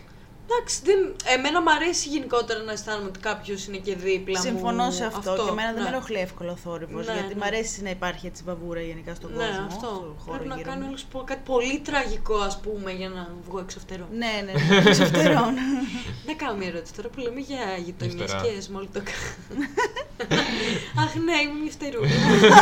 Εντάξει, 0.47 0.81
δεν... 0.83 1.15
εμένα 1.37 1.61
μου 1.61 1.71
αρέσει 1.71 2.09
γενικότερα 2.09 2.59
να 2.59 2.71
αισθάνομαι 2.71 3.07
ότι 3.07 3.19
κάποιος 3.19 3.65
είναι 3.67 3.77
και 3.77 3.95
δίπλα 3.95 4.39
μου. 4.39 4.45
Συμφωνώ 4.45 4.91
σε 4.91 5.05
αυτό. 5.05 5.33
Και 5.35 5.49
εμένα 5.49 5.71
δεν 5.73 5.83
ναι. 5.83 5.89
με 5.89 5.95
ενοχλεί 5.95 6.17
εύκολο 6.17 6.51
ο 6.51 6.55
θόρυβος. 6.55 7.05
Ναι, 7.07 7.13
γιατί 7.13 7.33
ναι. 7.33 7.39
μου 7.39 7.45
αρέσει 7.45 7.81
να 7.81 7.89
υπάρχει 7.89 8.27
έτσι 8.27 8.43
βαβούρα 8.45 8.81
γενικά 8.81 9.15
στον 9.15 9.31
Ναι, 9.31 9.45
κόσμο. 9.45 9.65
αυτό. 9.65 9.77
στον 9.87 10.15
χώρο 10.25 10.37
Πρέπει 10.37 10.47
να 10.47 10.55
γύρω 10.55 10.69
κάνω 10.69 10.81
μου. 10.81 10.87
όλους 10.89 11.03
πω 11.03 11.23
κάτι 11.25 11.41
πολύ 11.45 11.79
τραγικό, 11.79 12.37
ας 12.37 12.59
πούμε, 12.59 12.91
για 12.91 13.09
να 13.09 13.29
βγω 13.47 13.59
έξω 13.59 13.79
φτερό. 13.79 14.07
Ναι, 14.11 14.33
ναι, 14.45 14.81
ναι. 14.81 14.93
Σε 14.93 15.05
φτερών. 15.05 15.53
Να 16.27 16.33
κάνω 16.33 16.55
μια 16.57 16.67
ερώτηση 16.67 16.93
τώρα 16.93 17.09
που 17.09 17.19
λέμε 17.19 17.39
για 17.39 17.59
γειτονιές 17.85 18.31
Φτερά. 18.31 18.41
και 18.41 18.63
small 18.67 18.97
talk. 18.97 19.07
Αχ, 21.03 21.15
ναι, 21.15 21.37
είμαι 21.43 21.59
μια 21.61 21.71
φτερούλα. 21.71 22.09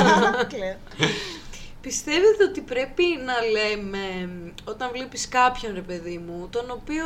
Κλαίω. 0.53 0.77
Πιστεύετε 1.83 2.43
ότι 2.49 2.61
πρέπει 2.61 3.03
να 3.25 3.33
λέμε 3.45 4.25
όταν 4.63 4.89
βλέπεις 4.91 5.27
κάποιον 5.27 5.73
ρε 5.73 5.81
παιδί 5.81 6.17
μου, 6.17 6.47
τον 6.51 6.71
οποίο 6.71 7.05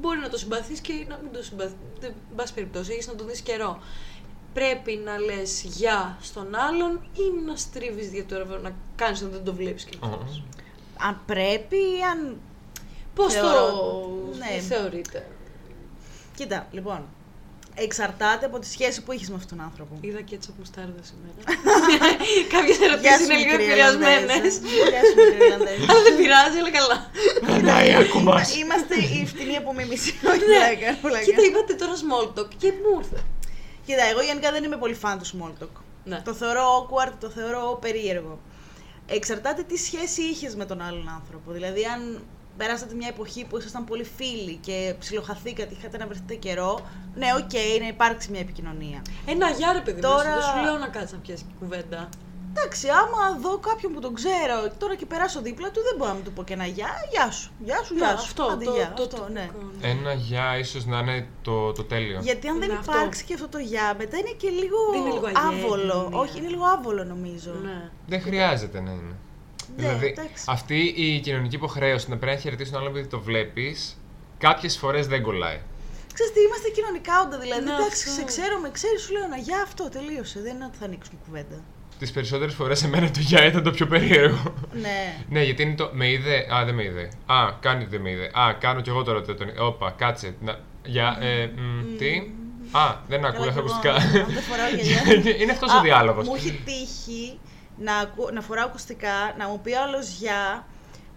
μπορεί 0.00 0.18
να 0.18 0.28
το 0.28 0.38
συμπαθείς 0.38 0.80
και 0.80 0.92
να 1.08 1.18
μην 1.22 1.32
το 1.32 1.42
συμπαθείς, 1.42 1.74
δεν 2.00 2.12
πάση 2.36 2.54
περιπτώσει, 2.54 2.92
έχεις 2.92 3.06
να 3.06 3.14
τον 3.14 3.26
δεις 3.26 3.40
καιρό. 3.40 3.82
Πρέπει 4.54 5.00
να 5.04 5.18
λες 5.18 5.62
γεια 5.62 6.18
στον 6.20 6.54
άλλον 6.54 7.00
ή 7.12 7.44
να 7.46 7.56
στρίβεις 7.56 8.10
διατόρα 8.10 8.44
να 8.44 8.74
κάνεις 8.96 9.22
ότι 9.22 9.30
δεν 9.32 9.44
το 9.44 9.54
βλέπεις 9.54 9.84
και 9.84 9.96
Ω. 10.00 10.18
Αν 10.98 11.20
πρέπει 11.26 11.76
ή 11.76 12.02
αν. 12.12 12.36
Πώς 13.14 13.32
Θεωρώ- 13.32 13.70
το 13.70 14.08
ναι. 14.38 14.60
θεωρείτε; 14.60 15.26
Κοίτα, 16.36 16.68
λοιπόν. 16.70 17.08
Εξαρτάται 17.74 18.46
από 18.46 18.58
τη 18.58 18.66
σχέση 18.66 19.02
που 19.02 19.12
έχει 19.12 19.26
με 19.30 19.34
αυτόν 19.40 19.56
τον 19.56 19.66
άνθρωπο. 19.66 19.92
Είδα 20.00 20.20
και 20.20 20.34
έτσι 20.34 20.48
από 20.52 20.58
μουστάρδα 20.60 21.02
σήμερα. 21.10 21.38
Κάποιες 22.54 22.76
Γεια 22.76 22.86
ερωτήσεις 22.88 23.16
σου, 23.18 23.24
είναι 23.24 23.34
λίγο 23.40 23.50
μικρή 23.50 23.64
επηρεασμένες. 23.64 24.52
Ιρλανδέζα. 24.56 24.90
Γεια 24.92 25.02
σου, 25.08 25.14
μικρή 25.22 25.40
Ιρλανδέζα. 25.46 25.84
Αλλά 25.90 26.02
δεν 26.06 26.14
πειράζει, 26.20 26.56
αλλά 26.62 26.72
καλά. 26.78 26.96
Ανάει 27.56 27.92
ακόμα. 28.04 28.34
Είμαστε 28.60 28.94
η 29.18 29.26
φτηνή 29.30 29.56
απομίμηση. 29.62 30.10
Όχι, 30.32 30.44
Ναι. 30.50 30.58
πλάκα, 30.60 30.88
πλάκα. 31.04 31.24
Κοίτα, 31.26 31.42
είπατε 31.48 31.72
τώρα 31.82 31.94
small 32.04 32.26
talk 32.36 32.50
και 32.62 32.68
μου 32.80 32.90
ήρθε. 33.00 33.18
Κοίτα, 33.86 34.04
εγώ 34.12 34.20
γενικά 34.28 34.48
δεν 34.54 34.62
είμαι 34.66 34.78
πολύ 34.82 34.96
φαν 35.02 35.16
του 35.20 35.28
small 35.34 35.52
talk. 35.62 35.74
Ναι. 36.10 36.18
Το 36.28 36.32
θεωρώ 36.40 36.62
awkward, 36.78 37.12
το 37.24 37.28
θεωρώ 37.36 37.78
περίεργο. 37.84 38.34
Εξαρτάται 39.18 39.62
τι 39.62 39.76
σχέση 39.86 40.22
είχες 40.32 40.52
με 40.60 40.64
τον 40.70 40.78
άλλον 40.88 41.06
άνθρωπο. 41.18 41.48
Δηλαδή, 41.56 41.82
αν 41.94 42.00
περάσατε 42.60 42.94
μια 42.94 43.08
εποχή 43.14 43.42
που 43.48 43.58
ήσασταν 43.58 43.84
πολύ 43.84 44.04
φίλοι 44.16 44.54
και 44.66 44.94
ψιλοχαθήκατε, 44.98 45.74
είχατε 45.78 45.96
να 45.98 46.06
βρεθείτε 46.06 46.34
καιρό, 46.34 46.72
ναι, 47.14 47.26
οκ, 47.40 47.52
να 47.80 47.86
υπάρξει 47.94 48.30
μια 48.30 48.40
επικοινωνία. 48.40 49.02
Ένα 49.26 49.50
γεια 49.50 49.72
ρε 49.72 49.80
παιδί 49.80 50.00
μου, 50.00 50.08
Τώρα- 50.08 50.34
δεν 50.34 50.42
σου 50.42 50.62
λέω 50.64 50.76
να 50.78 50.88
κάτσεις 50.88 51.12
να 51.12 51.18
πιάσεις 51.18 51.46
κουβέντα. 51.58 52.08
Εντάξει, 52.56 52.86
άμα 52.88 53.22
δω 53.40 53.58
κάποιον 53.58 53.92
που 53.92 54.00
τον 54.00 54.14
ξέρω 54.14 54.56
τώρα 54.78 54.94
και 54.94 55.06
περάσω 55.06 55.40
δίπλα 55.40 55.70
του, 55.70 55.80
δεν 55.88 55.94
μπορώ 55.98 56.10
να 56.10 56.16
μου 56.16 56.22
του 56.24 56.32
πω 56.32 56.42
και 56.44 56.52
ένα 56.52 56.66
γεια. 56.66 56.88
Γεια 57.10 57.30
σου, 57.30 57.50
γεια 57.64 57.82
σου, 57.84 57.94
γεια 57.94 58.06
Ναι, 58.06 58.18
σου. 58.18 58.24
αυτό, 58.24 58.42
Άντε, 58.44 58.64
το, 58.64 58.70
γεια, 58.70 58.92
το, 58.96 59.02
αυτό, 59.02 59.16
το- 59.16 59.28
ναι. 59.32 59.48
Ένα 59.80 60.12
γεια 60.12 60.58
ίσως 60.58 60.84
να 60.86 60.98
είναι 60.98 61.26
το, 61.42 61.72
το 61.72 61.84
τέλειο. 61.84 62.20
Γιατί 62.22 62.48
αν 62.48 62.58
δεν 62.58 62.68
Ναι, 62.68 62.74
αυτό. 62.74 62.92
υπάρξει 62.92 63.24
και 63.24 63.34
αυτό 63.34 63.48
το 63.48 63.58
γεια, 63.58 63.94
μετά 63.98 64.16
είναι 64.18 64.34
και 64.36 64.48
λίγο, 64.48 64.76
Δεν 64.92 65.00
είναι 65.00 65.12
λίγο 65.12 65.26
αγιέ 65.26 65.62
άβολο. 65.64 65.92
κοινωνία. 65.92 66.18
Όχι, 66.18 66.38
είναι 66.38 66.48
λίγο 66.48 66.64
άβολο 66.64 67.04
νομίζω. 67.04 67.52
Ναι. 67.62 67.90
Δεν 68.06 68.20
χρειάζεται 68.20 68.80
να 68.80 68.90
είναι. 68.90 69.14
Ναι, 69.76 69.86
δηλαδή, 69.86 70.06
εντάξει. 70.06 70.44
αυτή 70.48 70.94
η 70.96 71.20
κοινωνική 71.20 71.54
υποχρέωση 71.54 72.10
να 72.10 72.16
πρέπει 72.16 72.34
να 72.34 72.40
χαιρετήσει 72.40 72.70
τον 72.70 72.80
άλλον 72.80 72.92
επειδή 72.92 73.08
το 73.08 73.20
βλέπεις, 73.20 74.00
κάποιες 74.38 74.76
φορές 74.78 75.06
δεν 75.06 75.22
κολλάει. 75.22 75.60
Ξέρεις 76.14 76.32
τι, 76.32 76.40
είμαστε 76.40 76.68
κοινωνικά 76.68 77.12
όντα 77.24 77.38
δηλαδή. 77.38 77.64
Ναι, 77.64 77.70
Εντάξει, 77.70 78.08
αυτό. 78.08 78.20
σε 78.20 78.24
ξέρω, 78.24 78.58
με 78.58 78.70
ξέρει, 78.70 78.98
σου 78.98 79.12
λέω 79.12 79.24
ένα 79.24 79.36
γεια 79.36 79.62
αυτό, 79.62 79.88
τελείωσε. 79.88 80.40
Δεν 80.40 80.54
είναι 80.54 80.64
ότι 80.64 80.76
θα 80.76 80.84
ανοίξουμε 80.84 81.18
κουβέντα. 81.24 81.58
Τις 81.98 82.10
περισσότερες 82.10 82.54
φορές 82.54 82.82
εμένα 82.82 83.10
το 83.10 83.20
γεια 83.20 83.44
ήταν 83.44 83.62
το 83.62 83.70
πιο 83.70 83.86
περίεργο. 83.86 84.54
Ναι. 84.72 85.16
ναι, 85.28 85.42
γιατί 85.42 85.62
είναι 85.62 85.74
το 85.74 85.90
με 85.92 86.10
είδε. 86.10 86.46
Α, 86.54 86.64
δεν 86.64 86.74
με 86.74 86.84
είδε. 86.84 87.08
Α, 87.26 87.52
κάνει 87.60 87.82
ότι 87.82 87.90
δεν 87.90 88.00
με 88.00 88.10
είδε. 88.10 88.30
Α, 88.32 88.52
κάνω 88.60 88.80
κι 88.80 88.88
εγώ 88.88 89.02
τώρα 89.02 89.22
το 89.22 89.34
τον. 89.34 89.48
Όπα, 89.58 89.90
κάτσε. 89.90 90.34
Να, 90.40 90.58
για, 90.84 91.18
ε, 91.20 91.46
μ, 91.46 91.96
τι; 91.98 92.10
Α, 92.70 92.96
δεν 93.08 93.24
ακούω, 93.24 93.44
Καλά 93.44 93.52
έχω 93.52 93.80
κι 93.80 93.86
εγώ, 93.86 93.96
ακουστικά. 93.96 94.20
αν 94.20 94.32
δεν 94.34 94.42
φοράω 94.42 94.68
γυαλιά. 94.68 95.36
είναι 95.42 95.52
αυτός 95.52 95.70
Α, 95.72 95.78
ο 95.78 95.80
διάλογος. 95.80 96.26
Μου 96.28 96.34
έχει 96.34 96.62
τύχει 96.64 97.38
να, 97.80 97.94
ακού, 97.96 98.28
να 98.32 98.40
φοράω 98.40 98.64
ακουστικά, 98.66 99.34
να 99.38 99.48
μου 99.48 99.60
πει 99.60 99.74
άλλος 99.74 100.08
γεια, 100.08 100.66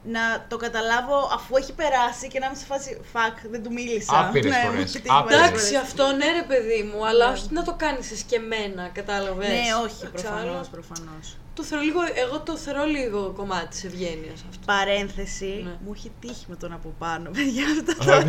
να 0.06 0.46
το 0.48 0.58
καταλάβω 0.58 1.30
αφού 1.34 1.56
έχει 1.56 1.74
περάσει 1.74 2.28
και 2.28 2.40
να 2.40 2.46
είμαι 2.46 2.56
σε 2.56 2.66
φάση 2.66 3.02
fuck, 3.14 3.36
δεν 3.52 3.64
του 3.64 3.72
μίλησα. 3.74 4.20
Άπειρες 4.20 4.52
Ναι, 4.52 4.58
μου 4.58 4.70
φορές, 4.72 4.84
έχει 4.84 5.02
τύχει 5.02 5.16
άπειρες. 5.18 5.38
πολλές 5.38 5.50
Εντάξει, 5.50 5.66
φορές. 5.74 5.82
αυτό 5.82 6.06
ναι 6.12 6.26
ρε 6.32 6.44
παιδί 6.48 6.84
μου, 6.94 7.06
αλλά 7.08 7.32
όχι 7.32 7.48
να 7.52 7.64
το 7.64 7.74
κάνεις 7.74 8.12
εσκεμμένα, 8.12 8.90
κατάλαβες. 8.94 9.48
Ναι, 9.48 9.56
όχι, 9.84 9.96
Εντάξει, 10.06 10.24
προφανώς, 10.24 10.44
άλλο- 10.56 10.68
προφανώς. 10.72 11.38
Το 11.56 11.64
θεωρώ 11.64 11.84
λίγο, 11.84 12.00
εγώ 12.26 12.40
το 12.40 12.58
θεωρώ 12.58 12.84
λίγο 12.86 13.34
κομμάτι 13.38 13.68
της 13.68 13.84
ευγένειας 13.84 14.40
αυτό. 14.50 14.64
Παρένθεση, 14.66 15.62
Ναι. 15.64 15.72
μου 15.86 15.92
έχει 15.96 16.12
τύχει 16.22 16.46
με 16.48 16.56
τον 16.56 16.72
από 16.74 16.94
πάνω, 17.00 17.30
παιδιά. 17.30 17.64
αυτό 17.76 17.94
τώρα. 18.06 18.26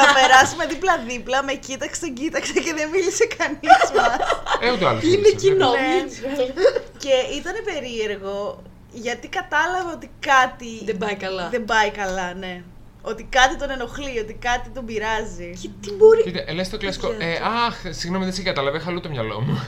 να 0.00 0.04
περάσουμε 0.18 0.66
δίπλα-δίπλα, 0.66 1.42
με 1.44 1.52
κοίταξε, 1.52 2.00
τον 2.00 2.12
κοίταξε 2.14 2.52
και 2.52 2.72
δεν 2.78 2.88
μίλησε 2.90 3.26
κανείς 3.38 3.78
μας. 3.96 4.16
Ε, 4.60 4.72
ούτε 4.72 4.86
άλλος. 4.86 5.02
Είναι 5.02 5.28
κοινό. 5.42 5.70
Ναι. 5.70 5.94
μην 5.94 6.08
ξέρω. 6.08 6.52
και 6.98 7.14
ήταν 7.38 7.54
περίεργο. 7.64 8.62
γιατί 8.92 9.28
κατάλαβα 9.28 9.92
ότι 9.92 10.10
κάτι 10.20 10.84
Δεν 10.84 10.98
πάει 10.98 11.14
καλά. 11.14 11.48
δεν 11.48 11.64
πάει 11.64 11.90
καλά, 11.90 12.34
ναι. 12.34 12.62
Ότι 13.02 13.26
κάτι 13.30 13.56
τον 13.56 13.70
ενοχλεί, 13.70 14.18
ότι 14.18 14.34
κάτι 14.34 14.68
τον 14.68 14.84
πειράζει. 14.84 15.50
Και 15.62 15.68
τι 15.80 15.92
μπορεί. 15.92 16.22
Κοίτα, 16.22 16.42
ε, 16.46 16.52
λες 16.52 16.68
το 16.70 16.76
κλασικό. 16.76 17.08
ξέρω. 17.08 17.24
Ε, 17.30 17.40
αχ, 17.66 17.74
συγγνώμη, 17.90 18.24
δεν 18.24 18.34
σε 18.34 18.42
κατάλαβα, 18.42 18.76
είχα 18.76 18.88
αλλού 18.90 19.00
το 19.00 19.08
μυαλό 19.08 19.40
μου. 19.40 19.60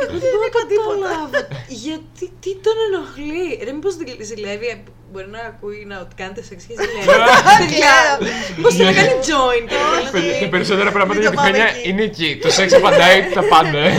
Εγώ 0.00 0.16
δεν 0.22 0.28
μπορώ 0.32 0.44
να 0.46 0.52
καταλάβω. 0.60 1.40
Γιατί, 1.84 2.24
τι 2.42 2.50
τον 2.64 2.76
ενοχλεί; 2.86 3.46
Ρε, 3.66 3.72
μήπως 3.76 3.92
ζηλ- 3.98 4.22
ζηλεύει, 4.30 4.66
ε, 4.74 4.76
μπορεί 5.12 5.28
να 5.36 5.42
ακούει 5.52 5.80
να 5.90 5.96
ότι 6.04 6.14
κάνετε 6.20 6.40
σεξ 6.48 6.58
και 6.68 6.74
ζηλεύει. 6.78 7.06
Παιδιά, 7.60 7.94
Πώς 8.64 8.70
θέλει 8.76 8.88
να 8.90 8.94
κάνει 8.98 9.14
join; 9.30 9.62
και 9.70 9.76
θέλει 10.14 10.28
να 10.28 10.36
Τα 10.36 10.38
πει- 10.40 10.50
περισσότερα 10.56 10.90
πράγματα 10.96 11.18
Μην 11.18 11.22
για 11.24 11.30
το 11.30 11.36
τη 11.36 11.40
πάμε 11.42 11.48
χρονιά 11.56 11.68
εκεί. 11.76 11.88
είναι 11.88 12.02
εκεί. 12.10 12.28
Το 12.44 12.48
σεξ 12.58 12.68
απαντάει 12.80 13.18
τα 13.36 13.42
πάντα. 13.52 13.78
ε. 13.88 13.90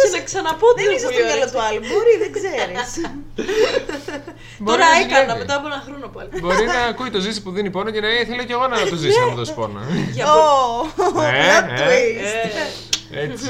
Και 0.00 0.08
να 0.16 0.20
ξαναπώ 0.28 0.66
ότι 0.72 0.78
Δεν 0.78 0.84
είναι 0.84 0.94
είσαι 0.98 1.06
στο 1.06 1.12
πολύ 1.14 1.24
μυαλό 1.28 1.44
ωραία. 1.46 1.52
του 1.54 1.60
άλλου. 1.66 1.80
Μπορεί, 1.90 2.12
δεν 2.22 2.30
ξέρεις. 2.38 2.92
Μπορεί 4.62 4.78
Τώρα 4.80 4.84
να 4.92 4.98
έκανα 5.02 5.20
ζηλεύει. 5.22 5.38
μετά 5.42 5.54
από 5.58 5.66
ένα 5.70 5.80
χρόνο 5.86 6.06
πάλι. 6.14 6.28
Μπορεί 6.44 6.64
να 6.76 6.80
ακούει 6.92 7.10
το 7.16 7.20
ζήσει 7.26 7.40
που 7.44 7.50
δίνει 7.56 7.70
πόνο 7.74 7.88
και 7.94 8.00
να 8.04 8.08
λέει 8.12 8.24
θέλω 8.30 8.44
κι 8.48 8.54
εγώ 8.58 8.66
να 8.72 8.76
το 8.92 8.96
ζήσει 9.02 9.18
να 9.24 9.26
μου 9.30 9.36
δώσει 9.40 9.52
πόνο. 9.58 9.80
Για 10.16 10.24
πο- 10.24 10.40
Ω, 11.18 11.22
Ε, 11.22 11.36
plot 11.52 11.66
ε. 11.70 11.80
twist. 11.80 12.34
Ε, 13.16 13.20
Έτσι. 13.24 13.46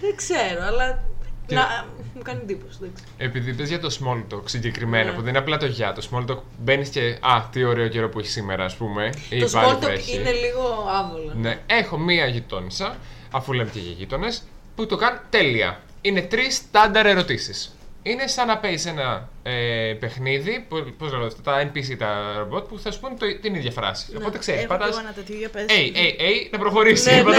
Δεν 0.00 0.16
ξέρω, 0.16 0.62
αλλά. 0.66 1.02
Και- 1.46 1.54
να- 1.54 1.86
Μου 2.14 2.22
κάνει 2.22 2.40
εντύπωση. 2.42 2.76
δεν 2.80 2.90
ξέρω. 2.94 3.08
Επειδή 3.18 3.52
πες 3.54 3.68
για 3.68 3.80
το 3.80 3.96
small 4.00 4.34
talk 4.34 4.42
συγκεκριμένα, 4.44 5.04
Ναι. 5.10 5.16
που 5.16 5.20
δεν 5.20 5.28
είναι 5.28 5.38
απλά 5.38 5.56
το 5.56 5.66
για, 5.66 5.92
το 5.92 6.08
small 6.10 6.30
talk 6.30 6.38
μπαίνεις 6.58 6.88
και 6.88 7.18
Α, 7.20 7.42
τι 7.52 7.64
ωραίο 7.64 7.88
καιρό 7.88 8.08
που 8.08 8.18
έχεις 8.18 8.32
σήμερα, 8.32 8.64
ας 8.64 8.76
πούμε. 8.76 9.12
Ή 9.30 9.38
Το 9.40 9.48
πάλι 9.52 9.66
small 9.72 9.76
talk 9.76 9.80
βρέχει. 9.80 10.16
είναι 10.16 10.32
λίγο 10.32 10.88
άβολο. 10.98 11.32
Ναι, 11.34 11.58
έχω 11.66 11.98
μία 11.98 12.26
γειτόνισσα, 12.26 12.96
αφού 13.30 13.52
λέμε 13.52 13.70
και 13.72 13.78
για 13.78 13.92
γείτονες, 13.92 14.42
που 14.74 14.86
το 14.86 14.96
κάνουν 14.96 15.20
τέλεια. 15.30 15.80
Είναι 16.00 16.22
τρεις 16.22 16.54
στάνταρ 16.56 17.06
ερωτήσεις. 17.06 17.75
Είναι 18.10 18.26
σαν 18.26 18.46
να 18.46 18.58
παίζεις 18.58 18.86
ένα 18.86 19.28
ε, 19.42 19.52
παιχνίδι, 20.00 20.66
πώς 20.98 21.10
λέγονται 21.12 21.26
αυτά, 21.26 21.42
τα 21.42 21.70
NPC, 21.70 21.96
τα 21.98 22.34
ρομπότ, 22.38 22.66
που 22.68 22.78
θα 22.78 22.90
σου 22.90 23.00
πούνε 23.00 23.14
το, 23.18 23.26
την 23.40 23.54
ίδια 23.54 23.70
φράση. 23.70 24.06
Οπότε 24.16 24.38
ξέρεις, 24.38 24.62
Έχω 24.62 24.72
κι 24.72 24.78
πατά. 24.78 24.90
εγώ 24.90 24.98
ένα 25.00 25.12
τέτοιο 25.12 25.36
για 25.36 25.48
πες. 25.48 25.64
Hey, 25.68 25.96
hey, 25.96 26.20
hey, 26.22 26.48
να 26.50 26.58
προχωρήσεις. 26.58 27.06
Ναι, 27.06 27.12
ναι, 27.12 27.22
ναι. 27.22 27.36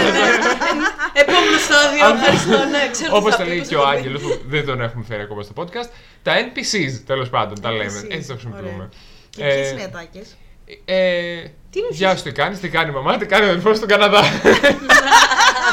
Επόμενο 1.12 1.58
στάδιο, 1.68 2.06
ευχαριστώ, 2.14 2.64
ναι, 2.70 2.88
ξέρω 2.90 3.10
τι 3.12 3.16
Όπω 3.18 3.30
θα 3.30 3.36
τα 3.36 3.42
πει, 3.42 3.48
λέει 3.48 3.58
πώς 3.58 3.68
και 3.68 3.74
θα 3.74 3.80
ο 3.80 3.84
το 3.84 3.90
πεις. 3.90 3.98
Άγγελο, 3.98 4.18
που 4.18 4.40
δεν 4.46 4.66
τον 4.66 4.80
έχουμε 4.80 5.04
φέρει 5.08 5.22
ακόμα 5.22 5.42
στο 5.42 5.52
podcast. 5.56 5.88
Τα 6.22 6.32
NPCs, 6.46 7.02
τέλος 7.06 7.28
πάντων, 7.28 7.60
τα 7.60 7.70
λέμε. 7.70 8.00
NPCs, 8.04 8.10
Έτσι 8.14 8.26
το 8.28 8.32
χρησιμοποιούμε. 8.32 8.88
Και 9.30 9.42
ποιες 9.44 9.70
είναι 9.70 9.80
οι 9.80 9.84
ατάκες; 9.84 10.36
Ε, 10.84 11.40
Τι 11.70 11.78
είναι 11.78 11.88
Γεια 11.90 12.16
σου, 12.16 12.22
τι 12.22 12.32
κάνεις, 12.32 12.60
τι 12.60 12.68
κάνει 12.68 12.90
η 12.90 12.92
μαμά, 12.92 13.16
τι 13.16 13.26
κάνει 13.26 13.46
ο 13.46 13.48
αδερφό 13.48 13.74
στον 13.74 13.88
Καναδά. 13.88 14.22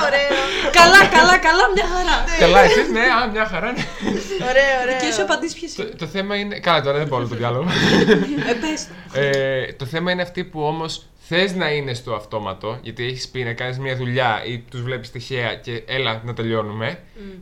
Ωραίο. 0.07 0.29
Καλά, 0.79 0.99
καλά, 1.17 1.37
καλά, 1.47 1.63
μια 1.75 1.87
χαρά. 1.93 2.17
Καλά, 2.39 2.59
εσείς, 2.63 2.89
ναι, 2.89 2.99
α, 2.99 3.27
μια 3.31 3.45
χαρά. 3.45 3.71
ναι. 3.71 3.83
Ωραίο, 4.49 4.73
ωραίο. 4.83 4.97
Και 5.01 5.13
σου 5.15 5.21
απαντήσεις 5.21 5.59
ποιες 5.59 5.73
Το, 5.75 5.83
είναι; 5.83 5.91
το 5.97 6.05
θέμα 6.05 6.35
είναι. 6.35 6.59
Καλά, 6.59 6.81
τώρα 6.81 6.97
δεν 6.97 7.07
πω 7.07 7.15
όλο 7.15 7.27
το 7.27 7.35
διάλογο. 7.35 7.65
Ε, 8.49 8.53
πες 8.53 8.87
το. 9.13 9.19
ε, 9.19 9.73
το 9.77 9.85
θέμα 9.85 10.11
είναι 10.11 10.21
αυτοί 10.21 10.43
που 10.43 10.61
όμως 10.61 11.05
θες 11.27 11.53
να 11.55 11.69
είναι 11.69 11.93
στο 11.93 12.13
αυτόματο, 12.13 12.77
γιατί 12.81 13.05
έχεις 13.05 13.27
πει 13.27 13.43
να 13.43 13.53
κάνεις 13.53 13.79
μια 13.79 13.95
δουλειά 13.95 14.41
ή 14.45 14.59
τους 14.71 14.81
βλέπεις 14.81 15.11
τυχαία 15.11 15.55
και 15.55 15.83
έλα 15.87 16.21
να 16.25 16.33
τελειώνουμε, 16.33 16.99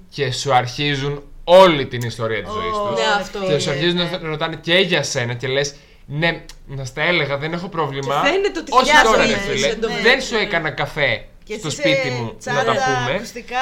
και 0.10 0.32
σου 0.32 0.54
αρχίζουν 0.54 1.24
όλη 1.44 1.86
την 1.86 2.02
ιστορία 2.02 2.44
της 2.44 2.52
ζωής 2.52 2.76
τους. 2.88 3.00
Ναι, 3.00 3.06
αυτό. 3.22 3.39
Και 3.54 3.60
σου 3.60 3.70
αρχίζουν 3.70 3.98
να 3.98 4.20
ρωτάνε 4.22 4.56
και 4.62 4.74
για 4.76 5.04
σένα 5.04 5.34
και 5.34 5.48
λες. 5.48 5.76
Ναι, 6.06 6.41
να 6.68 6.86
στα 6.86 7.02
έλεγα, 7.02 7.38
δεν 7.38 7.54
έχω 7.54 7.68
πρόβλημα. 7.68 8.22
Και 8.24 8.30
φαίνεται 8.30 8.60
ότι 8.60 8.72
Όχι 8.72 8.84
φτιάχνεις 8.84 9.12
τώρα, 9.12 9.26
ρε 9.26 9.32
εσύ 9.32 9.39
φίλε. 9.50 9.68
εντωμεταξύ, 9.68 10.10
Δεν 10.10 10.22
σου 10.22 10.34
ναι. 10.36 10.41
έκανα 10.41 10.70
καφέ 10.70 11.26
Και 11.44 11.58
στο 11.58 11.68
εσύ 11.68 11.76
σπίτι 11.76 12.08
σε 12.08 12.10
μου 12.14 12.24
να 12.26 12.38
τσάντα, 12.38 12.64
τα 12.64 12.72
πούμε. 12.74 13.16
Ακουστικά. 13.16 13.58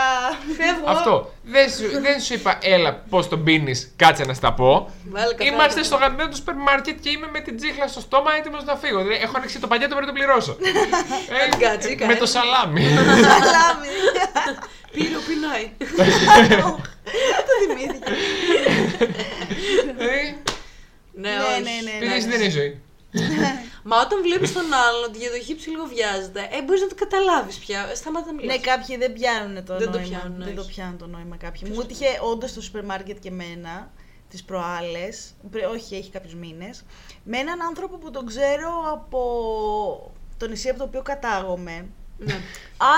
Φεύγω. 0.58 0.90
Αυτό. 0.90 1.34
Δεν 1.44 1.70
σου, 1.70 2.02
δεν 2.02 2.20
σου 2.22 2.34
είπα, 2.34 2.58
έλα, 2.62 3.04
πώς 3.10 3.28
τον 3.28 3.44
πίνεις, 3.44 3.92
κάτσε 3.96 4.24
να 4.24 4.34
στα 4.34 4.54
πω. 4.54 4.90
Βάλε 5.10 5.34
καφέ. 5.34 5.50
Είμαστε 5.54 5.84
στο 5.84 5.96
γαμμένο 5.96 6.30
του 6.30 6.36
σούπερ 6.36 6.56
μάρκετ 6.56 7.00
και 7.00 7.10
είμαι 7.10 7.28
με 7.32 7.40
την 7.40 7.58
τσίχλα 7.58 7.88
στο 7.88 8.00
στόμα 8.00 8.32
έτοιμος 8.40 8.64
να 8.64 8.76
φύγω. 8.76 9.02
Δηλαδή, 9.02 9.24
έχω 9.24 9.34
ανοίξει 9.36 9.60
το 9.60 9.68
πακέτο 9.68 9.96
πρέπει 9.96 10.06
να 10.06 10.12
το 10.14 10.18
πληρώσω. 10.20 10.58
Ε, 11.44 11.50
Τσίκα, 11.50 11.78
τσίκα, 11.78 12.06
με 12.06 12.14
ε. 12.14 12.16
το 12.16 12.26
σαλάμι. 12.26 12.82
Σαλάμι. 12.84 13.88
Πήρε 14.92 15.16
ο 15.16 15.22
πεινάει. 15.28 15.72
Το 17.48 17.54
θυμήθηκα. 17.62 18.12
Ε, 19.98 20.36
Ναι, 21.14 21.30
Ναι, 21.30 21.36
όχι. 21.52 21.62
ναι, 21.62 21.72
ναι. 21.84 21.92
Επειδή 21.96 22.14
έτσι 22.14 22.28
δεν 22.28 22.36
είναι 22.40 22.46
η 22.46 22.50
ζωή. 22.50 22.82
Μα 23.90 24.02
όταν 24.02 24.22
βλέπεις 24.22 24.54
τον 24.54 24.74
άλλον 24.74 25.04
ότι 25.08 25.18
για 25.18 25.32
το 25.32 25.40
χύψη 25.40 25.70
λίγο 25.70 25.86
βιάζεται, 25.86 26.50
ε, 26.52 26.62
μπορείς 26.64 26.82
να 26.82 26.88
το 26.88 26.96
καταλάβεις 26.96 27.58
πια. 27.58 27.96
Σταμάτα 27.96 28.26
να 28.26 28.34
μιλάς. 28.34 28.56
Ναι, 28.56 28.62
κάποιοι 28.62 28.98
δεν 28.98 29.14
πιάνουν 29.14 29.66
το 29.66 29.78
Δεν 29.78 29.92
το 29.92 29.98
νόημα. 30.00 30.18
πιάνουν, 30.18 30.44
δεν 30.44 30.56
το 30.56 30.62
όχι. 30.62 30.72
πιάνουν 30.74 30.98
το 30.98 31.08
νόημα 31.08 31.36
κάποιοι. 31.38 31.72
Μου 31.74 31.82
έτυχε 31.82 32.06
όντως 32.32 32.50
στο 32.50 32.62
σούπερ 32.62 32.86
μάρκετ 32.86 33.20
και 33.20 33.28
εμένα 33.30 33.92
τις 34.30 34.44
προάλλες. 34.44 35.34
Όχι, 35.74 35.96
έχει 35.96 36.10
κάποιους 36.12 36.34
μήνες. 36.36 36.84
Με 37.24 37.38
έναν 37.38 37.62
άνθρωπο 37.62 37.98
που 37.98 38.12
τον 38.12 38.26
ξέρω 38.26 38.72
από 38.94 39.22
το 40.38 40.48
νησί 40.48 40.70
από 40.70 40.78
το 40.78 40.84
οποίο 40.84 41.02
κατάγομαι. 41.02 41.86
Ναι. 42.26 42.40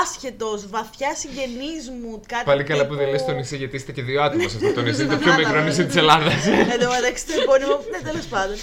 Άσχετος, 0.01 0.67
βαθιά 0.69 1.15
συγγενής 1.15 1.89
μου. 2.01 2.21
Κάτι 2.27 2.43
Πάλι 2.45 2.63
καλά 2.63 2.85
που 2.87 2.95
δεν 2.95 3.05
τύπου- 3.05 3.19
λε 3.27 3.31
το 3.31 3.37
νησί 3.37 3.57
γιατί 3.57 3.75
είστε 3.75 3.91
και 3.91 4.01
δύο 4.01 4.21
άτομα 4.21 4.49
σε 4.49 4.55
αυτό 4.57 4.73
το 4.73 4.81
νησί. 4.81 5.01
Είναι 5.03 5.11
το 5.13 5.17
πιο 5.19 5.25
Κατάλαβα. 5.31 5.49
μικρό 5.55 5.67
νησί 5.69 5.85
της 5.85 5.95
Ελλάδας. 5.95 6.45
Εν 6.47 6.79
τω 6.79 6.89
μεταξύ 6.89 7.25
το 7.27 7.33
επώνυμο. 7.41 7.79
Ναι, 7.91 7.99
τέλος 8.09 8.25
πάντων. 8.25 8.55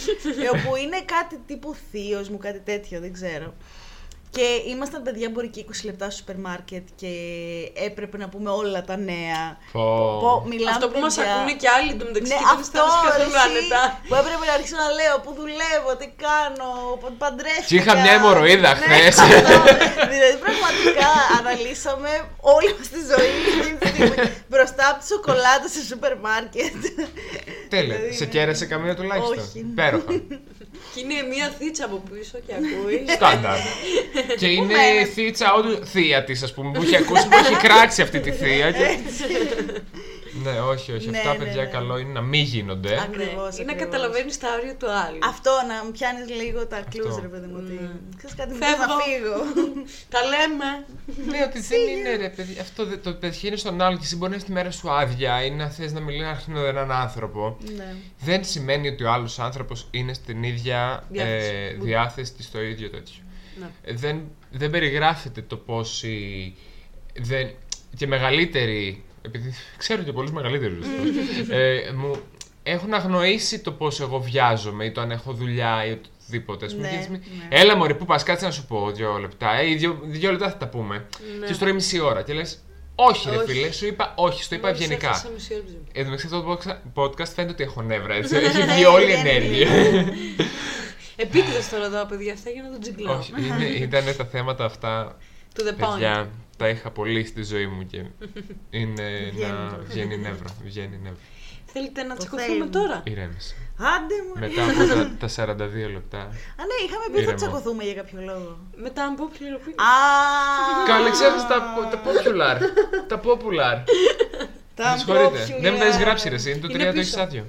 Ε, 0.44 0.48
όπου 0.58 0.76
είναι 0.76 0.98
κάτι 1.14 1.36
τύπου 1.46 1.76
θείος 1.90 2.28
μου, 2.28 2.38
κάτι 2.38 2.60
τέτοιο, 2.64 3.00
δεν 3.00 3.12
ξέρω. 3.12 3.54
Και 4.36 4.46
ήμασταν 4.72 5.00
παιδιά 5.02 5.28
μπορεί 5.32 5.48
και 5.54 5.64
20 5.68 5.72
λεπτά 5.88 6.06
στο 6.10 6.16
σούπερ 6.18 6.36
μάρκετ 6.46 6.86
και 7.00 7.12
έπρεπε 7.88 8.16
να 8.22 8.28
πούμε 8.32 8.50
όλα 8.62 8.80
τα 8.90 8.96
νέα. 9.10 9.42
Πω. 9.72 9.84
Πω, 10.22 10.30
μιλάμε, 10.52 10.70
Αυτό 10.76 10.86
που 10.92 10.98
μας 11.04 11.14
παιδιά. 11.14 11.34
ακούνε 11.34 11.52
και 11.62 11.68
άλλοι 11.76 11.92
του 11.98 12.04
μεταξύ 12.10 12.32
Ναι, 12.32 12.38
και 12.40 12.46
δεν 12.50 12.58
αυτό 12.60 12.78
αισθάνεσαι 12.84 13.08
καθόλου 13.08 13.34
εσύ, 13.36 13.44
άνετα. 13.46 13.82
που 14.08 14.14
έπρεπε 14.20 14.44
να 14.50 14.54
αρχίσω 14.58 14.76
να 14.84 14.88
λέω 14.98 15.14
που 15.24 15.30
δουλεύω, 15.40 15.90
τι 16.00 16.06
κάνω, 16.24 16.68
π- 17.02 17.16
παντρεύτηκα. 17.22 17.68
Και 17.70 17.76
είχα 17.80 17.92
μια 18.02 18.12
αιμορροίδα 18.16 18.70
Ναι, 18.74 18.80
χθες. 18.82 19.16
αυτό. 19.24 19.56
δηλαδή 20.14 20.36
πραγματικά 20.46 21.08
αναλύσαμε 21.38 22.10
όλη 22.56 22.70
μας 22.78 22.88
τη 22.94 23.00
ζωή 23.10 23.30
εκείνη 23.40 23.72
τη 23.80 23.86
στιγμή 23.92 24.18
μπροστά 24.50 24.84
από 24.90 24.98
τη 25.00 25.06
σοκολάτα 25.12 25.66
σε 25.74 25.80
σούπερ 25.90 26.14
μάρκετ. 26.26 26.74
Τέλεια. 27.74 27.96
Δηλαδή, 27.96 28.14
Σε 28.20 28.26
κέρασε 28.34 28.64
καμία 28.72 28.94
τουλάχιστον. 28.98 29.38
Όχι. 29.46 29.58
Πέροχα. 29.80 30.12
Και 30.94 31.00
είναι 31.00 31.22
μια 31.34 31.48
θίτσα 31.58 31.84
από 31.84 32.02
πίσω 32.10 32.38
και 32.46 32.54
ακούει. 32.54 33.04
Στάνταρ. 33.16 33.58
και 34.38 34.46
είναι 34.46 34.74
μένει; 34.74 35.04
θήτσα 35.04 35.54
όντου 35.54 35.86
θεία 35.86 36.24
της, 36.24 36.42
ας 36.42 36.52
πούμε, 36.54 36.70
που 36.70 36.82
έχει 36.82 36.96
ακούσει, 36.96 37.28
που 37.28 37.36
έχει 37.44 37.56
κράξει 37.56 38.02
αυτή 38.02 38.20
τη 38.20 38.30
θεία. 38.32 38.74
Και... 40.32 40.50
ναι, 40.50 40.60
όχι, 40.60 40.92
όχι. 40.92 41.10
Ναι, 41.10 41.18
Αυτά 41.18 41.32
ναι, 41.32 41.38
παιδιά 41.38 41.62
ναι. 41.62 41.68
καλό 41.70 41.98
είναι 41.98 42.12
να 42.12 42.20
μην 42.20 42.42
γίνονται. 42.42 43.00
Ακριβώς, 43.00 43.56
Ναι, 43.56 43.62
Ή 43.62 43.64
να 43.64 43.72
ακριβώς. 43.72 43.76
καταλαβαίνεις 43.76 44.38
τα 44.38 44.48
όρια 44.60 44.76
του 44.76 44.90
άλλου. 44.90 45.18
Αυτό 45.28 45.50
να 45.68 45.84
μου 45.84 45.90
πιάνεις 45.90 46.28
λίγο 46.40 46.66
τα 46.66 46.80
κλουζ, 46.90 47.06
Αυτό. 47.08 47.20
ρε 47.22 47.28
παιδί 47.28 47.46
μου. 47.46 47.56
Ότι... 47.64 47.90
Ξέρεις 48.16 48.36
κάτι, 48.36 48.50
μου 48.52 48.58
Φεύγω. 48.62 48.76
θες 48.76 48.86
να 48.86 48.96
φύγω. 49.04 49.38
Τα 50.14 50.18
λέμε. 50.32 50.68
Λέω 51.30 51.44
ότι 51.46 51.60
δεν 51.60 51.80
είναι 51.88 52.16
ρε 52.16 52.28
παιδί. 52.28 52.58
Αυτό 52.60 52.84
δεν- 52.86 53.02
το 53.02 53.12
πετυχαίνει 53.14 53.56
στον 53.56 53.80
άλλον 53.82 53.98
και 53.98 54.04
εσύ 54.04 54.16
μπορεί 54.16 54.30
να 54.30 54.36
είσαι 54.36 54.46
τη 54.46 54.52
μέρα 54.52 54.70
σου 54.70 54.90
άδεια 54.90 55.44
ή 55.44 55.50
να 55.50 55.68
θες 55.70 55.92
να 55.92 56.00
μιλήσεις 56.00 56.46
με 56.46 56.60
έναν 56.60 56.92
άνθρωπο. 56.92 57.56
ναι. 57.76 57.94
Δεν 58.20 58.44
σημαίνει 58.44 58.88
ότι 58.88 59.04
ο 59.04 59.10
άλλος 59.12 59.38
άνθρωπος 59.38 59.88
είναι 59.90 60.12
στην 60.12 60.42
ίδια 60.42 61.04
Διάθεση. 61.08 61.50
ε, 61.54 61.72
διάθεση 61.84 62.32
και 62.36 62.42
στο 62.42 62.60
ίδιο 62.62 62.90
τέτοιο. 62.90 63.22
Ναι. 63.60 63.66
Ε, 63.82 63.94
δεν, 63.94 64.20
δεν 64.50 64.70
περιγράφεται 64.70 65.42
το 65.42 65.56
πόσοι. 65.56 66.54
Δεν, 67.20 67.50
και 67.96 68.06
μεγαλύτεροι. 68.06 69.04
Επειδή 69.22 69.54
ξέρω 69.76 70.02
και 70.02 70.12
πολλούς 70.12 70.32
μεγαλύτερους. 70.32 70.86
ε, 71.50 71.92
μου 71.96 72.16
έχουν 72.62 72.94
αγνοήσει 72.94 73.58
το 73.60 73.72
πώς 73.72 74.00
εγώ 74.00 74.20
βιάζομαι 74.20 74.84
ή 74.84 74.92
το 74.92 75.00
αν 75.00 75.10
έχω 75.10 75.32
δουλειά 75.32 75.84
ή 75.86 75.90
οτιδήποτε. 75.90 76.64
Ας 76.66 76.74
πούμε, 76.74 76.86
Ναι, 76.86 76.92
και 76.92 76.96
έτσι, 76.98 77.10
ναι. 77.10 77.20
Έλα 77.48 77.76
μωρέ, 77.76 77.94
πού 77.94 78.04
πας, 78.04 78.22
κάτσε 78.22 78.44
να 78.44 78.50
σου 78.50 78.66
πω 78.66 78.90
δύο 78.90 79.18
λεπτά. 79.18 79.54
Ε, 79.58 79.68
ή 79.70 79.74
δύο, 79.74 79.98
δύο 80.02 80.30
λεπτά 80.30 80.50
θα 80.50 80.56
τα 80.56 80.68
πούμε. 80.68 81.06
Ναι. 81.40 81.46
Και 81.46 81.52
σου 81.52 81.58
τρώει 81.58 81.72
μισή 81.72 82.00
ώρα. 82.00 82.22
Και 82.22 82.32
λες, 82.32 82.58
όχι, 82.94 83.30
ρε 83.30 83.36
Όχι. 83.36 83.52
φίλε, 83.52 83.70
σου 83.72 83.86
είπα 83.86 84.12
όχι, 84.16 84.42
στο 84.42 84.54
είπα 84.54 84.66
Μόλις 84.66 84.80
ευγενικά. 84.82 85.08
έφτασα 85.08 85.28
μισή 85.34 85.54
ώρα 85.54 85.62
ψωμί. 85.64 85.78
Εδώ 85.92 86.10
μεταξύ 86.10 86.26
αυτό 86.26 86.42
το 86.42 87.02
podcast 87.02 87.28
φαίνεται 87.34 87.52
ότι 87.52 87.62
έχω 87.62 87.82
νεύρα, 87.82 88.14
έτσι. 88.14 88.36
Έχει 88.46 88.62
βγει 88.62 88.84
όλη 88.84 89.08
η 89.10 89.12
ενέργεια. 89.12 89.68
Επίτηδες 91.16 91.68
τώρα 91.68 91.84
εδώ, 91.84 92.06
παιδιά, 92.06 92.32
αυτά 92.32 92.50
για 92.50 92.62
να 92.62 92.70
τον 92.70 92.80
τζιγκλάω. 92.80 93.18
Όχι, 93.18 93.32
είναι, 93.38 93.64
ήταν 93.66 94.04
τα 94.16 94.24
θέματα 94.24 94.64
αυτά, 94.64 95.16
To 95.56 95.60
the 95.60 95.84
point. 95.84 95.90
παιδιά, 95.90 96.30
τα 96.60 96.68
είχα 96.68 96.90
πολύ 96.90 97.24
στη 97.26 97.42
ζωή 97.42 97.66
μου 97.66 97.86
και 97.86 97.96
είναι 98.80 99.08
Βγαίνει 99.32 99.52
να 99.52 99.68
τώρα. 99.70 99.82
βγαίνει 99.88 100.16
νεύρο. 100.18 100.48
Βγαίνει 100.64 100.98
νεύρο. 101.02 101.18
Θέλετε 101.72 102.02
να 102.02 102.14
Το 102.14 102.18
τσακωθούμε 102.18 102.46
θέλουμε. 102.52 102.70
τώρα; 102.70 103.02
Ηρέμησε. 103.04 103.54
Άντε 103.94 104.14
μου. 104.26 104.34
Μετά 104.44 104.62
από 104.64 104.82
τα, 104.94 104.96
τα 105.22 105.54
42 105.54 105.92
λεπτά. 105.96 106.18
Α, 106.60 106.62
ναι, 106.70 106.76
είχαμε 106.84 107.04
πει 107.06 107.14
θα 107.16 107.20
Ήρεμο. 107.20 107.36
τσακωθούμε 107.36 107.82
για 107.84 107.94
κάποιο 107.94 108.20
λόγο. 108.30 108.58
Μετά 108.86 109.02
αν 109.04 109.14
πω 109.14 109.30
πληροποίηση. 109.38 109.76
Α, 109.90 109.92
Καλέ, 110.86 111.10
ξέρεις 111.10 111.42
τα, 111.50 111.56
τα 111.92 111.98
popular. 112.06 112.56
τα 113.10 113.20
popular. 113.26 113.76
τα 114.74 114.90
Με 114.90 114.96
συγχωρείτε. 114.98 115.38
popular. 115.44 115.60
Δεν 115.62 115.72
με 115.72 115.84
έχεις 115.84 115.96
γράψει 115.96 116.28
ρε, 116.28 116.34
εσύ. 116.34 116.50
Είναι 116.50 116.60
το 116.60 116.68
Είναι 116.70 116.82
3 116.82 116.86
το 116.86 116.90
πίσω. 116.92 117.00
έχεις 117.00 117.16
άδειο. 117.16 117.44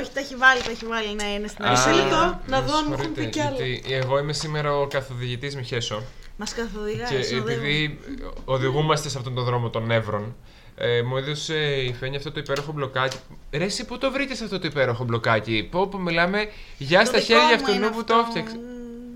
Όχι, 0.00 0.10
τα 0.14 0.20
έχει 0.20 0.34
βάλει, 0.36 0.60
τα 0.62 0.70
έχει 0.70 0.86
βάλει. 0.86 1.14
Ναι, 1.14 1.28
είναι 1.36 1.46
στην 1.48 1.64
Α, 1.64 1.70
Μισό 1.70 1.88
αρχή. 1.88 2.00
λεπτό, 2.00 2.40
να 2.46 2.60
με 2.60 2.66
δω 2.66 2.76
αν 2.76 2.84
μου 2.88 2.92
έχουν 2.92 3.04
συγχωρείτε, 3.04 3.20
πει 3.22 3.26
κι 3.30 3.40
άλλο. 3.40 3.56
Γιατί 3.56 3.94
εγώ 3.94 4.18
είμαι 4.18 4.32
σήμερα 4.32 4.76
ο 4.76 4.86
καθοδηγητής 4.86 5.56
Μιχέσο. 5.56 6.02
Μας 6.40 6.54
καθοδηγάει. 6.54 7.08
Και 7.16 7.22
συνοδεύει. 7.22 7.54
επειδή 7.54 7.98
οδηγούμαστε 8.44 9.08
σε 9.08 9.18
αυτόν 9.18 9.34
τον 9.34 9.44
δρόμο 9.44 9.70
των 9.70 9.86
νεύρων, 9.86 10.36
Ε, 10.80 11.02
μου 11.02 11.16
έδωσε 11.16 11.54
η 11.76 11.92
Φένια 11.92 12.18
αυτό 12.18 12.32
το 12.32 12.40
υπέροχο 12.40 12.72
μπλοκάκι. 12.72 13.16
Ρε, 13.52 13.64
εσύ 13.64 13.84
πού 13.84 13.98
το 13.98 14.10
βρήκε 14.10 14.32
αυτό 14.32 14.58
το 14.58 14.66
υπέροχο 14.66 15.04
μπλοκάκι; 15.04 15.68
Πω, 15.70 15.86
που 15.88 15.98
μιλάμε 15.98 16.48
για 16.78 17.04
στα 17.04 17.18
δικό 17.18 17.24
χέρια 17.24 17.46
μου 17.48 17.54
αυτού 17.54 17.72
είναι 17.72 17.88
που 17.90 18.04
το 18.04 18.14
αυτό. 18.14 18.26
έφτιαξε. 18.38 18.56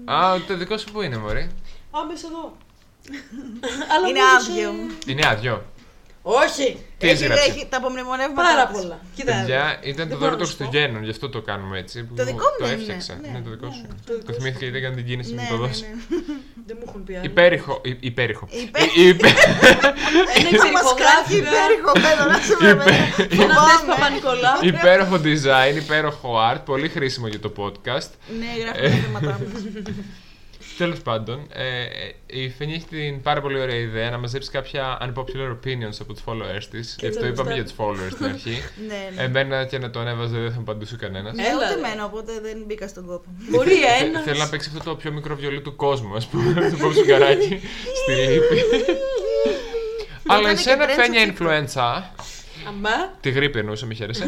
Α, 0.05 0.41
το 0.47 0.57
δικό 0.57 0.77
σου 0.79 0.93
που 0.93 1.03
είναι, 1.03 1.17
Μωρή. 1.19 1.51
Άμεσα 1.91 2.27
εδώ. 2.27 2.57
Αλλά 3.93 4.09
Είναι 4.09 4.21
μου 4.21 4.27
έδωσε- 4.35 4.51
άδειο. 4.51 4.73
Είναι 5.07 5.27
άδειο. 5.27 5.65
Όχι. 6.23 6.79
Τι 7.03 7.09
Έχει, 7.09 7.23
έγραψε. 7.25 7.51
έχει 7.51 7.63
τα 7.71 7.77
απομνημονεύματα. 7.83 8.43
Πάρα 8.51 8.65
της. 8.67 8.75
πολλά. 8.81 8.97
Κοίτα. 9.17 9.33
Παιδιά, 9.39 9.65
ήταν 9.91 9.95
το 9.95 9.95
δεν 9.95 10.09
δώρο 10.09 10.19
μπορώ 10.21 10.31
των 10.31 10.41
να 10.41 10.47
σου 10.47 10.57
πω. 10.57 10.65
Χριστουγέννων, 10.65 11.01
γι' 11.07 11.15
αυτό 11.17 11.27
το 11.35 11.41
κάνουμε 11.51 11.75
έτσι. 11.83 11.97
που 12.07 12.15
Το 12.15 12.25
δικό 12.31 12.47
μου 12.53 12.59
Το 12.59 12.65
είναι, 12.67 12.75
έφτιαξα. 12.81 13.13
ναι. 13.23 13.29
Ναι, 13.35 13.41
το 13.47 13.51
δικό 13.55 13.67
Ναι, 13.67 13.73
σου. 13.79 13.85
ναι. 13.89 13.95
Το 14.07 14.13
δικό 14.19 14.27
Το 14.27 14.33
σου. 14.33 14.39
θυμήθηκα 14.39 14.65
γιατί 14.65 14.79
έκανε 14.83 14.95
την 15.01 15.07
κίνηση 15.11 15.31
Ναι, 15.35 15.37
να 15.37 15.43
ναι, 15.43 15.49
το 15.53 15.57
ναι. 15.57 15.67
δώσει. 15.67 15.85
Δεν 16.69 16.77
μου 16.81 16.85
έχουν 16.89 17.01
πει 17.07 17.13
άλλο. 17.17 17.25
Υπέρηχο. 17.33 17.81
υ- 17.91 18.05
Υπέρηχο. 18.11 18.45
Υπέ- 18.65 18.83
Υ- 18.97 19.09
υπέ- 19.15 19.31
Ένα 20.39 20.59
Θα 20.65 20.71
μας 20.77 20.89
κρατήσει 21.01 21.39
υπερηχογράφημα. 21.39 21.51
υπέρηχο 21.53 21.93
πέρα 22.05 22.23
να 22.33 22.39
σου 22.47 22.55
λέμε. 22.65 22.85
Ένα 23.45 23.55
τεστ 23.69 23.85
Παπα-Νικολάου. 23.91 24.59
Υπέροχο 24.73 25.17
design, 25.29 25.75
υπέροχο 25.85 26.29
art, 26.53 26.61
πολύ 26.65 26.89
χρήσιμο 26.89 27.27
για 27.27 27.41
το 27.41 27.53
podcast. 27.61 28.11
Ναι, 28.41 28.51
γράφουμε 28.63 28.89
τα 28.91 29.03
θέματα 29.03 29.41
μας. 29.53 29.63
Τέλος 30.83 31.01
πάντων, 31.03 31.47
ε, 31.53 31.85
η 32.27 32.49
Φενή 32.59 32.73
έχει 32.75 32.85
την 32.91 33.23
πάρα 33.23 33.41
πολύ 33.41 33.61
ωραία 33.61 33.77
ιδέα 33.77 34.11
να 34.11 34.19
μαζέψει 34.19 34.51
κάποια 34.51 34.99
unpopular 35.03 35.51
opinions 35.53 35.97
από 36.01 36.13
τους 36.13 36.23
followers 36.27 36.65
της. 36.71 36.97
Γι' 37.01 37.07
αυτό 37.07 37.21
να 37.21 37.27
είπαμε 37.27 37.49
τα- 37.49 37.55
για 37.55 37.65
τους 37.65 37.73
followers 37.77 38.11
στην 38.13 38.25
αρχή. 38.33 38.63
Ναι, 38.89 38.95
ναι. 39.17 39.23
Εμένα 39.23 39.65
και 39.65 39.79
να 39.79 39.91
το 39.91 40.01
ανέβαζε 40.01 40.39
δεν 40.39 40.49
θα 40.51 40.55
μου 40.57 40.61
απαντούσε 40.61 40.97
κανένας. 40.97 41.35
Ναι, 41.35 41.43
Έλα, 41.43 41.57
ούτε 41.57 41.67
ρε. 41.69 41.73
εμένα, 41.87 42.05
οπότε 42.05 42.33
δεν 42.43 42.63
μπήκα 42.67 42.89
στον 42.89 43.07
κόπο. 43.07 43.25
Μπορεί 43.51 43.71
Θε- 43.75 44.03
ένας. 44.03 44.23
Θέλω 44.25 44.39
να 44.39 44.49
παίξει 44.49 44.71
αυτό 44.77 44.91
το 44.91 44.97
πιο 44.97 45.13
μικρό 45.13 45.37
βιολί 45.37 45.61
του 45.61 45.77
κόσμου, 45.77 46.15
ας 46.17 46.27
πούμε. 46.27 46.53
Το 46.71 46.77
πω 46.77 46.93
σουγκαράκι 46.93 47.61
στη 48.03 48.13
λύπη. 48.13 48.63
Αλλά 50.27 50.43
κάνει 50.43 50.55
και 50.55 50.71
εσένα 50.71 50.85
trend 50.87 50.91
στο 50.91 51.03
φαίνια 51.03 51.35
TikTok. 51.39 51.43
influenza. 51.43 52.03
Αμά. 52.69 53.17
Τη 53.21 53.31
γρήπη 53.31 53.59
εννοούσα, 53.59 53.87
μη 53.87 53.95
χαίρεσαι. 53.95 54.25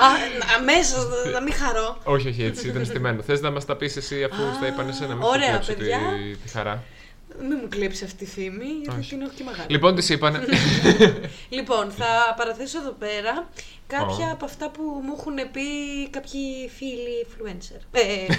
Ε, 0.00 0.04
Α, 0.04 0.56
αμέσως 0.58 1.06
να 1.32 1.40
μην 1.42 1.52
χαρώ. 1.52 1.98
όχι, 2.04 2.28
όχι, 2.28 2.42
έτσι 2.44 2.68
ήταν 2.68 2.84
στημένο. 2.84 3.22
Θες 3.22 3.40
να 3.40 3.50
μας 3.50 3.64
τα 3.64 3.76
πεις 3.76 3.96
εσύ 3.96 4.24
αφού 4.24 4.42
στα 4.56 4.66
είπαν 4.66 4.88
εσένα, 4.88 5.14
μην 5.14 5.22
σου 5.22 5.28
ωραία, 5.32 5.48
κλέψω 5.48 5.72
τη, 5.72 5.78
παιδιά. 5.78 5.98
τη 6.42 6.48
χαρά. 6.48 6.82
Μην 7.40 7.58
μου 7.62 7.68
κλέψει 7.68 8.04
αυτή 8.04 8.24
η 8.24 8.26
φήμη, 8.26 8.64
γιατί 8.82 8.98
Όχι. 9.00 9.08
την 9.10 9.20
έχω 9.20 9.30
και 9.36 9.44
μεγάλη. 9.44 9.66
Λοιπόν, 9.68 9.94
τη 9.94 10.12
είπαν. 10.12 10.34
Λοιπόν, 11.58 11.90
θα 11.90 12.34
παραθέσω 12.36 12.78
εδώ 12.78 12.90
πέρα 12.90 13.48
κάποια 13.86 14.26
Ω. 14.28 14.32
από 14.32 14.44
αυτά 14.44 14.70
που 14.70 14.82
μου 14.82 15.14
έχουν 15.18 15.34
πει 15.34 15.60
κάποιοι 16.10 16.70
φίλοι 16.76 17.26
influencer. 17.26 17.80
Ε, 17.92 18.02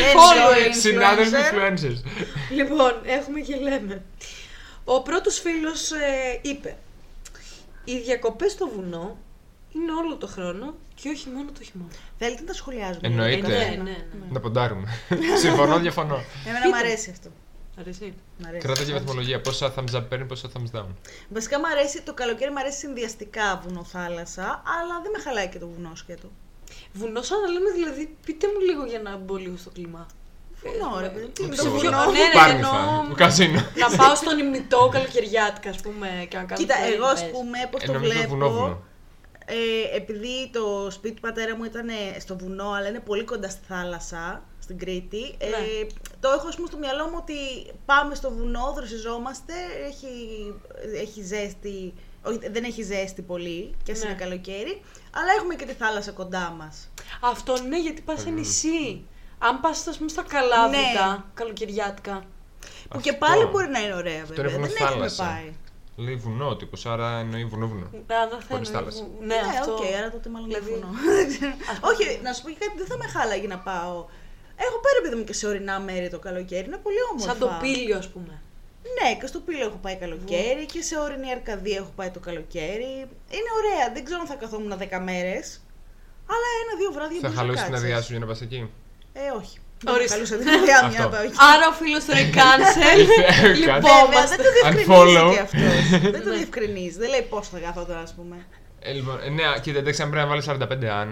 Δεν 0.00 0.14
Followers. 0.16 0.64
είναι 0.66 0.74
Συνάδελφοι 0.74 1.32
influencer. 1.34 1.84
influencers. 1.84 2.02
λοιπόν, 2.50 2.92
έχουμε 3.04 3.40
και 3.40 3.56
λέμε. 3.56 4.02
Ο 4.84 5.02
πρώτος 5.02 5.40
φίλος 5.40 5.90
ε, 5.92 6.38
είπε 6.42 6.76
«Οι 7.84 7.98
διακοπές 7.98 8.52
στο 8.52 8.70
βουνό 8.74 9.18
είναι 9.74 9.92
όλο 9.92 10.16
το 10.16 10.26
χρόνο 10.26 10.74
και 10.94 11.08
όχι 11.08 11.28
μόνο 11.34 11.50
το 11.58 11.62
χειμώνα». 11.64 11.90
Θέλετε 12.18 12.40
να 12.40 12.46
τα 12.46 12.54
σχολιάζουμε. 12.54 12.98
Εννοείται. 13.02 13.46
Ναι, 13.48 13.54
Καθένα. 13.54 13.82
ναι, 13.82 13.90
ναι. 13.90 14.26
Να 14.30 14.40
ποντάρουμε. 14.40 14.88
Συμφωνώ, 15.44 15.78
διαφωνώ. 15.78 16.22
Εμένα 16.46 16.68
μου 16.68 16.76
αρέσει 16.76 17.10
αυτό. 17.10 17.28
Αρέσει. 17.80 18.14
Μ' 18.38 18.46
αρέσει. 18.46 18.66
Κράτα 18.66 18.84
και 18.84 18.92
βαθμολογία. 18.92 19.40
Πόσα 19.40 19.74
thumbs 19.76 19.94
up 19.98 20.04
παίρνει, 20.08 20.24
πόσα 20.24 20.48
thumbs 20.54 20.78
down. 20.78 20.86
Βασικά 21.28 21.58
μου 21.58 21.66
αρέσει, 21.66 22.02
το 22.02 22.14
καλοκαίρι 22.14 22.50
μου 22.50 22.58
αρέσει 22.58 22.78
συνδυαστικά 22.78 23.62
βουνό-θάλασσα, 23.64 24.62
αλλά 24.78 24.94
δεν 25.02 25.10
με 25.16 25.22
χαλάει 25.22 25.48
και 25.48 25.58
το 25.58 25.68
βουνό 25.68 25.92
σκέτο. 25.94 26.28
Βουνό 26.92 27.22
σαν 27.22 27.40
να 27.40 27.48
λέμε 27.48 27.70
δηλαδή, 27.70 28.16
πείτε 28.26 28.46
μου 28.46 28.60
λίγο 28.68 28.84
για 28.84 29.00
να 29.00 29.16
μπω 29.16 29.36
λίγο 29.36 29.56
στο 29.56 29.70
κλίμα. 29.70 30.06
Βουνό, 30.62 31.00
ρε 31.00 31.08
παιδί. 31.08 31.26
Τι 31.28 31.42
είναι 31.42 31.54
το 31.54 31.62
το 31.64 31.70
ποιο- 31.70 31.78
βουνό; 31.90 32.10
ναι, 32.10 32.18
ρε, 32.18 32.38
Πάρνηθα. 32.38 32.68
εννοώ- 32.68 33.14
Καζίνο. 33.16 33.60
να 33.76 33.96
πάω 33.96 34.14
στον 34.14 34.38
ημιτό 34.38 34.88
καλοκαιριάτικα, 34.92 35.70
ας 35.70 35.80
πούμε, 35.80 36.08
και 36.28 36.36
να 36.36 36.44
κάνω 36.44 36.60
Κοίτα, 36.60 36.74
τις 36.74 36.94
εγώ 36.94 37.06
ας 37.06 37.20
διακοπές. 37.20 37.40
πούμε, 37.40 37.58
πώς 37.70 37.82
Ε, 37.82 37.86
το 37.86 37.92
νομίζω 37.92 38.12
βλέπω. 38.12 38.82
Βουνό, 39.52 39.62
βουνό. 39.64 39.90
Ε, 39.92 39.96
επειδή 39.96 40.50
το 40.52 40.90
σπίτι 40.90 41.14
του 41.14 41.20
πατέρα 41.20 41.56
μου 41.56 41.64
ήταν 41.64 41.88
στο 42.18 42.36
βουνό, 42.38 42.70
αλλά 42.70 42.88
είναι 42.88 43.00
πολύ 43.00 43.24
κοντά 43.24 43.48
στη 43.48 43.60
θάλασσα, 43.68 44.42
στην 44.58 44.78
Κρήτη, 44.78 45.34
ε, 45.38 45.48
Ναι. 45.48 45.56
το 46.20 46.28
έχω 46.36 46.48
ας 46.48 46.54
πούμε, 46.56 46.66
στο 46.66 46.76
μυαλό 46.76 47.04
μου 47.06 47.16
ότι 47.20 47.34
πάμε 47.84 48.14
στο 48.14 48.30
βουνό, 48.30 48.72
δροσιζόμαστε, 48.76 49.52
έχει, 49.86 50.14
έχει 51.00 51.22
ζέστη, 51.22 51.94
όχι, 52.22 52.38
δεν 52.48 52.64
έχει 52.64 52.82
ζέστη 52.82 53.22
πολύ 53.22 53.74
και 53.82 53.92
ας 53.92 53.98
Ναι. 54.02 54.08
είναι 54.08 54.18
καλοκαίρι, 54.18 54.82
αλλά 55.14 55.32
έχουμε 55.38 55.54
και 55.54 55.64
τη 55.64 55.72
θάλασσα 55.72 56.10
κοντά 56.12 56.54
μας. 56.58 56.88
Αυτό 57.20 57.62
ναι, 57.62 57.80
γιατί 57.80 58.00
πας 58.00 58.20
σε 58.20 58.30
νησί. 58.30 59.04
Αν 59.38 59.60
πας, 59.60 59.86
ας 59.86 59.96
πούμε, 59.96 60.08
στα 60.08 60.22
καλάβητα, 60.22 61.08
Ναι. 61.10 61.22
καλοκαιριάτικα. 61.34 62.24
Που 62.88 63.00
και 63.00 63.10
Αυτό. 63.10 63.26
πάλι 63.26 63.44
μπορεί 63.44 63.68
να 63.68 63.78
είναι 63.80 63.94
ωραία 63.94 64.22
Αυτό 64.22 64.34
βέβαια, 64.34 64.50
είναι 64.50 64.66
δεν 64.66 64.70
βουνό 64.76 64.84
έχουμε 64.90 65.08
θάλασσα. 65.08 65.24
πάει. 65.24 65.52
Λέει 65.96 66.14
βουνό 66.16 66.56
τύπος, 66.56 66.86
άρα 66.86 67.18
εννοεί 67.18 67.44
βουνό 67.44 67.66
βουνό. 67.68 67.90
Να, 68.06 68.26
να 68.26 68.38
Χωρίς 68.48 68.68
θέλω. 68.68 68.78
θάλασσα. 68.80 69.06
Ναι, 69.20 69.26
Ναι, 69.26 69.34
αυτό. 69.60 69.72
οκ, 69.72 69.80
άρα 69.98 70.10
τότε 70.10 70.28
μάλλον 70.28 70.48
Δηλαδή, 70.48 70.70
διαφωνώ. 70.72 70.92
Όχι, 71.90 72.20
να 72.22 72.32
σου 72.32 72.42
πω 72.42 72.48
και 72.50 72.56
κάτι, 72.58 72.78
δεν 72.78 72.86
θα 72.86 72.96
με 72.96 73.06
χάλαγε 73.06 73.46
να 73.46 73.58
πάω. 73.58 73.96
Έχω 74.66 74.78
πάει 74.84 74.98
παιδί 75.02 75.14
μου 75.16 75.24
και 75.24 75.32
σε 75.32 75.46
ορεινά 75.46 75.80
μέρη 75.80 76.08
το 76.10 76.18
καλοκαίρι, 76.18 76.66
είναι 76.66 76.76
πολύ 76.76 76.96
όμορφα. 77.10 77.28
Σαν 77.30 77.38
το 77.38 77.48
Πήλιο, 77.60 77.96
ας 77.98 78.08
πούμε. 78.08 78.40
Ναι, 79.02 79.16
και 79.20 79.26
στο 79.26 79.38
Πήλιο 79.40 79.64
έχω 79.64 79.78
πάει 79.82 79.96
καλοκαίρι 79.96 80.66
και 80.66 80.82
σε 80.82 80.98
ορεινή 80.98 81.30
Αρκαδία 81.30 81.76
έχω 81.76 81.92
πάει 81.96 82.10
το 82.10 82.20
καλοκαίρι. 82.20 82.92
Είναι 83.36 83.50
ωραία, 83.60 83.92
δεν 83.94 84.04
ξέρω 84.04 84.20
αν 84.20 84.26
θα 84.26 84.34
καθόμουν 84.34 84.72
10 84.78 84.98
μέρες. 85.02 85.62
Αλλά 86.32 86.48
ένα-δύο 86.64 86.90
βράδια 86.92 87.20
Θα 87.20 87.26
μπορείς 87.28 87.38
χαλώσει 87.38 87.62
την 87.62 87.72
κάτσεις. 87.72 87.84
άδειά 87.84 88.02
σου 88.02 88.10
για 88.10 88.20
να 88.20 88.26
πας 88.26 88.40
εκεί; 88.40 88.70
Ε, 89.12 89.20
όχι. 89.40 89.58
Δεν 89.84 89.94
Ορίστε. 89.94 90.08
θα 90.08 90.14
χαλούσα 90.14 90.36
την 90.36 90.48
άδειά 90.56 90.78
μου 90.84 90.90
για 90.90 90.98
να 90.98 91.04
Αυτό. 91.04 91.08
πάω 91.16 91.22
εκεί. 91.26 91.36
Άρα 91.52 91.64
ο 91.72 91.74
φίλος 91.80 92.02
του 92.04 92.12
είναι 92.18 92.30
cancel. 92.38 92.96
Βέβαια, 93.10 93.32
δεν 93.40 93.54
Λυπόμαστε. 93.60 94.36
το 94.46 94.50
διευκρινίζει 94.56 95.16
Unfollow. 95.18 95.30
και 95.34 95.40
αυτός. 95.48 96.00
δεν 96.16 96.22
το 96.26 96.30
διευκρινίζει. 96.38 96.96
Δεν 97.02 97.08
λέει 97.14 97.24
πώς 97.32 97.44
θα 97.48 97.58
καθόταν, 97.66 97.98
ας 98.06 98.12
πούμε. 98.16 98.36
Ε, 98.80 98.92
λοιπόν, 98.92 99.16
ε, 99.26 99.28
ναι, 99.36 99.42
κοίτα, 99.62 99.78
εντάξει, 99.78 100.02
αν 100.02 100.08
πρέπει 100.10 100.24
να 100.24 100.30
βάλεις 100.30 100.44
45 100.44 100.86
αν. 101.00 101.08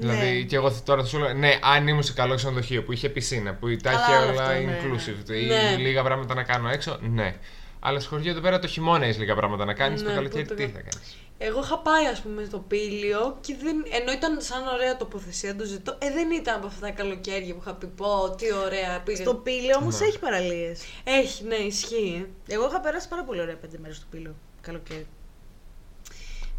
Ναι. 0.00 0.12
Δηλαδή, 0.12 0.44
και 0.48 0.56
εγώ 0.56 0.68
τώρα 0.84 1.00
θα 1.02 1.08
σου 1.08 1.18
λέω, 1.18 1.32
ναι, 1.34 1.58
αν 1.74 1.88
ήμουν 1.88 2.02
σε 2.02 2.12
καλό 2.12 2.34
ξενοδοχείο 2.34 2.82
που 2.82 2.92
είχε 2.92 3.08
πισίνα, 3.08 3.54
που 3.54 3.76
τα 3.82 3.90
Καλά, 3.90 4.02
είχε 4.02 4.16
όλο 4.16 4.30
όλα 4.32 4.42
αυτό, 4.42 4.52
ναι, 4.54 4.58
ναι. 4.60 4.78
inclusive, 4.82 5.30
ή 5.30 5.46
Ναι. 5.46 5.76
λίγα 5.78 6.02
πράγματα 6.02 6.34
να 6.34 6.42
κάνω 6.42 6.68
έξω, 6.68 6.98
ναι. 7.00 7.34
Αλλά 7.80 8.00
στο 8.00 8.08
χωριό 8.08 8.30
εδώ 8.30 8.40
πέρα 8.40 8.58
το 8.58 8.66
χειμώνα 8.66 9.04
έχεις 9.04 9.18
λίγα 9.18 9.34
πράγματα 9.34 9.64
να 9.64 9.74
κάνεις, 9.74 10.02
Ναι, 10.02 10.08
το 10.08 10.14
καλοκαίρι 10.14 10.42
πού 10.42 10.48
το 10.48 10.54
τι 10.54 10.62
κα- 10.66 10.72
θα 10.72 10.78
κάνεις; 10.80 11.16
Εγώ 11.38 11.60
είχα 11.62 11.78
πάει, 11.78 12.06
ας 12.06 12.20
πούμε, 12.20 12.44
στο 12.44 12.58
πύλιο 12.58 13.36
και 13.40 13.56
δεν... 13.62 13.84
ενώ 14.00 14.12
ήταν 14.12 14.40
σαν 14.40 14.66
ωραία 14.66 14.96
τοποθεσία, 14.96 15.56
το 15.56 15.64
ζητώ. 15.64 15.96
Ε, 15.98 16.10
δεν 16.12 16.30
ήταν 16.30 16.54
από 16.56 16.66
αυτά 16.66 16.80
τα 16.86 16.90
καλοκαίρια 16.92 17.54
που 17.54 17.60
είχα 17.62 17.74
πει, 17.74 17.86
πω, 17.86 18.34
τι 18.38 18.52
ωραία 18.52 19.00
πήγα. 19.04 19.22
Στο 19.22 19.34
Πύλιο 19.34 19.76
όμως 19.80 20.00
Ναι. 20.00 20.06
έχει 20.06 20.18
παραλίες. 20.18 20.80
Έχει, 21.04 21.44
ναι, 21.44 21.54
ισχύει. 21.54 22.26
Εγώ 22.48 22.66
είχα 22.66 22.80
περάσει 22.80 23.08
πάρα 23.08 23.24
πολύ 23.24 23.40
ωραία 23.40 23.56
πέντε 23.56 23.78
μέρες 23.80 23.96
στο 23.96 24.06
Πύλιο. 24.10 24.34
Καλοκαίρι. 24.60 25.06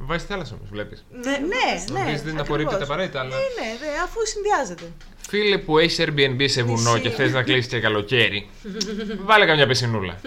Βάζει 0.02 0.26
θάλασσα 0.26 0.54
όμως, 0.58 0.70
βλέπεις. 0.72 1.06
Ναι, 1.12 1.20
Ναι, 1.32 1.38
ναι. 1.38 1.40
Νομίζεις 1.40 1.88
δεν 1.94 2.04
ακριβώς. 2.20 2.40
απορρίπτεται 2.42 2.84
απαραίτητα, 2.84 3.20
αλλά- 3.20 3.30
Ναι, 3.36 3.36
ναι, 3.62 3.78
δε, 3.80 3.88
αφού 4.04 4.20
συνδυάζεται. 4.34 4.84
Φίλε 5.30 5.58
που 5.58 5.78
έχεις 5.78 6.00
Airbnb 6.02 6.46
σε 6.50 6.64
βουνό 6.64 6.92
Νησί. 6.92 7.02
και 7.02 7.10
θες 7.10 7.32
να 7.32 7.44
κλείσεις 7.44 7.68
και 7.68 7.80
καλοκαίρι, 7.80 8.50
βάλε 9.26 9.46
καμιά 9.46 9.68
πεσινούλα. 9.68 10.20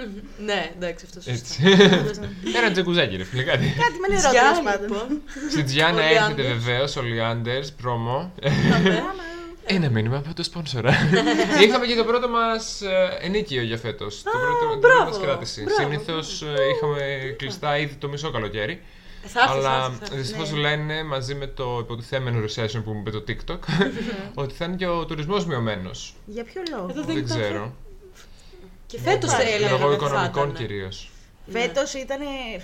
Ναι, 0.45 0.71
εντάξει, 0.77 1.05
αυτός 1.09 1.25
σωστά. 1.25 1.39
Έτσι. 1.39 1.63
Ένα 2.59 2.71
τζεκουζάκι, 2.73 3.17
ρε 3.17 3.25
φίλε, 3.25 3.43
κάτι. 3.43 3.75
Κάτι 3.79 3.99
με 4.01 4.15
νερό 4.17 4.29
Τζιά, 4.29 4.43
τέλο 4.53 4.63
πάντων. 4.65 4.83
λοιπόν. 4.89 5.23
Στην 5.51 5.65
Τζιάννα 5.65 6.01
Ο 6.01 6.05
έρχεται 6.05 6.43
Λιάντερς. 6.43 6.65
βεβαίως 6.65 6.97
ο 6.97 7.03
Λιάντερ, 7.03 7.63
πρόμο. 7.83 8.33
Είχαμε. 8.43 9.03
Ένα 9.67 9.89
μήνυμα 9.91 10.17
από 10.17 10.35
το 10.35 10.43
σπόνσορα. 10.43 10.91
Είχαμε 11.65 11.87
και 11.87 11.95
το 11.95 12.05
πρώτο 12.05 12.29
μας 12.29 12.81
ενίκιο 13.21 13.63
για 13.63 13.77
φέτος. 13.79 14.23
Το 14.23 14.31
πρώτο, 14.31 14.59
την 14.59 14.81
πρώτη 14.81 14.95
μπράβο, 14.97 15.11
μας 15.11 15.19
κράτηση. 15.21 15.63
μπράβο. 15.63 15.81
Συνήθως 15.83 16.43
είχαμε 16.75 17.01
κλειστά 17.39 17.79
ήδη 17.79 17.95
το 17.95 18.09
μισό 18.09 18.31
καλοκαίρι. 18.31 18.81
Θα 19.25 19.41
έρθεις, 19.41 19.63
θα 19.65 19.71
Αλλά 19.71 19.85
έρθεις, 19.85 19.99
θα 19.99 20.05
έρθεις. 20.05 20.19
δυστυχώς 20.21 20.53
λένε 20.53 21.05
μαζί 21.05 21.35
με 21.35 21.47
το 21.47 21.79
υποτιθέμενο 21.81 22.45
recession 22.45 22.81
που 22.85 22.93
μου 22.93 23.01
είπε 23.07 23.11
το 23.11 23.25
TikTok 23.29 23.59
ότι 24.43 24.55
θα 24.55 24.65
είναι 24.65 24.77
και 24.77 24.87
ο 24.87 25.05
τουρισμός 25.05 25.47
μειωμένος. 25.47 26.15
Για 26.27 26.45
ποιο 26.45 26.63
λόγο; 26.71 26.87
Εδώ 26.91 27.03
Δεν 27.03 27.17
ήταν 27.17 27.39
ξέρω. 27.41 27.75
Και 28.87 28.99
φέτος 29.01 29.33
υπάρχει. 29.33 29.53
έλεγα. 29.53 29.71
Λόγω 29.71 29.87
ότι 29.89 29.99
θα 29.99 30.07
οικονομικών 30.07 30.43
ήταν. 30.49 30.55
κυρίως. 30.67 31.11
Φέτος 31.51 31.95
ήταν. 31.95 32.19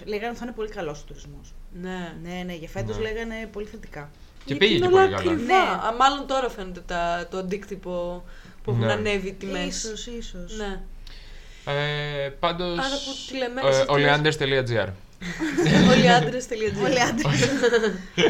Λέγανε 0.04 0.28
ότι 0.28 0.38
θα 0.38 0.44
είναι 0.44 0.54
πολύ 0.54 0.68
καλός 0.68 1.00
ο 1.00 1.04
τουρισμός. 1.06 1.52
Ναι. 1.82 2.14
Ναι, 2.22 2.42
ναι, 2.46 2.54
για 2.54 2.68
φέτος 2.68 2.96
Ναι. 2.96 3.02
λέγανε 3.02 3.34
πολύ 3.52 3.66
θετικά. 3.66 4.10
Και 4.44 4.54
Γιατί 4.54 4.58
πήγε 4.64 4.74
είναι 4.76 4.86
και 4.86 4.92
όλα 4.92 5.02
πολύ 5.02 5.16
καλά. 5.16 5.30
ακριβά. 5.32 5.52
Ναι. 5.54 5.86
Α, 5.86 5.94
μάλλον 5.98 6.26
τώρα 6.26 6.48
φαίνεται 6.50 6.80
τα, 6.86 7.28
το 7.30 7.38
αντίκτυπο 7.38 8.24
που 8.64 8.70
έχουν 8.70 8.84
Ναι. 8.84 8.92
ανέβει 8.92 9.28
οι 9.28 9.32
τιμές. 9.32 9.82
Ίσως, 9.84 10.06
ίσως. 10.06 10.56
Ναι. 10.56 10.80
Ε, 11.72 12.28
Πάντως. 12.28 12.78
Άρα 12.78 12.96
που 13.04 13.12
τη 13.28 14.74
λέμε, 15.64 15.94
εσύ 15.94 16.46
τι 16.46 16.56
Oleanders.gr 16.56 16.84
Όλοι 16.84 17.00
άντρες 17.00 17.26
Όλοι 17.26 17.40
άντρες. 17.42 17.60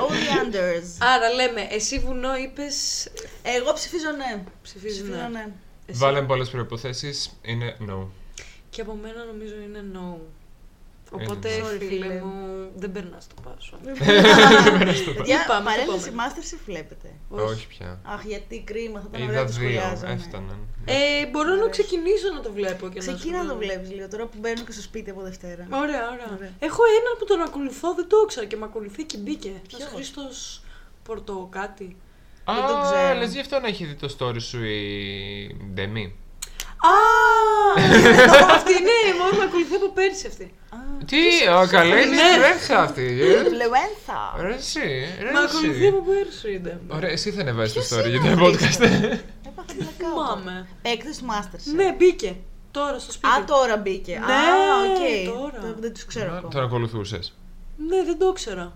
Όλοι 0.09 0.41
άντρες. 0.41 0.97
Άρα 1.01 1.31
λέμε, 1.33 1.67
εσύ 1.71 1.99
βουνό 1.99 2.37
είπες. 2.37 3.09
Εγώ 3.43 3.73
ψηφίζω 3.73 4.11
ναι. 4.11 4.43
Ψηφίζω 4.63 4.95
Ψηφίζω 4.95 5.23
ναι. 5.23 5.29
ναι. 5.29 5.49
Εσύ. 5.87 5.99
Βάλαμε 5.99 6.27
πολλές 6.27 6.49
προποθέσει. 6.49 7.15
Είναι 7.43 7.77
no. 7.89 8.07
Και 8.71 8.81
από 8.81 8.95
μένα 8.95 9.25
νομίζω 9.25 9.55
είναι 9.55 9.85
no. 9.95 10.17
Οπότε, 11.13 11.49
Sorry, 11.49 11.79
φίλε 11.79 12.05
φίλε. 12.05 12.21
μου, 12.25 12.69
δεν 12.77 12.93
περνάς 12.93 13.27
το 13.27 13.35
πάσο. 13.45 13.79
Παιδιά, 15.17 15.43
Είπαμε, 15.45 15.65
παρέλαση 15.65 16.09
είπαμε. 16.09 16.23
Masterchef 16.23 16.61
βλέπετε. 16.67 17.09
Όχι 17.29 17.67
πια. 17.67 18.01
Αχ, 18.05 18.25
γιατί 18.25 18.63
κρίμα, 18.67 19.01
θα 19.01 19.07
ήταν 19.09 19.21
Είδα 19.23 19.31
ωραίο 19.31 19.43
να 19.43 19.47
το 19.51 19.53
δύο, 19.59 19.71
σχολιάζαμε. 19.71 20.13
έφταναν. 20.13 20.59
Ε, 20.85 21.27
μπορώ 21.31 21.55
να 21.55 21.69
ξεκινήσω 21.69 22.29
να 22.35 22.41
το 22.41 22.53
βλέπω 22.53 22.89
και 22.89 22.99
Ξεκίνα 22.99 23.37
να 23.37 23.43
να 23.43 23.49
το 23.49 23.55
σου 23.55 23.59
βλέπεις 23.65 23.91
λίγο 23.91 24.09
τώρα 24.09 24.25
που 24.27 24.37
μπαίνουν 24.41 24.65
και 24.67 24.73
στο 24.73 24.83
σπίτι 24.83 25.11
από 25.11 25.23
Δευτέρα. 25.23 25.67
Ωραία, 25.71 26.05
ωραία, 26.15 26.29
Ωραία. 26.37 26.53
Έχω 26.59 26.83
έναν 26.99 27.13
που 27.19 27.25
τον 27.25 27.41
ακολουθώ, 27.41 27.95
δεν 27.95 28.07
το 28.09 28.17
ήξερα 28.25 28.47
και 28.47 28.57
με 28.57 28.65
ακολουθεί 28.65 29.05
και 29.05 29.17
μπήκε. 29.19 29.49
Ποιος; 29.69 29.81
Ποιος; 29.81 29.91
Χρήστος 29.95 30.63
Πορτο 31.03 31.49
κάτι. 31.51 31.97
Α, 32.45 32.55
το 32.69 32.75
ξέρω. 32.83 33.19
λες 33.19 33.33
γι' 33.33 33.41
αυτό 33.41 33.61
να 33.61 33.67
έχει 33.67 33.85
δει 33.85 33.95
το 33.95 34.17
story 34.19 34.41
σου 34.41 34.65
η 34.65 35.57
Ντεμή. 35.75 36.15
Α! 36.81 36.95
αυτή 38.57 38.73
ναι, 38.73 39.19
μόνο 39.21 39.37
με 39.37 39.43
ακολουθεί 39.45 39.75
από 39.75 39.89
πέρσι 39.93 40.27
αυτή. 40.27 40.55
Τι, 41.07 41.17
ο 41.63 41.67
καλέ 41.71 42.01
είναι 42.01 42.15
Ναι. 42.15 42.23
τρέχα 42.39 42.81
αυτή. 42.81 43.03
ε. 43.03 43.27
Φλεουένθα! 43.27 44.35
Ρε 44.41 44.55
εσύ, 44.55 44.81
ρε 45.21 45.31
Με 45.33 45.39
ακολουθεί 45.39 45.71
εσύ. 45.79 45.87
από 45.87 46.03
πέρσι, 46.11 46.51
είδε. 46.51 46.81
Ωραία, 46.89 47.11
εσύ 47.11 47.31
θα 47.31 47.41
ανεβάσεις 47.41 47.73
το 47.75 47.81
Ποιος 47.81 47.99
story 48.01 48.09
για 48.09 48.31
είναι; 48.31 48.35
το 48.35 48.45
ο 48.45 48.49
podcast. 48.49 48.83
Έπαθα 48.83 49.73
blackout. 49.79 49.95
Θυμάμαι. 49.99 50.69
Έκθεση 50.83 51.21
Masterchef. 51.31 51.75
Ναι, 51.75 51.95
μπήκε. 51.99 52.37
Τώρα 52.71 52.99
στο 52.99 53.13
σπίτι. 53.13 53.33
Α, 53.35 53.45
τώρα 53.45 53.77
μπήκε. 53.77 54.13
Ναι, 54.27 54.33
Α, 54.33 54.37
οκ. 54.85 55.35
τώρα. 55.39 55.61
Το- 55.73 55.81
Δεν 55.81 55.93
τους 55.93 56.05
ξέρω 56.05 56.33
ακόμα. 56.37 56.53
Τον 56.53 56.63
ακολουθούσες. 56.65 57.35
Ναι, 57.89 58.05
δεν 58.05 58.19
το 58.19 58.27
ήξερα. 58.29 58.73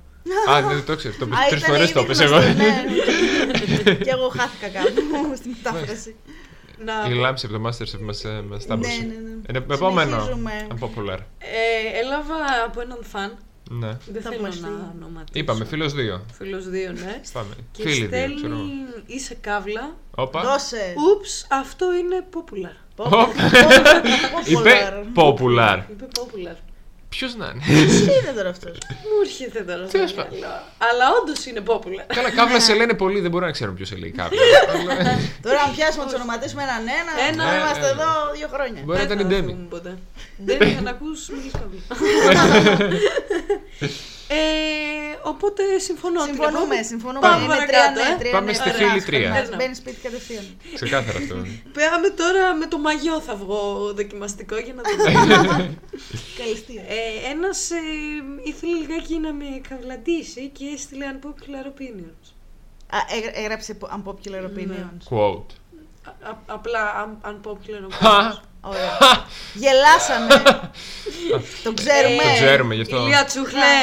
Α, 0.50 0.62
δεν 0.62 0.84
το 0.84 0.96
ξέρεις, 0.96 1.18
το 1.18 1.24
Α, 1.24 1.28
πες 1.28 1.38
τρεις 1.48 1.60
ήταν 1.62 1.70
φορές 1.74 1.84
ήδη 1.90 1.92
το 1.98 2.04
πες 2.04 2.18
γνωστό, 2.18 2.36
εγώ. 2.36 2.46
ναι, 2.46 2.52
ναι. 2.54 3.94
Και 4.04 4.10
εγώ 4.10 4.28
χάθηκα 4.28 4.68
κάπου 4.68 5.32
στη 5.40 5.48
μετάφραση. 5.48 6.16
Να... 6.84 7.08
Η 7.10 7.14
λάμψη 7.14 7.46
από 7.46 7.58
το 7.58 7.68
Masterchef 7.68 8.00
μας, 8.00 8.24
ε, 8.24 8.42
μας 8.48 8.66
τάμπωσε. 8.66 9.00
Ναι, 9.00 9.06
ναι, 9.06 9.12
ναι. 9.20 9.30
Είναι 9.48 9.74
επόμενο. 9.74 10.10
Συνεχίζουμε. 10.10 10.66
Unpopular. 10.70 11.18
Ε, 11.38 11.98
έλαβα 12.02 12.34
από 12.66 12.80
έναν 12.80 12.98
φαν. 13.02 13.36
Ναι. 13.70 13.96
Δεν 14.06 14.22
Θα 14.22 14.30
θέλω 14.30 14.42
μας 14.42 14.60
να 14.60 14.68
πει. 14.68 14.74
ονοματίσω. 14.96 15.32
Είπαμε, 15.32 15.64
φίλος 15.64 15.92
δύο. 15.92 16.24
Φίλος 16.32 16.68
δύο, 16.68 16.92
ναι. 16.92 17.20
Πάμε. 17.32 17.54
Και 17.72 17.82
Φίλοι 17.82 17.94
δύο, 17.94 18.06
στέλνει 18.06 18.34
ξέρω. 18.34 18.52
εγώ. 18.54 18.64
είσαι 19.06 19.34
καύλα. 19.40 19.94
Όπα. 20.14 20.42
Δώσες. 20.42 20.94
Ούψ, 21.10 21.46
αυτό 21.50 21.86
είναι 21.94 22.24
popular. 22.34 22.76
Όπα. 22.96 23.28
Είπε 24.46 24.70
popular. 25.14 25.78
Είπε 25.90 26.06
popular. 26.18 26.56
Ποιος 27.16 27.34
να 27.36 27.46
είναι; 27.54 27.62
Τι 27.88 28.12
είναι 28.18 28.32
τώρα 28.36 28.48
αυτός; 28.48 28.76
Μου 28.88 29.16
έρχεται 29.24 29.60
τώρα 29.62 29.82
στο 29.82 29.92
Τέλος 29.98 30.12
πάντων. 30.12 30.38
μυαλό. 30.38 30.54
Αλλά 30.88 31.04
όντως 31.20 31.46
είναι 31.46 31.62
popular. 31.66 32.04
Καλά, 32.16 32.30
κάβλα 32.30 32.60
σε 32.60 32.74
λένε 32.74 32.94
πολύ, 32.94 33.20
δεν 33.20 33.30
μπορώ 33.30 33.44
να 33.46 33.52
ξέρω 33.52 33.72
ποιος 33.72 33.88
σε 33.88 33.96
λέει 33.96 34.10
κάβλα. 34.10 34.38
Αλλά- 34.72 35.18
Τώρα, 35.42 35.60
αν 35.66 35.74
πιάσουμε 35.74 36.04
να 36.04 36.10
τους 36.10 36.18
ονοματίσουμε 36.20 36.62
έναν 36.62 36.82
ένα, 37.00 37.12
Ένα, 37.28 37.44
θα 37.44 37.50
ναι, 37.50 37.56
είμαστε 37.58 37.80
ναι. 37.80 37.86
εδώ 37.96 38.08
δύο 38.36 38.48
χρόνια. 38.54 38.82
Μπορεί 38.84 38.98
να 38.98 39.04
Δεν 39.06 39.18
ήταν 39.18 39.18
η 39.18 39.22
θα 39.22 39.28
Ντέμι. 39.40 39.52
δούμε 39.52 39.66
ποτέ. 39.74 39.92
Ντέμι, 40.44 40.76
αν 40.80 40.86
ακούς, 40.86 41.20
μιλείς 41.28 41.52
καύλα. 41.60 41.82
Ε, 45.24 45.28
οπότε 45.28 45.62
συμφωνώ. 45.88 46.20
Συμφωνούμε, 46.24 46.58
Τριγωνό. 46.58 46.82
συμφωνούμε. 46.92 47.20
Πάμε 47.26 47.44
Είναι 47.44 47.54
παρακάτω, 47.54 47.92
τρία 47.94 48.08
ναι, 48.08 48.14
ε. 48.14 48.18
τρία 48.18 48.30
Πάμε 48.32 48.46
ναι. 48.46 48.52
στη 48.52 48.68
Ωραία. 48.68 48.88
φίλη 48.88 49.02
τρία. 49.02 49.30
Μπαίνεις- 49.30 49.56
Μπαίνεις 49.56 49.76
σπίτι 49.76 50.00
κατευθείαν. 50.06 50.44
Ξεκάθαρα 50.74 51.18
αυτό. 51.18 51.34
Πάμε 51.78 52.08
τώρα 52.22 52.54
με 52.54 52.66
το 52.66 52.78
μαγιό 52.78 53.20
θα 53.20 53.34
βγω 53.42 53.92
δοκιμαστικό 53.96 54.56
για 54.66 54.74
να 54.74 54.82
δούμε. 54.82 55.78
Καλυστία. 56.38 56.82
ε, 56.88 57.30
ένας 57.32 57.70
ε, 57.70 57.76
ήθελε 58.42 58.72
λιγάκι 58.76 59.18
να 59.18 59.32
με 59.32 59.44
καυλαντήσει 59.68 60.48
και 60.48 60.64
έστειλε 60.74 61.04
unpopular 61.14 61.66
opinions. 61.72 62.26
Α, 62.96 62.98
έγρα- 63.16 63.38
έγραψε 63.38 63.78
unpopular 63.96 64.42
opinions. 64.50 65.02
Quote. 65.16 65.52
Α- 66.04 66.28
α- 66.30 66.42
απλά 66.46 66.82
un- 67.04 67.28
unpopular 67.30 67.92
Χα! 67.92 68.30
opinions. 68.32 68.40
Ωραία. 68.64 68.98
Γελάσαμε. 69.54 70.34
Το 71.64 71.72
ξέρουμε. 71.74 72.22
Το 72.22 72.32
ξέρουμε, 72.34 72.74
γι' 72.74 72.80
αυτό. 72.82 72.96
Ηλία 72.96 73.24
Τσούχλε! 73.24 73.74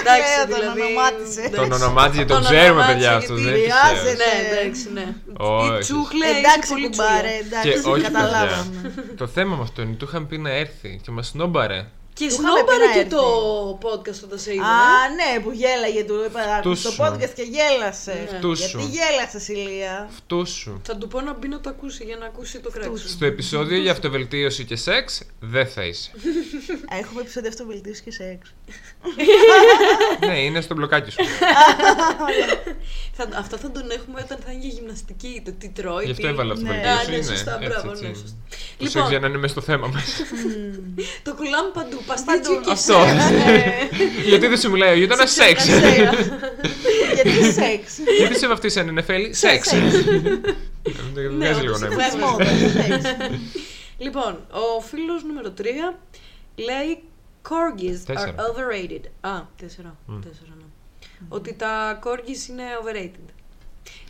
Εντάξει, 0.00 0.32
Ε, 0.42 0.46
τον 0.46 0.54
δηλαδή. 0.58 0.80
ονομάτισε. 0.80 1.40
εντάξει. 1.40 1.60
Τον 1.70 1.72
ονομάτιζε, 1.72 2.24
τον 2.24 2.36
Τον 2.36 2.44
ξέρουμε, 2.44 2.68
ονομάτισε 2.70 2.92
παιδιά, 2.94 3.10
γιατί 3.10 3.24
αυτό. 3.24 3.34
Δεν 3.34 3.52
χρειάζεται. 3.52 4.10
τυχαίο. 4.14 4.42
Ναι, 4.42 4.56
εντάξει, 4.58 4.84
ναι. 4.96 5.06
Όχι. 5.38 5.74
Η 5.76 5.78
Τσούχλε 5.78 6.26
Εντάξει, 6.38 6.54
είναι 6.56 6.66
πολύ 6.74 6.88
κουμπάρε, 6.90 7.34
τσούλια. 7.40 7.60
Και 7.62 7.68
εντάξει, 7.70 7.88
όχι, 7.92 8.02
καταλάβαμε. 8.02 8.64
παιδιά. 8.82 9.14
Το 9.16 9.26
θέμα 9.26 9.52
με 9.56 9.62
αυτό 9.62 9.78
είναι, 9.82 9.94
του 10.00 10.04
είχαμε 10.08 10.26
πει 10.26 10.38
να 10.38 10.50
έρθει 10.50 10.90
και 11.04 11.10
μας 11.10 11.26
σνόμπαρε. 11.26 11.80
Και 12.18 12.26
Του 12.26 12.32
είχαμε 12.32 12.48
πει 12.48 12.54
σνόμπαρε 12.56 12.84
να 12.86 12.92
και 12.92 12.98
έρθει. 12.98 13.10
το 13.10 13.78
podcast 13.82 14.20
όταν 14.24 14.38
σε 14.38 14.52
είδε. 14.54 14.62
Α, 14.62 15.08
ναι, 15.18 15.40
που 15.42 15.50
γέλαγε 15.52 16.04
του. 16.04 16.24
Είπα, 16.26 16.40
άκουσε 16.40 16.82
το 16.82 16.90
Φτούσου. 16.90 17.02
podcast 17.02 17.30
και 17.34 17.42
γέλασε. 17.42 18.28
Φτούσου. 18.36 18.78
Γιατί 18.78 18.84
γέλασε, 18.96 19.52
Ηλία. 19.52 20.08
Φτού 20.16 20.46
σου. 20.46 20.80
Θα 20.84 20.96
του 20.96 21.08
πω 21.08 21.20
να 21.20 21.32
μπει 21.34 21.48
να 21.48 21.60
το 21.60 21.68
ακούσει 21.70 22.04
για 22.04 22.16
να 22.16 22.26
ακούσει 22.26 22.58
το 22.60 22.70
κράξιμο. 22.70 22.96
Στο 22.96 23.24
επεισόδιο 23.24 23.78
για 23.78 23.92
αυτοβελτίωση 23.92 24.64
και 24.64 24.76
σεξ 24.76 25.22
δεν 25.40 25.66
θα 25.66 25.84
είσαι. 25.84 26.10
Έχουμε 27.00 27.20
επεισόδιο 27.20 27.48
αυτοβελτίωση 27.48 28.02
και 28.02 28.10
σεξ. 28.12 28.54
ναι, 30.26 30.38
είναι 30.42 30.60
στο 30.60 30.74
μπλοκάκι 30.74 31.10
σου. 31.10 31.18
Θα, 33.16 33.28
αυτό 33.38 33.56
θα 33.56 33.70
τον 33.70 33.90
έχουμε 33.90 34.20
όταν 34.24 34.38
θα 34.44 34.52
είναι 34.52 34.60
για 34.60 34.70
γυμναστική, 34.70 35.42
το 35.44 35.52
τι 35.58 35.68
τρώει. 35.68 36.04
Γι' 36.04 36.10
αυτό 36.10 36.22
τι- 36.22 36.28
έβαλα 36.32 36.54
Ναι. 36.54 36.60
αυτοβελτίωση. 36.70 37.06
Α, 37.06 37.08
ναι, 37.10 37.14
είναι 37.16 37.24
σωστά, 37.24 37.54
έτσι, 37.60 37.68
μπράβο, 37.68 37.90
έτσι. 37.90 38.06
ναι, 38.06 38.14
σωστά. 38.14 38.36
Το 38.48 38.56
Λοιπόν. 38.84 38.90
σεξ 39.02 39.08
για 39.08 39.18
να 39.18 39.26
είναι 39.26 39.36
μέσα 39.38 39.52
στο 39.52 39.60
θέμα 39.60 39.86
μας. 39.86 40.04
Το 41.22 41.34
κουλάμε 41.34 41.70
παντού. 41.74 41.98
Παστίτσιο 42.06 42.52
Παντού. 42.54 42.64
και 42.64 42.70
Αυτό. 42.70 42.92
σεξ. 42.92 43.24
Γιατί 44.30 44.46
δεν 44.46 44.58
σου 44.58 44.70
μιλάει 44.70 44.92
ο 44.92 44.96
γείτονα 44.96 45.26
σεξ. 45.26 45.66
Γιατί 45.66 47.44
σεξ. 47.60 47.98
Γιατί 48.18 48.38
σε 48.38 48.48
βαφτίσανε 48.48 48.90
νεφέλη 48.90 49.34
σεξ. 49.34 49.72
Ναι, 49.72 49.80
Δεν 51.14 51.34
βγάζει 51.36 51.60
λίγο 51.60 51.74
όντως, 51.74 51.80
νόημα. 51.80 51.96
βέβαια. 52.10 52.30
Μόδα, 52.30 52.44
σεξ. 52.44 53.16
Λοιπόν, 53.98 54.46
ο 54.50 54.80
φίλος 54.80 55.24
νούμερο 55.24 55.52
3 55.58 55.64
λέει 56.56 57.02
Corgis 57.48 58.00
are 58.00 58.06
Τέσσερα. 58.06 58.34
overrated. 58.36 59.04
Α, 59.20 59.40
τέσσερα. 59.60 59.96
Τέσσερα, 60.06 60.54
ναι. 60.58 60.64
Ότι 61.28 61.54
τα 61.54 61.98
Corgis 62.04 62.48
είναι 62.50 62.62
overrated. 62.82 63.28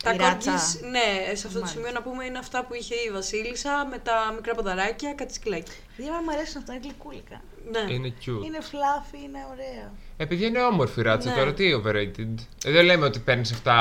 Τα 0.03 0.13
Η 0.13 0.17
ράτσα. 0.17 0.51
Corgis, 0.53 0.89
ναι, 0.91 1.07
σε 1.25 1.31
αυτό 1.31 1.47
το 1.47 1.53
Μάλιστα. 1.53 1.67
σημείο 1.67 1.91
να 1.91 2.01
πούμε 2.01 2.25
είναι 2.25 2.37
αυτά 2.37 2.65
που 2.65 2.73
είχε 2.73 2.95
η 2.95 3.11
Βασίλισσα 3.11 3.87
με 3.91 3.97
τα 3.97 4.31
μικρά 4.35 4.55
ποδαράκια, 4.55 5.13
κάτι 5.13 5.33
σκυλάκι. 5.33 5.71
Δεν 5.97 6.07
μου 6.25 6.31
αρέσουν 6.31 6.57
αυτά, 6.61 6.73
είναι 6.73 6.81
γλυκούλικα. 6.83 7.41
Ναι. 7.71 7.93
Είναι 7.93 8.13
cute. 8.25 8.45
Είναι 8.45 8.61
fluffy, 8.61 9.17
είναι 9.25 9.39
ωραία. 9.51 9.91
Επειδή 10.17 10.45
είναι 10.45 10.61
όμορφη 10.63 10.99
η 10.99 11.03
ράτσα 11.03 11.29
Ναι. 11.29 11.35
τώρα, 11.35 11.53
τι 11.53 11.65
overrated; 11.83 12.33
Ε, 12.65 12.71
Δεν 12.71 12.85
λέμε 12.85 13.05
ότι 13.05 13.19
παίρνεις 13.19 13.51
αυτά, 13.51 13.73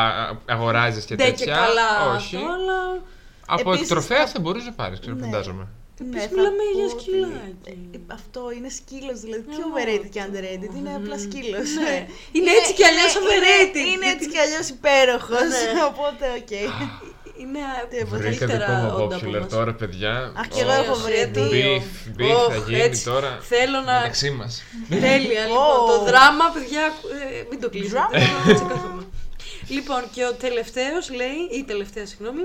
αγοράζεις 0.46 1.04
και 1.04 1.16
Δεν 1.16 1.26
τέτοια. 1.26 1.44
και 1.44 1.50
καλά 1.50 2.14
Όχι. 2.14 2.36
αυτό, 2.36 2.48
αλλά 2.48 3.02
Από 3.46 3.70
Επίσης, 3.70 3.88
εκτροφέα 3.88 4.18
θα- 4.18 4.26
θα 4.26 4.40
μπορούσε 4.40 4.66
να 4.66 4.72
πάρεις, 4.72 5.00
ξέρω, 5.00 5.16
Ναι. 5.16 5.24
φαντάζομαι. 5.24 5.66
Ναι, 6.12 6.20
θα 6.20 6.28
μιλάμε 6.34 6.62
πω 6.66 6.78
για 6.78 6.84
ότι- 6.92 7.00
σκυλάκι. 7.02 7.54
Ε, 7.94 7.98
Αυτό 8.18 8.40
είναι 8.56 8.70
σκύλος, 8.80 9.16
δηλαδή. 9.24 9.42
Τι 9.50 9.60
Ω. 9.62 9.66
overrated 9.68 10.08
και 10.14 10.20
underrated, 10.26 10.72
είναι 10.78 10.92
απλά 11.00 11.16
σκύλος. 11.26 11.68
Ναι. 11.84 11.94
Είναι 12.36 12.50
έτσι 12.58 12.72
κι 12.78 12.84
αλλιώς 12.90 13.12
overrated. 13.20 13.76
Είναι, 13.82 13.92
είναι 13.94 14.06
έτσι 14.14 14.26
κι 14.32 14.40
αλλιώς 14.44 14.66
υπέροχος. 14.76 15.48
Ναι. 15.54 15.62
Οπότε, 15.90 16.24
οκ. 16.40 16.52
είναι 17.42 17.60
Τίποτα. 17.90 18.16
Βρήκα 18.16 18.46
καλύτερα 18.46 18.66
δικό 18.66 18.96
μου 18.96 19.04
όντα 19.04 19.16
από 19.16 19.26
popular 19.28 19.40
μας. 19.44 19.52
τώρα, 19.56 19.72
παιδιά. 19.80 20.12
Αχ, 20.40 20.46
και 20.52 20.60
εγώ 20.64 20.70
Ω, 20.78 20.82
έχω 20.82 20.94
βρει 21.04 21.14
έτσι. 21.26 21.40
δύο. 21.54 21.72
Beef, 21.82 22.20
beef 22.20 22.34
θα 22.50 22.56
Ωχ, 22.58 22.68
γίνει 22.68 22.80
έτσι. 22.88 23.04
τώρα. 23.04 23.30
Θέλω 23.52 23.78
να. 23.88 23.94
Μεταξύ 24.00 24.30
μας. 24.30 24.62
Τέλεια, 24.88 25.42
λοιπόν. 25.46 25.66
Ω. 25.82 25.86
Το 25.90 25.96
δράμα, 26.08 26.44
παιδιά, 26.54 26.84
ε, 27.38 27.42
μην 27.50 27.58
το 27.60 27.68
κλείσετε. 27.70 27.94
Δράμα. 27.94 28.16
Έτσι 28.50 28.64
καθόμαι. 28.72 29.02
λοιπόν, 29.68 30.02
και 30.14 30.24
ο 30.26 30.32
τελευταίος 30.32 31.10
λέει, 31.20 31.38
ή 31.54 31.58
η 31.58 31.64
τελευταία, 31.64 32.06
συγγνώμη. 32.06 32.44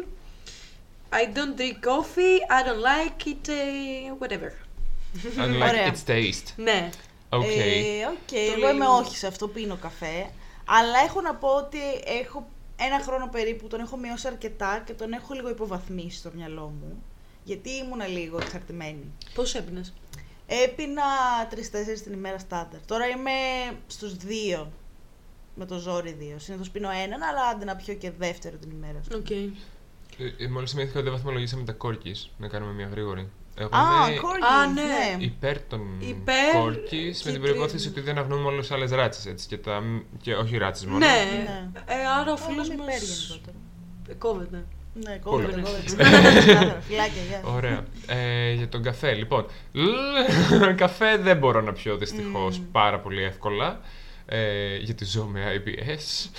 I 1.11 1.25
don't 1.35 1.55
drink 1.57 1.77
coffee, 1.89 2.35
I 2.49 2.63
don't 2.67 2.83
like 2.91 3.25
it, 3.27 3.47
ε, 3.49 4.13
whatever. 4.19 4.51
I 5.37 5.39
like 5.39 5.69
Ωραία. 5.69 5.91
its 5.93 6.09
taste. 6.09 6.53
Ναι. 6.55 6.89
Οκ. 7.29 7.43
Ε, 7.43 8.05
οκ, 8.09 8.27
Το 8.27 8.35
εγώ 8.35 8.57
λέει 8.57 8.69
είμαι 8.73 8.83
λίγο. 8.85 8.91
όχι 8.97 9.17
σε 9.17 9.27
αυτό, 9.27 9.47
πίνω 9.47 9.75
καφέ. 9.75 10.29
Αλλά 10.65 10.99
έχω 11.05 11.21
να 11.21 11.35
πω 11.35 11.47
ότι 11.47 11.77
έχω 12.21 12.47
ένα 12.79 12.99
χρόνο 12.99 13.27
περίπου, 13.27 13.67
τον 13.67 13.79
έχω 13.79 13.97
μειώσει 13.97 14.27
αρκετά 14.27 14.83
και 14.85 14.93
τον 14.93 15.13
έχω 15.13 15.33
λίγο 15.33 15.49
υποβαθμίσει 15.49 16.17
στο 16.17 16.31
μυαλό 16.35 16.73
μου. 16.81 17.03
Γιατί 17.43 17.69
ήμουνα 17.69 18.07
λίγο 18.07 18.37
εξαρτημένη. 18.41 19.11
Πώς 19.33 19.55
έπινες; 19.55 19.93
Έπινα 20.47 21.03
τρεις-τέσσερις 21.49 21.99
την 22.01 22.13
ημέρα 22.13 22.37
στάνταρ. 22.39 22.79
Τώρα 22.85 23.07
είμαι 23.07 23.31
στους 23.87 24.15
δύο. 24.15 24.71
Με 25.55 25.65
το 25.65 25.77
ζόρι 25.77 26.11
δύο. 26.11 26.39
Συνήθως 26.39 26.69
πίνω 26.69 26.89
έναν, 26.89 27.21
αλλά 27.23 27.41
άντε 27.51 27.65
να 27.65 27.75
πιω 27.75 27.93
και 27.93 28.11
δεύτερο 28.11 28.57
την 28.57 28.69
ημέρα. 28.71 28.99
Οκ. 29.15 29.29
Ε, 29.29 29.49
Μόλις 30.49 30.71
θυμήθηκα 30.71 30.93
ότι 30.99 31.03
δεν 31.07 31.17
βαθμολογήσαμε 31.17 31.63
τα 31.63 31.71
corgis. 31.71 32.29
Να 32.37 32.47
κάνουμε 32.47 32.73
μια 32.73 32.87
γρήγορη. 32.91 33.29
Εγώ 33.55 33.69
Α, 33.75 34.09
είμαι 34.09 34.19
corgis. 34.19 34.45
Α, 34.47 34.67
ναι. 34.67 35.23
υπέρ 35.23 35.61
των 35.61 35.81
Υπέρ 35.99 36.53
corgis 36.61 37.23
με 37.23 37.31
την 37.31 37.41
κίτρινης. 37.41 37.49
προϋπόθεση 37.51 37.87
ότι 37.87 38.01
δεν 38.01 38.17
αγνοούμε 38.17 38.47
όλες 38.47 38.59
τις 38.67 38.71
άλλες 38.75 38.91
ράτσες. 38.91 39.45
Και, 39.45 39.57
τα... 39.57 39.83
και 40.21 40.35
όχι 40.35 40.57
ράτσες 40.57 40.85
μόνο. 40.85 40.97
Ναι. 40.97 41.05
Ναι. 41.43 41.69
Ε, 41.85 41.95
άρα 42.19 42.31
ο 42.31 42.35
Εγώ 42.37 42.37
φίλος 42.37 42.67
είμαι 42.67 42.75
μα. 42.77 42.83
υπέρ 42.83 43.01
γενικότερα. 43.03 43.57
Κόβεται. 44.17 44.63
Ναι, 44.93 45.17
κόβεται, 45.17 45.51
Πολύ. 45.51 45.63
κόβεται. 45.63 45.83
Ξεκάθαρα, 45.95 46.81
Φιλάκια, 46.81 47.21
γεια. 47.29 47.41
Ωραία. 47.55 47.83
Ε, 48.07 48.51
για 48.53 48.67
τον 48.69 48.83
καφέ, 48.83 49.13
λοιπόν. 49.13 49.45
λ- 49.71 50.73
καφέ 50.83 51.17
δεν 51.17 51.37
μπορώ 51.37 51.61
να 51.61 51.71
πιω 51.73 51.97
δυστυχώς 51.97 52.61
πάρα 52.71 52.99
πολύ 52.99 53.23
εύκολα. 53.23 53.79
Ε, 54.31 54.77
γιατί 54.77 55.05
ζω 55.05 55.23
με 55.23 55.41
IBS. 55.65 56.29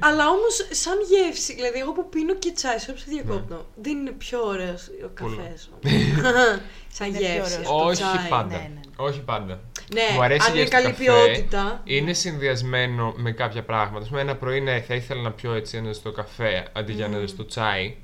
Αλλά 0.00 0.28
όμως, 0.28 0.66
σαν 0.70 0.94
γεύση, 1.10 1.54
δηλαδή 1.54 1.78
εγώ 1.78 1.92
που 1.92 2.08
πίνω 2.08 2.34
και 2.34 2.52
τσάι, 2.52 2.78
σε 2.78 2.90
όποιο 2.90 3.02
διακόπτω, 3.06 3.66
δεν 3.74 3.96
είναι 3.96 4.10
πιο 4.10 4.40
ωραίος 4.46 4.88
ο 5.04 5.08
Πολύ. 5.20 5.36
καφές. 5.36 5.68
σαν 6.96 7.06
Είναι 7.08 7.18
πιο 7.18 7.26
γεύση. 7.26 7.52
ωραίος. 7.66 7.68
το 7.68 7.74
Όχι 7.74 8.02
τσάι. 8.02 8.28
πάντα. 8.28 8.56
ναι, 8.56 8.70
ναι. 8.74 8.80
Όχι 8.96 9.20
πάντα. 9.20 9.60
Ναι, 9.94 10.02
μου 10.14 10.22
αρέσει 10.22 10.46
αν 10.50 10.54
η 10.56 10.58
είναι 10.60 10.68
γεύση 10.68 10.76
του 10.76 10.82
καλή 10.82 11.14
καφέ. 11.14 11.32
ποιότητα. 11.32 11.80
Είναι 11.84 12.12
συνδυασμένο 12.12 13.14
με 13.16 13.32
κάποια 13.32 13.62
πράγματα. 13.64 14.04
Α 14.06 14.08
πούμε, 14.08 14.20
ένα 14.20 14.36
πρωί 14.36 14.60
ναι, 14.60 14.80
θα 14.80 14.94
ήθελα 14.94 15.22
να 15.22 15.32
πιω 15.32 15.52
έτσι 15.54 15.76
ένα 15.76 15.92
στο 15.92 16.12
καφέ 16.12 16.66
αντί 16.72 16.92
για 16.92 17.04
ένα 17.04 17.26
στο 17.26 17.46
τσάι. 17.46 17.96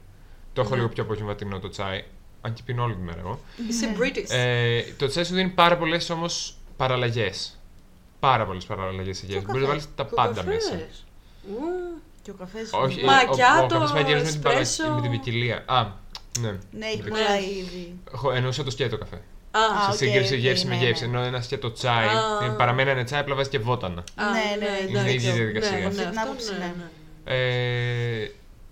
Το 0.52 0.60
έχω 0.60 0.70
Ναι. 0.70 0.76
λίγο 0.76 0.88
πιο 0.88 1.02
απογευματινό 1.02 1.58
το 1.58 1.68
τσάι. 1.68 2.04
Αν 2.40 2.52
και 2.52 2.62
πίνω 2.64 2.82
όλη 2.82 2.94
τη 2.94 3.00
μέρα 3.02 3.18
εγώ. 3.18 3.40
Είσαι 3.68 3.96
British. 4.00 4.30
Ε, 4.30 4.82
το 4.96 5.06
τσάι 5.08 5.24
σου 5.24 5.34
δίνει 5.34 5.48
πάρα 5.48 5.76
πολλές 5.76 6.10
όμως 6.10 6.54
παραλλαγές. 6.76 7.59
Πάρα 8.20 8.46
πολλές 8.46 8.64
παραλλαγές 8.64 9.16
σε 9.18 9.26
γεύση. 9.26 9.44
Μπορείς 9.46 9.62
να 9.62 9.68
βάλεις 9.68 9.86
τα 9.94 10.04
πάντα 10.04 10.28
Κοκαφές. 10.28 10.64
μέσα. 10.72 10.84
Ου, 11.50 12.00
Και 12.22 12.30
ο 12.30 12.34
καφές 12.34 12.70
Όχι, 12.72 13.04
Μακιάτο, 13.04 13.60
ο, 13.60 13.62
ο, 13.62 13.64
ο 13.64 13.68
καφές 13.68 13.90
πάει 13.92 14.02
γύρω 14.02 14.18
με 14.22 14.30
την, 14.30 14.40
παρα- 14.40 14.58
εσπρέσο. 14.58 14.92
με 14.94 15.00
την 15.00 15.10
ποικιλία. 15.10 15.62
Α, 15.66 15.86
ναι. 16.40 16.50
Ναι, 16.70 16.86
έχει 16.86 17.02
Ναι. 17.02 17.08
πολλά 17.08 17.38
είδη. 17.38 17.94
Έχω- 18.14 18.30
Εννοούσα 18.32 18.64
το 18.64 18.70
σκέτο 18.70 18.98
καφέ. 18.98 19.16
Α, 19.50 19.60
Α, 19.60 19.82
σε 19.84 19.90
οκ, 19.90 19.96
σύγκριση 19.96 20.34
οκ, 20.34 20.40
γεύση 20.40 20.66
με 20.66 20.74
ναι, 20.76 20.84
γεύση. 20.84 21.06
ναι. 21.08 21.16
Ενώ 21.18 21.26
ένα 21.26 21.40
σκέτο 21.40 21.72
τσάι 21.72 22.06
Α. 22.06 22.44
ε, 22.44 22.48
παραμένει 22.58 22.90
ένα 22.90 23.04
τσάι, 23.04 23.20
απλά 23.20 23.34
βάζεις 23.34 23.50
και 23.50 23.58
βότανα. 23.58 24.04
α, 24.14 24.24
Ναι, 24.30 24.66
ναι, 24.66 24.98
είναι 25.00 25.10
η 25.10 25.14
ίδια 25.14 25.32
διαδικασία. 25.32 25.78
Ναι, 25.78 25.84
Από 25.84 25.94
ναι, 25.94 26.00
αυτή 26.00 26.10
την 26.10 26.18
αυτό 26.18 26.30
άποψη, 26.30 26.52
ναι, 26.52 26.58
ναι. 26.58 26.74
ναι. 26.76 28.24
Ε, 28.24 28.30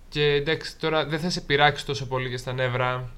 και 0.09 0.23
εντάξει, 0.25 0.77
τώρα 0.77 1.07
δεν 1.07 1.21
θα 1.21 1.31
σε 1.31 1.41
πειράξει 1.41 1.87
τόσο 1.87 2.07
πολύ 2.07 2.31
και 2.31 2.37
στα 2.37 2.53
νεύρα. 2.53 3.11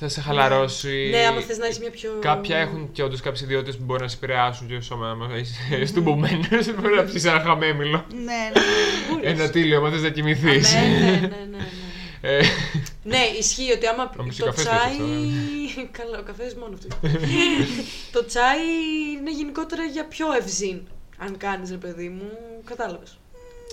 Θα 0.00 0.08
σε 0.08 0.20
χαλαρώσει. 0.20 1.08
Ναι, 1.10 1.26
άμα 1.26 1.40
θες 1.40 1.58
να 1.58 1.66
είσαι 1.66 1.78
μια 1.80 1.90
πιο... 1.90 2.10
Κάποια 2.20 2.56
έχουν 2.56 2.92
και 2.92 3.02
όντως 3.02 3.20
κάποιες 3.20 3.42
ιδιότητες 3.42 3.76
που 3.76 3.84
μπορεί 3.84 4.02
να 4.02 4.08
σε 4.08 4.16
επηρεάσουν 4.16 4.68
και 4.68 4.80
σώμα. 4.80 5.10
Άμα 5.10 5.36
είσαι 5.38 5.84
στουμπωμένος, 5.84 6.66
μπορεί 6.80 6.94
να 6.94 7.02
πιει 7.02 7.22
ένα 7.24 7.40
χαμέμιλο. 7.40 8.04
Ναι, 8.12 8.22
ναι. 8.24 9.28
Ένα 9.28 9.50
τίλιο, 9.50 9.78
άμα 9.78 9.90
θες 9.90 10.02
να 10.02 10.08
κοιμηθείς. 10.08 10.74
Ναι, 10.74 10.80
ναι, 10.80 11.10
ναι, 11.10 11.20
ναι, 11.20 11.46
ναι. 11.50 11.66
Ε, 12.20 12.40
Ναι, 13.02 13.18
ισχύει 13.38 13.72
ότι 13.72 13.86
άμα 13.86 14.10
Όμως 14.18 14.40
ο 14.40 14.44
το 14.44 14.44
καφές 14.44 14.64
τσάι. 14.64 14.96
τέτοιος, 14.96 15.88
Καλά, 15.98 16.18
ο 16.18 16.22
καφές 16.22 16.54
μόνο 16.54 16.74
αυτός. 16.74 16.98
το 18.14 18.24
τσάι 18.24 18.58
είναι 19.18 19.30
γενικότερα 19.30 19.82
για 19.84 20.04
πιο 20.06 20.26
ευ 20.40 20.53
ζην. 20.53 20.80
Αν 21.18 21.36
κάνεις, 21.36 21.70
ρε 21.70 21.76
παιδί 21.76 22.08
μου, 22.08 22.30
κατάλαβες. 22.64 23.18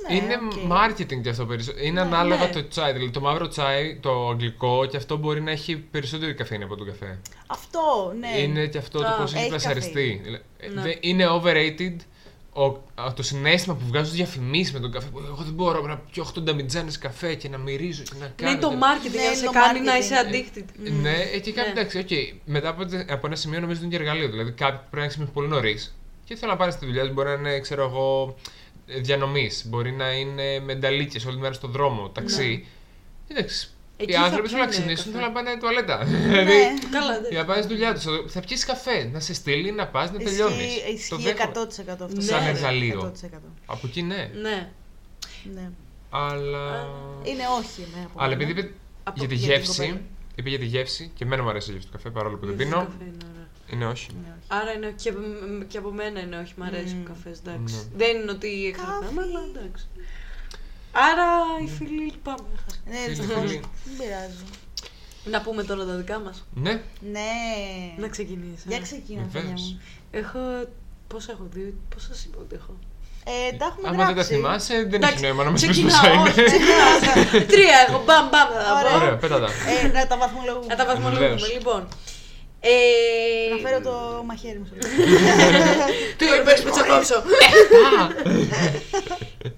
Ναι, 0.10 0.16
είναι 0.16 0.34
οκ. 0.52 0.72
marketing 0.72 1.22
και 1.22 1.30
αυτό 1.30 1.46
περισσότερο. 1.46 1.86
Είναι 1.86 2.02
ανάλογα 2.02 2.46
ναι. 2.46 2.52
το 2.52 2.68
τσάι. 2.68 2.92
Δηλαδή 2.94 3.12
το 3.12 3.20
μαύρο 3.20 3.48
τσάι, 3.48 3.96
το 4.02 4.30
αγγλικό, 4.30 4.86
και 4.86 4.98
αυτό 4.98 5.18
μπορεί 5.18 5.42
να 5.42 5.52
έχει 5.52 5.76
περισσότερη 5.78 6.34
καφεΐνη 6.34 6.64
από 6.64 6.76
τον 6.76 6.88
καφέ. 6.88 7.20
Αυτό, 7.48 8.14
ναι. 8.20 8.42
Είναι 8.42 8.68
και 8.68 8.78
αυτό 8.78 9.00
το 9.00 9.08
Α, 9.08 9.12
πώς 9.12 9.32
έχει 9.32 9.40
έχει 9.40 9.50
πλασαριστεί. 9.50 10.20
Δηλαδή, 10.24 10.44
ε, 10.58 10.68
Ναι. 10.68 10.82
δεν- 10.82 10.98
Είναι 11.00 11.26
overrated 11.30 11.96
ο, 12.54 12.64
α, 12.66 13.14
το 13.16 13.24
συναίσθημα 13.24 13.76
που 13.76 13.86
βγάζουν 13.88 14.14
διαφημίσεις 14.16 14.74
με 14.74 14.80
τον 14.80 14.92
καφέ. 14.92 15.08
που 15.12 15.20
Εγώ 15.26 15.44
δεν 15.44 15.54
μπορώ 15.54 15.82
να 15.82 15.98
πιω 15.98 16.24
80 16.24 16.54
φλιτζάνια 16.54 16.92
καφέ 17.00 17.34
και 17.36 17.50
να 17.50 17.58
μυρίζω 17.58 18.04
και 18.04 18.12
να 18.20 18.32
κάνω. 18.36 18.52
Ναι, 18.52 18.58
το 18.60 18.70
και- 18.70 18.76
marketing 18.76 19.12
Ναι, 19.12 19.18
να 19.18 19.24
είναι 19.26 19.36
σε 19.36 19.46
το 19.46 19.52
κάνει 19.52 19.80
να 19.80 19.94
marketing. 19.96 20.00
είσαι 20.00 20.16
addicted. 20.26 20.92
Ναι, 21.02 21.16
ε, 21.34 21.40
και 21.40 21.52
κάποιοι 21.52 21.72
Ναι. 21.74 21.80
εντάξει, 21.80 21.98
οκ. 21.98 22.10
Μετά 22.46 22.70
από, 22.70 22.84
από 23.10 23.28
ένα 23.28 23.36
σημείο 23.36 23.60
νομίζω 23.60 23.80
είναι 23.82 23.90
και 23.90 23.96
εργαλείο. 23.96 24.30
Δηλαδή 24.30 24.52
κάποιοι 24.52 24.80
πρέπει 24.80 25.02
να 25.02 25.08
ξυπνήσουν 25.08 25.34
πολύ 25.34 25.48
νωρίς 25.48 25.96
και 26.26 26.36
θέλουν 26.36 26.50
να 26.54 26.60
πάνε 26.60 26.72
στη 26.72 26.86
δουλειά 26.86 27.04
τους. 27.04 27.14
Μπορεί 27.14 27.28
να 27.28 27.34
είναι, 27.34 27.60
ξέρω 27.60 27.84
εγώ, 27.84 28.36
διανομής. 28.86 29.66
Μπορεί 29.68 29.92
να 29.92 30.12
είναι 30.12 30.60
με 30.60 30.76
νταλίκα 30.76 31.20
όλη 31.28 31.36
τη 31.36 31.42
μέρα 31.42 31.54
στον 31.54 31.72
δρόμο, 31.72 32.10
ταξί. 32.10 32.68
Εντάξει. 33.28 33.68
Ναι. 33.68 33.74
Εκεί 34.04 34.12
οι 34.12 34.16
θα 34.16 34.22
άνθρωποι 34.22 34.48
θέλουν 34.50 34.64
να 34.64 34.70
πιούνε 34.70 34.94
ξυπνήσουν, 34.94 35.12
καφέ. 35.14 35.26
θέλουν 35.26 35.34
να 35.34 35.42
πάνε 35.42 35.60
τουαλέτα. 35.60 36.06
Ναι. 36.06 36.18
Δηλαδή, 36.28 36.54
Καλά, 36.92 37.20
ναι. 37.20 37.28
για 37.28 37.40
να 37.40 37.46
πάνε 37.46 37.62
στη 37.62 37.74
δουλειά 37.74 37.94
τους. 37.94 38.04
Θα 38.28 38.40
πιεις 38.40 38.66
καφέ, 38.66 39.10
να 39.14 39.20
σε 39.20 39.34
στείλει, 39.34 39.72
να 39.72 39.88
πας, 39.88 40.12
να 40.12 40.18
τελειώνεις. 40.18 40.66
Ισχύει, 40.66 40.94
ισχύει 40.94 41.16
δέχομαι. 41.24 41.52
100% 41.54 42.04
αυτό. 42.04 42.22
Σαν 42.22 42.44
Ναι, 42.44 42.50
εργαλείο. 42.50 43.14
100%. 43.24 43.38
Από 43.66 43.88
εκεί 43.88 44.02
ναι. 44.02 44.30
Ναι. 44.42 44.70
Ναι. 45.54 45.70
Αλλά. 46.10 46.88
Είναι 47.24 47.44
όχι, 47.60 47.82
ναι. 47.96 48.04
από 48.06 48.20
Αλλά 48.20 48.30
μένα. 48.36 48.42
επειδή 48.44 48.60
είπε 48.60 48.72
Από- 49.04 49.20
για 49.20 49.28
τη 49.28 49.36
για 49.36 49.48
την 49.48 49.56
γεύση. 49.56 49.80
κοπέλα. 49.82 50.02
Είπε 50.36 50.50
για 50.50 50.60
τη 50.60 50.66
γεύση 50.66 51.12
και 51.16 51.24
εμένα 51.24 51.44
μου 51.44 51.50
αρέσει 51.50 51.70
η 51.70 51.74
γεύση 51.74 51.88
του 51.88 51.94
καφέ 51.94 52.10
παρόλο 52.10 52.38
που 52.38 52.46
δεν 52.46 52.58
Καφέ 52.58 52.70
πίνω. 52.70 52.88
Είναι 53.74 53.86
ωραία. 53.86 53.86
Είναι 53.86 53.86
όχι. 53.92 54.08
Άρα 54.48 54.72
είναι 54.72 54.94
και, 55.02 55.12
μ- 55.12 55.68
και 55.68 55.78
από 55.78 55.92
μένα 55.92 56.20
είναι 56.20 56.38
όχι, 56.38 56.54
μ' 56.58 56.64
αρέσει 56.64 56.96
ο 57.04 57.08
καφές, 57.08 57.38
εντάξει. 57.40 57.76
Ναι. 57.76 58.06
Δεν 58.06 58.22
είναι 58.22 58.32
ότι 58.32 58.66
εξαρτάται, 58.68 59.06
αλλά 59.26 59.40
εντάξει. 59.54 59.86
Άρα 60.92 61.28
οι 61.64 61.68
φίλοι 61.78 62.14
πάμε. 62.24 62.48
Ναι, 62.90 62.96
Φίλοι, 62.98 63.16
δυστυχώς. 63.16 63.50
φίλοι. 63.50 63.62
Δεν 63.86 63.94
πειράζει. 63.98 64.44
Να 65.26 65.42
πούμε 65.42 65.64
τώρα 65.64 65.86
τα 65.86 65.94
δικά 65.96 66.20
μας. 66.20 66.46
Ναι, 66.54 66.82
Ναι. 67.12 67.30
Να 67.98 68.08
ξεκινήσει. 68.08 68.64
Για 68.68 68.80
ξεκίνα, 68.80 69.22
Βεβαίως. 69.32 69.44
παιδιά 69.52 69.54
μου. 69.64 69.82
Έχω. 70.12 70.40
Πόσα 71.08 71.32
έχω 71.32 71.48
δει, 71.52 71.74
πόσα 71.94 72.08
σας 72.14 72.24
είπα 72.26 72.38
ότι 72.42 72.56
έχω. 72.56 72.74
Ε, 73.28 73.56
τα 73.58 73.66
έχουμε 73.66 73.88
άμα 73.88 74.04
γράψει. 74.04 74.14
δεν 74.14 74.24
τα 74.24 74.24
θυμάσαι, 74.36 74.74
δεν 74.74 74.86
έχει 74.86 74.96
Εντάξει, 74.96 75.22
νόημα 75.24 75.44
να 75.44 75.52
μας 75.52 75.62
πεις 75.62 75.70
ξεκινάω, 75.70 76.02
πόσα 76.02 76.12
όχι, 76.22 76.40
είναι. 76.40 76.44
ξεκινάω. 76.50 77.46
Τρία 77.54 77.78
έχω, 77.88 78.04
μπαμ 78.06 78.26
μπαμ 78.32 78.48
θα 78.56 78.64
τα 78.64 78.90
πω. 78.90 78.96
Ωραία, 78.96 79.16
πέτα 79.18 79.40
τα. 79.40 79.48
Ε, 79.84 79.88
να 79.88 80.08
τα 80.08 80.18
βαθμολογούμε. 80.18 80.66
Να 80.66 80.76
τα 80.76 80.86
βαθμολογούμε, 80.86 81.28
Βεβαίως. 81.28 81.54
λοιπόν. 81.54 81.88
Ε, 82.68 83.54
Να 83.54 83.70
φέρω 83.70 83.82
το 83.82 84.24
μαχαίρι 84.26 84.58
μου. 84.58 84.66
στο 84.66 84.76
τέλος. 84.76 84.96
Τι 86.18 86.26
είπες 86.26 86.62
που 86.64 86.70
τσακώψω. 86.70 87.24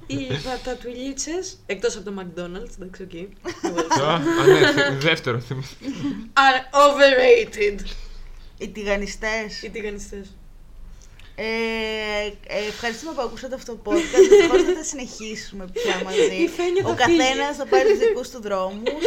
Οι 0.07 0.17
πατατουλίτσες, 0.43 1.57
εκτός 1.65 1.95
από 1.95 2.05
το 2.11 2.13
McDonald's, 2.19 2.73
εντάξει, 2.81 3.03
οκ. 3.03 3.15
Α, 4.01 4.13
α, 4.13 4.17
ναι, 4.47 4.71
θυ- 4.71 5.01
δεύτερο 5.01 5.39
θυμήθηκα. 5.39 5.85
Are 6.33 6.59
overrated. 6.85 7.79
Οι 8.57 8.67
τηγανητές. 8.69 9.61
Οι 9.63 9.69
τηγανητές. 9.69 10.35
Ε, 11.39 11.43
ε, 12.47 12.67
ευχαριστούμε 12.67 13.13
που 13.13 13.21
ακούσατε 13.21 13.55
αυτό 13.55 13.75
το 13.75 13.91
podcast. 13.91 14.19
Δυστυχώς 14.29 14.63
δεν 14.63 14.75
θα 14.75 14.83
συνεχίσουμε 14.83 15.67
πια 15.73 16.01
μαζί. 16.03 16.19
Η 16.43 16.47
Φένια 16.47 16.83
θα 16.83 16.89
Ο 16.89 16.93
καθένας 16.95 17.55
θα 17.57 17.65
πάρει 17.65 17.89
τους 17.89 17.97
δικούς 17.97 18.29
του 18.29 18.41
δρόμους. 18.41 19.03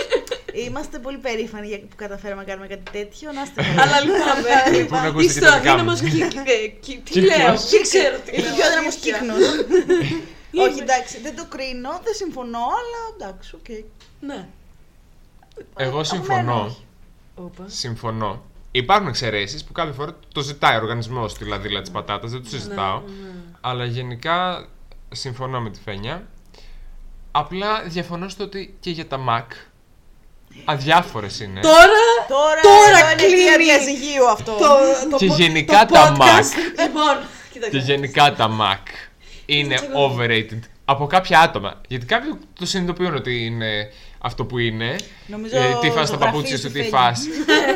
Είμαστε 0.55 0.99
πολύ 0.99 1.19
περήφανοι 1.19 1.67
για 1.67 1.79
που 1.79 1.97
καταφέραμε 1.97 2.41
να 2.43 2.49
κάνουμε 2.49 2.67
κάτι 2.67 2.91
τέτοιο. 2.91 3.33
Να 3.33 3.43
είστε 3.43 3.63
καλά. 3.67 3.83
Αλλά 3.83 4.01
λυπάμαι. 4.01 4.85
Πού 4.87 4.95
να 4.95 5.01
ακούσετε 5.01 5.25
Είστε 5.33 5.41
και 5.41 5.47
ο 5.47 5.51
τα 5.51 5.59
δικά 5.59 5.73
αδύναμος 5.73 6.01
μου. 6.01 6.09
κύκ- 6.09 6.37
ε, 6.49 6.67
κύκ- 6.67 7.05
Τι 7.05 7.11
Κύκλος. 7.11 7.37
λέω, 7.37 7.57
δεν 7.57 7.83
ξέρω 7.83 8.17
τι 8.25 8.31
Έχει 8.31 8.41
λέω. 8.43 8.55
πιο 8.55 8.65
αδύναμο 8.67 8.89
αλήθεια. 8.89 9.19
κύκνο. 9.19 9.35
Όχι, 10.65 10.81
εντάξει, 10.81 11.21
δεν 11.21 11.37
το 11.37 11.45
κρίνω, 11.49 11.91
δεν 12.05 12.15
συμφωνώ, 12.15 12.59
αλλά 12.59 13.01
εντάξει, 13.15 13.55
οκ. 13.55 13.69
Ναι. 14.21 14.49
Εγώ 15.77 15.95
Από 15.97 16.05
συμφωνώ. 16.05 16.37
μένα 16.37 16.55
όχι. 16.55 16.85
Όπα. 17.35 17.65
Συμφωνώ. 17.67 18.43
Υπάρχουν 18.73 19.09
εξαιρέσεις 19.09 19.65
που 19.65 19.73
κάποια 19.73 19.93
φορά 19.93 20.17
το 20.35 20.41
ζητάει 20.41 20.77
ο 20.77 20.81
οργανισμός 20.81 21.35
τη 21.35 21.45
λαδίλα 21.45 21.81
της 21.81 21.91
πατάτας, 21.91 22.31
δεν 22.31 22.43
το 22.43 22.49
συζητάω. 22.49 23.03
Αλλά 23.61 23.85
γενικά 23.85 24.67
συμφωνώ 25.13 25.61
με 25.61 25.71
τη 25.71 25.81
Φένια. 25.81 26.27
Απλά 27.31 27.83
διαφωνώ 27.83 28.29
στο 28.29 28.45
ότι 28.45 28.77
και 28.81 28.91
για 28.91 29.07
τα 29.07 29.19
Mac 29.29 29.47
αδιάφορες 30.65 31.41
είναι. 31.41 31.61
Τώρα 31.61 31.79
Τώρα, 32.29 32.61
Τώρα 32.63 32.99
εδώ 32.99 33.11
είναι 33.13 33.23
κλείνει. 33.23 33.41
αιτία 33.43 33.57
διαζυγίου 33.59 34.29
αυτό. 34.31 34.53
το, 34.53 34.69
το, 35.11 35.17
Και 35.17 35.27
πο- 35.27 35.35
γενικά 35.35 35.87
το 35.87 35.95
τα 35.95 36.17
podcast, 36.17 36.21
Mac. 36.21 36.83
Λοιπόν, 36.83 37.17
Και 37.19 37.59
κοίταξε. 37.59 37.79
γενικά 37.79 38.33
τα 38.35 38.51
Mac 38.61 38.87
είναι 39.47 39.77
overrated 40.07 40.59
από 40.85 41.07
κάποια 41.07 41.41
άτομα. 41.41 41.81
Γιατί 41.89 42.07
κάποιοι 42.07 42.31
το 42.59 42.67
συνειδητοποιούν 42.67 43.15
ότι 43.15 43.45
είναι 43.45 43.91
αυτό 44.19 44.45
που 44.45 44.59
είναι. 44.59 44.97
Νομίζω 45.27 45.57
Ε, 45.57 45.61
τι 45.81 45.91
φας 45.91 46.07
στα 46.09 46.17
ζωγραφίζει 46.17 46.19
παπούτσια 46.25 46.59
σου, 46.59 46.67
η 46.67 46.71
τι 46.71 46.79
Φένια. 46.83 46.99
φας. 46.99 47.21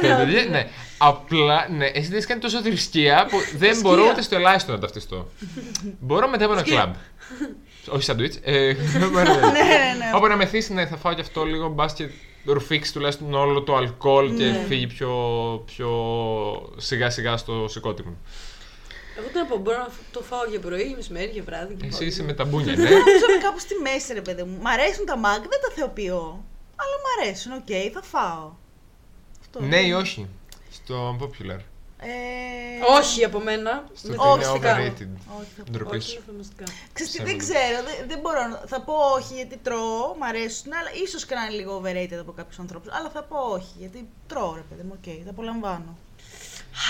Τα 0.03 0.17
παιδιά, 0.17 0.45
ναι. 0.45 0.69
Απλά, 0.99 1.67
ναι, 1.71 1.87
εσύ 1.87 2.03
δεν 2.07 2.13
έχεις 2.13 2.27
κάνει 2.27 2.41
τόσο 2.41 2.61
θρησκεία 2.63 3.27
που 3.31 3.37
δεν 3.63 3.81
μπορώ 3.81 4.07
ούτε 4.11 4.23
στο 4.23 4.35
ελάχιστο 4.37 4.73
να 4.73 4.79
ταυτιστώ. 4.79 5.29
μπορώ 6.01 6.29
μετά 6.29 6.45
από 6.45 6.53
ένα 6.53 6.63
κλαμπ. 6.63 6.93
Όχι 7.89 8.03
σαντουίτς. 8.05 8.39
Ε, 8.43 8.53
Ναι, 8.53 9.07
ναι, 9.07 9.23
ναι. 9.99 10.11
Όπου 10.15 10.27
να 10.27 10.37
μεθύσει, 10.37 10.73
ναι, 10.73 10.87
θα 10.87 10.97
φάω 10.97 11.13
κι 11.15 11.21
αυτό 11.21 11.45
λίγο 11.45 11.69
μπα 11.69 11.87
και 11.87 12.09
ρουφήξει 12.45 12.93
τουλάχιστον 12.93 13.35
όλο 13.35 13.63
το 13.63 13.77
αλκοόλ 13.77 14.37
και 14.37 14.45
Ναι. 14.45 14.65
φύγει 14.69 14.87
πιο, 14.87 15.11
πιο 15.67 15.91
σιγά 16.77 17.11
σιγά 17.11 17.37
στο 17.37 17.69
συκώτι 17.69 18.03
μου. 18.03 18.19
Εγώ 19.19 19.29
τι 19.29 19.35
να 19.39 19.45
πω, 19.47 19.57
μπορώ 19.57 19.79
να 19.79 19.89
το 20.13 20.21
φάω 20.23 20.45
για 20.51 20.61
πρωί, 20.61 20.93
μεσημέρι, 20.97 21.31
για 21.31 21.43
βράδυ. 21.43 21.75
και 21.75 21.87
Εσύ 21.87 21.99
πάω. 21.99 22.07
είσαι 22.07 22.23
με 22.23 22.33
τα 22.33 22.45
μπούνια, 22.45 22.77
ναι. 22.77 22.83
Νομίζω 22.83 23.25
είμαι 23.31 23.43
κάπου 23.43 23.59
στη 23.59 23.75
μέση, 23.83 24.13
ρε 24.13 24.21
παιδί 24.21 24.43
μου. 24.43 24.59
Μ' 24.63 24.67
αρέσουν 24.67 25.05
τα 25.07 25.17
Mac, 25.17 25.41
δεν 25.41 25.61
τα 25.63 25.71
θεοποιώ. 25.75 26.45
Αλλά 26.77 26.95
μ' 27.03 27.23
αρέσουν, 27.23 27.53
οκ, 27.53 27.93
θα 27.93 28.03
φάω. 28.03 28.51
Αυτό. 29.41 29.61
ναι 29.63 29.81
ή 29.81 29.93
όχι. 29.93 30.29
Στο 30.71 31.17
unpopular. 31.21 31.59
Ε, 32.07 32.99
Όχι 32.99 33.25
από 33.25 33.39
μένα. 33.41 33.85
Στο 33.95 34.09
με 34.09 34.17
ότι 34.19 34.45
όχι, 34.45 34.57
είναι 34.57 34.67
θαυμαστικά. 34.67 34.75
overrated. 34.77 35.11
Όχι, 35.41 35.51
θα 35.57 35.63
πω. 35.65 35.71
Ντροπή 35.71 35.97
Όχι, 35.97 36.09
σου. 36.09 36.15
είναι 36.17 36.25
θαυμαστικά. 36.27 36.65
Ξέρεις 36.93 37.13
τι, 37.13 37.19
Ψέματα. 37.19 37.31
δεν 37.31 37.37
ξέρω, 37.45 37.77
δεν, 37.89 37.97
δεν 38.11 38.19
μπορώ 38.23 38.41
να... 38.53 38.57
Θα 38.73 38.81
πω 38.81 38.95
όχι 39.19 39.35
γιατί 39.35 39.57
τρώω, 39.67 40.15
μ' 40.19 40.25
αρέσουν, 40.31 40.73
αλλά 40.81 40.91
ίσως 41.05 41.23
και 41.27 41.35
να 41.35 41.43
είναι 41.45 41.55
λίγο 41.61 41.73
overrated 41.81 42.19
από 42.25 42.33
κάποιους 42.33 42.59
ανθρώπους. 42.59 42.89
Αλλά 42.97 43.09
θα 43.17 43.23
πω 43.31 43.39
όχι, 43.59 43.73
γιατί 43.83 44.09
τρώω 44.31 44.53
ρε 44.55 44.65
παιδί 44.69 44.83
μου, 44.87 44.95
οκ, 44.99 45.07
τα 45.25 45.31
απολαμβάνω. 45.31 45.91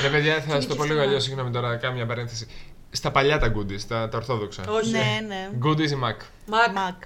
Ρε 0.02 0.08
παιδιά, 0.08 0.34
θα 0.40 0.50
σας 0.50 0.58
το 0.58 0.66
και 0.66 0.66
πω 0.66 0.72
λίγο 0.74 0.84
φθηνά. 0.84 1.02
αλλιώς. 1.02 1.22
Συγγνώμη 1.22 1.50
τώρα, 1.50 1.76
κάνω 1.76 1.94
μια 1.94 2.06
παρένθεση. 2.06 2.46
Στα 2.90 3.10
παλιά 3.10 3.38
τα 3.38 3.52
Goody's, 3.56 3.80
τα, 3.88 4.08
τα 4.08 4.16
ορθόδοξα. 4.16 4.62
Όχι. 4.68 4.90
Ναι, 4.90 5.20
ναι. 5.26 5.50
Goody's 5.64 5.90
ή 5.90 5.98
Mac. 6.04 6.18
Mac. 6.46 6.72
Mac. 6.74 7.02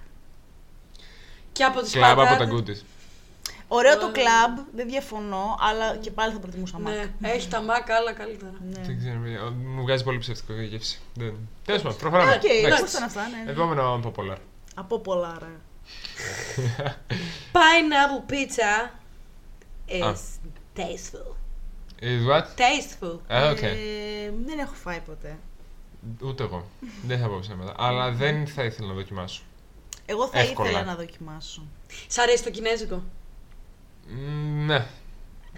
Και 1.53 1.65
από 1.65 1.81
τις 1.81 1.93
Κλαμπ 1.93 2.11
από 2.21 2.29
τα 2.29 2.37
πατάτες. 2.37 2.55
Goody's. 2.55 2.85
Ωραίο 3.69 3.99
το 3.99 4.13
κλαμπ, 4.13 4.59
δεν 4.75 4.89
διαφωνώ, 4.89 5.57
αλλά 5.61 5.97
και 5.97 6.11
πάλι 6.11 6.33
θα 6.33 6.39
προτιμούσα 6.39 6.79
Mac. 6.79 6.95
Ναι, 7.19 7.31
έχει 7.31 7.49
τα 7.49 7.63
Mac 7.63 7.91
άλλα 7.91 8.13
καλύτερα. 8.13 8.53
Ναι. 8.71 8.81
Δεν 8.83 8.99
ξέρω, 8.99 9.19
παιδιά. 9.23 9.51
Μου 9.51 9.83
βγάζει 9.83 10.05
πολύ 10.05 10.19
ψεύτικο 10.19 10.61
η 10.61 10.67
γεύση. 10.67 11.01
Δεν... 11.15 11.35
Τέλος 11.65 11.83
πάντων, 11.83 11.99
προχωράμε. 11.99 12.31
Οκ, 12.31 12.45
Εντάξει. 12.45 12.67
εντάξει, 12.67 12.97
ήταν 12.97 13.03
αυτά, 13.03 13.23
ναι. 13.45 13.51
Επόμενο 13.51 14.01
unpopular. 14.05 14.37
Από 14.75 14.99
πολλά, 14.99 15.37
ρε. 15.41 15.47
Pineapple 17.53 18.31
pizza 18.33 18.91
Α. 20.05 20.13
is 20.13 20.21
tasteful. 20.79 21.35
Is 22.01 22.23
what? 22.31 22.43
Tasteful. 22.43 23.19
Ε, 23.29 23.49
οκ. 23.51 23.63
Ε, 23.63 23.77
δεν 24.47 24.59
έχω 24.59 24.75
φάει 24.75 25.01
ποτέ. 25.01 25.39
Ούτε 26.23 26.43
εγώ. 26.43 26.67
Δεν 27.07 27.19
θα 27.19 27.29
πω 27.29 27.39
ψέματα. 27.41 27.75
Αλλά 27.79 28.11
δεν 28.11 28.47
θα 28.47 28.65
ήθελα 28.65 28.89
να 28.89 28.95
δοκιμάσω. 28.95 29.43
Εγώ 30.07 30.29
θα 30.29 30.39
Εύκολα. 30.39 30.69
ήθελα 30.71 30.85
να 30.85 30.95
δοκιμάσω. 30.95 31.63
Σ' 32.07 32.19
αρέσει 32.19 32.43
το 32.43 32.51
κινέζικο; 32.51 33.03
Μ, 34.09 34.65
Ναι. 34.67 34.87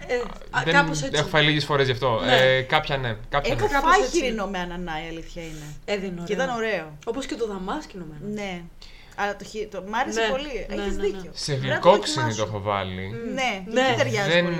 Ε, 0.07 0.15
α, 0.49 0.61
δεν 0.63 0.73
κάπως 0.73 1.01
έτσι. 1.01 1.19
έχω 1.19 1.27
φάει 1.29 1.43
λίγες 1.43 1.65
φορές 1.65 1.85
γι' 1.85 1.91
αυτό. 1.91 2.21
Ναι. 2.25 2.35
Ε, 2.37 2.61
κάποια 2.61 2.97
ναι. 2.97 3.15
Κάποια 3.29 3.53
Έχω 3.53 3.65
ναι. 3.65 3.71
κάπως 3.71 3.91
φάει 3.91 4.01
έτσι. 4.01 4.17
χοιρινό 4.17 4.47
με 4.47 4.57
ανανά, 4.59 5.03
η 5.05 5.07
αλήθεια 5.07 5.41
είναι. 5.43 5.75
Ε, 5.85 5.93
δεν 5.97 6.03
είναι 6.03 6.11
ωραίο. 6.13 6.25
Και 6.25 6.33
ήταν 6.33 6.49
ωραίο. 6.55 6.97
Όπως 7.05 7.25
και 7.25 7.35
το 7.35 7.47
δαμάσκινο 7.47 8.05
μένα. 8.11 8.33
Ναι. 8.33 8.61
Αλλά 9.15 9.35
το, 9.35 9.43
χει... 9.45 9.67
το... 9.71 9.83
μ' 9.87 9.95
άρεσε 9.95 10.21
Ναι, 10.21 10.27
πολύ. 10.29 10.65
ναι, 10.69 10.75
Έχεις 10.81 10.95
ναι, 10.95 11.01
ναι. 11.01 11.07
δίκιο. 11.07 11.31
Σε 11.33 11.51
Πρέπει 11.51 11.67
να 11.67 11.73
γλυκόξυνη 11.73 12.15
το 12.15 12.21
δοκιμάσω. 12.29 12.43
έχω 12.55 12.61
βάλει. 12.61 13.09
Ναι, 13.33 13.63
Ναι. 13.73 13.81
εκεί 13.87 13.97
ταιριάζει 13.97 14.29
Δεν, 14.29 14.43
πολύ. 14.43 14.57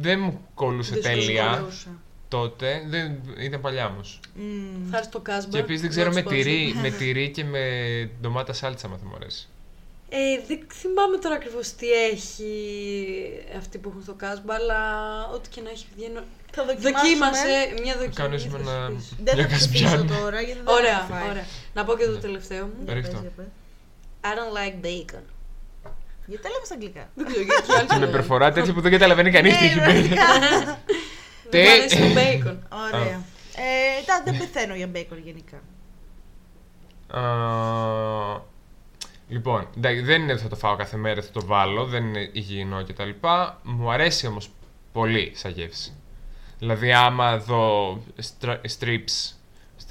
δεν 0.00 0.20
μου 0.20 0.40
κόλλουσε 0.54 0.94
Δεν 0.94 1.02
σου 1.02 1.08
τέλεια 1.08 1.56
κολλούσε. 1.58 1.88
τότε. 2.28 2.82
Δεν, 2.88 3.20
ήταν 3.38 3.60
παλιά 3.60 3.86
όμως. 3.86 4.20
Μμμ. 4.34 4.90
Θα 4.90 4.96
έρθει 4.98 5.10
το 5.10 5.20
κάσμπα. 5.20 5.50
Και 5.50 5.58
επίσης 5.58 5.80
δεν 5.80 5.90
ξέρω 5.90 6.08
να 6.08 6.14
με 6.14 6.20
σου 6.20 6.24
πω. 6.26 6.30
τυρί, 6.30 6.74
με 6.82 6.90
τυρί 6.90 7.30
και 7.30 7.44
με 7.44 7.60
ντομάτα 8.20 8.52
σάλτσα, 8.52 8.88
μα 8.88 8.96
θα 8.96 9.04
μου 9.06 9.14
αρέσει. 9.14 9.48
Ε, 10.10 10.18
δεν 10.46 10.58
θυμάμαι 10.72 11.16
τώρα 11.18 11.34
ακριβώς 11.34 11.72
τι 11.72 11.90
έχει 11.90 12.52
αυτή 13.56 13.78
που 13.78 13.88
έχουν 13.88 14.02
στο 14.02 14.14
κάσμπα, 14.14 14.54
αλλά 14.54 14.80
ό,τι 15.34 15.48
και 15.48 15.60
να 15.60 15.70
έχει 15.70 15.86
βγαίνει. 15.96 16.18
Θα 16.52 16.64
δοκιμάσουμε. 16.64 16.90
Δοκίμασε 17.00 17.48
μια 17.82 17.94
δοκιμή. 17.94 18.14
Κάνουμε 18.14 18.38
θα 18.38 18.58
ένα. 18.58 18.88
σου 18.88 18.94
πεις. 18.94 19.14
Δεν 19.24 19.36
μια 19.36 19.48
θα 19.48 19.56
ψηφίσω 19.56 19.84
κασπιάνη. 19.84 20.10
τώρα 20.10 20.40
γιατί 20.40 20.60
δεν 20.64 20.74
Ωραία, 20.74 20.98
έχω 20.98 21.12
φάει. 21.12 21.28
ωραία. 21.30 21.46
Να 21.74 21.84
πω 21.84 21.96
και 21.96 22.04
το 22.06 22.18
τελευταίο 22.18 22.64
μου. 22.66 22.72
Για 22.84 22.94
Ρίχτω. 22.94 23.10
πες, 23.12 23.20
για 23.20 23.30
πες. 23.36 23.46
I 24.28 24.32
don't 24.38 24.52
like 24.58 24.76
bacon. 24.86 25.22
Γιατί 26.26 26.42
τα 26.44 26.48
λέμε 26.52 26.64
στα 26.64 26.74
αγγλικά; 26.74 27.08
Δεν 27.14 27.26
ξέρω 27.26 27.42
γιατί 27.42 27.72
άλλοι 27.72 27.86
Και 27.88 27.94
με 27.94 27.98
λένε. 28.00 28.12
προφορά 28.12 28.52
τέτοια 28.52 28.72
που 28.74 28.80
δεν 28.80 28.92
καταλαβαίνει 28.92 29.30
κανείς 29.30 29.56
τι 29.56 29.64
Ναι, 29.64 29.66
έχει 29.70 29.74
πει. 29.78 29.80
πραγματικά. 29.84 30.24
Δεν 31.50 31.62
μου 31.64 31.70
αρέσει 31.70 31.96
το 31.96 32.04
bacon. 32.20 32.56
Ωραία. 32.86 33.22
Ε, 33.56 34.02
τα- 34.06 34.22
δεν 34.24 34.38
πεθαίνω 34.38 34.74
για 34.74 34.86
μπέικον 34.86 35.18
γενικά. 35.24 35.60
Α, 39.28 39.32
Λοιπόν, 39.32 39.66
εντάξει, 39.76 40.00
δεν 40.02 40.22
είναι 40.22 40.32
ότι 40.32 40.42
θα 40.42 40.48
το 40.48 40.56
φάω 40.56 40.76
κάθε 40.76 40.96
μέρα, 40.96 41.22
θα 41.22 41.30
το 41.32 41.44
βάλω, 41.46 41.84
δεν 41.84 42.04
είναι 42.04 42.30
υγιεινό 42.32 42.84
κτλ. 42.84 43.10
Μου 43.62 43.90
αρέσει 43.92 44.26
όμως 44.26 44.50
πολύ 44.92 45.32
σαν 45.34 45.50
γεύση. 45.50 45.92
Δηλαδή, 46.58 46.92
άμα 46.92 47.38
δω 47.38 47.98
στρα- 48.18 48.60
strips, 48.78 49.32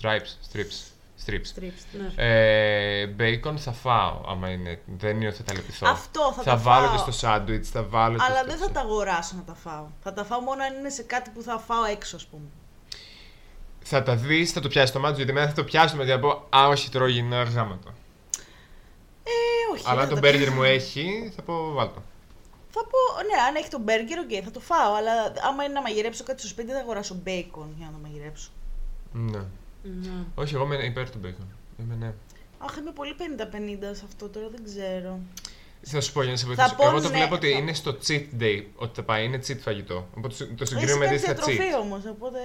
stripes, 0.02 0.32
strips, 0.52 0.78
strips, 1.26 1.46
Strips. 1.46 1.98
Ναι. 2.16 2.24
ε, 2.24 3.16
bacon 3.20 3.54
θα 3.58 3.72
φάω, 3.72 4.22
άμα 4.28 4.50
είναι, 4.50 4.82
δεν 4.98 5.16
είναι 5.16 5.28
ότι 5.28 5.36
θα 5.36 5.44
τα 5.44 5.54
λιμπιστώ. 5.54 5.88
Αυτό 5.90 6.34
θα 6.36 6.44
θα 6.44 6.52
τα 6.52 6.58
βάλω 6.58 6.86
φάω. 6.86 6.96
και 6.96 7.02
στο 7.02 7.12
σάντουιτς, 7.12 7.70
θα 7.70 7.84
βάλω 7.84 8.18
και 8.18 8.24
Αλλά 8.28 8.38
στο 8.38 8.48
δεν 8.48 8.58
θα 8.58 8.72
τα 8.72 8.80
αγοράσω 8.80 9.36
να 9.36 9.44
τα 9.44 9.54
φάω. 9.54 9.86
Θα 10.04 10.14
τα 10.14 10.24
φάω 10.24 10.40
μόνο 10.40 10.64
αν 10.64 10.74
είναι 10.80 10.90
σε 10.90 11.04
κάτι 11.04 11.30
που 11.30 11.42
θα 11.42 11.58
φάω 11.60 11.84
έξω, 11.84 12.16
ας 12.16 12.26
πούμε. 12.26 12.46
Θα 13.80 14.04
τα 14.04 14.16
δεις, 14.16 14.52
θα 14.52 14.60
το 14.62 14.68
πιάσεις 14.68 14.92
το 14.92 15.00
μάτι, 15.00 15.16
γιατί 15.16 15.34
μετά 15.34 15.48
θα 15.48 15.54
το 15.54 15.64
πιάσουμε 15.64 16.06
και 16.06 16.12
θα 16.12 16.20
πω 16.20 16.48
Α, 16.58 16.68
όχι, 16.68 16.90
τρώω 16.90 17.08
υγιεινά 17.08 17.44
γράμματα. 17.44 17.94
Ε, 19.32 19.74
όχι. 19.74 19.84
Αλλά 19.86 19.94
δεν 19.96 20.04
αν 20.04 20.10
το 20.10 20.16
θα 20.16 20.22
τα 20.22 20.28
μπέργκερ 20.28 20.48
πιάσω. 20.48 20.56
μου 20.58 20.64
έχει, 20.64 21.32
θα 21.36 21.42
πω 21.42 21.72
βάλτο. 21.72 22.02
Θα 22.70 22.82
πω, 22.92 23.00
ναι, 23.28 23.42
αν 23.48 23.56
έχει 23.56 23.70
το 23.70 23.80
μπέργκερ, 23.80 24.20
οκ, 24.20 24.30
θα 24.44 24.52
το 24.52 24.60
φάω. 24.60 24.94
Αλλά 24.94 25.12
άμα 25.50 25.64
είναι 25.64 25.74
να 25.74 25.82
μαγειρέψω 25.82 26.24
κάτι 26.24 26.40
στο 26.40 26.48
σπίτι, 26.50 26.68
δεν 26.68 26.76
θα 26.76 26.82
αγοράσω 26.82 27.16
μπέικον 27.24 27.74
για 27.78 27.86
να 27.86 27.92
το 27.92 27.98
μαγειρέψω. 28.04 28.50
Ναι. 29.14 29.42
Ναι. 29.84 30.12
Όχι, 30.36 30.56
εγώ 30.56 30.64
είμαι 30.64 30.76
υπέρ 30.76 31.10
του 31.10 31.20
bacon. 31.24 31.46
Είμαι 31.80 31.96
ναι. 32.00 32.14
Αχ, 32.60 32.76
είμαι 32.78 32.92
πολύ 32.92 33.16
50-50 33.18 33.96
σε 33.96 34.04
αυτό 34.06 34.30
τώρα, 34.30 34.48
δεν 34.50 34.64
ξέρω. 34.64 35.20
Θα 35.82 36.02
σου 36.02 36.12
πω 36.14 36.22
για 36.22 36.32
να 36.32 36.38
σε 36.38 36.46
βοηθήσω. 36.46 36.76
πω 36.76 36.88
Εγώ 36.88 37.02
το 37.02 37.10
ναι, 37.10 37.16
βλέπω 37.18 37.36
ότι 37.36 37.52
θα- 37.52 37.58
είναι 37.58 37.74
στο 37.74 37.98
cheat 38.08 38.26
day 38.40 38.64
ότι 38.76 38.92
θα 38.96 39.04
πάει, 39.04 39.26
είναι 39.26 39.40
cheat 39.48 39.58
φαγητό. 39.60 40.08
Οπότε 40.18 40.34
το- 40.38 40.46
το 40.46 40.54
Εσύ 40.60 40.74
συγκρίνουμε 40.74 40.98
με 40.98 41.06
κάνεις 41.06 41.28
αντίστοιχα 41.28 41.52
διατροφή 41.52 41.72
cheat. 41.78 41.82
όμως, 41.84 42.06
οπότε, 42.06 42.40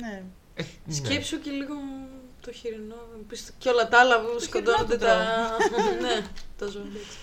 ναι. 0.00 0.22
Ε, 0.54 0.64
ναι. 0.86 0.94
Σκέψου 0.94 1.38
και 1.40 1.50
λίγο 1.50 1.74
το 2.46 2.52
χοιρινό. 2.52 2.94
πεις 3.28 3.52
Και 3.58 3.68
όλα 3.68 3.88
τα 3.88 3.98
άλλα 4.00 4.20
που 4.20 4.38
σκοτώνονται 4.40 4.96
το 4.96 5.06
τα. 5.06 5.16
ναι, 6.02 6.26
τα 6.58 6.66
ζώα. 6.66 6.82
εντάξει. 6.82 7.16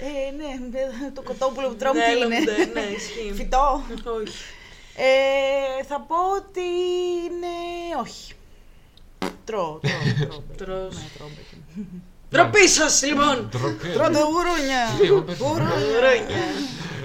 Ε, 0.00 0.30
ναι, 0.30 0.46
ναι, 0.70 1.10
το 1.10 1.22
κοτόπουλο 1.22 1.68
που 1.68 1.74
τρώμε 1.76 1.98
Ναι, 1.98 2.04
τι 2.06 2.10
έλα 2.12 2.26
μου, 2.26 2.32
είναι. 2.32 2.52
ναι, 2.52 2.64
ναι, 2.80 2.86
ισχύει. 2.86 3.32
Φυτό. 3.34 3.82
Όχι. 4.20 4.36
Ε, 4.96 5.84
θα 5.84 6.00
πω 6.00 6.16
ότι 6.36 6.60
είναι 7.24 7.54
όχι. 8.00 8.32
Τρώω, 9.44 9.80
τρώω, 9.80 9.92
τρώω. 10.18 10.18
μπέικον. 10.18 10.44
Τρως. 10.56 10.94
Ναι, 10.94 11.08
τρώω 11.16 11.28
μπέικον. 11.28 11.62
Ντροπή 12.30 12.68
σας, 12.68 13.02
λοιπόν! 13.02 13.48
Ντροπή. 13.50 13.88
Τρώτε 13.88 14.18
γουρούνια. 14.22 14.82
Εγώ 15.04 15.22
πες- 15.22 15.38
Γουρούνια. 15.38 16.42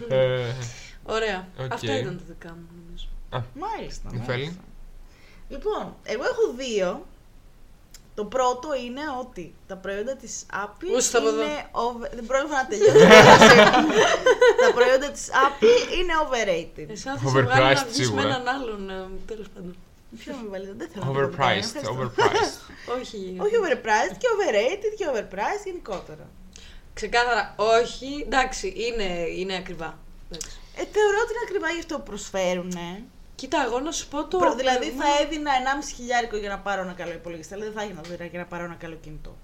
Ε, 0.09 0.53
Ωραία. 1.03 1.47
Οκ. 1.59 1.74
Αυτά 1.74 1.99
ήταν 1.99 2.17
τα 2.17 2.24
δικά 2.28 2.49
μου, 2.49 2.67
νομίζω. 2.86 3.07
Μάλιστα. 3.53 4.09
Νεφέλη. 4.13 4.43
μάλιστα. 4.43 4.61
Λοιπόν, 5.49 5.95
εγώ 6.03 6.24
έχω 6.24 6.53
δύο. 6.57 7.05
Το 8.16 8.26
πρώτο 8.26 8.68
είναι 8.86 9.01
ότι 9.20 9.53
τα 9.68 9.76
προϊόντα 9.76 10.16
της 10.16 10.45
Apple 10.53 10.95
Ούστα 10.97 11.18
από 11.18 11.28
εδώ. 11.28 11.41
είναι 11.41 11.68
over... 11.72 12.09
Δεν 12.14 12.26
πρόλαβα 12.26 12.55
να 12.55 12.68
τελειώσω. 12.68 12.91
τα 14.66 14.74
προϊόντα 14.74 15.11
της 15.11 15.30
Apple 15.45 15.97
είναι 15.97 16.14
overrated. 16.24 16.89
Εσένα 16.89 17.18
θα 17.18 17.30
σε 17.30 17.41
βγάλει 17.41 17.61
να 17.64 17.82
Overpriced 17.82 17.86
βγεις 17.86 17.97
με 17.97 18.03
σίγουρα. 18.03 18.22
έναν 18.22 18.47
άλλον, 18.47 18.91
τέλος 19.28 19.47
πάντων. 19.53 19.76
Ποιο 20.20 20.34
με 20.41 20.47
βάλετε, 20.49 20.74
δεν 20.78 20.88
θέλω 20.91 21.05
να 21.05 21.22
το 21.22 21.28
πω 21.28 21.38
κανένα, 21.38 21.61
Overpriced, 21.61 21.76
ευχαριστώ. 21.76 21.95
overpriced. 21.99 22.55
Όχι. 22.99 23.38
Όχι 23.43 23.55
overpriced 23.64 24.16
και 24.22 24.28
overrated 24.36 24.91
και 24.97 25.05
overpriced 25.14 25.64
γενικότερα. 25.66 26.26
Ξεκάθαρα, 26.93 27.55
όχι. 27.57 28.22
Εντάξει, 28.26 28.68
είναι, 28.86 29.09
είναι 29.38 29.55
ακριβά. 29.55 29.97
Εντάξει. 30.30 30.49
Ε, 30.76 30.84
θεωρώ 30.95 31.18
ότι 31.24 31.32
είναι 31.34 31.43
ακριβά 31.47 31.70
γι' 31.70 31.80
αυτό 31.80 31.95
που 31.97 32.03
προσφέρουν. 32.03 32.72
Κοίτα, 33.36 33.63
εγώ 33.65 33.79
να 33.79 33.91
σου 33.91 34.07
πω 34.07 34.25
το. 34.27 34.38
Προ- 34.38 34.55
δηλαδή 34.55 34.86
θα 34.86 34.91
προηγούμενο- 34.91 35.21
έδινα 35.23 35.51
1,5 35.51 35.93
χιλιάρικο 35.95 36.38
για 36.38 36.49
να 36.49 36.59
πάρω 36.59 36.81
ένα 36.81 36.93
καλό 36.93 37.11
υπολογιστή, 37.11 37.53
αλλά 37.53 37.63
δεν 37.63 37.73
θα 37.73 37.81
έγινα 37.81 38.01
δωρεάν 38.01 38.29
για 38.29 38.39
να 38.39 38.45
πάρω 38.45 38.63
ένα 38.63 38.73
καλό 38.75 38.95
κινητό. 38.95 39.36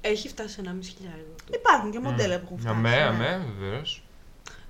Έχει 0.00 0.28
φτάσει 0.28 0.60
1,5 0.64 0.88
χιλιάρικο. 0.96 1.34
Υπάρχουν 1.54 1.90
και 1.90 1.98
μοντέλα 1.98 2.38
που 2.38 2.42
έχουν 2.44 2.58
φτάσει. 2.58 2.74
Αμέ, 2.76 2.90
ναι. 2.90 3.02
αμέ, 3.02 3.46
βεβαίως. 3.58 4.02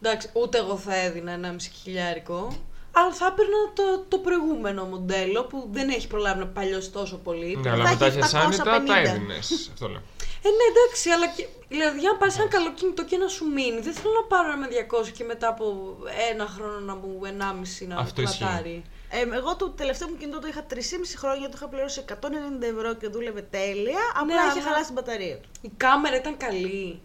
Εντάξει, 0.02 0.30
ούτε 0.32 0.58
εγώ 0.58 0.76
θα 0.76 0.94
έδινα 0.94 1.32
1,5 1.32 1.56
χιλιάρικο. 1.82 2.56
Αλλά 2.92 3.12
θα 3.12 3.26
έπαιρνα 3.26 3.56
το, 3.74 4.04
το 4.08 4.18
προηγούμενο 4.18 4.84
μοντέλο 4.84 5.44
που 5.44 5.68
δεν 5.72 5.88
έχει 5.88 6.06
προλάβει 6.06 6.38
να 6.38 6.46
παλιώσει 6.46 6.90
τόσο 6.90 7.16
πολύ. 7.16 7.56
Ναι, 7.62 7.70
αλλά 7.70 7.84
Θα 7.84 7.90
μετά 7.90 8.06
έχει 8.06 8.18
για 8.18 8.40
άνετα 8.40 8.64
τα 8.64 8.82
750. 8.86 9.08
έδινες. 9.08 9.68
Αυτό 9.72 9.88
λέω. 9.88 10.02
Ε, 10.42 10.48
ναι, 10.48 10.64
εντάξει, 10.72 11.10
αλλά 11.10 11.26
και, 11.28 11.46
δηλαδή, 11.68 12.06
αν 12.06 12.18
πάρει 12.18 12.32
ένα 12.36 12.48
καλό 12.48 12.72
κινητό 12.72 13.04
και 13.04 13.16
να 13.16 13.28
σου 13.28 13.44
μείνει, 13.46 13.80
δεν 13.80 13.92
θέλω 13.92 14.14
να 14.20 14.26
πάρω 14.26 14.48
ένα 14.52 14.56
με 14.56 14.68
200 15.06 15.08
και 15.08 15.24
μετά 15.24 15.48
από 15.48 15.96
ένα 16.32 16.46
χρόνο 16.46 16.78
να 16.80 16.94
μου 16.94 17.20
1,5 17.24 17.86
να 17.86 17.96
Αυτό 17.96 18.22
ισχύει. 18.22 18.38
πλατάρει. 18.38 18.84
Ε, 19.10 19.20
εγώ 19.36 19.56
το 19.56 19.68
τελευταίο 19.70 20.08
μου 20.08 20.16
κινητό 20.16 20.38
το 20.38 20.46
είχα 20.46 20.66
3,5 20.70 21.16
χρόνια, 21.16 21.46
το 21.48 21.52
είχα 21.56 21.68
πληρώσει 21.68 22.04
190 22.08 22.66
ευρώ 22.76 22.94
και 22.94 23.08
δούλευε 23.08 23.42
τέλεια. 23.42 23.98
Απλά 24.20 24.34
είχε 24.34 24.50
αλλά- 24.52 24.62
χαλάσει 24.62 24.84
την 24.84 24.94
μπαταρία 24.94 25.36
του. 25.36 25.48
Η 25.60 25.70
κάμερα 25.76 26.16
ήταν 26.16 26.36
καλή. 26.36 27.00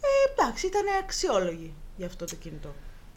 Ε, 0.00 0.32
εντάξει, 0.32 0.66
ήταν 0.66 0.82
αξιόλογη 1.02 1.74
για 1.96 2.06
αυτό 2.06 2.24
το 2.24 2.34
κινητό. 2.34 2.74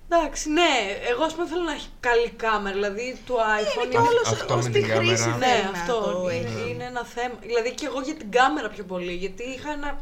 Εντάξει, 0.09 0.49
ναι, 0.49 0.71
εγώ 1.09 1.23
ας 1.23 1.33
πούμε 1.33 1.47
θέλω 1.47 1.63
να 1.63 1.71
έχει 1.71 1.87
καλή 1.99 2.29
κάμερα, 2.29 2.75
δηλαδή 2.75 3.17
το 3.27 3.35
iPhone. 3.35 3.87
και 3.89 3.97
όλος 3.97 4.31
Αυτό 4.31 4.55
ως 4.55 4.63
με 4.63 4.69
τη 4.69 4.81
την 4.81 4.89
χρήση 4.91 5.23
κάμερα. 5.23 5.37
Ναι, 5.37 5.45
θέλει 5.45 5.63
να 5.63 5.69
αυτό 5.79 6.01
το 6.01 6.29
είναι, 6.29 6.49
έχει. 6.49 6.69
είναι 6.69 6.83
ένα 6.83 7.03
θέμα. 7.05 7.35
Δηλαδή 7.41 7.71
και 7.73 7.85
εγώ 7.85 8.01
για 8.01 8.15
την 8.15 8.31
κάμερα 8.31 8.69
πιο 8.69 8.83
πολύ. 8.83 9.13
Γιατί 9.13 9.43
είχα 9.43 9.71
ένα. 9.71 9.99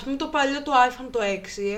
Α 0.00 0.04
πούμε 0.04 0.16
το 0.16 0.26
παλιό 0.26 0.62
το 0.62 0.72
iPhone 0.88 1.08
το 1.10 1.18
6 1.22 1.24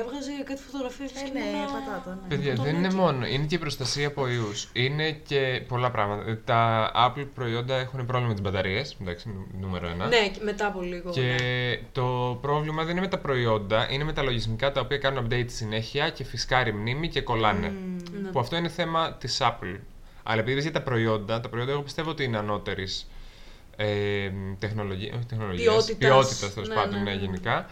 έβγαζε 0.00 0.30
κάτι 0.44 0.60
φωτογραφίες. 0.62 1.10
Ε, 1.10 1.28
ναι, 1.32 1.64
πατάτα, 1.72 2.18
ναι. 2.22 2.28
Παιδιά, 2.36 2.54
Το 2.56 2.62
δεν 2.62 2.74
είναι 2.74 2.86
έτσι. 2.86 2.98
μόνο. 2.98 3.26
Είναι 3.26 3.44
και 3.44 3.54
η 3.54 3.58
προστασία 3.58 4.06
από 4.06 4.28
ιούς. 4.28 4.68
Είναι 4.72 5.10
και 5.10 5.62
πολλά 5.68 5.90
πράγματα. 5.90 6.30
Ε, 6.30 6.34
Τα 6.44 6.90
Apple 6.94 7.26
προϊόντα 7.34 7.74
έχουν 7.74 7.98
πρόβλημα 8.06 8.26
με 8.28 8.32
τις 8.32 8.42
μπαταρίες. 8.42 8.96
Εντάξει, 9.00 9.28
νου- 9.28 9.46
νούμερο 9.60 9.88
ένα. 9.88 10.06
Ναι, 10.06 10.28
και 10.28 10.40
μετά 10.42 10.66
από 10.66 10.80
λίγο. 10.80 11.10
Και 11.10 11.20
ναι. 11.20 11.80
το 11.92 12.38
πρόβλημα 12.40 12.82
δεν 12.82 12.90
είναι 12.92 13.00
με 13.00 13.08
τα 13.08 13.18
προϊόντα, 13.18 13.86
είναι 13.90 14.04
με 14.04 14.12
τα 14.12 14.22
λογισμικά 14.22 14.72
τα 14.72 14.80
οποία 14.80 14.98
κάνουν 14.98 15.26
update 15.30 15.46
συνέχεια 15.50 16.10
και 16.10 16.24
φυσκάρει 16.24 16.72
μνήμη 16.72 17.08
και 17.08 17.20
κολλάνε. 17.20 17.72
Ναι. 18.22 18.28
Που 18.30 18.38
αυτό 18.38 18.56
είναι 18.56 18.68
θέμα 18.68 19.12
της 19.12 19.38
Apple. 19.42 19.78
Αλλά 20.22 20.40
επειδή 20.40 20.60
για 20.60 20.72
τα 20.72 20.82
προϊόντα, 20.82 21.40
τα 21.40 21.48
προϊόντα 21.48 21.72
εγώ 21.72 21.80
πιστεύω 21.82 22.10
ότι 22.10 22.24
είναι 22.24 22.38
ανώτερης 22.38 23.10
ε, 23.76 24.30
τεχνολογία. 24.58 25.12
Όχι 25.16 25.24
τεχνολογίας. 25.26 25.64
Ποιότητας. 25.74 25.96
Ποιότητας 25.98 26.54
τέλος 26.54 26.68
Ναι, 26.68 26.74
πάντων, 26.74 26.98
ναι, 26.98 27.10
ναι, 27.10 27.10
ναι. 27.14 27.20
γενικά. 27.20 27.66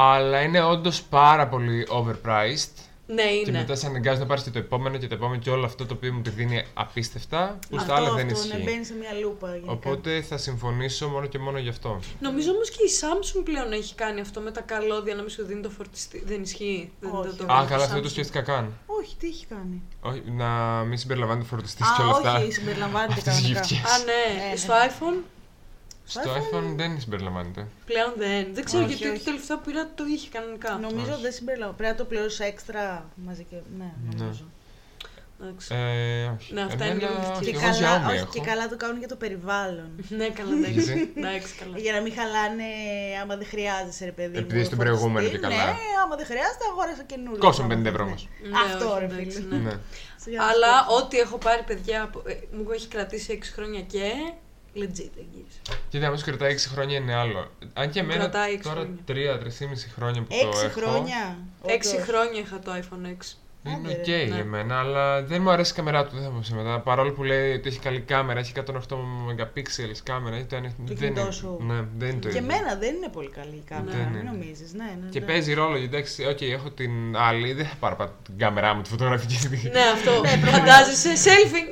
Αλλά 0.00 0.40
είναι 0.42 0.62
όντως 0.62 1.02
πάρα 1.02 1.48
πολύ 1.48 1.86
overpriced. 1.90 2.72
Ναι, 3.10 3.22
Και 3.22 3.50
είναι. 3.50 3.58
μετά 3.58 3.74
σε 3.74 3.86
αναγκάζει 3.86 4.20
να 4.20 4.26
πάρεις 4.26 4.42
και 4.42 4.50
το 4.50 4.58
επόμενο 4.58 4.96
και 4.98 5.06
το 5.06 5.14
επόμενο 5.14 5.40
και 5.40 5.50
όλο 5.50 5.64
αυτό 5.64 5.86
το 5.86 5.94
οποίο 5.94 6.12
μου 6.12 6.20
τη 6.20 6.30
δίνει 6.30 6.64
απίστευτα, 6.74 7.58
που 7.70 7.78
στα 7.78 7.80
αυτό, 7.80 7.92
άλλα 7.94 8.12
δεν 8.14 8.26
αυτό, 8.32 8.38
ναι, 8.46 8.54
ισχύει. 8.54 8.62
μπαίνει 8.64 8.84
σε 8.84 8.94
μια 8.94 9.12
λούπα 9.22 9.48
γενικά. 9.52 9.72
Οπότε 9.72 10.22
θα 10.22 10.36
συμφωνήσω 10.36 11.08
μόνο 11.08 11.26
και 11.26 11.38
μόνο 11.38 11.58
γι' 11.58 11.68
αυτό. 11.68 12.00
Νομίζω 12.20 12.50
όμως 12.52 12.70
και 12.70 12.82
η 12.82 12.90
Samsung 13.00 13.40
πλέον 13.44 13.72
έχει 13.72 13.94
κάνει 13.94 14.20
αυτό 14.20 14.40
με 14.40 14.50
τα 14.50 14.60
καλώδια 14.60 15.14
να 15.14 15.20
μην 15.20 15.30
σου 15.30 15.44
δίνει 15.46 15.60
το 15.62 15.70
φορτιστή. 15.70 16.22
Δεν 16.26 16.42
ισχύει. 16.42 16.90
Δεν, 17.00 17.10
Όχι. 17.14 17.28
δεν 17.28 17.36
το 17.36 17.44
Α, 17.52 17.56
κάνει 17.56 17.68
καλά, 17.68 17.82
αυτό 17.82 17.94
δεν 17.94 18.00
Samsung. 18.00 18.02
το 18.02 18.08
σκέφτηκα 18.08 18.40
καν. 18.42 18.72
Όχι, 18.86 19.16
τι 19.16 19.26
έχει 19.26 19.46
κάνει; 19.46 19.82
Όχι, 20.00 20.22
να 20.26 20.48
μην 20.88 20.98
συμπεριλαμβάνει 20.98 21.40
το 21.40 21.46
φορτιστή 21.46 21.82
και 21.96 22.02
Α, 22.02 22.04
όλα 22.04 22.16
αυτά. 22.16 22.36
όχι, 22.38 22.52
συμπεριλαμβάνεται 22.52 23.12
Αυτές 23.12 23.34
τις 23.34 23.42
κανονικά. 23.42 23.60
γυφτιές. 23.60 23.92
Α, 23.92 23.98
ναι. 23.98 24.04
Ναι, 24.44 24.50
ναι. 24.50 24.56
Στο 24.56 24.72
iPhone 24.88 25.22
Στο 26.08 26.20
iPhone 26.36 26.72
δεν 26.76 27.00
συμπεριλαμβάνεται. 27.00 27.66
πλέον 27.86 28.12
δεν. 28.16 28.46
Δεν 28.54 28.64
ξέρω 28.64 28.84
Όχι, 28.84 28.92
γιατί 28.94 29.08
όχι. 29.08 29.18
το 29.18 29.24
τελευταίο 29.24 29.56
που 29.58 29.64
πήρα 29.70 29.90
το 29.94 30.04
είχε 30.14 30.28
κανονικά. 30.28 30.78
Νομίζω 30.78 31.12
Όχι. 31.12 31.22
δεν 31.22 31.32
συμπεριλαμβάνεται. 31.32 31.82
Πρέπει 31.82 31.98
να 31.98 32.04
το 32.04 32.08
πληρώσεις 32.10 32.40
έξτρα 32.40 33.08
μαζί 33.26 33.44
και. 33.50 33.56
Ναι, 33.78 33.90
νομίζω. 34.16 34.44
Εντάξει. 35.42 35.74
Ε, 35.74 36.24
όχι. 36.36 36.54
Ναι, 36.54 36.62
αυτά 36.62 36.84
είναι 36.84 36.94
Εμένα, 36.94 37.08
λίγο 37.10 37.32
όχι, 37.32 37.44
Και 37.44 37.50
Εγώ 37.50 37.60
καλά, 37.60 37.78
Xiaomi 37.78 38.08
όχι, 38.08 38.16
έχω. 38.16 38.32
και 38.32 38.40
καλά 38.40 38.68
το 38.68 38.76
κάνουν 38.76 38.98
για 38.98 39.08
το 39.08 39.16
περιβάλλον. 39.16 39.90
Ναι, 40.08 40.28
καλά, 40.38 40.52
εντάξει. 40.56 40.72
Γιατί; 40.72 41.12
Εντάξει, 41.16 41.54
καλά. 41.60 41.78
Για 41.78 41.92
να 41.92 42.00
μην 42.04 42.12
χαλάνε 42.18 42.68
άμα 43.22 43.34
δεν 43.36 43.46
χρειάζεσαι, 43.46 44.04
ρε 44.04 44.14
παιδί 44.18 44.34
μου. 44.38 44.44
Επειδή 44.44 44.64
στην 44.64 44.76
φορτιστή. 44.76 44.84
προηγούμενη 44.84 45.28
και 45.34 45.38
καλά. 45.38 45.64
Ναι, 45.64 45.76
άμα 46.04 46.14
δεν 46.20 46.26
χρειάζεται, 46.32 46.64
αγόρασα 46.70 47.02
καινούριο. 47.10 47.38
Κόψαν 47.44 47.64
Άμα 47.64 47.74
50 47.74 47.82
θες, 47.82 47.90
ευρώ 47.92 48.02
ναι. 48.04 48.08
όμως. 48.10 48.22
Ναι, 48.50 48.58
Αυτό 48.66 48.84
όχι, 48.90 48.98
ρε 49.00 49.04
εντάξει, 49.04 49.38
φίλε. 49.42 49.56
ναι. 49.56 49.62
Ναι. 49.70 49.74
Σιγά 50.22 50.38
να 50.40 50.46
Αλλά 50.52 50.72
σου 50.78 50.86
πω. 50.88 50.94
ό,τι 51.00 51.16
έχω 51.24 51.36
πάρει 51.46 51.62
παιδιά, 51.70 51.98
από- 52.02 52.22
ε, 52.32 52.34
μου 52.56 52.64
έχει 52.76 52.88
κρατήσει 52.94 53.28
6 53.32 53.50
χρόνια 53.56 53.80
και 53.94 54.04
legit 54.74 55.10
εγγύηση. 55.18 55.60
Κοίτα, 55.88 56.06
άμα 56.06 56.16
σου 56.16 56.24
κρατάει 56.24 56.52
6 56.54 56.58
χρόνια 56.58 56.96
είναι 56.96 57.14
άλλο. 57.14 57.50
Αν 57.72 57.90
και 57.90 57.98
εμένα 58.00 58.18
κρατάει 58.18 58.52
έξι 58.52 58.68
τώρα 58.68 58.80
χρόνια. 59.06 59.40
3-3,5 59.42 59.90
χρόνια 59.94 60.22
που 60.22 60.28
το 60.28 60.48
Έξι 60.48 60.64
έχω. 60.64 60.80
χρόνια. 60.80 61.38
6 61.62 61.68
όντως. 61.92 62.04
χρόνια 62.06 62.40
είχα 62.40 62.58
το 62.58 62.72
iPhone 62.74 63.06
6. 63.06 63.36
Είναι 63.66 63.76
Άντε, 63.76 63.98
οκ 64.00 64.06
ρε. 64.06 64.24
για 64.24 64.34
Ναι. 64.36 64.44
μένα, 64.44 64.78
αλλά 64.78 65.22
δεν 65.22 65.42
μου 65.42 65.50
αρέσει 65.50 65.72
η 65.72 65.74
κάμερά 65.74 66.04
του, 66.06 66.10
δεν 66.14 66.22
θα 66.24 66.28
πω 66.30 66.38
ψέματα. 66.40 66.80
Παρόλο 66.80 67.12
που 67.12 67.24
λέει 67.24 67.52
ότι 67.52 67.68
έχει 67.68 67.78
καλή 67.78 68.00
κάμερα, 68.00 68.38
έχει 68.40 68.52
108 68.56 68.96
megapixels 69.28 69.98
κάμερα, 70.02 70.36
έχει 70.36 70.44
το 70.44 70.56
ένα- 70.56 70.72
δεν 70.78 70.96
κινητό 70.96 71.20
είναι- 71.20 71.30
σου. 71.30 71.58
Ναι, 71.60 71.74
δεν 71.98 72.08
είναι 72.08 72.18
το 72.20 72.28
Και 72.28 72.38
ίδιο. 72.38 72.52
εμένα 72.54 72.74
δεν 72.76 72.94
είναι 72.94 73.08
πολύ 73.12 73.30
καλή 73.30 73.54
η 73.54 73.62
κάμερα, 73.68 73.96
Δεν 73.96 74.06
μην 74.06 74.20
είναι. 74.20 74.30
νομίζεις. 74.30 74.72
Ναι, 74.72 74.84
ναι, 75.02 75.08
Και 75.10 75.20
ναι. 75.20 75.26
παίζει 75.26 75.54
ρόλο, 75.54 75.76
γιατί 75.76 75.96
εντάξει, 75.96 76.24
οκ, 76.24 76.40
έχω 76.40 76.70
την 76.70 77.16
άλλη, 77.16 77.52
δεν 77.52 77.66
θα 77.66 77.74
πάρω 77.80 77.96
πα- 77.96 78.14
την 78.24 78.38
κάμερά 78.38 78.74
μου, 78.74 78.82
τη 78.82 78.88
φωτογραφική 78.88 79.34
στιγμή. 79.34 79.62
Ναι, 79.72 79.80
αυτό. 79.94 80.10
Φαντάζεσαι 80.52 81.12
selfie. 81.24 81.66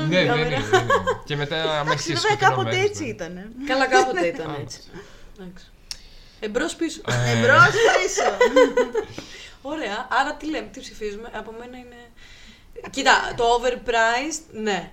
Ναι, 0.00 0.06
δεν 0.08 0.20
είναι, 0.22 0.26
κάμερα. 0.26 0.48
δεν 0.48 0.58
είναι. 0.80 0.92
Και 1.24 1.36
μετά, 1.36 1.56
άμα 1.62 1.80
Εντάξει, 1.80 2.10
έχεις 2.10 2.22
βέβαια 2.28 2.48
κάποτε 2.48 2.78
έτσι 2.80 3.04
ήταν. 3.04 3.32
Καλά, 3.66 3.86
κάποτε 3.88 4.26
ήταν 4.26 4.50
Α, 4.50 4.56
έτσι. 4.60 4.78
Εντάξει. 5.40 5.64
Εμπρός 6.40 6.74
πίσω. 6.74 7.00
Ε, 7.08 7.30
Εμπρός 7.38 7.70
πίσω. 7.96 8.28
Ωραία, 9.62 10.08
άρα 10.10 10.34
τι 10.34 10.50
λέμε, 10.50 10.66
τι 10.66 10.80
ψηφίζουμε. 10.80 11.30
Από 11.32 11.52
μένα 11.58 11.76
είναι. 11.76 11.96
Κοίτα, 12.90 13.34
το 13.36 13.44
overpriced, 13.44 14.42
ναι. 14.52 14.92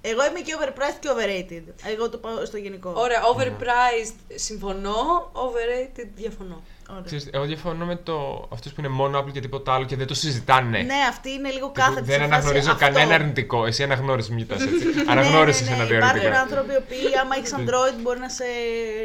Εγώ 0.00 0.26
είμαι 0.26 0.40
και 0.40 0.56
overpriced 0.60 0.98
και 1.00 1.08
overrated. 1.16 1.62
Εγώ 1.84 2.10
το 2.10 2.18
πάω 2.18 2.44
στο 2.44 2.56
γενικό. 2.56 2.92
Ωραία, 2.96 3.20
overpriced 3.34 4.14
συμφωνώ, 4.34 5.30
overrated 5.34 6.06
διαφωνώ. 6.14 6.62
Ωραία. 6.90 7.02
Ξέρεις, 7.04 7.28
εγώ 7.32 7.44
διαφωνώ 7.44 7.84
με 7.86 7.96
το 7.96 8.48
αυτούς 8.52 8.72
που 8.72 8.80
είναι 8.80 8.88
μόνο 8.88 9.18
Apple 9.20 9.32
και 9.32 9.40
τίποτα 9.40 9.72
άλλο 9.74 9.84
και 9.84 9.96
δεν 9.96 10.06
το 10.06 10.14
συζητάνε. 10.14 10.78
Ναι, 10.82 10.94
αυτή 11.08 11.30
είναι 11.30 11.48
λίγο 11.50 11.66
Τύπου, 11.66 11.72
κάθετη. 11.80 12.00
Δεν 12.06 12.14
σε 12.14 12.20
φάση 12.20 12.32
αναγνωρίζω 12.32 12.70
αυτό. 12.70 12.84
κανένα 12.84 13.14
αρνητικό. 13.14 13.66
Εσύ 13.66 13.82
αναγνώρισες, 13.82 14.30
μην 14.30 14.38
κοιτάς 14.38 14.62
έτσι. 14.62 14.84
Ναι, 15.04 15.10
Αναγνώρισες 15.10 15.68
ναι, 15.68 15.68
ναι, 15.68 15.74
ένα 15.74 15.82
ναι. 15.82 15.88
δύο 15.88 15.96
Υπάρχουν 15.96 16.18
αρνητικά. 16.18 16.40
άνθρωποι 16.42 16.72
οι 16.72 16.76
οποίοι, 16.76 17.16
άμα 17.22 17.34
έχεις 17.36 17.54
Android, 17.58 17.96
μπορεί 18.02 18.18
να, 18.18 18.28
σε... 18.28 18.44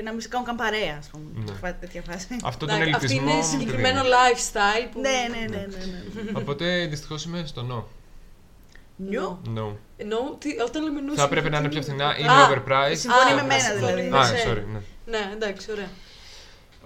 να 0.03 0.11
μην 0.11 0.21
σε 0.21 0.27
κάνουν 0.27 0.45
καν 0.47 0.55
παρέα, 0.55 0.95
ας 0.99 1.07
πούμε. 1.11 1.23
Ναι. 1.45 1.51
Φάτε 1.61 1.77
τέτοια 1.79 2.01
φάση. 2.09 2.27
Αυτό 2.43 2.65
τον 2.65 2.75
Εντάξει, 2.75 2.93
Αυτή 2.95 3.05
ελιτισμό. 3.05 3.29
είναι 3.29 3.35
μου 3.35 3.41
το 3.41 3.47
συγκεκριμένο 3.53 4.01
δίνει. 4.01 4.13
lifestyle 4.15 4.87
που. 4.91 4.99
Ναι, 5.05 5.17
ναι, 5.33 5.41
ναι, 5.55 5.61
ναι. 5.73 5.83
ναι. 6.23 6.31
Οπότε 6.41 6.85
δυστυχώς 6.85 7.25
είμαι 7.25 7.43
στο 7.45 7.61
no. 7.71 7.79
Νιου. 8.95 9.39
No. 9.57 9.67
Ενώ, 9.97 10.17
τι, 10.39 10.49
όταν 10.67 10.83
λέμε 10.83 10.99
νου. 11.01 11.15
Θα 11.15 11.23
έπρεπε 11.23 11.49
να 11.49 11.57
είναι 11.57 11.69
πιο 11.69 11.81
φθηνά, 11.81 12.15
είναι 12.19 12.29
Α, 12.31 12.47
overpriced. 12.49 12.97
Συμφωνεί 13.05 13.31
Α, 13.31 13.35
με 13.35 13.41
μένα 13.41 13.59
συμφωνεί 13.59 13.91
δηλαδή. 14.01 14.09
με 14.09 14.17
Α, 14.19 14.23
σένα. 14.25 14.43
sorry, 14.53 14.63
ναι. 14.73 14.79
Ναι, 15.13 15.21
εντάξει, 15.33 15.71
ωραία. 15.71 15.89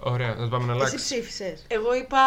Ωραία, 0.00 0.28
να 0.34 0.42
το 0.42 0.48
πάμε 0.48 0.64
να 0.66 0.72
Εσύ 0.72 0.80
αλλάξεις. 0.80 1.02
ψήφισες. 1.02 1.64
Εγώ 1.68 1.94
είπα 1.94 2.18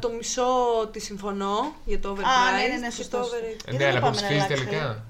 το 0.00 0.10
μισό 0.10 0.78
ότι 0.80 1.00
συμφωνώ 1.00 1.74
για 1.84 2.00
το 2.00 2.12
overpriced. 2.12 2.48
Α, 2.48 2.56
ναι, 2.56 2.66
ναι, 2.72 2.78
ναι, 2.78 2.86
και 2.88 2.94
σωστός. 2.94 3.30
το 3.30 3.36
overrated. 3.36 3.42
Ε, 3.42 3.48
Γιατί 3.64 3.72
Ναι, 3.72 3.78
δεν 3.78 3.88
αλλά 3.88 4.00
πάμε 4.00 4.12
πώς 4.12 4.20
να 4.20 4.26
ψηφίζεις 4.26 4.44
αλλάξει, 4.50 4.64
τελικά; 4.66 5.04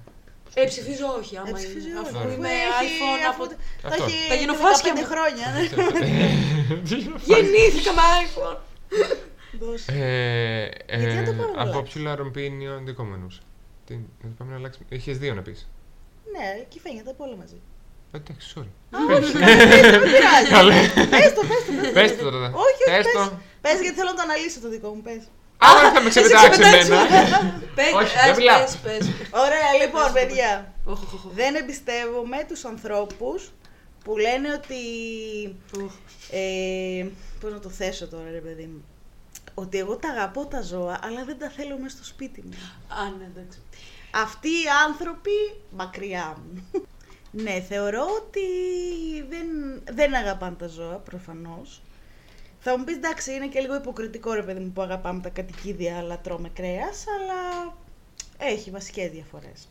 Ε, 0.54 0.64
ψηφίζω 0.64 1.06
όχι, 1.18 1.36
άμα 1.36 1.48
Ε, 1.48 1.52
ψηφίζει 1.52 1.88
είναι. 1.90 1.98
όχι. 1.98 2.08
Αφού 2.08 2.18
Ωραία. 2.18 2.34
είμαι 2.34 2.48
Έχει- 2.48 2.98
iPhone 3.00 3.22
από. 3.32 3.42
αφού- 3.44 3.56
Θα 3.82 3.88
Αυτό. 3.88 4.04
έχει 4.04 4.28
Τα 4.28 4.34
γενοφάσκια 4.34 4.92
15 4.94 5.00
μου. 5.00 5.06
χρόνια. 5.12 5.46
ναι. 5.54 5.62
Γεννήθηκα 7.30 7.92
με 7.98 8.02
iPhone! 8.24 8.58
Δώσε. 9.60 9.92
Ε, 9.92 10.96
Γιατί 10.98 11.14
να 11.14 11.24
το 11.24 11.30
ε, 11.30 11.34
πάμε 11.34 11.52
να 11.64 11.64
Unpopular 11.72 12.18
opinion, 12.28 12.78
δικό 12.84 13.04
μου 13.04 13.14
εννοούσε. 13.14 13.40
Τι, 13.86 13.94
να 13.94 14.28
το 14.28 14.34
πάμε 14.38 14.50
να 14.50 14.56
αλλάξουμε. 14.56 14.86
Είχες 14.88 15.18
δύο 15.18 15.34
να 15.34 15.42
πεις. 15.42 15.68
Ναι, 16.32 16.60
εκεί 16.60 16.78
φαίνεται 16.80 17.10
από 17.10 17.24
όλα 17.24 17.36
μαζί. 17.36 17.60
Ε, 18.14 18.16
Εντάξει, 18.16 18.52
sorry. 18.56 18.70
Δεν 19.90 20.02
πειράζει. 20.02 20.48
Καλέ. 20.50 20.80
Πες 20.94 21.32
το, 21.34 21.40
πες 21.50 21.62
το, 21.66 21.72
πες 21.80 21.86
το. 21.88 21.92
Πες 21.92 22.16
το 22.16 22.30
τώρα. 22.30 22.46
Όχι, 22.46 22.82
όχι, 22.88 22.96
Πες 22.96 23.04
πες. 23.04 23.12
το. 23.12 23.32
Πες 23.60 23.80
γιατί 23.80 23.96
θέλω 23.98 24.10
να 24.10 24.16
το 24.16 24.22
αναλύσω 24.22 24.60
το 24.60 24.68
δικό 24.68 24.88
μου, 24.94 25.02
πες. 25.02 25.22
Άρα 25.58 25.92
θα 25.92 26.00
με 26.02 26.08
ξεπετάξεις 26.08 26.64
εμένα. 26.66 26.96
Πες, 27.74 27.92
Όχι, 28.00 28.16
ας 28.18 28.24
δεν 28.26 28.36
μιλάω. 28.36 28.60
πες, 28.60 28.76
πες. 28.76 29.04
Ωραία, 29.44 29.68
λοιπόν, 29.82 30.12
παιδιά. 30.12 30.72
Οχ, 30.84 31.02
οχ, 31.02 31.12
οχ. 31.14 31.32
Δεν 31.34 31.54
εμπιστεύομαι 31.54 32.44
τους 32.48 32.64
ανθρώπους 32.64 33.52
που 34.04 34.16
λένε 34.16 34.48
ότι... 34.52 34.80
Οχ. 35.84 35.92
Ε, 36.30 37.06
πώς 37.40 37.52
να 37.52 37.58
το 37.58 37.68
θέσω 37.68 38.08
τώρα, 38.08 38.30
ρε 38.30 38.38
παιδί 38.46 38.64
μου. 38.72 38.84
Ότι 39.54 39.78
εγώ 39.78 39.96
τα 39.96 40.08
αγαπώ 40.08 40.46
τα 40.46 40.60
ζώα, 40.62 40.98
αλλά 41.02 41.24
δεν 41.24 41.38
τα 41.38 41.48
θέλω 41.56 41.78
μέσα 41.78 41.96
στο 41.96 42.04
σπίτι 42.04 42.42
μου. 42.46 42.54
Α, 42.88 43.02
ναι, 43.18 43.24
εντάξει. 43.34 43.58
Αυτοί 44.10 44.48
οι 44.48 44.64
άνθρωποι 44.86 45.30
μακριά 45.70 46.36
μου. 46.42 46.68
Ναι, 47.34 47.60
θεωρώ 47.60 48.06
ότι 48.16 48.40
δεν, 49.28 49.46
δεν 49.90 50.14
αγαπάνε 50.14 50.56
τα 50.56 50.66
ζώα, 50.66 50.96
προφανώς. 50.96 51.82
Θα 52.60 52.78
μου 52.78 52.84
πεις, 52.84 52.96
εντάξει, 52.96 53.32
είναι 53.32 53.48
και 53.48 53.60
λίγο 53.60 53.74
υποκριτικό 53.74 54.32
ρε 54.32 54.42
παιδί 54.42 54.60
μου 54.60 54.70
που 54.72 54.82
αγαπάμε 54.82 55.20
τα 55.20 55.28
κατοικίδια 55.28 55.98
αλλά 55.98 56.18
τρώμε 56.18 56.48
κρέας, 56.48 57.04
αλλά 57.18 57.72
έχει 58.38 58.70
βασικές 58.70 59.10
διαφορές. 59.10 59.68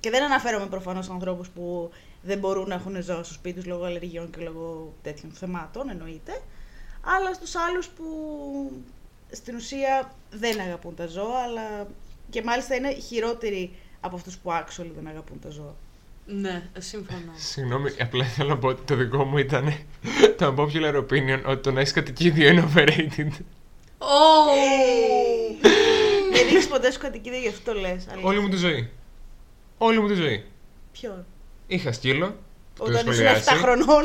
Και 0.00 0.10
δεν 0.10 0.22
αναφέρομαι 0.22 0.66
προφανώς 0.66 1.04
σε 1.04 1.12
ανθρώπους 1.12 1.48
που 1.48 1.90
δεν 2.22 2.38
μπορούν 2.38 2.68
να 2.68 2.74
έχουν 2.74 3.02
ζώα 3.02 3.22
στο 3.22 3.34
σπίτι 3.34 3.56
τους 3.56 3.66
λόγω 3.66 3.84
αλλεργιών 3.84 4.30
και 4.30 4.40
λόγω 4.40 4.92
τέτοιων 5.02 5.32
θεμάτων, 5.32 5.90
εννοείται. 5.90 6.42
Αλλά 7.00 7.34
στους 7.34 7.54
άλλους 7.56 7.88
που 7.88 8.04
στην 9.30 9.54
ουσία 9.54 10.14
δεν 10.30 10.60
αγαπούν 10.60 10.94
τα 10.94 11.06
ζώα, 11.06 11.38
αλλά 11.38 11.86
και 12.30 12.42
μάλιστα 12.42 12.74
είναι 12.74 12.92
χειρότεροι 12.92 13.76
από 14.00 14.16
αυτούς 14.16 14.38
που 14.38 14.50
actually 14.50 14.90
δεν 14.94 15.06
αγαπούν 15.06 15.40
τα 15.40 15.50
ζώα. 15.50 15.74
Ναι, 16.32 16.62
συμφωνώ. 16.78 17.32
Συγγνώμη, 17.36 17.90
απλά 18.00 18.24
θέλω 18.24 18.48
να 18.48 18.58
πω 18.58 18.68
ότι 18.68 18.82
το 18.82 18.94
δικό 18.94 19.24
μου 19.24 19.38
ήταν 19.38 19.74
το 20.38 20.54
unpopular 20.56 20.94
opinion 20.96 21.40
ότι 21.46 21.62
το 21.62 21.72
να 21.72 21.80
έχει 21.80 21.92
κατοικίδιο 21.92 22.48
είναι 22.48 22.68
overrated. 22.74 23.28
Ω! 23.98 24.06
δεν 26.32 26.46
έχεις 26.46 26.68
ποτέ 26.68 26.92
σου 26.92 26.98
κατοικίδια 26.98 27.38
γι' 27.38 27.48
αυτό 27.48 27.72
το 27.72 27.78
λες. 27.78 27.90
αλήθεια. 27.90 28.28
Όλη 28.28 28.40
μου 28.40 28.48
τη 28.48 28.56
ζωή. 28.56 28.90
Όλη 29.78 30.00
μου 30.00 30.08
τη 30.08 30.14
ζωή. 30.14 30.44
Ποιο. 30.92 31.24
Είχα 31.66 31.92
σκύλο. 31.92 32.26
που 32.74 32.84
το 32.84 32.84
Όταν 32.84 32.94
ήσουν 32.94 33.12
σχολιάσει. 33.12 33.48
7 33.50 33.56
χρονών. 33.56 34.04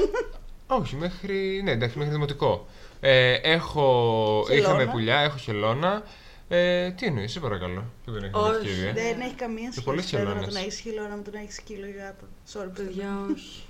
Όχι, 0.67 0.95
μέχρι. 0.95 1.61
Ναι, 1.63 1.71
εντάξει, 1.71 1.97
μέχρι 1.97 2.13
δημοτικό. 2.13 2.67
Ε, 2.99 3.33
έχω. 3.33 4.45
Χελώνα. 4.47 4.67
Είχαμε 4.67 4.91
πουλιά, 4.91 5.19
έχω 5.19 5.37
χελώνα. 5.37 6.03
Ε, 6.47 6.91
τι 6.91 7.05
εννοείς, 7.05 7.31
σε 7.31 7.39
παρακαλώ. 7.39 7.83
Που 8.05 8.11
δεν 8.11 8.23
έχω 8.23 8.39
Όχι, 8.41 8.51
κατοικίδια. 8.51 8.93
δεν 8.93 9.19
έχει 9.21 9.33
καμία 9.33 9.71
σχέση. 9.71 9.83
πολλές 9.85 10.09
βέβαια, 10.11 10.25
να 10.25 10.31
χελώνες. 10.33 10.53
τον 10.53 10.63
έχεις 10.63 10.79
χιλώνα 10.79 11.15
με 11.15 11.21
τον 11.23 11.33
έχεις 11.33 11.55
σκύλο 11.55 11.85
ή 11.85 11.91
γάτα. 11.91 12.27
Sorry, 12.53 12.69
παιδιά. 12.75 12.85
Παιδιά, 12.85 13.27
όχι. 13.33 13.63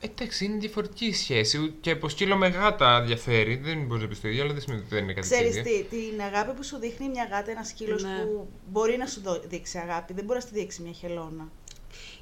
Εντάξει, 0.00 0.44
είναι 0.44 0.56
διαφορετική 0.58 1.04
η 1.06 1.12
σχέση. 1.12 1.74
Και 1.80 1.90
από 1.90 2.08
σκύλο 2.08 2.36
με 2.36 2.48
γάτα 2.48 3.02
διαφέρει. 3.02 3.56
Δεν 3.56 3.84
μπορεί 3.86 4.00
να 4.02 4.08
πεις 4.08 4.20
το 4.20 4.28
ίδιο, 4.28 4.42
αλλά 4.42 4.52
δεν 4.52 4.62
σημαίνει 4.62 4.80
ότι 4.80 4.94
δεν 4.94 5.02
είναι 5.04 5.12
κατοικίδια. 5.12 5.50
Ξέρεις 5.50 5.86
τι, 5.88 5.96
την 5.96 6.20
αγάπη 6.20 6.52
που 6.56 6.64
σου 6.64 6.78
δείχνει 6.78 7.08
μια 7.08 7.28
γάτα, 7.30 7.50
ένας 7.50 7.68
σκύλος 7.68 8.02
Ναι. 8.02 8.08
που 8.22 8.48
μπορεί 8.70 8.96
να 8.96 9.06
σου 9.06 9.20
δω- 9.20 9.42
δείξει 9.48 9.78
αγάπη, 9.78 10.12
δεν 10.12 10.24
μπορεί 10.24 10.38
να 10.38 10.44
στη 10.44 10.58
δείξει 10.58 10.82
μια 10.82 10.92
χελώνα. 10.92 11.48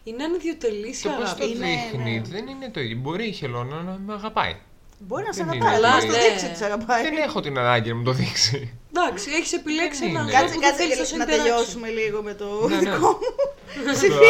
Είναι 0.05 0.25
ανιδιοτελής 0.25 1.01
η 1.01 1.03
Το 1.03 1.09
πώς 1.09 1.25
αγάπη. 1.25 1.41
το 1.41 1.47
Είναι, 1.47 1.67
δείχνει 1.67 2.19
ναι. 2.19 2.23
δεν 2.29 2.47
είναι 2.47 2.71
το 2.71 2.81
ίδιο. 2.81 2.97
Μπορεί 2.97 3.27
η 3.29 3.33
χελώνα 3.33 3.83
να 3.83 3.99
με 4.07 4.13
αγαπάει. 4.13 4.57
Μπορεί 4.99 5.25
να 5.27 5.33
σε 5.33 5.45
Δεν 5.45 5.49
αγαπάει, 5.53 5.77
είναι. 5.79 5.87
αλλά 5.87 5.95
να 5.95 6.01
σου 6.01 6.07
Ναι. 6.07 6.19
δείξει 6.19 6.47
ότι 6.47 6.57
σε 6.57 6.65
αγαπάει. 6.65 7.03
Δεν 7.03 7.17
έχω 7.17 7.41
την 7.41 7.59
ανάγκη 7.59 7.89
να 7.89 7.95
μου 7.97 8.03
το 8.05 8.13
δείξει. 8.13 8.79
Εντάξει, 8.97 9.31
έχεις 9.39 9.53
επιλέξει 9.53 10.01
Δεν 10.01 10.09
έναν 10.09 10.23
είναι. 10.29 10.37
άνθρωπο 10.37 10.61
Κάτσε, 10.61 10.77
που 10.77 10.79
δεν 10.79 10.89
θέλεις 10.89 10.97
κάτσε 10.99 11.17
να 11.17 11.25
να 11.25 11.33
σε 11.33 11.39
interaction. 11.39 11.43
τελειώσουμε 11.45 11.89
λίγο 11.89 12.23
με 12.23 12.35
το 12.35 12.69
Ναι, 12.69 12.75
ναι. 12.75 12.81
δικό 12.81 13.07
μου. 13.07 13.19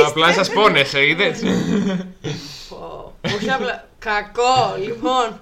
Απλά 0.06 0.32
σας 0.32 0.50
πόνεσε, 0.50 1.06
είδες; 1.06 1.38
Πω, 2.68 3.12
Όχι 3.36 3.50
απλά. 3.50 3.88
Κακό, 3.98 4.76
λοιπόν. 4.86 5.40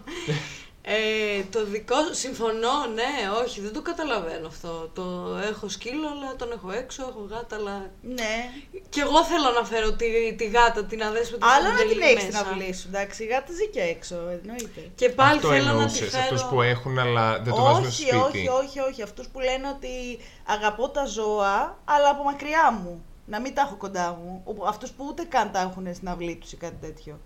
Ε, 0.86 1.42
το 1.50 1.64
δικό 1.64 1.96
σου, 2.06 2.14
συμφωνώ, 2.14 2.86
ναι, 2.94 3.12
όχι, 3.44 3.60
δεν 3.60 3.72
το 3.72 3.82
καταλαβαίνω 3.82 4.46
αυτό. 4.46 4.90
Το 4.94 5.36
έχω 5.50 5.68
σκύλο, 5.68 6.08
αλλά 6.08 6.36
τον 6.36 6.52
έχω 6.52 6.70
έξω, 6.70 7.02
έχω 7.08 7.26
γάτα, 7.30 7.56
αλλά. 7.56 7.90
Ναι. 8.02 8.50
Κι 8.88 9.00
εγώ 9.00 9.24
θέλω 9.24 9.50
να 9.60 9.64
φέρω 9.64 9.92
τη, 9.92 10.34
τη 10.34 10.44
γάτα, 10.46 10.84
την 10.84 11.02
αδέσποτη 11.02 11.44
Άλλο 11.44 11.64
να 11.68 11.70
Παντελή 11.70 11.92
την 11.92 12.02
έχεις 12.02 12.22
στην 12.22 12.32
μέσα. 12.32 12.48
αυλή 12.48 12.74
σου, 12.74 12.86
εντάξει. 12.88 13.22
Η 13.24 13.26
γάτα 13.26 13.52
ζει 13.52 13.68
και 13.68 13.80
έξω, 13.80 14.14
εννοείται. 14.14 14.90
Και 14.94 15.08
πάλι 15.08 15.36
Αυτό 15.36 15.48
θέλω 15.48 15.64
να 15.64 15.70
τη 15.70 15.74
εννοούσες. 15.76 16.08
φέρω. 16.10 16.22
Αυτούς 16.22 16.44
που 16.44 16.62
έχουν, 16.62 16.98
αλλά 16.98 17.38
δεν 17.42 17.54
το 17.54 17.62
βάζουν 17.62 17.90
στο 17.92 18.18
όχι, 18.18 18.28
σπίτι. 18.28 18.48
όχι, 18.48 18.48
όχι, 18.48 18.80
όχι. 18.80 19.02
Αυτούς 19.02 19.26
που 19.28 19.40
λένε 19.40 19.68
ότι 19.68 20.18
αγαπώ 20.46 20.88
τα 20.88 21.04
ζώα, 21.04 21.78
αλλά 21.84 22.08
από 22.08 22.22
μακριά 22.22 22.72
μου. 22.82 23.04
Να 23.26 23.40
μην 23.40 23.54
τα 23.54 23.60
έχω 23.62 23.74
κοντά 23.76 24.18
μου. 24.22 24.42
Ο- 24.44 24.66
Αυτούς 24.66 24.90
που 24.90 25.04
ούτε 25.08 25.22
καν 25.24 25.50
τα 25.52 25.60
έχουν 25.60 25.94
στην 25.94 26.08
αυλή 26.08 26.36
τους 26.36 26.52
ή 26.52 26.56
κάτι 26.56 26.76
τέτοιο. 26.80 27.20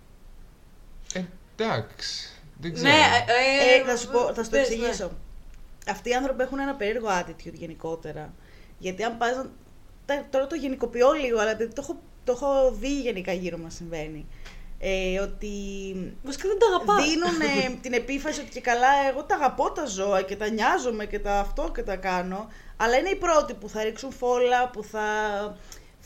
Εντάξει. 1.57 2.33
Δεν 2.61 2.75
ξέρω. 2.75 2.89
Ναι, 2.89 2.95
ε, 2.95 3.81
Ε, 3.81 3.85
θα 3.85 3.97
σου, 3.97 4.09
πω, 4.11 4.19
θα 4.19 4.45
σου 4.45 4.51
το 4.51 4.57
πες, 4.57 4.61
εξηγήσω. 4.69 5.05
ναι. 5.05 5.91
Αυτοί 5.93 6.11
οι 6.11 6.15
άνθρωποι 6.15 6.43
έχουν 6.43 6.59
ένα 6.59 6.75
περίεργο 6.75 7.09
attitude 7.21 7.53
γενικότερα. 7.53 8.35
Γιατί 8.79 9.03
αν 9.05 9.17
πας 9.17 9.37
να... 9.37 9.47
τα- 10.07 10.27
Τώρα 10.31 10.47
το 10.47 10.55
γενικοποιώ 10.55 11.13
λίγο, 11.13 11.39
αλλά 11.39 11.51
επειδή 11.51 11.73
το 11.75 11.81
έχω, 11.85 12.01
το 12.25 12.33
έχω 12.33 12.71
δει 12.73 13.01
γενικά 13.01 13.33
γύρω 13.33 13.59
μας 13.59 13.75
συμβαίνει. 13.75 14.27
Ε, 14.81 15.19
ότι 15.21 15.49
Βασικά 16.23 16.49
δεν 16.49 16.59
τα 16.59 16.67
αγαπάς. 16.67 17.09
δίνουν 17.09 17.51
την 17.83 17.93
επίφαση 17.93 18.41
ότι 18.41 18.51
και 18.51 18.61
καλά 18.61 18.89
εγώ 19.11 19.23
τα 19.25 19.35
αγαπώ 19.35 19.71
τα 19.71 19.85
ζώα 19.87 20.23
και 20.23 20.37
τα 20.37 20.49
νοιάζομαι 20.51 21.07
και 21.07 21.19
τα 21.19 21.39
αυτό 21.39 21.71
και 21.75 21.83
τα 21.83 21.97
κάνω 21.97 22.49
αλλά 22.77 22.97
είναι 22.97 23.09
οι 23.09 23.17
πρώτοι 23.17 23.55
που 23.55 23.69
θα 23.69 23.83
ρίξουν 23.83 24.13
φόλα, 24.13 24.69
που 24.71 24.83
θα 24.83 25.03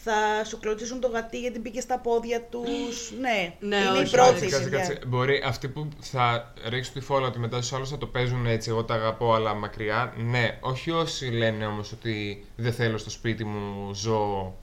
θα 0.05 0.45
σου 0.45 0.59
κλωτσίσουν 0.59 1.01
το 1.01 1.09
γατί 1.09 1.41
γιατί 1.41 1.59
μπήκε 1.59 1.81
στα 1.81 1.99
πόδια 1.99 2.43
τους. 2.43 3.13
ναι, 3.21 3.55
Ναι, 3.61 3.77
είναι 3.77 3.99
η 3.99 4.03
όχι, 4.03 4.11
πρώτη 4.11 4.31
Κάτσε, 4.33 4.47
κάτσε, 4.47 4.63
ζημιά. 4.63 4.79
κάτσε. 4.79 4.99
Μπορεί 5.07 5.43
αυτοί 5.47 5.69
που 5.69 5.89
θα 6.01 6.53
ρίξουν 6.69 6.95
τη 6.95 7.01
φόλα 7.01 7.27
ότι 7.27 7.39
μετά 7.39 7.57
στους 7.57 7.73
άλλους 7.73 7.89
θα 7.89 7.99
το 7.99 8.07
παίζουν 8.07 8.47
έτσι, 8.47 8.71
εγώ 8.71 8.85
τα 8.85 8.95
αγαπώ 8.95 9.33
αλλά 9.35 9.55
μακριά. 9.55 10.13
Ναι, 10.17 10.59
όχι 10.61 10.91
όσοι 10.91 11.27
λένε 11.27 11.67
όμως 11.67 11.93
ότι 11.93 12.45
δεν 12.57 12.73
θέλω 12.73 12.99
στο 12.99 13.11
σπίτι 13.11 13.45
μου 13.45 13.95
ζώο, 13.95 14.55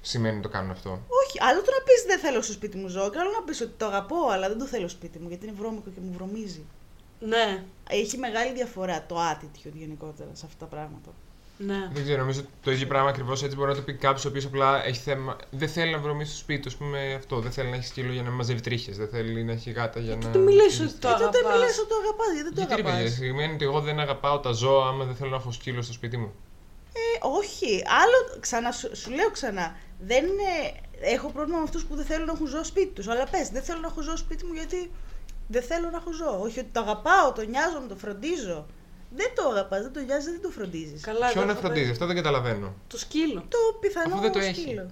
σημαίνει 0.00 0.34
ότι 0.34 0.42
το 0.42 0.48
κάνουν 0.48 0.70
αυτό. 0.70 0.90
Όχι, 0.90 1.38
άλλο 1.40 1.62
το 1.62 1.70
να 1.70 1.84
πεις 1.84 2.02
δεν 2.06 2.18
θέλω 2.18 2.42
στο 2.42 2.52
σπίτι 2.52 2.76
μου 2.76 2.88
ζώο, 2.88 3.10
και 3.10 3.18
άλλο 3.18 3.30
να 3.30 3.42
πεις 3.42 3.60
ότι 3.60 3.72
το 3.76 3.86
αγαπώ, 3.86 4.28
αλλά 4.30 4.48
δεν 4.48 4.58
το 4.58 4.64
θέλω 4.64 4.88
στο 4.88 4.96
σπίτι 4.96 5.18
μου 5.18 5.28
γιατί 5.28 5.46
είναι 5.46 5.54
βρώμικο 5.58 5.90
και 5.94 6.00
μου 6.00 6.12
βρωμίζει. 6.12 6.64
Ναι, 7.20 7.62
Έχει 7.90 8.16
μεγάλη 8.18 8.52
διαφορά 8.52 9.04
το 9.08 9.16
attitude 9.30 9.72
γενικότερα 9.74 10.30
σε 10.32 10.46
αυτά 10.46 10.66
τα 10.66 10.76
πράγματα. 10.76 11.10
Ναι. 11.66 11.88
Δεν 11.92 12.02
ξέρω, 12.02 12.18
νομίζω 12.18 12.40
ότι 12.40 12.48
το 12.62 12.70
ίδιο 12.70 12.86
πράγμα 12.86 13.08
ακριβώς 13.08 13.42
έτσι 13.42 13.56
μπορεί 13.56 13.68
να 13.68 13.76
το 13.76 13.82
πει 13.82 13.92
κάποιος 13.92 14.24
ο 14.24 14.28
οποίος 14.28 14.44
απλά 14.44 14.86
έχει 14.86 15.00
θέμα. 15.00 15.36
Δεν 15.50 15.68
θέλει 15.68 15.90
να 15.92 15.98
βρωμίσει 15.98 16.30
στο 16.30 16.40
σπίτι 16.40 16.60
του, 16.60 16.68
ας 16.68 16.76
πούμε 16.76 17.14
αυτό. 17.14 17.38
Δεν 17.40 17.50
θέλει 17.50 17.68
να 17.68 17.76
έχει 17.76 17.86
σκύλο 17.86 18.12
για 18.12 18.22
να 18.22 18.30
μαζεύει 18.30 18.60
τρίχες. 18.60 18.96
Δεν 18.96 19.08
θέλει 19.08 19.44
να 19.44 19.52
έχει 19.52 19.70
γάτα 19.70 20.00
για 20.00 20.16
να. 20.16 20.28
Τι 20.30 20.38
μιλήσει 20.38 20.82
ότι 20.82 20.92
το 20.92 21.08
ε, 21.08 21.12
τότε 21.12 21.38
αγαπάς; 21.38 21.58
μιλάς 21.58 21.78
ότι 21.78 21.88
το 21.88 21.94
αγαπάς, 22.02 22.32
γιατί 22.34 22.48
δεν 22.48 22.54
το 22.54 22.60
Γιατί 22.60 22.74
ρε 22.74 22.82
παιδιά, 22.82 22.98
αγαπάς. 22.98 23.14
σημαίνει 23.14 23.52
ότι 23.52 23.64
εγώ 23.64 23.80
δεν 23.80 24.00
αγαπάω 24.00 24.38
τα 24.38 24.52
ζώα 24.52 24.88
άμα 24.88 25.04
δεν 25.04 25.14
θέλω 25.14 25.30
να 25.30 25.36
έχω 25.36 25.52
σκύλο 25.52 25.82
στο 25.82 25.92
σπίτι 25.92 26.16
μου. 26.16 26.32
Ε, 26.92 27.26
όχι. 27.38 27.82
Άλλο, 28.02 28.40
ξανά, 28.40 28.72
σου, 28.72 28.96
σου 28.96 29.10
λέω 29.10 29.30
ξανά. 29.30 29.76
Δεν 30.00 30.24
είναι, 30.26 30.50
έχω 31.00 31.30
πρόβλημα 31.30 31.58
με 31.58 31.64
αυτούς 31.64 31.84
που 31.84 31.94
δεν 31.94 32.04
θέλουν 32.04 32.26
να 32.26 32.32
έχουν 32.32 32.46
ζώο 32.46 32.64
σπίτι 32.64 32.92
τους. 32.94 33.08
Αλλά 33.08 33.24
πες, 33.30 33.48
δεν 33.48 33.62
θέλω 33.62 33.80
να 33.80 33.86
έχω 33.86 34.02
ζώο 34.02 34.16
σπίτι 34.16 34.44
μου 34.44 34.52
γιατί 34.52 34.90
δεν 35.48 35.62
θέλω 35.62 35.90
να 35.90 35.96
έχω 35.96 36.12
ζώο. 36.12 36.40
Όχι 36.40 36.58
ότι 36.58 36.68
το 36.72 36.80
αγαπάω, 36.80 37.32
το 37.32 37.42
νοιάζομαι, 37.42 37.86
το 37.88 37.96
φροντίζω. 37.96 38.66
Δεν 39.14 39.30
το 39.34 39.48
αγαπάς, 39.48 39.82
δεν 39.82 39.92
το 39.92 40.00
νοιάζεις, 40.00 40.30
δεν 40.32 40.42
το 40.42 40.50
φροντίζεις. 40.50 41.02
Καλά, 41.02 41.26
Ποιο 41.30 41.40
εγώ 41.40 41.48
να 41.50 41.54
θα 41.54 41.60
φροντίζεις, 41.60 41.86
πω- 41.86 41.92
αυτό 41.92 42.06
δεν 42.06 42.16
καταλαβαίνω. 42.16 42.74
Το 42.88 42.98
σκύλο. 42.98 43.40
Το 43.48 43.58
πιθανό 43.80 44.12
Αφού 44.14 44.22
δεν 44.22 44.32
το 44.32 44.38
έχει. 44.38 44.60
σκύλο. 44.60 44.90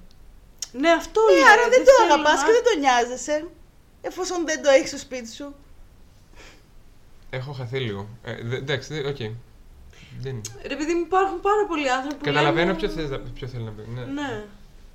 Ναι, 0.73 0.91
αυτό 0.91 1.21
Ε, 1.31 1.35
λέω. 1.39 1.47
άρα 1.53 1.69
δεν 1.69 1.85
το 1.85 1.91
θέλω 1.99 2.13
αγαπάς 2.13 2.41
να- 2.41 2.47
και 2.47 2.53
δεν 2.53 2.65
το 2.69 2.79
νοιάζεσαι. 2.79 3.47
Εφόσον 4.01 4.47
δεν 4.47 4.63
το 4.63 4.69
έχεις 4.71 4.89
στο 4.89 4.99
σπίτι 4.99 5.33
σου. 5.33 5.55
Έχω 7.31 7.53
χαθεί 7.53 7.79
λίγο. 7.79 8.09
Ε, 8.25 8.35
δε- 8.43 8.57
εντάξει, 8.57 8.95
δε- 8.95 9.09
οκ. 9.09 9.17
Δεν... 10.21 10.41
Ρε 10.67 10.77
παιδί 10.77 10.95
μου, 10.95 11.01
υπάρχουν 11.01 11.41
πάρα 11.41 11.67
πολλοί 11.67 11.91
άνθρωποι 11.91 12.15
που 12.17 12.25
Καταλαβαίνω 12.25 12.67
λένε- 12.67 12.79
ποιο, 12.79 12.89
θες, 12.89 13.11
να- 13.11 13.19
ποιο 13.19 13.47
θέλει 13.49 13.63
να 13.63 13.71
πει. 13.71 13.83
Ναι. 13.95 14.05
Ναι. 14.05 14.45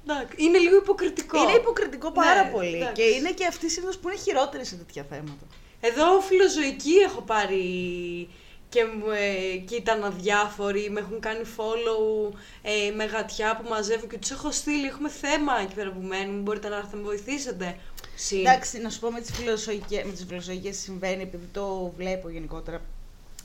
Εντάξει. 0.07 0.35
Είναι 0.37 0.57
λίγο 0.57 0.75
υποκριτικό. 0.75 1.37
Είναι 1.41 1.51
υποκριτικό 1.51 2.11
πάρα 2.11 2.43
Ναι, 2.43 2.51
πολύ. 2.51 2.75
εντάξει. 2.75 2.93
Και 2.93 3.03
είναι 3.09 3.31
και 3.31 3.45
αυτοί 3.45 3.69
συνήθως 3.69 3.97
που 3.99 4.09
είναι 4.09 4.17
χειρότεροι 4.17 4.65
σε 4.65 4.75
τέτοια 4.75 5.03
θέματα. 5.09 5.45
Εδώ 5.79 6.19
φιλοζωική 6.19 6.93
έχω 7.07 7.21
πάρει 7.21 7.63
και, 8.73 8.83
μου, 8.85 9.09
ε, 9.11 9.57
και 9.57 9.75
ήταν 9.75 10.03
αδιάφοροι, 10.03 10.89
με 10.89 10.99
έχουν 10.99 11.19
κάνει 11.19 11.43
follow 11.57 12.33
ε, 12.61 12.91
με 12.95 13.05
γατιά 13.05 13.57
που 13.57 13.69
μαζεύω 13.69 14.07
και 14.07 14.17
τους 14.17 14.31
έχω 14.31 14.51
στείλει, 14.51 14.85
έχουμε 14.85 15.09
θέμα 15.09 15.59
εκεί 15.61 15.73
πέρα 15.73 15.91
που 15.91 16.01
μένουν, 16.01 16.41
μπορείτε 16.41 16.69
να 16.69 16.75
έρθετε 16.75 16.95
να 16.95 17.01
με 17.01 17.07
βοηθήσετε. 17.07 17.77
Συν. 18.15 18.39
Εντάξει, 18.39 18.77
να 18.79 18.89
σου 18.89 18.99
πω 18.99 19.11
με 19.11 19.21
τις 19.21 19.31
φιλοζωικές, 19.31 20.03
με 20.03 20.11
τις 20.11 20.25
φιλοζωικές 20.27 20.77
συμβαίνει, 20.77 21.21
επειδή 21.21 21.45
το 21.51 21.93
βλέπω 21.97 22.29
γενικότερα. 22.29 22.81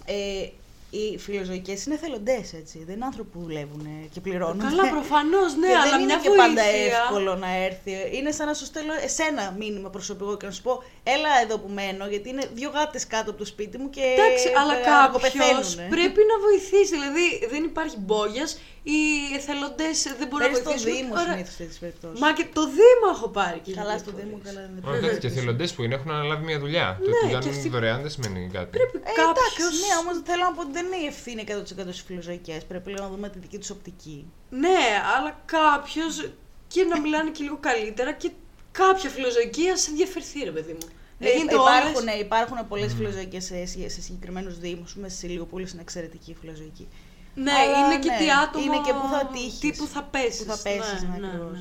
Ε, 0.04 0.48
οι 0.90 1.18
φιλοζωικές 1.18 1.84
είναι 1.86 1.96
θελοντές, 1.96 2.52
έτσι. 2.52 2.84
Δεν 2.86 2.94
είναι 2.94 3.04
άνθρωποι 3.04 3.30
που 3.30 3.40
δουλεύουν 3.40 3.80
ε, 3.86 4.06
και 4.12 4.20
πληρώνουν. 4.20 4.58
Καλά, 4.68 4.88
προφανώς, 4.96 5.56
ναι, 5.56 5.66
και 5.66 5.72
αλλά 5.74 5.90
δεν 5.90 6.00
είναι 6.00 6.04
μια 6.06 6.16
και 6.22 6.28
βοήθεια. 6.28 6.46
πάντα 6.46 6.62
εύκολο 6.62 7.34
να 7.34 7.50
έρθει. 7.66 7.92
Είναι 8.16 8.30
σαν 8.32 8.46
να 8.46 8.54
σου 8.54 8.64
στέλνω 8.64 8.92
εσένα 9.02 9.54
μήνυμα 9.58 9.88
προσωπικό 9.90 10.36
και 10.36 10.46
να 10.46 10.52
σου 10.52 10.62
πω, 10.62 10.82
έλα 11.14 11.30
εδώ 11.44 11.58
που 11.58 11.68
μένω, 11.78 12.06
γιατί 12.06 12.28
είναι 12.28 12.44
δύο 12.54 12.70
γάτες 12.70 13.06
κάτω 13.06 13.30
από 13.30 13.38
το 13.38 13.44
σπίτι 13.44 13.78
μου 13.78 13.90
και 13.90 14.00
Εντάξει, 14.16 14.48
αλλά 14.60 14.74
ε, 14.78 14.82
κάποιος 14.90 15.04
αργοπεθαίνουνε. 15.04 15.86
πρέπει 15.96 16.20
να 16.30 16.36
βοηθήσει. 16.46 16.92
Δηλαδή, 16.96 17.26
δεν 17.52 17.62
υπάρχει 17.70 17.96
μπόγιας, 18.06 18.50
οι 18.92 19.00
εθελοντές 19.38 19.96
δεν 20.20 20.26
μπορούν 20.28 20.46
να 20.46 20.52
Παίρνεις 20.52 20.58
στο 20.64 20.70
βοηθήσουν. 20.70 20.92
Δήμο 20.96 21.12
Ωραία. 21.20 21.32
συνήθως 21.34 21.56
τέτοιες 21.60 21.78
περιπτώσεις. 21.84 22.18
Μα 22.22 22.28
και 22.38 22.44
το 22.56 22.62
Δήμο 22.78 23.06
έχω 23.14 23.28
πάρει 23.38 23.58
και 23.64 23.72
Καλά 23.78 23.86
λίγες 23.88 24.00
στο 24.04 24.10
φορές. 24.10 24.24
Δήμο, 24.26 24.36
καλά 24.46 24.60
δεν 24.74 24.80
Μα 24.86 24.92
εντάξει, 24.98 25.18
και 25.22 25.28
εθελοντές 25.32 25.68
που 25.74 25.80
είναι 25.84 25.94
έχουν 25.98 26.10
αναλάβει 26.16 26.44
μια 26.50 26.58
δουλειά. 26.64 26.86
το 26.88 27.00
ότι 27.02 27.10
Ναι, 27.10 27.16
και 27.18 27.26
δουλειά 27.36 27.52
αυτοί- 27.56 27.70
δωρεάν 27.74 27.98
δεν 28.04 28.12
σημαίνει 28.16 28.40
κάτι. 28.58 28.70
Πρέπει 28.78 28.96
Ε, 29.10 29.12
κάποιος... 29.20 29.34
εντάξει, 29.36 29.62
ναι, 29.84 29.92
όμως 30.02 30.14
θέλω 30.28 30.42
να 30.48 30.52
πω 30.56 30.60
ότι 30.66 30.72
δεν 30.78 30.86
είναι 30.86 30.96
η 30.96 31.06
ευθύνη 31.06 31.44
100% 31.48 31.62
στις 31.64 32.02
φιλοζωικές. 32.02 32.64
Πρέπει 32.64 32.90
λίγο 32.90 33.02
να 33.02 33.08
δούμε 33.08 33.28
τη 33.28 33.38
δική 33.38 33.58
τους 33.58 33.70
οπτική. 33.70 34.26
Ναι, 34.50 34.78
αλλά 35.16 35.40
κάποιος 35.44 36.30
και 36.68 36.82
να 36.84 37.00
μιλάνε 37.00 37.30
και 37.30 37.42
λίγο 37.42 37.56
καλύτερα 37.60 38.12
και 38.12 38.30
κάποια 38.72 39.10
φιλοζωική 39.10 39.70
ας 39.70 39.88
ενδιαφερθεί, 39.88 40.44
ρε 40.44 40.50
παιδί 40.50 40.72
μου. 40.72 40.86
Δεν 41.18 41.28
Ε, 41.28 41.36
γίνεται 41.36 41.54
υπάρχουν 41.54 42.08
όλες- 42.08 42.20
υπάρχουν 42.20 42.68
πολλές 42.68 42.94
φιλοζωικές 42.94 43.44
σε, 43.44 43.66
σε 43.66 44.00
συγκεκριμένους 44.00 44.58
Δήμους. 44.58 44.90
Α 44.90 44.94
πούμε, 44.94 45.08
στη 45.08 45.26
Ηλιοπούλη 45.26 45.68
είναι 45.72 45.80
εξαιρετική 45.80 46.36
φιλοζωική. 46.40 46.88
Ναι, 47.34 47.52
Αλλά 47.52 47.78
είναι 47.78 47.98
και 47.98 48.10
ναι, 48.10 48.16
τι 48.18 48.26
άτομο. 48.30 48.64
είναι 48.64 48.80
και 48.86 48.92
που 48.92 49.06
θα 49.12 49.26
τύχεις. 49.32 49.58
Τι 49.58 49.72
που 49.78 49.86
θα 49.86 50.02
πέσεις. 50.02 50.44
Που 50.44 50.50
θα 50.52 50.62
πέσεις, 50.62 51.02
ναι, 51.02 51.26
ακριβώς. 51.26 51.58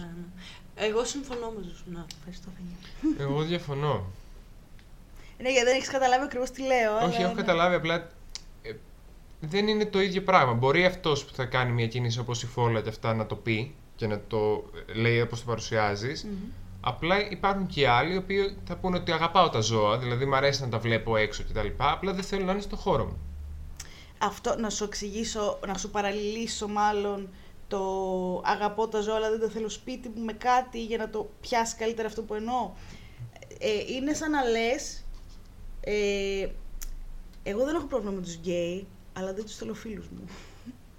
Εγώ 0.75 1.03
συμφωνώ 1.05 1.51
μαζί 1.55 1.69
σου. 1.77 1.83
Ναι. 1.93 2.03
Ευχαριστώ, 2.17 2.47
Φένια. 2.55 2.77
Εγώ 3.25 3.41
διαφωνώ. 3.41 4.05
Ναι, 5.41 5.49
γιατί 5.49 5.65
δεν 5.67 5.75
έχεις 5.75 5.89
καταλάβει 5.89 6.23
ακριβώς 6.23 6.49
τι 6.51 6.61
λέω. 6.61 6.95
αλλά 6.95 7.07
Όχι, 7.07 7.21
έχω 7.21 7.33
ναι. 7.33 7.41
καταλάβει 7.41 7.75
απλά. 7.75 8.07
Ε, 9.41 9.47
δεν 9.47 9.67
είναι 9.67 9.85
το 9.85 10.01
ίδιο 10.01 10.21
πράγμα. 10.21 10.53
Μπορεί 10.53 10.85
αυτός 10.85 11.25
που 11.25 11.33
θα 11.33 11.45
κάνει 11.45 11.71
μια 11.71 11.87
κίνηση 11.87 12.19
όπως 12.19 12.43
η 12.43 12.45
Φόλα 12.45 12.81
και 12.81 12.89
αυτά 12.89 13.13
να 13.13 13.25
το 13.25 13.35
πει 13.35 13.75
και 13.95 14.07
να 14.07 14.21
το 14.27 14.63
λέει 14.95 15.21
όπως 15.21 15.39
το 15.39 15.45
παρουσιαζει 15.45 16.11
Απλά 16.81 17.29
υπάρχουν 17.29 17.65
και 17.65 17.87
άλλοι 17.87 18.13
οι 18.13 18.17
οποίοι 18.17 18.57
θα 18.65 18.75
πούνε 18.75 18.97
ότι 18.97 19.11
αγαπάω 19.11 19.49
τα 19.49 19.59
ζώα, 19.59 19.97
δηλαδή 19.97 20.25
μου 20.25 20.35
αρέσει 20.35 20.61
να 20.61 20.69
τα 20.69 20.79
βλέπω 20.79 21.15
έξω 21.15 21.43
κτλ. 21.43 21.67
Απλά 21.77 22.13
δεν 22.13 22.23
θέλω 22.23 22.45
να 22.45 22.51
είναι 22.51 22.61
στο 22.61 22.75
χώρο 22.75 23.05
μου. 23.05 23.17
Αυτό 24.17 24.55
να 24.59 24.69
σου 24.69 24.83
εξηγήσω, 24.83 25.59
να 25.67 25.77
σου 25.77 25.89
παραλληλήσω 25.89 26.67
μάλλον 26.67 27.29
το 27.67 27.81
αγαπώ 28.45 28.87
τα 28.87 29.01
ζώα 29.01 29.15
αλλά 29.15 29.29
δεν 29.29 29.39
τα 29.39 29.47
θέλω 29.47 29.69
σπίτι 29.69 30.11
μου 30.15 30.23
με 30.23 30.33
κάτι 30.33 30.83
για 30.83 30.97
να 30.97 31.09
το 31.09 31.29
πιάσει 31.41 31.75
καλύτερα 31.75 32.07
αυτό 32.07 32.23
που 32.23 32.33
εννοώ. 32.33 32.71
Ε, 33.59 33.93
είναι 33.95 34.13
σαν 34.13 34.31
να 34.31 34.43
λες, 34.43 35.05
ε, 35.79 36.47
εγώ 37.43 37.65
δεν 37.65 37.75
έχω 37.75 37.85
πρόβλημα 37.85 38.15
με 38.15 38.21
τους 38.21 38.35
γκέι, 38.35 38.87
αλλά 39.17 39.33
δεν 39.33 39.45
τους 39.45 39.55
θέλω 39.55 39.73
φίλους 39.73 40.05
μου. 40.07 40.29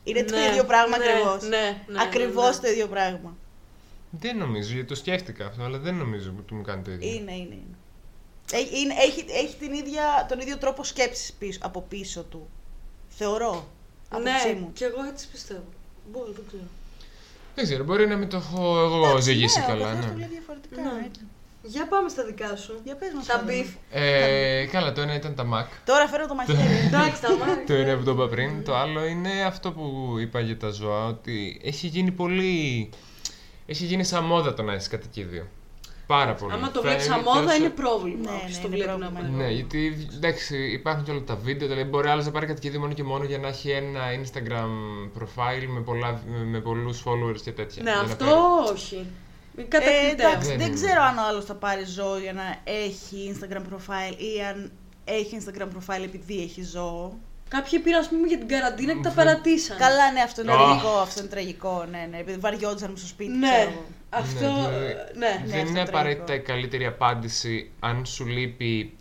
Είναι 0.05 0.23
το 0.25 0.35
Ναι, 0.37 0.45
ίδιο 0.51 0.65
πράγμα 0.65 0.99
ναι, 0.99 1.05
ακριβώς. 1.05 1.43
ναι, 1.43 1.83
ναι, 1.87 2.03
ακριβώς 2.03 2.57
ναι. 2.57 2.63
το 2.63 2.69
ίδιο 2.69 2.87
πράγμα. 2.87 3.37
Δεν 4.11 4.37
νομίζω, 4.37 4.73
γιατί 4.73 4.89
το 4.89 4.95
σκέφτηκα 4.95 5.47
αυτό, 5.47 5.63
αλλά 5.63 5.79
δεν 5.79 5.95
νομίζω 5.95 6.33
ότι 6.39 6.55
μου 6.55 6.63
κάνει 6.63 6.83
το 6.83 6.91
ίδιο. 6.91 7.09
Είναι, 7.09 7.33
είναι, 7.33 7.55
είναι. 7.55 7.77
Έχει, 8.53 8.81
είναι, 8.81 8.95
έχει, 8.95 9.25
έχει 9.29 9.57
την 9.57 9.73
ίδια, 9.73 10.27
τον 10.29 10.41
ίδιο 10.41 10.59
τρόπο 10.59 10.85
σκέψης 10.85 11.33
πίσω, 11.33 11.59
από 11.63 11.83
πίσω 11.89 12.23
του. 12.23 12.49
Θεωρώ. 13.09 13.69
Άποψή 14.09 14.49
Ναι, 14.53 14.55
μου. 14.61 14.71
και 14.73 14.85
εγώ 14.85 15.03
έτσι 15.13 15.29
πιστεύω. 15.29 15.65
Μπορεί, 16.13 16.33
δεν 16.33 16.45
ξέρω. 16.49 16.63
Δεν 17.55 17.65
ξέρω, 17.65 17.85
μπορεί 17.85 18.07
να 18.07 18.17
μην 18.17 18.29
το 18.29 18.37
έχω 18.37 18.79
εγώ 18.85 19.21
ζυγίσει 19.21 19.59
ναι, 19.59 19.65
ο 19.65 19.69
καλά. 19.69 19.85
καθένας 19.85 20.05
Ναι. 20.05 20.11
το 20.13 20.19
λέει 20.19 20.29
διαφορετικά. 20.29 20.83
Ναι. 20.83 21.05
έτσι. 21.07 21.21
Για 21.63 21.87
πάμε 21.89 22.09
στα 22.09 22.25
δικά 22.25 22.57
σου. 22.57 22.81
Για 22.85 22.95
πες 22.97 23.09
μας 23.15 23.27
Τα 23.27 23.33
τώρα. 23.33 23.45
beef. 23.47 23.69
Ε, 23.91 24.67
καλά, 24.73 24.93
το 24.93 25.01
ένα 25.01 25.15
ήταν 25.15 25.35
τα 25.35 25.45
Mac. 25.45 25.67
Τώρα 25.85 26.07
φέρω 26.09 26.27
το 26.27 26.35
μαχαίρι. 26.35 26.59
Εντάξει, 26.87 27.21
τα 27.23 27.37
μάτια. 27.37 27.65
Το 27.67 27.75
είναι 27.75 27.97
που 27.97 28.05
το 28.05 28.11
είπα 28.11 28.29
πριν. 28.29 28.65
Το 28.65 28.77
άλλο 28.77 29.05
είναι 29.05 29.43
αυτό 29.47 29.73
που 29.73 30.15
είπα 30.21 30.41
για 30.41 30.57
τα 30.57 30.69
ζώα, 30.71 31.07
ότι 31.07 31.61
έχει 31.65 31.87
γίνει 31.87 32.11
πολύ. 32.11 32.91
Έχει 33.67 33.85
γίνει 33.85 34.05
σαν 34.05 34.25
μόδα 34.25 34.55
το 34.55 34.63
να 34.63 34.73
έχει 34.73 34.89
κατοικίδιο. 34.89 35.47
Πάρα 36.07 36.35
πολύ. 36.35 36.53
Άμα 36.53 36.71
το 36.71 36.81
βλέπεις 36.83 37.03
Φαίνεται 37.07 37.23
σαν 37.25 37.35
μόδα 37.35 37.47
όσο- 37.53 37.57
είναι 37.61 37.69
πρόβλημα. 37.69 38.31
Ναι, 38.31 38.37
όποιος 38.37 38.57
ναι, 38.57 38.63
το 38.63 38.67
είναι 38.69 38.77
βλέπει 38.77 38.99
να 39.01 39.07
πρόβλημα. 39.11 39.37
πάει. 39.39 39.47
Ναι, 39.47 39.53
γιατί 39.53 40.09
εντάξει, 40.17 40.57
υπάρχουν 40.73 41.05
και 41.05 41.11
όλα 41.11 41.23
τα 41.23 41.37
βίντεο. 41.37 41.69
Δηλαδή, 41.69 41.89
μπορεί 41.89 42.09
άλλος 42.09 42.25
να 42.25 42.31
πάρει 42.31 42.47
κατοικίδιο 42.47 42.81
μόνο 42.81 42.93
και 42.93 43.03
μόνο 43.03 43.25
για 43.25 43.39
να 43.39 43.49
έχει 43.49 43.71
ένα 43.71 44.01
Instagram 44.23 44.69
profile 45.19 45.67
με, 45.69 45.81
πολλά, 45.81 46.21
με, 46.29 46.45
με 46.45 46.61
πολλούς 46.61 47.03
followers 47.07 47.41
και 47.45 47.53
τέτοια. 47.53 47.83
Ναι, 47.83 47.91
Για 47.91 48.01
να 48.01 48.07
αυτό 48.07 48.25
πάρει. 48.25 48.37
όχι. 48.73 49.07
Μην 49.59 49.67
Ε, 49.67 49.69
κατακριτεύω. 49.69 50.29
εντάξει, 50.29 50.49
Δεν 50.49 50.59
δεν 50.59 50.67
είναι. 50.67 50.75
ξέρω 50.81 51.03
αν 51.03 51.19
ο 51.19 51.23
άλλος 51.29 51.45
θα 51.45 51.55
πάρει 51.55 51.85
ζώο 51.85 52.19
για 52.19 52.33
να 52.33 52.47
έχει 52.65 53.19
Instagram 53.35 53.63
profile 53.73 54.15
ή 54.29 54.33
αν 54.51 54.73
έχει 55.05 55.39
Instagram 55.41 55.69
profile 55.77 56.03
επειδή 56.05 56.43
έχει 56.43 56.63
ζώο. 56.63 57.19
Κάποιοι 57.49 57.79
πήραν, 57.79 58.01
ας 58.01 58.09
πούμε, 58.09 58.27
για 58.27 58.39
την 58.39 58.49
καραντίνα 58.49 58.93
και 58.93 59.01
τα 59.03 59.11
παρατήσαν. 59.11 59.77
Καλά, 59.77 60.13
ναι, 60.13 60.21
αυτό 60.21 60.41
είναι 60.43 60.53
Αχ. 60.53 60.59
τραγικό. 60.59 60.99
Αυτό 60.99 61.21
είναι 61.21 61.29
τραγικό. 61.29 61.87
Ναι, 61.91 62.07
ναι, 62.11 62.19
επειδή 62.19 62.39
βαριόντουσαν 62.39 62.97
στο 62.97 63.07
σπίτι. 63.07 63.31
ξέρω 63.41 63.55
Ναι, 63.55 63.63
εγώ. 63.73 63.85
αυτό. 64.11 64.39
δηλαδή, 64.39 64.95
Ναι. 65.15 65.27
Ναι, 65.29 65.35
δεν 65.37 65.43
αυτό 65.45 65.59
είναι 65.59 65.69
είναι 65.69 65.81
απαραίτητα 65.81 66.25
τραγικό. 66.25 66.45
η 66.53 66.53
καλύτερη 66.53 66.87
απάντηση 66.87 67.71
αν 67.81 68.07
σου 68.07 68.27
λείπει 68.27 68.97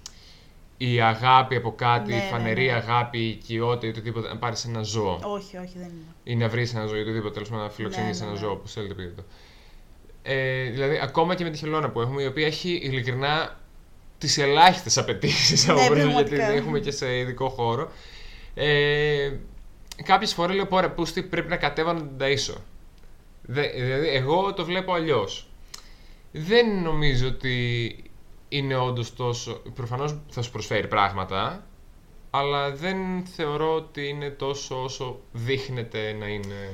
η 0.78 1.02
αγάπη 1.02 1.56
από 1.56 1.72
κάτι, 1.76 2.10
Ναι, 2.10 2.16
η 2.16 2.20
ναι, 2.20 2.24
φανερή 2.24 2.66
ναι. 2.66 2.72
αγάπη, 2.74 3.18
η 3.20 3.28
οικειότητα 3.30 3.86
ή 3.86 3.90
οτιδήποτε, 3.90 4.28
να 4.28 4.38
πάρεις 4.38 4.66
ένα 4.66 4.82
ζώο. 4.82 5.20
Όχι, 5.24 5.58
όχι, 5.58 5.74
δεν 5.78 5.88
είναι. 5.88 6.14
ή 6.24 6.36
να 6.36 6.48
βρεις 6.50 6.74
ένα 6.74 6.86
ζώο 6.86 6.98
ή 6.98 7.02
οτιδήποτε, 7.02 7.34
τέλος 7.34 7.50
πάντων 7.50 7.64
να 7.64 7.70
φιλοξενήσει 7.72 8.20
Ναι, 8.20 8.26
ναι, 8.26 8.32
ένα 8.32 8.40
ναι. 8.42 8.46
ζώο, 8.46 8.52
όπως 8.56 8.72
θέλετε 8.74 8.94
πείτε 8.94 9.14
το. 9.16 9.24
Ε, 10.30 10.70
δηλαδή, 10.70 11.00
ακόμα 11.04 11.36
και 11.36 11.44
με 11.44 11.50
τη 11.50 11.58
χελώνα 11.58 11.90
που 11.90 12.02
έχουμε, 12.02 12.22
η 12.22 12.26
οποία 12.26 12.46
έχει 12.46 12.80
ειλικρινά 12.84 13.60
τις 14.18 14.38
ελάχιστες 14.38 14.98
απαιτήσεις 14.98 15.70
από 15.70 15.80
Ναι, 15.80 15.88
πριν, 15.88 16.10
γιατί 16.10 16.30
πραγματικά. 16.30 16.52
έχουμε 16.52 16.80
και 16.80 16.92
σε 16.92 17.18
ειδικό 17.18 17.50
χώρο. 17.50 17.92
Ε, 18.54 19.32
Κάποιες 20.04 20.34
φορές 20.34 20.56
λέω: 20.56 20.66
Πόρε, 20.66 20.88
πούστη, 20.90 21.24
πρέπει 21.24 21.50
να 21.50 21.58
κατέβω 21.58 21.94
να 21.94 22.00
την 22.00 22.10
ταΐσω. 22.20 22.56
Δε, 23.42 23.68
δηλαδή, 23.68 24.08
εγώ 24.08 24.54
το 24.54 24.66
βλέπω 24.66 24.94
αλλιώς. 24.94 25.48
Δεν 26.32 26.82
νομίζω 26.82 27.28
ότι 27.28 27.96
είναι 28.50 28.76
όντως 28.76 29.16
τόσο. 29.16 29.62
Προφανώς 29.74 30.20
θα 30.30 30.42
σου 30.42 30.52
προσφέρει 30.52 30.88
πράγματα, 30.88 31.66
αλλά 32.38 32.72
δεν 32.72 32.98
θεωρώ 33.36 33.74
ότι 33.76 34.08
είναι 34.08 34.30
τόσο 34.30 34.84
όσο 34.84 35.20
δείχνεται 35.32 36.16
να 36.20 36.26
είναι 36.28 36.70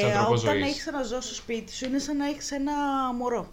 σαν 0.00 0.10
Ε, 0.10 0.12
τρόπο 0.12 0.32
όταν 0.32 0.38
ζωής. 0.38 0.64
έχεις 0.64 0.86
ένα 0.86 1.02
ζώο 1.02 1.20
στο 1.20 1.34
σπίτι 1.34 1.72
σου, 1.74 1.84
είναι 1.84 1.98
σαν 1.98 2.16
να 2.16 2.26
έχεις 2.26 2.50
ένα 2.50 2.72
μωρό. 3.18 3.48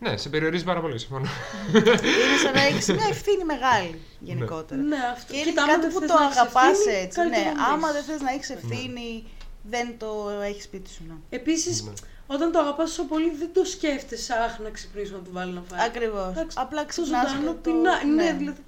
Ναι, 0.00 0.16
σε 0.16 0.28
περιορίζει 0.28 0.64
πάρα 0.64 0.80
πολύ, 0.80 0.98
συμφωνώ. 0.98 1.26
είναι 1.74 2.36
σαν 2.42 2.52
να 2.54 2.62
έχεις 2.62 2.86
μια 2.88 3.06
ευθύνη 3.10 3.44
μεγάλη 3.44 4.00
γενικότερα. 4.20 4.80
Ναι, 4.82 4.96
αυτό. 5.12 5.32
Και 5.32 5.38
είναι 5.38 5.48
Κοίτα, 5.48 5.62
άμα 5.62 5.72
κάτι 5.72 5.84
δεν 5.86 5.92
που 5.92 6.00
θες 6.00 6.08
το 6.10 6.14
να 6.18 6.24
έχεις 6.24 6.36
αγαπάς 6.36 6.70
ευθύνη, 6.78 6.96
έτσι. 6.96 7.18
καλύτερα 7.18 7.44
Ναι, 7.44 7.50
να 7.50 7.54
μην 7.54 7.72
άμα 7.72 7.88
έχεις. 7.88 8.04
δεν 8.06 8.14
θες 8.14 8.20
να 8.26 8.30
έχεις 8.32 8.50
ευθύνη, 8.50 9.24
δεν 9.62 9.86
το 9.98 10.08
έχεις 10.50 10.64
σπίτι 10.64 10.90
σου. 10.90 11.02
Ναι. 11.08 11.14
Επίσης, 11.38 11.82
Ναι. 11.82 11.92
όταν 12.26 12.52
το 12.52 12.58
αγαπάς 12.58 12.88
τόσο 12.88 13.04
πολύ, 13.04 13.30
δεν 13.38 13.50
το 13.52 13.64
σκέφτεσαι. 13.64 14.32
Αχ, 14.34 14.58
να 14.58 14.70
ξυπνήσω 14.70 15.12
να 15.12 15.22
του 15.22 15.30
βάλω 15.32 15.52
να 15.52 15.62
φάει. 15.68 15.86
Ακριβώς. 15.86 16.28
Εντάξει, 16.30 16.56
Απλά 16.60 16.80
το 16.80 16.86
ξυπνάς 16.88 17.30
ζωντανό 17.30 17.40
και 17.40 17.46
το- 17.46 17.52
πεινά- 17.62 18.04
Ναι, 18.04 18.22
ναι. 18.22 18.32
δηλαδή. 18.38 18.60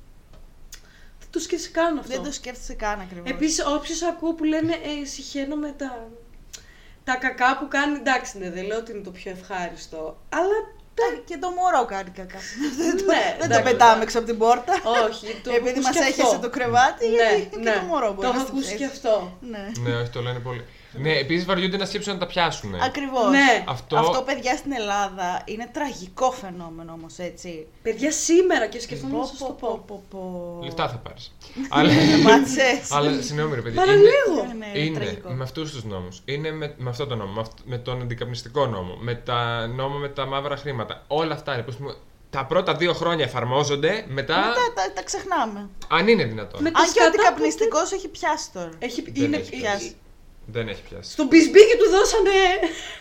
Δεν 1.32 1.40
το 1.40 1.46
σκέφτεσαι 1.48 1.70
καν 1.70 1.98
αυτό. 1.98 2.12
Δεν 2.12 2.22
το 2.22 2.32
σκέφτεσαι 2.32 2.74
καν 2.74 3.00
ακριβώς. 3.00 3.30
Επίσης, 3.30 3.64
όποιος 3.66 4.02
ακούω 4.02 4.32
που 4.34 4.44
λένε 4.44 4.72
ε, 4.72 5.04
συχαίνω 5.06 5.56
με 5.56 5.74
τα, 5.76 6.08
τα 7.04 7.14
κακά 7.14 7.58
που 7.58 7.68
κάνει, 7.68 7.96
εντάξει, 7.96 8.38
ναι, 8.38 8.50
δεν 8.50 8.64
λέω 8.66 8.78
ότι 8.78 8.92
είναι 8.92 9.02
το 9.02 9.10
πιο 9.10 9.30
ευχάριστο. 9.30 10.16
Αλλά 10.28 10.56
Και 11.24 11.36
το 11.38 11.48
μωρό 11.50 11.84
κάνει 11.84 12.10
κακά. 12.10 12.38
δεν 12.76 12.96
το, 12.96 13.04
Ναι, 13.04 13.22
δεν 13.38 13.48
το 13.48 13.54
εντάξει, 13.54 13.62
πετάμε 13.72 13.96
ναι. 13.96 14.02
έξω 14.02 14.18
από 14.18 14.26
την 14.26 14.38
πόρτα. 14.38 14.72
όχι. 15.08 15.40
Το 15.44 15.50
Επειδή 15.50 15.70
ακούς 15.70 15.84
μας 15.84 15.92
και 15.96 15.98
αυτό. 16.02 16.22
έχεσε 16.22 16.38
το 16.38 16.50
κρεβάτι, 16.50 17.06
Ναι, 17.08 17.14
γιατί 17.14 17.56
και 17.56 17.58
ναι. 17.70 17.72
το 17.74 17.80
μωρό 17.80 18.12
μπορεί 18.14 18.26
Το 18.26 18.32
να 18.32 18.38
έχω 18.38 18.46
στη 18.46 18.50
ακούσει 18.52 18.64
θέση. 18.66 18.78
και 18.78 18.84
αυτό. 18.84 19.38
Ναι. 19.40 19.64
ναι, 19.82 19.96
όχι, 20.00 20.10
το 20.10 20.20
λένε 20.20 20.38
πολύ. 20.38 20.64
Ναι, 20.92 21.12
επίσης 21.12 21.44
βαριούνται 21.44 21.76
να 21.76 21.84
σκέψουν 21.84 22.12
να 22.12 22.18
τα 22.18 22.26
πιάσουν. 22.26 22.74
Ακριβώς. 22.74 23.30
Ναι. 23.30 23.64
Αυτό- 23.68 23.96
Αυτό... 23.98 24.22
παιδιά 24.22 24.56
στην 24.56 24.72
Ελλάδα 24.72 25.42
είναι 25.44 25.68
τραγικό 25.72 26.30
φαινόμενο 26.30 26.92
όμως 26.92 27.18
έτσι. 27.18 27.66
Παιδιά, 27.82 28.12
σήμερα 28.12 28.66
και 28.66 28.80
σκεφτόμουν 28.80 29.14
να 29.16 29.20
Πω, 29.22 29.26
σας 29.28 29.38
το 29.38 29.44
πω, 29.44 29.56
πω, 29.60 29.82
πω. 29.86 30.02
πω, 30.10 30.18
πω. 30.58 30.64
Λεφτά 30.64 30.88
θα 30.88 30.96
πάρεις. 30.96 31.32
αλλά, 31.68 31.92
Μάτσες. 32.28 32.90
αλλά 32.92 33.22
συγγνώμη, 33.22 33.54
ρε 33.54 33.60
παιδί. 33.60 33.76
Παραλίγο. 33.76 34.08
Ναι, 34.58 34.66
ναι, 34.72 34.78
Είναι 34.78 34.98
τραγικό. 34.98 35.30
με 35.30 35.42
αυτούς 35.42 35.70
τους 35.72 35.84
νόμους. 35.84 36.22
Είναι 36.24 36.50
με, 36.52 36.74
με 36.78 36.90
αυτό 36.90 37.06
το 37.06 37.16
νόμο. 37.16 37.32
Με, 37.32 37.40
αυτ- 37.40 37.58
με 37.64 37.78
τον 37.78 38.00
αντικαπνιστικό 38.02 38.66
νόμο. 38.66 38.96
Με 39.00 39.14
τα 39.14 39.66
νόμο 39.66 39.96
με 39.98 40.08
τα 40.08 40.26
μαύρα 40.26 40.56
χρήματα. 40.56 41.04
Όλα 41.06 41.34
αυτά 41.34 41.54
είναι. 41.54 41.62
πώς 41.62 41.76
πούμε, 41.76 41.94
τα 42.30 42.44
πρώτα 42.44 42.74
δύο 42.74 42.92
χρόνια 42.92 43.24
εφαρμόζονται. 43.24 44.04
Μετά. 44.08 44.36
Μετά 44.36 44.72
τα, 44.74 44.92
τα 44.94 45.02
ξεχνάμε. 45.02 45.68
Αν 45.88 46.08
είναι 46.08 46.24
δυνατόν. 46.24 46.62
Με- 46.62 46.68
Αν 46.68 46.74
και 46.74 46.80
ο 46.80 46.92
σκατά 46.92 47.08
αντικαπνιστικό 47.08 47.78
έχει 47.94 48.08
πιάσει 48.08 48.52
τώρα. 48.52 48.70
Έχει, 48.78 49.02
Δεν 49.10 49.24
είναι, 49.24 49.36
έχει 49.36 49.50
πιάσει. 49.50 49.96
Δεν 50.52 50.68
έχει 50.68 50.82
πιάσει. 50.82 51.10
στον 51.12 51.26
Μπισμπίκι 51.26 51.76
του 51.78 51.90
δώσανε. 51.90 52.30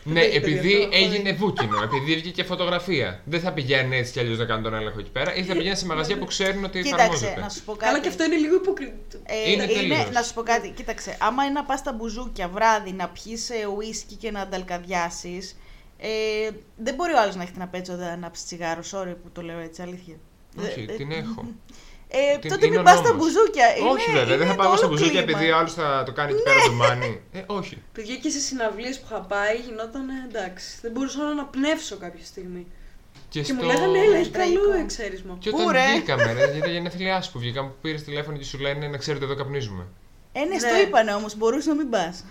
Ναι, 0.04 0.22
Δεν 0.22 0.32
επειδή 0.36 0.72
έχει 0.74 0.84
αυτό, 0.84 0.98
έγινε 0.98 1.34
βούκινο, 1.34 1.82
επειδή 1.84 2.16
βγήκε 2.16 2.44
φωτογραφία. 2.44 3.22
Δεν 3.26 3.40
θα 3.40 3.52
πηγαίνει 3.54 3.98
έτσι 3.98 4.12
κι 4.12 4.20
αλλιώς 4.20 4.38
να 4.38 4.46
κάνει 4.46 4.64
τον 4.64 4.74
έλεγχο 4.74 5.00
εκεί 5.00 5.10
πέρα 5.10 5.36
ή 5.36 5.44
θα 5.44 5.54
πηγαίνει 5.56 5.76
σε 5.76 5.86
μαγαζιά 5.86 6.18
που 6.18 6.26
ξέρουν 6.26 6.64
ότι 6.64 6.82
Κοίταξε, 6.82 7.04
εφαρμόζεται. 7.04 7.40
να 7.40 7.50
σου 7.50 7.64
πω 7.64 7.72
κάτι. 7.72 7.86
Καλά, 7.86 8.00
και 8.00 8.08
αυτό 8.08 8.24
είναι 8.24 8.36
λίγο 8.36 8.56
υποκριτικό. 8.56 9.24
Ε, 9.26 9.52
Είναι 9.52 9.64
είναι, 9.64 9.74
τελείως. 9.74 10.10
να 10.12 10.22
σου 10.22 10.34
πω 10.34 10.42
κάτι, 10.42 10.70
κοίταξε. 10.76 11.18
Άμα 11.20 11.44
είναι 11.44 11.54
να 11.54 11.64
πας 11.64 11.80
στα 11.80 11.94
μπουζούκια 11.94 12.48
βράδυ 12.48 12.92
να 12.92 13.08
πιεις 13.10 13.50
ουίσκι 13.78 14.16
και 14.16 14.32
να 14.32 14.42
ανταλκαδιάσεις, 14.42 15.58
ε, 15.98 16.08
δεν 16.78 16.94
μπορεί 16.96 17.14
ο 17.14 17.20
άλλος 17.22 17.36
να 17.36 17.42
έχει 17.44 17.52
την 17.52 17.62
απέτσοδα 17.62 18.06
να 18.06 18.12
ανάψει 18.12 18.46
τσιγάρο. 18.46 18.82
Sorry 18.92 19.16
που 19.24 19.30
το 19.34 19.42
λέω 19.42 19.60
έτσι, 19.60 19.82
αλήθεια. 19.82 20.16
Όχι, 20.62 20.86
Ε, 20.90 20.94
την 20.94 21.12
έχω. 21.12 21.46
Ε, 22.12 22.38
Την- 22.38 22.50
τότε 22.52 22.66
είναι 22.66 22.76
μην 22.76 22.86
ο 22.86 22.90
πας 22.90 22.98
στα 23.00 23.08
νόμος. 23.10 23.18
μπουζούκια. 23.26 23.66
Όχι 23.94 24.10
Είναι- 24.10 24.20
βέβαια, 24.20 24.38
δεν 24.38 24.46
είναι 24.46 24.46
θα 24.46 24.56
το 24.56 24.62
πάω 24.64 24.76
στα 24.78 24.86
όλο 24.86 24.92
μπουζούκια 24.96 25.22
κλίμα. 25.24 25.38
επειδή 25.38 25.52
ο 25.52 25.58
άλλος 25.58 25.74
θα 25.80 25.88
το 26.08 26.12
κάνει 26.18 26.32
εκεί 26.34 26.44
πέρα 26.48 26.60
το 26.70 26.72
μάνι. 26.72 27.12
Ε, 27.32 27.42
όχι. 27.60 27.76
Παιδιά 27.96 28.16
και 28.16 28.30
σε 28.30 28.40
συναυλίες 28.40 28.96
που 29.00 29.06
είχα 29.10 29.22
πάει 29.34 29.56
γινόταν 29.66 30.06
εντάξει. 30.28 30.68
Δεν 30.82 30.92
μπορούσα 30.92 31.22
να 31.40 31.46
πνεύσω 31.56 31.96
κάποια 32.06 32.26
στιγμή. 32.26 32.64
Και, 33.30 33.42
Και 33.42 33.54
μου 33.54 33.60
στο- 33.60 33.68
λέγανε, 33.72 34.00
έλα, 34.00 34.18
έχει 34.18 34.30
Τραγικό. 34.30 34.62
καλό 34.70 34.74
εξαίρεσμο. 34.86 35.38
Και 35.40 35.50
Πού, 35.50 35.58
όταν 35.60 35.72
ρε; 35.72 35.86
βγήκαμε, 35.92 36.34
ρε, 36.34 36.52
για 36.52 36.62
τα 36.62 36.70
γενέθλιά 36.70 37.22
σου 37.22 37.32
που 37.32 37.40
βγήκαμε, 37.40 37.68
που 37.70 37.76
πήρες 37.82 38.04
τηλέφωνο 38.04 38.38
και 38.38 38.44
σου 38.44 38.58
λένε 38.60 38.88
να 38.88 38.98
ξέρετε 38.98 39.26
εδώ 39.26 39.36
καπνίζουμε. 39.36 39.84
Ε, 40.32 40.40
ναι, 40.40 40.46
Ναι. 40.46 40.60
στο 40.60 40.80
είπανε 40.82 41.14
όμως, 41.14 41.36
μπορούσες 41.38 41.66
να 41.66 41.76
μην 41.76 41.90
πας. 41.90 42.24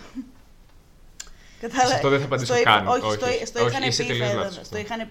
Κατάλαβε. 1.61 1.87
Σε 1.89 1.93
αυτό 1.95 2.09
δεν 2.09 2.19
θα 2.19 2.25
απαντήσω 2.25 2.53
στο 2.53 2.63
καν. 2.63 2.87
Όχι, 2.87 3.05
Όχι, 3.05 3.15
στο, 3.15 3.25
στο 3.45 3.59
όχι, 3.65 3.69
είχαν 3.75 3.87
είσαι 3.87 4.03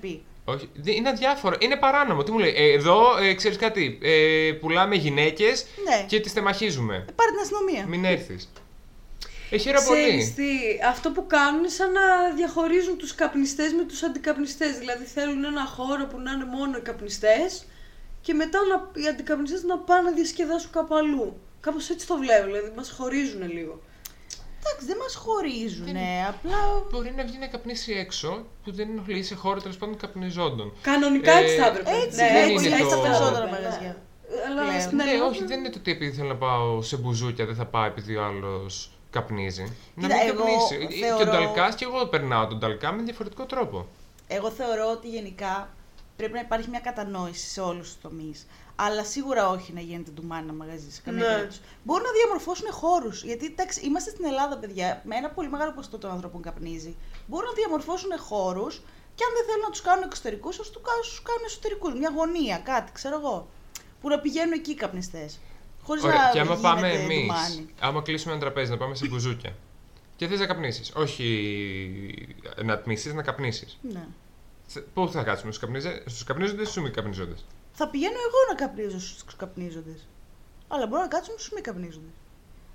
πει. 0.00 0.24
Τελείως 0.52 0.62
θα 0.62 0.72
λάθος 0.72 0.72
έδωνα, 0.72 0.72
αυτό. 0.72 0.72
Στο 0.72 0.72
είχαν 0.72 0.72
πει. 0.72 0.74
Όχι, 0.74 0.82
δεν- 0.82 0.94
είναι 0.96 1.08
αδιάφορο. 1.08 1.56
Είναι 1.58 1.76
παράνομο. 1.76 2.22
Τι 2.22 2.30
μου 2.32 2.38
λέει, 2.38 2.54
ε, 2.56 2.72
εδώ 2.72 3.16
ε, 3.18 3.34
ξέρεις 3.34 3.56
κάτι. 3.56 3.98
Ε, 4.02 4.52
πουλάμε 4.60 4.94
γυναίκες 4.94 5.66
Ναι. 5.88 6.04
και 6.08 6.20
τις 6.20 6.32
τεμαχίζουμε. 6.32 6.94
Ε, 6.94 7.12
Πάρε 7.16 7.30
την 7.30 7.40
αστυνομία. 7.40 7.86
Μην 7.86 8.04
έρθεις. 8.04 8.52
Ε, 9.50 9.56
χαίρομαι 9.56 9.84
Ξέρεις 9.84 10.34
πολύ. 10.34 10.48
τι, 10.48 10.84
αυτό 10.88 11.10
που 11.10 11.26
κάνουν 11.26 11.58
είναι 11.58 11.68
σαν 11.68 11.92
να 11.92 12.00
διαχωρίζουν 12.36 12.96
τους 12.98 13.14
καπνιστές 13.14 13.72
με 13.72 13.82
τους 13.84 14.02
αντικαπνιστές. 14.02 14.78
Δηλαδή 14.78 15.04
θέλουν 15.04 15.44
ένα 15.44 15.64
χώρο 15.64 16.06
που 16.06 16.18
να 16.20 16.30
είναι 16.32 16.44
μόνο 16.44 16.76
οι 16.76 16.80
καπνιστές 16.80 17.64
και 18.20 18.34
μετά 18.34 18.58
να, 18.70 19.02
οι 19.02 19.06
αντικαπνιστές 19.08 19.62
να 19.62 19.78
πάνε 19.78 20.08
να 20.10 20.14
διασκεδάσουν 20.16 20.70
κάπου 20.70 20.94
αλλού. 20.94 21.40
Κάπως 21.60 21.90
έτσι 21.90 22.06
το 22.06 22.16
βλέπω, 22.16 22.46
δηλαδή 22.46 22.72
μας 22.76 22.90
χωρίζουν 22.98 23.52
λίγο. 23.52 23.82
Εντάξει, 24.68 24.86
δεν 24.86 24.96
μας 24.96 25.14
χωρίζουν. 25.14 25.88
Απλά. 26.28 26.58
Μπορεί 26.90 27.12
να 27.16 27.24
βγει 27.24 27.38
να 27.38 27.46
καπνίσει 27.46 27.92
έξω 27.92 28.46
που 28.64 28.72
δεν 28.72 28.88
ενοχλεί 28.90 29.22
σε 29.22 29.34
χώρο 29.34 29.60
τέλος 29.60 29.76
πάντων 29.76 29.96
καπνιζόντων. 29.96 30.72
Κανονικά 30.82 31.32
Ε, 31.32 31.42
έτσι 31.42 31.56
θα 31.56 31.66
έπρεπε. 31.66 31.90
έτσι, 31.90 32.20
ναι, 32.22 32.28
δεν 32.32 32.50
έτσι, 32.50 32.66
είναι 32.66 32.76
έτσι 32.76 32.88
το- 32.88 32.96
τα 32.96 33.00
περισσότερα 33.02 33.44
Ναι. 33.44 33.50
μαγαζιά. 33.50 33.96
Αλλά 34.48 34.62
Πλέον. 34.62 34.80
στην 34.80 34.96
Ναι, 34.96 35.02
Ελλάδα... 35.02 35.26
όχι, 35.26 35.44
δεν 35.44 35.58
είναι 35.58 35.70
το 35.70 35.78
ότι 35.78 35.90
επειδή 35.90 36.12
θέλω 36.16 36.28
να 36.28 36.36
πάω 36.36 36.82
σε 36.82 36.96
μπουζούκια 36.96 37.46
δεν 37.46 37.54
θα 37.54 37.64
πάω 37.66 37.84
επειδή 37.84 38.16
ο 38.16 38.24
άλλος 38.24 38.90
καπνίζει. 39.10 39.62
να 39.94 40.02
Κοίτα, 40.08 40.14
μην 40.20 40.28
εγώ 40.28 40.38
καπνίσει. 40.44 41.00
θεωρώ- 41.00 41.22
Και 41.22 41.28
ο 41.28 41.32
Νταλκάς 41.32 41.74
και 41.74 41.84
εγώ 41.84 42.06
περνάω 42.06 42.46
τον 42.46 42.58
Νταλκά 42.58 42.92
με 42.92 43.02
διαφορετικό 43.02 43.44
τρόπο. 43.44 43.86
Εγώ 44.28 44.50
θεωρώ 44.50 44.90
ότι 44.90 45.08
γενικά 45.08 45.68
πρέπει 46.16 46.32
να 46.32 46.40
υπάρχει 46.40 46.68
μια 46.68 46.80
κατανόηση 46.80 47.48
σε 47.48 47.60
όλους 47.60 47.86
τους 47.92 48.00
τομείς. 48.02 48.46
Αλλά 48.80 49.05
σίγουρα 49.05 49.48
όχι 49.48 49.72
να 49.72 49.80
γίνεται 49.80 50.10
ντουμάνι 50.10 50.42
ένα 50.42 50.52
μαγαζί 50.52 50.90
σε 50.92 51.00
καμία 51.05 51.26
Ναι. 51.26 51.32
περίπτωση. 51.34 51.60
Μπορούν 51.84 52.02
να 52.06 52.12
διαμορφώσουν 52.12 52.72
χώρους. 52.72 53.22
Γιατί 53.22 53.46
εντάξει, 53.46 53.80
είμαστε 53.86 54.10
στην 54.10 54.24
Ελλάδα, 54.24 54.56
παιδιά, 54.59 55.02
με 55.05 55.16
ένα 55.16 55.28
πολύ 55.30 55.48
μεγάλο 55.48 55.72
ποσοστό 55.72 55.98
των 55.98 56.10
ανθρώπων 56.10 56.42
καπνίζει. 56.42 56.96
Μπορούν 57.26 57.48
να 57.48 57.55
διαμορφώσουν 57.55 58.10
χώρους 58.18 58.74
και 59.14 59.24
αν 59.24 59.32
δεν 59.36 59.44
θέλουν 59.46 59.62
να 59.62 59.70
τους 59.70 59.80
κάνουν 59.80 60.05
εξωτερικούς, 60.05 60.59
ας 60.59 60.70
τους 60.70 61.22
κάνουν 61.22 61.44
εσωτερικούς. 61.46 61.92
Μια 61.94 62.10
γωνία, 62.16 62.59
κάτι, 62.59 62.92
ξέρω 62.92 63.16
εγώ. 63.18 63.48
Που 64.00 64.09
να 64.09 64.18
πηγαίνουν 64.18 64.52
εκεί 64.52 64.70
οι 64.70 64.74
καπνιστές. 64.74 65.38
Χωρίς 65.82 66.02
να 66.02 66.09
Ωραία, 66.09 66.30
και 66.32 66.40
άμα 66.40 66.56
πάμε 66.56 66.86
γίνεται 66.88 67.02
εμείς, 67.02 67.20
ντουμάνι. 67.26 67.74
άμα 67.80 68.02
κλείσουμε 68.02 68.32
ένα 68.32 68.40
τραπέζι 68.40 68.70
να 68.70 68.76
πάμε 68.76 68.94
σε 68.94 69.06
μπουζούκια 69.06 69.52
και 70.16 70.26
θες 70.26 70.38
να 70.38 70.46
καπνίσεις. 70.46 70.92
Όχι 70.94 71.26
να 72.64 72.78
τμήσεις, 72.78 73.14
να 73.14 73.22
καπνίσεις. 73.22 73.78
Ναι. 73.82 74.06
Πού 74.94 75.09
θα 75.09 75.22
κάτσουμε, 75.22 75.52
στους 75.52 76.24
καπνίζοντες 76.24 76.66
ή 76.68 76.70
στους 76.70 76.82
μη 76.82 76.90
καπνίζοντες; 76.90 77.44
Θα 77.78 77.88
πηγαίνω 77.88 78.18
εγώ 78.28 78.38
να 78.48 78.55
καπνίζω 78.55 78.98
στους 79.00 79.36
καπνίζοντες. 79.36 80.00
Αλλά 80.68 80.86
μπορώ 80.86 81.02
να 81.02 81.09
κάτσω 81.09 81.30
στους 81.32 81.50
μη 81.55 81.60
καπνίζοντες. 81.60 82.14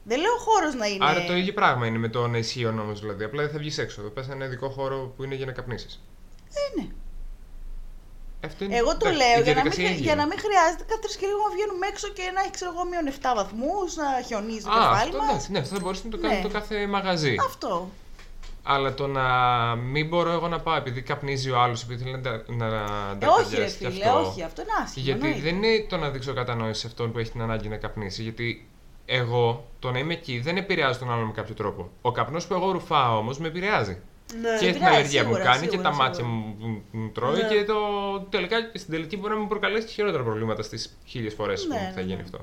Δεν 0.04 0.20
λέω 0.20 0.36
χώρος 0.38 0.74
να 0.76 0.86
είναι. 0.86 1.06
Άρα 1.06 1.26
το 1.26 1.36
ίδιο 1.36 1.54
πράγμα 1.54 1.88
είναι 1.88 1.98
με 1.98 2.10
το 2.10 2.28
να 2.28 2.38
ισχύει 2.38 2.66
ο 2.66 2.72
νόμος 2.72 3.00
δηλαδή. 3.00 3.24
Απλά 3.24 3.42
δεν 3.44 3.52
θα 3.52 3.58
βγεις 3.58 3.78
έξω. 3.78 4.02
Θα 4.02 4.10
πας 4.10 4.26
σε 4.26 4.32
ένα 4.32 4.46
ειδικό 4.46 4.70
χώρο 4.70 5.14
που 5.16 5.24
είναι 5.24 5.36
για 5.36 5.46
να 5.46 5.52
καπνίσεις. 5.52 6.02
Ε, 6.54 6.82
ναι. 6.82 6.88
Αυτό 8.46 8.64
είναι- 8.64 8.76
Εγώ 8.78 8.92
το 8.98 9.08
εντάξει, 9.08 9.18
λέω 9.18 9.40
η 9.40 9.44
για 9.44 9.54
να, 9.54 9.62
μην, 9.62 9.72
διαδικασία 9.72 9.84
χρει- 9.86 9.96
ίδια 9.98 10.06
για 10.06 10.16
να 10.16 10.22
είναι. 10.22 10.32
μην 10.34 10.40
χρειάζεται 10.46 10.84
κάθε 10.90 11.02
τρεις 11.02 11.16
και 11.20 11.26
λίγο 11.26 11.40
να 11.48 11.52
βγαίνουμε 11.56 11.86
έξω 11.88 12.08
και 12.18 12.26
να 12.36 12.42
έχει 12.42 12.52
ξέρω 12.58 12.72
εγώ 12.76 12.84
μείον 12.90 13.06
7 13.08 13.32
βαθμούς, 13.40 13.90
να 13.96 14.08
χιονίζει 14.28 14.66
το 14.66 14.72
Α, 14.72 14.76
κεφάλι 14.80 15.10
αυτό 15.10 15.18
μας. 15.18 15.30
εντάξει, 15.30 15.52
ναι, 15.52 15.60
αυτό 15.64 15.74
θα 15.76 15.82
μπορούσε 15.84 16.02
να 16.08 16.12
το 16.16 16.18
κάνει 16.24 16.36
Ναι. 16.36 16.42
το 16.48 16.50
κάθε 16.58 16.76
μαγαζί. 16.96 17.36
Αυτό. 17.50 17.74
Αλλά 18.66 18.94
το 18.94 19.08
να 19.08 19.26
μην 19.76 20.08
μπορώ 20.08 20.32
εγώ 20.32 20.48
να 20.48 20.60
πάω 20.60 20.76
επειδή 20.76 21.02
καπνίζει 21.02 21.50
ο 21.52 21.60
άλλος, 21.60 21.84
επειδή 21.84 22.04
θέλει 22.04 22.16
να, 22.16 22.22
τα- 22.22 22.44
να 22.48 22.66
Ε, 22.66 22.70
όχι, 22.70 22.86
ρε 23.16 23.20
ταρκαδιάσει 23.20 23.78
και 23.78 23.90
φίλε, 23.90 24.06
αυτό. 24.06 24.20
όχι, 24.20 24.44
αυτό 24.44 24.62
είναι 24.62 24.72
άσχημο. 24.84 25.06
Γιατί 25.06 25.26
εννοείται. 25.26 25.50
δεν 25.50 25.56
είναι 25.64 25.86
το 25.90 25.98
να 25.98 26.10
δείξω 26.10 26.34
κατανόηση 26.34 26.80
σε 26.82 26.88
αυτόν 26.88 27.12
που 27.12 27.20
έχει 27.20 27.32
την 27.32 27.42
ανάγκη 27.42 27.68
να 27.68 27.78
καπνίσει. 27.78 28.22
Γιατί 28.24 28.68
εγώ 29.06 29.68
το 29.80 29.92
να 29.92 30.00
είμαι 30.00 30.14
εκεί 30.14 30.40
δεν 30.40 30.58
επηρεάζει 30.58 31.00
τον 31.00 31.12
άλλον 31.12 31.26
με 31.26 31.32
κάποιο 31.32 31.54
τρόπο. 31.54 31.90
Ο 32.02 32.12
καπνός 32.12 32.48
που 32.48 32.54
εγώ 32.54 32.72
ρουφάω 32.72 33.18
όμως 33.18 33.38
με 33.40 33.48
επηρεάζει. 33.48 33.98
Ναι. 34.42 34.50
και 34.50 34.58
την 34.58 34.68
επηρεάζει, 34.68 34.96
αλλεργία 34.96 35.22
που 35.24 35.28
μου 35.30 35.34
σίγουρα, 35.36 35.52
κάνει 35.52 35.66
και 35.66 35.70
σίγουρα, 35.72 35.90
τα 35.90 35.96
μάτια 35.96 36.14
σίγουρα. 36.14 36.34
μου 36.36 36.56
που 36.92 36.98
μου 36.98 37.10
τρώει 37.12 37.42
Ναι. 37.42 37.48
και 37.48 37.64
το 37.64 37.76
τελικά 38.30 38.58
στην 38.74 38.92
τελική 38.94 39.18
μπορεί 39.18 39.34
να 39.34 39.40
μου 39.40 39.48
προκαλέσει 39.48 39.86
και 39.88 39.92
χειρότερα 39.94 40.24
προβλήματα 40.24 40.62
στις 40.64 40.98
χίλιες 41.06 41.34
φορές 41.34 41.62
που 41.62 41.74
Ναι, 41.74 41.92
θα 41.96 41.96
ναι, 41.96 42.02
γίνει 42.02 42.16
ναι. 42.16 42.22
αυτό. 42.22 42.38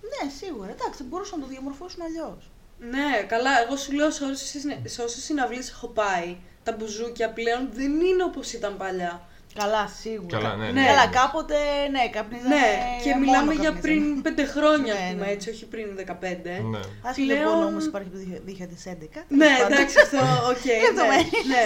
Ναι, 0.00 0.30
σίγουρα. 0.30 0.70
Εντάξει, 0.70 1.02
μπορούσαν 1.04 1.38
να 1.38 1.44
το 1.44 1.50
διαμορφώσουν 1.50 2.02
αλλιώς. 2.02 2.50
Ναι, 2.80 3.22
καλά, 3.28 3.50
εγώ 3.66 3.76
σου 3.76 3.92
λέω 3.92 4.10
σε 4.10 4.24
όσες, 4.24 4.48
συνε- 4.48 4.88
σε 4.88 5.02
όσες 5.02 5.22
συναυλίες 5.24 5.70
έχω 5.70 5.86
πάει, 5.86 6.36
τα 6.62 6.72
μπουζούκια 6.72 7.30
πλέον 7.30 7.68
δεν 7.72 8.00
είναι 8.00 8.22
όπως 8.24 8.52
ήταν 8.52 8.76
παλιά. 8.76 9.24
Καλά, 9.54 9.86
σίγουρα. 10.00 10.38
Καλά, 10.38 10.56
ναι, 10.56 10.70
ναι. 10.70 10.84
Καλά, 10.86 11.06
κάποτε 11.06 11.54
ναι, 11.90 12.08
καπνίζανε. 12.08 12.54
ναι, 12.54 13.02
και 13.02 13.08
μόνο 13.10 13.20
μιλάμε 13.20 13.52
για 13.54 13.70
καπνίζανε. 13.70 13.80
πριν 13.80 14.22
πέντε 14.22 14.44
χρόνια, 14.44 14.94
Ναι, 14.94 15.00
ας 15.00 15.10
πούμε, 15.12 15.24
ναι. 15.26 15.30
έτσι, 15.32 15.50
όχι 15.50 15.64
πριν 15.66 15.86
15. 15.96 16.60
Ναι. 16.70 16.78
Άσχετο 17.02 17.26
Πλέον- 17.34 17.44
πόνο 17.54 17.66
όμως 17.66 17.84
υπάρχει 17.84 18.08
από 18.08 18.18
το 18.18 18.22
2011. 18.44 19.24
Ναι, 19.28 19.44
τέλος 19.46 19.58
πάντων. 19.60 19.72
εντάξει, 19.72 19.96
αυτό, 20.00 20.16
οκ. 20.52 20.64
ναι, 20.64 20.80
Λεπτομέρειες. 20.86 21.46
ναι. 21.52 21.64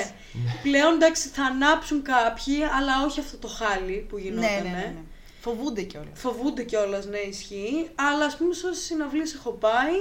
Πλέον, 0.62 0.92
εντάξει, 0.94 1.28
θα 1.28 1.42
ανάψουν 1.44 2.02
κάποιοι, 2.02 2.58
αλλά 2.78 2.92
όχι 3.06 3.20
αυτό 3.20 3.36
το 3.36 3.48
χάλι 3.48 4.06
που 4.08 4.16
Ναι, 4.16 4.22
γινόταν. 4.22 4.50
ναι, 4.52 4.58
ναι, 4.58 4.70
ναι. 4.70 5.02
Φοβούνται 5.40 5.82
κιόλας. 5.82 6.18
Φοβούνται 6.24 6.62
κιόλας, 6.62 7.06
ναι, 7.06 7.18
ισχύει. 7.18 7.90
Αλλά 7.94 8.24
ας 8.24 8.36
πούμε, 8.36 8.54
σε 8.54 8.66
όσες 8.66 8.84
συναυλίες 8.84 9.34
έχω 9.34 9.50
πάει, 9.50 9.96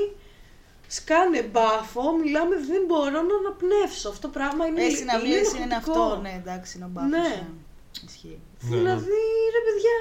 σκάνε 0.98 1.42
μπάφο, 1.52 2.04
μιλάμε, 2.22 2.56
δεν 2.72 2.82
μπορώ 2.88 3.20
να 3.30 3.36
αναπνεύσω. 3.42 4.08
Αυτό 4.14 4.22
το 4.28 4.34
πράγμα 4.38 4.64
είναι. 4.68 4.82
Ε, 4.86 4.90
συναυλίες 5.00 5.38
είναι 5.38 5.48
ενοχλητικό. 5.68 6.02
αυτό, 6.04 6.20
ναι, 6.26 6.34
εντάξει, 6.42 6.72
είναι 6.76 6.86
ο 6.90 6.92
μπάφος, 6.94 7.12
Ναι. 7.12 7.18
ναι. 7.18 7.44
Ισχύει. 8.08 8.40
Ναι, 8.60 8.70
ναι. 8.70 8.78
Δηλαδή, 8.80 9.20
ρε 9.56 9.62
παιδιά. 9.68 9.98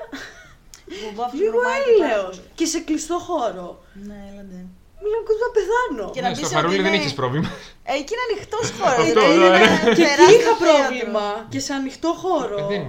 Που 1.00 1.08
βάφεις 1.18 1.38
Λίγο 1.40 1.50
βρωμάκι 1.58 1.90
έλεος. 1.96 2.36
πάνω. 2.36 2.48
Και 2.58 2.66
σε 2.72 2.78
κλειστό 2.86 3.16
χώρο. 3.28 3.66
Ναι, 4.08 4.18
έλατε. 4.30 4.58
Μιλάω 5.04 5.22
κοντά 5.30 5.46
πεθάνω. 5.56 6.04
Και 6.14 6.20
να 6.20 6.28
Ναι, 6.28 6.34
πεις 6.36 6.46
στο 6.46 6.46
ότι 6.46 6.56
χαρούλι 6.56 6.76
δεν 6.86 6.92
είναι- 6.92 7.02
έχεις 7.02 7.14
πρόβλημα. 7.20 7.48
Ε, 7.90 7.92
Εκεί 8.00 8.12
είναι 8.14 8.24
ανοιχτό 8.30 8.58
χώρο. 8.78 9.00
Αυτό, 9.02 9.22
είναι 9.32 9.48
ναι. 9.48 9.56
ένα 9.56 9.76
Και 9.84 9.90
εκεί 9.90 10.02
τεράστιο 10.08 10.40
είχα 10.40 10.54
θέατρο. 10.56 10.66
πρόβλημα. 10.72 11.26
Και 11.52 11.60
σε 11.66 11.72
ανοιχτό 11.80 12.10
χώρο. 12.22 12.56
Ε, 12.58 12.66
δεν 12.72 12.82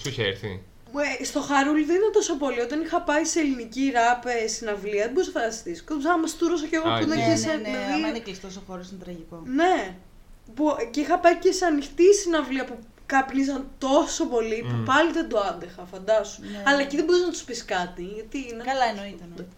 σου 0.00 0.08
είχε 0.08 0.22
έρθει. 0.32 0.52
Ε, 1.20 1.24
Στο 1.24 1.40
χαρούλι 1.40 1.84
δεν 1.84 1.96
ήταν 1.96 2.12
τόσο 2.12 2.36
πολύ. 2.36 2.60
Όταν 2.60 2.80
είχα 2.80 3.00
πάει 3.02 3.24
σε 3.24 3.40
ελληνική 3.40 3.90
ράπ 3.94 4.26
ε, 4.26 4.46
συναυλία, 4.46 5.02
δεν 5.04 5.12
μπορούσα 5.12 5.30
να 5.34 5.40
φανταστεί. 5.40 5.82
Κόντουσα 5.84 6.08
να 6.08 6.18
μαστούρωσα 6.18 6.66
κι 6.66 6.74
εγώ 6.74 6.88
Α, 6.88 6.96
που 6.98 7.02
ήταν 7.04 7.18
ναι, 7.18 7.24
και 7.24 7.30
Ναι, 7.30 7.36
σε. 7.36 7.46
ναι, 7.46 7.54
ναι, 7.54 7.62
δηλαδή- 7.62 7.92
άμα 7.94 8.08
είναι 8.08 8.18
κλειστός 8.18 8.56
ο 8.56 8.62
χώρος 8.66 8.90
είναι 8.90 9.02
τραγικό. 9.04 9.42
Ναι. 9.44 9.94
Που, 10.54 10.76
και 10.90 11.00
είχα 11.00 11.18
πάει 11.18 11.36
και 11.36 11.52
σε 11.52 11.64
ανοιχτή 11.64 12.14
συναυλία 12.14 12.64
που 12.64 12.78
καπνίζαν 13.06 13.70
τόσο 13.78 14.26
πολύ 14.26 14.64
που 14.68 14.82
πάλι 14.84 15.12
δεν 15.12 15.28
το 15.28 15.38
άντεχα, 15.38 15.84
φαντάσου. 15.90 16.40
Ναι. 16.42 16.62
Αλλά 16.66 16.80
εκεί 16.80 16.96
δεν 16.96 17.04
μπορούσα 17.04 17.24
να 17.24 17.30
τους 17.30 17.42
πεις 17.42 17.64
κάτι. 17.64 18.02
Γιατί 18.02 18.38
είναι... 18.38 18.62
Καλά 18.64 18.84
εννοείται. 18.84 19.22
εννοείται. 19.22 19.56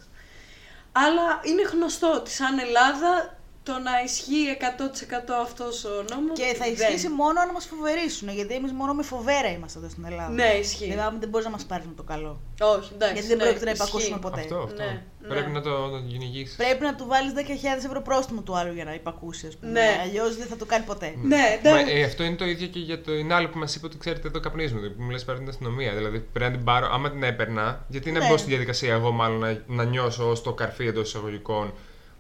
Αλλά 0.93 1.41
είναι 1.43 1.63
γνωστό 1.63 2.13
ότι 2.13 2.31
σαν 2.31 2.59
Ελλάδα 2.59 3.36
το 3.69 3.73
να 3.89 3.95
ισχύει 4.05 4.43
100% 4.59 5.33
αυτός 5.47 5.85
ο 5.85 5.95
νόμος 6.11 6.39
Και 6.39 6.49
θα 6.59 6.65
δεν. 6.65 6.73
ισχύσει 6.75 7.09
μόνο 7.09 7.41
αν 7.41 7.49
μας 7.57 7.65
φοβερήσουν. 7.73 8.29
Γιατί 8.39 8.55
εμείς 8.55 8.73
μόνο 8.73 8.93
με 8.95 9.03
φοβέρα 9.03 9.49
είμαστε 9.57 9.79
εδώ 9.79 9.89
στην 9.89 10.05
Ελλάδα. 10.11 10.33
Ναι, 10.41 10.51
ισχύει. 10.65 10.91
Δηλαδή 10.91 11.17
δεν 11.21 11.29
μπορείς 11.29 11.47
να 11.47 11.53
μας 11.57 11.65
πάρεις 11.65 11.87
με 11.87 11.95
το 11.97 12.03
καλό. 12.03 12.41
Όχι, 12.61 12.91
εντάξει. 12.95 13.15
Γιατί 13.15 13.29
δεν 13.29 13.37
ναι, 13.37 13.43
πρόκειται 13.45 13.65
να 13.65 13.71
ισχύει. 13.71 13.87
υπακούσουμε 13.87 14.19
ποτέ. 14.19 14.41
Αυτό, 14.41 14.57
αυτό. 14.69 14.83
Ναι, 14.83 15.03
ναι. 15.21 15.29
Πρέπει 15.29 15.51
να 15.51 15.61
το, 15.61 15.71
να 15.87 15.91
το 15.91 15.99
κυνηγήσεις. 16.11 16.57
Πρέπει 16.57 16.83
να 16.83 16.95
του 16.95 17.07
βάλεις 17.07 17.33
10.000 17.37 17.41
ευρώ 17.87 18.01
πρόστιμο 18.03 18.41
του 18.43 18.57
άλλου 18.57 18.73
για 18.73 18.85
να 18.85 18.95
υπακούσει, 18.95 19.47
ας 19.47 19.57
πούμε. 19.57 19.73
Ναι. 19.73 19.99
Αλλιώς 20.03 20.37
δεν 20.37 20.47
θα 20.47 20.57
το 20.57 20.65
κάνει 20.65 20.85
ποτέ. 20.85 21.15
Ναι, 21.23 21.37
Μα, 21.37 21.71
εντάξει. 21.71 21.93
ε, 21.95 22.05
αυτό 22.05 22.23
είναι 22.23 22.37
το 22.37 22.45
ίδιο 22.45 22.67
και 22.67 22.79
για 22.79 22.99
την 23.01 23.33
άλλη 23.33 23.49
που 23.49 23.59
μας 23.59 23.75
είπε 23.75 23.87
ότι 23.87 23.99
ξέρετε 23.99 24.29
εδώ 24.29 24.41
καπνίζουμε. 24.41 24.89
Που 24.89 25.03
μου 25.03 25.11
λες 25.11 25.25
πάρει 25.25 25.39
την 25.39 25.49
αστυνομία. 25.49 25.93
Δηλαδή 25.95 26.19
πρέπει 26.33 26.51
να 26.51 26.57
την 26.57 26.65
πάρω, 26.65 26.89
άμα 26.93 27.11
την 27.11 27.23
έπαιρνα, 27.23 27.85
γιατί 27.89 28.11
να 28.13 28.19
Ναι. 28.19 28.29
μπω 28.29 28.37
στη 28.37 28.49
διαδικασία 28.49 28.93
εγώ 28.95 29.11
μάλλον 29.11 29.39
να, 29.39 29.63
να 29.67 29.85
νιώσω 29.85 30.31
ως 30.31 30.43
το 30.43 30.53
καρφί 30.53 30.87
εντός 30.87 31.09
εισαγωγικών 31.09 31.73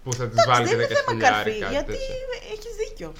που 0.07 0.15
θα 0.15 0.25
τη 0.29 0.31
Εντάξει, 0.31 0.49
βάλει 0.51 0.67
δεν 0.67 0.77
και 0.79 0.83
είναι 0.85 0.93
10 0.93 0.95
θέμα 1.05 1.11
χιλιάρι, 1.13 1.45
καρφί, 1.45 1.59
κάτι 1.61 1.73
γιατί 1.73 1.87
τέτοιο. 1.93 2.15
έχεις 2.53 2.73
δίκιο. 2.89 3.13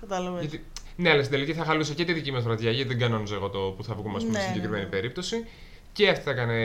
Κατάλαβες. 0.00 0.40
Γιατί, 0.40 0.64
ναι, 0.96 1.10
αλλά 1.10 1.20
στην 1.22 1.32
τελική 1.34 1.54
θα 1.54 1.64
χαλούσα 1.64 1.94
και 1.94 2.04
τη 2.04 2.12
δική 2.12 2.32
μας 2.32 2.42
βραδιά, 2.42 2.70
γιατί 2.70 2.88
δεν 2.88 2.98
κανόνιζα 2.98 3.34
εγώ 3.34 3.48
το 3.48 3.58
που 3.76 3.84
θα 3.84 3.94
βγούμε 3.94 4.16
ας 4.16 4.22
πούμε, 4.24 4.32
Ναι, 4.32 4.38
στην 4.38 4.48
ναι, 4.48 4.54
συγκεκριμένη 4.54 4.84
ναι. 4.84 4.90
περίπτωση. 4.90 5.46
Και 5.92 6.08
αυτή 6.08 6.22
θα, 6.24 6.30
έκανε, 6.30 6.58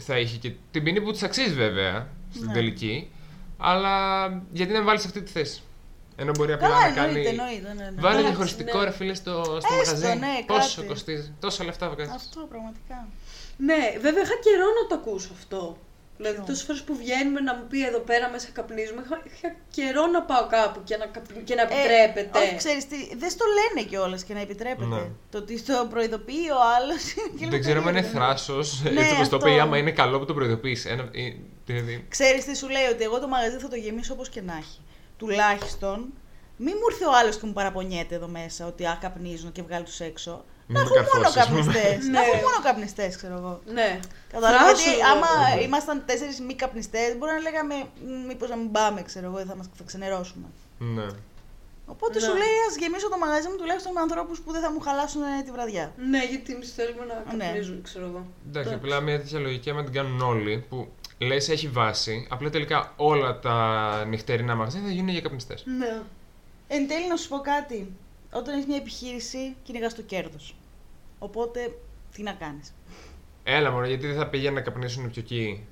θα 0.00 0.18
είχε 0.18 0.36
και 0.36 0.52
την 0.70 0.82
ποινή 0.84 1.00
που 1.00 1.12
της 1.12 1.22
αξίζει 1.22 1.54
βέβαια 1.54 2.08
στην 2.34 2.46
Ναι. 2.46 2.52
τελική. 2.52 3.10
Αλλά 3.58 4.26
γιατί 4.52 4.72
να 4.72 4.78
με 4.78 4.84
βάλεις 4.84 5.00
σε 5.00 5.06
αυτή 5.06 5.22
τη 5.22 5.30
θέση. 5.30 5.62
Ενώ 6.16 6.32
μπορεί 6.36 6.52
απλά 6.52 6.68
Καλά, 6.68 6.88
να 6.88 6.94
κάνει. 6.94 7.08
εννοείται, 7.08 7.28
εννοείται. 7.28 7.72
Ναι, 7.74 7.90
ναι. 7.90 8.00
Βάλε 8.00 8.14
Εντάξει, 8.14 8.26
διαχωριστικό 8.26 8.78
ναι. 8.78 8.84
ρε 8.84 8.90
φίλε 8.90 9.14
στο, 9.14 9.42
στο 9.44 9.74
Έστω, 9.80 9.96
μαγαζί. 9.96 10.18
ναι, 10.18 10.44
Πόσο 10.46 10.74
κάτι. 10.76 10.86
κοστίζει. 10.88 11.32
Τόσα 11.40 11.64
λεφτά 11.64 11.90
βγάζει. 11.90 12.10
Αυτό 12.14 12.40
πραγματικά. 12.50 13.08
Ναι, 13.56 13.78
βέβαια 14.00 14.22
είχα 14.22 14.34
καιρό 14.44 14.66
να 14.82 14.86
το 14.88 14.94
ακούσω 14.94 15.30
αυτό. 15.38 15.76
Δηλαδή, 16.20 16.36
Ποιο; 16.38 16.44
τόσες 16.46 16.64
φορές 16.66 16.82
που 16.82 16.94
βγαίνουμε 16.96 17.40
να 17.40 17.54
μου 17.56 17.64
πει 17.70 17.86
εδώ 17.86 17.98
πέρα 17.98 18.28
μέσα 18.30 18.48
καπνίζουμε, 18.52 19.02
είχα, 19.04 19.22
είχα 19.30 19.48
καιρό 19.76 20.06
να 20.06 20.22
πάω 20.22 20.46
κάπου 20.46 20.80
και 20.84 20.96
να, 20.96 21.06
καπνι- 21.06 21.44
και 21.44 21.54
να 21.54 21.62
επιτρέπεται. 21.62 22.38
Ε, 22.38 22.42
όχι, 22.42 22.56
ξέρεις 22.56 22.86
τι, 22.88 22.96
δεν 23.16 23.30
στο 23.30 23.44
λένε 23.58 23.86
κιόλας 23.88 24.24
και 24.24 24.34
να 24.34 24.40
επιτρέπεται. 24.40 24.84
Ναι. 24.94 25.02
Το 25.30 25.38
ότι 25.38 25.62
το 25.62 25.86
προειδοποιεί 25.90 26.46
ο 26.58 26.60
άλλος. 26.76 27.02
Δεν 27.50 27.60
ξέρω 27.60 27.80
αν 27.82 27.88
είναι 27.88 28.02
θράσος, 28.02 28.82
Ναι, 28.82 29.00
έτσι 29.00 29.14
όπως 29.14 29.28
το 29.28 29.36
αυτό. 29.36 29.48
είπε, 29.48 29.56
ή 29.56 29.60
άμα 29.60 29.76
είναι 29.78 29.90
καλό 29.90 30.18
που 30.18 30.24
το 30.24 30.34
προειδοποιήσει. 30.34 30.88
Ένα, 30.88 31.02
ε, 31.02 31.32
δηλαδή, 31.66 32.04
Ξέρεις 32.08 32.44
τι 32.44 32.56
σου 32.56 32.68
λέει, 32.68 32.86
ότι 32.92 33.02
εγώ 33.04 33.20
το 33.20 33.28
μαγαζί 33.28 33.56
θα 33.58 33.68
το 33.68 33.76
γεμίσω 33.76 34.12
όπως 34.12 34.28
και 34.28 34.40
να 34.42 34.56
έχει. 34.56 34.80
Τουλάχιστον, 35.16 36.12
μην 36.56 36.74
μου 36.76 36.86
έρθει 36.90 37.04
ο 37.04 37.10
άλλος 37.20 37.36
και 37.38 37.46
μου 37.46 37.52
παραπονιέται 37.52 38.14
εδώ 38.14 38.28
μέσα 38.28 38.66
ότι 38.66 38.86
α, 38.86 38.98
καπνίζουν 39.00 39.52
και 39.52 39.62
βγάλει 39.62 39.84
τους 39.84 40.00
έξω. 40.00 40.44
Μην 40.72 40.82
να 40.82 40.88
το 40.88 40.94
έχουν 41.02 41.08
μόνο 41.14 41.30
καρφώσεις, 41.30 41.40
ας 41.42 41.48
πούμε. 41.48 41.60
καπνιστές. 41.62 41.98
Ναι. 42.06 42.10
να 42.16 42.20
έχουν 42.24 42.40
μόνο 42.48 42.58
καπνιστές, 42.68 43.10
ξέρω 43.20 43.34
εγώ. 43.40 43.54
Ναι. 43.78 43.90
Κατάλαβα. 44.32 44.58
Θράσο, 44.58 44.72
Γιατί 44.82 45.00
εγώ. 45.00 45.10
άμα 45.12 45.30
ήμασταν 45.66 45.96
τέσσερις 46.08 46.36
μη 46.46 46.54
καπνιστές, 46.62 47.08
μπορεί 47.18 47.32
να 47.38 47.42
λέγαμε 47.48 47.74
μήπως 48.28 48.48
να 48.52 48.56
μην 48.60 48.70
πάμε, 48.76 48.98
ξέρω 49.08 49.26
εγώ, 49.30 49.38
θα 49.50 49.54
μα 49.58 49.62
θα 49.78 49.84
ξενερώσουμε. 49.90 50.46
ναι. 50.96 51.06
Οπότε 51.94 52.18
Ναι. 52.18 52.24
σου 52.26 52.32
λέει, 52.42 52.56
ας 52.68 52.74
γεμίσω 52.76 53.08
το 53.08 53.18
μαγαζί 53.18 53.48
μου 53.48 53.56
τουλάχιστον 53.56 53.92
με 53.92 54.00
ανθρώπους 54.00 54.40
που 54.40 54.52
δεν 54.52 54.60
θα 54.64 54.70
μου 54.72 54.80
χαλάσουν 54.80 55.22
ε, 55.22 55.42
τη 55.44 55.50
βραδιά. 55.50 55.92
Ναι, 56.12 56.24
γιατί 56.24 56.52
εμείς 56.52 56.72
θέλουμε 56.74 57.04
να 57.04 57.34
Ναι. 57.36 57.44
καπνίζουν, 57.44 57.82
ξέρω 57.82 58.04
εγώ. 58.06 58.26
Εντάξει, 58.48 58.74
απλά 58.74 59.00
μια 59.00 59.16
τέτοια 59.18 59.38
λογική, 59.38 59.70
άμα 59.70 59.84
την 59.84 59.92
κάνουν 59.92 60.20
όλοι, 60.20 60.64
που 60.68 60.88
λες 61.18 61.48
έχει 61.48 61.68
βάση, 61.68 62.26
απλά 62.30 62.50
τελικά 62.50 62.92
όλα 62.96 63.38
τα 63.38 63.56
νυχτερινά 64.08 64.54
μαγαζιά 64.54 64.80
θα 64.84 64.90
γίνουν 64.90 65.08
για 65.08 65.20
καπνιστές. 65.20 65.62
Ναι. 65.78 66.00
Εν 66.68 66.88
τέλει 66.88 67.08
να 67.08 67.16
σου 67.16 67.28
πω 67.28 67.38
κάτι. 67.38 67.92
Όταν 68.32 68.54
έχεις 68.54 68.66
μια 68.66 68.76
επιχείρηση, 68.76 69.56
κυνηγάς 69.62 69.94
το 69.94 70.02
κέρδος. 70.02 70.54
Οπότε, 71.22 71.60
τι 72.14 72.22
να 72.22 72.32
κάνεις. 72.32 72.74
Έλα 73.44 73.70
μόνο, 73.70 73.86
γιατί 73.86 74.06
δεν 74.06 74.16
θα 74.16 74.26
πήγαιναν 74.28 74.54
να 74.54 74.60
καπνίσουν 74.60 75.10
πιο 75.10 75.22
εκεί; 75.24 75.66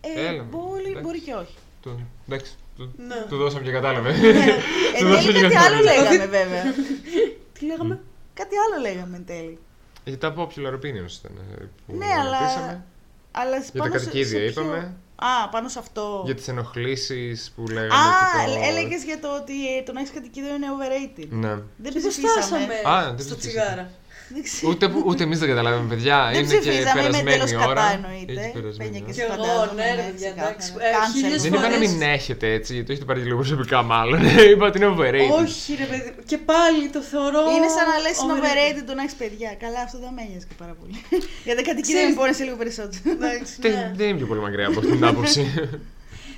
Ε, 0.00 0.26
Έλα, 0.26 0.42
μπορεί, 0.42 0.82
εντάξει. 0.82 1.00
μπορεί 1.02 1.20
και 1.20 1.34
όχι. 1.34 1.54
Του, 1.82 2.00
εντάξει, 2.28 2.52
του, 2.76 2.92
Ναι. 2.96 3.26
του 3.28 3.36
δώσαμε 3.36 3.64
και 3.64 3.70
κατάλαβε. 3.70 4.10
Εν 4.98 5.06
τέλει 5.24 5.40
κάτι 5.40 5.56
άλλο 5.56 5.80
λέγαμε 5.82 6.26
βέβαια. 6.26 6.62
Τι 7.58 7.66
λέγαμε; 7.66 8.00
κάτι 8.34 8.54
άλλο 8.56 8.80
λέγαμε 8.82 9.16
εν 9.16 9.24
τέλει. 9.26 9.58
Για 10.04 10.18
τα 10.18 10.34
popular 10.36 10.72
opinions 10.74 11.12
ήταν 11.18 11.36
ε, 11.58 11.64
που 11.86 11.96
Ναι, 11.96 12.06
αλλά- 12.20 12.38
ρωτήσαμε. 12.40 12.84
Αλλά 13.30 13.56
Για 13.58 13.72
τα 13.72 13.78
πάνω 13.78 13.92
σε- 13.92 13.98
κατοικίδια 13.98 14.38
σε 14.38 14.52
ποιο- 14.52 14.62
είπαμε. 14.64 14.94
Α, 15.16 15.48
πάνω 15.48 15.68
σε 15.68 15.78
αυτό. 15.78 16.22
Για 16.24 16.34
τις 16.34 16.48
ενοχλήσεις 16.48 17.52
που 17.56 17.66
λέγαμε. 17.68 17.94
Α, 17.94 18.44
και 18.46 18.52
το... 18.52 18.60
έλεγες 18.68 19.04
για 19.04 19.18
το 19.20 19.36
ότι 19.36 19.76
ε, 19.76 19.82
το 19.82 19.92
να 19.92 20.00
έχεις 20.00 20.12
κατοικίδιο 20.12 20.54
είναι 20.54 20.66
overrated. 20.76 21.26
Ναι. 21.30 21.48
Δεν 21.54 21.92
Και 21.92 22.00
το 22.00 22.08
ψηφίσαμε. 22.08 22.30
στάσαμε 22.42 22.74
Α, 22.96 23.14
δεν 23.14 23.26
στο 23.26 23.36
ψηφίσαμε. 23.36 23.38
τσιγάρα. 23.38 23.90
Δεν 24.34 24.42
ξέρω. 24.42 24.70
Ούτε, 24.72 24.84
που- 24.88 25.02
ούτε 25.06 25.22
εμείς 25.26 25.38
δεν 25.38 25.48
καταλάβαμε, 25.52 25.88
παιδιά. 25.92 26.18
Δεν 26.32 26.44
είναι 26.44 26.52
και 26.52 26.58
ψηφίσαμε, 26.58 27.00
είμαι 27.00 27.00
περασμένη 27.00 27.30
εντελώς 27.30 27.50
η 27.50 27.54
κατά, 27.54 27.68
ώρα. 27.72 27.84
εννοείται. 27.96 28.32
Έχει 28.42 28.52
περασμένη 28.58 28.90
Πένια 28.90 29.00
η 29.08 29.14
και 29.16 29.22
ώρα. 29.24 29.34
Κι 29.34 29.40
εγώ, 29.40 29.44
φαντάζομαι, 29.44 29.82
ναι, 29.82 29.88
ρε 29.98 30.02
ναι, 30.02 30.08
παιδιά, 30.08 30.28
ξεκάθαρα. 30.30 30.48
εντάξει. 30.50 30.68
Ε, 30.86 30.90
Cancel. 30.96 31.12
χίλιες 31.14 31.40
Δεν 31.44 31.52
είπα 31.52 31.62
να 31.62 31.68
φορές. 31.74 31.80
μην 31.82 32.02
έχετε 32.16 32.46
έτσι, 32.58 32.70
γιατί 32.74 32.86
το 32.88 32.92
έχετε 32.94 33.06
πάρει 33.10 33.20
λίγο 33.28 33.36
προσωπικά 33.42 33.78
μάλλον. 33.92 34.18
είπα 34.52 34.64
ότι 34.70 34.76
είναι 34.78 34.90
overrated. 34.96 35.32
Όχι, 35.42 35.68
ρε 35.82 35.86
παιδί. 35.90 36.08
Και 36.30 36.38
πάλι 36.52 36.82
το 36.96 37.00
θεωρώ. 37.12 37.42
Είναι 37.56 37.68
σαν 37.76 37.84
να 37.90 37.96
λες 38.04 38.16
είναι 38.22 38.32
overrated. 38.34 38.76
overrated 38.80 38.82
το 38.88 38.92
να 38.98 39.02
έχεις 39.04 39.16
παιδιά. 39.22 39.50
Καλά, 39.64 39.80
αυτό 39.86 39.96
δεν 40.04 40.10
με 40.16 40.20
ένοιαζε 40.26 40.46
και 40.50 40.56
πάρα 40.62 40.74
πολύ. 40.80 40.94
Γιατί 41.46 41.60
κατοικίδιο 41.68 41.96
Ξέρεις- 41.98 42.14
με 42.16 42.20
πόνεσε 42.20 42.42
λίγο 42.46 42.56
περισσότερο. 42.62 43.00
Εντάξει, 43.16 43.52
Δεν, 43.64 43.72
ναι. 43.78 43.84
δεν 43.98 44.06
είναι 44.08 44.18
πιο 44.20 44.28
πολύ 44.30 44.42
μακριά 44.46 44.66
από 44.70 44.78
αυτήν 44.82 44.94
την 44.98 45.04
άποψη. 45.10 45.40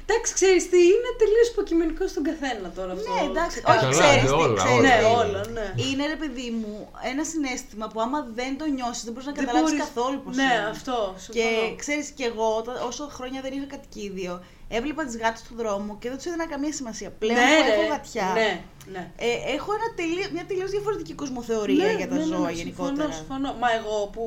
Εντάξει, 0.07 0.35
ξέρεις 0.35 0.69
τι, 0.71 0.77
είναι 0.95 1.11
τελείως 1.23 1.49
υποκειμενικό 1.53 2.07
στον 2.09 2.23
καθένα 2.29 2.69
τώρα 2.79 2.93
αυτό. 2.93 3.13
Ναι, 3.15 3.21
εντάξει, 3.31 3.57
ξεκάθαρα. 3.61 3.89
όχι, 3.89 3.99
Καλά, 3.99 4.09
ξέρεις 4.11 4.31
τι, 4.31 4.37
όλα, 4.45 4.55
ξέρεις 4.65 4.79
όλα, 4.79 4.89
Ναι, 4.89 4.97
τι. 4.99 5.05
όλα, 5.21 5.41
ναι. 5.57 5.67
Είναι 5.87 6.05
ρε 6.13 6.17
παιδί 6.23 6.49
μου 6.61 6.75
ένα 7.13 7.25
συνέστημα 7.33 7.87
που 7.93 8.01
άμα 8.01 8.19
δεν 8.39 8.53
το 8.61 8.65
νιώσεις 8.77 9.03
δεν 9.07 9.13
μπορείς 9.13 9.27
να 9.31 9.33
Δεν 9.33 9.41
καταλάβεις 9.45 9.71
μπορείς- 9.71 9.85
καθόλου 9.87 10.19
πώς 10.25 10.37
Ναι, 10.37 10.43
είναι. 10.43 10.69
αυτό. 10.77 10.99
Και 11.37 11.47
συμφωνώ. 11.51 11.77
ξέρεις 11.83 12.07
κι 12.17 12.25
εγώ, 12.31 12.47
όταν- 12.61 12.79
όσο 12.91 13.05
χρόνια 13.17 13.41
δεν 13.45 13.53
είχα 13.57 13.67
κατοικίδιο, 13.75 14.35
έβλεπα 14.77 15.03
τις 15.09 15.17
γάτες 15.23 15.43
του 15.47 15.55
δρόμου 15.61 15.93
και 16.01 16.09
δεν 16.09 16.17
τους 16.19 16.27
έδινα 16.27 16.47
καμία 16.53 16.73
σημασία. 16.81 17.09
Πλέον 17.23 17.39
ναι, 17.39 17.57
που 17.59 17.63
ρε, 17.69 17.73
έχω 17.75 17.85
γατιά. 17.93 18.29
Ναι, 18.41 18.51
ναι. 18.95 19.03
Ε, 19.27 19.29
έχω 19.57 19.71
ένα 19.79 19.89
τελείω, 20.01 20.27
μια 20.37 20.45
τελείως 20.51 20.71
διαφορετική 20.77 21.13
κοσμοθεωρία 21.23 21.85
Ναι, 21.87 21.93
για 22.01 22.09
τα 22.09 22.15
ναι, 22.15 22.21
ναι, 22.21 22.27
ζώα 22.33 22.47
ναι, 22.49 22.53
γενικότερα. 22.61 23.13
Συμφωνώ, 23.13 23.15
συμφωνώ. 23.21 23.49
Μα 23.63 23.69
εγώ 23.79 23.97
που 24.15 24.25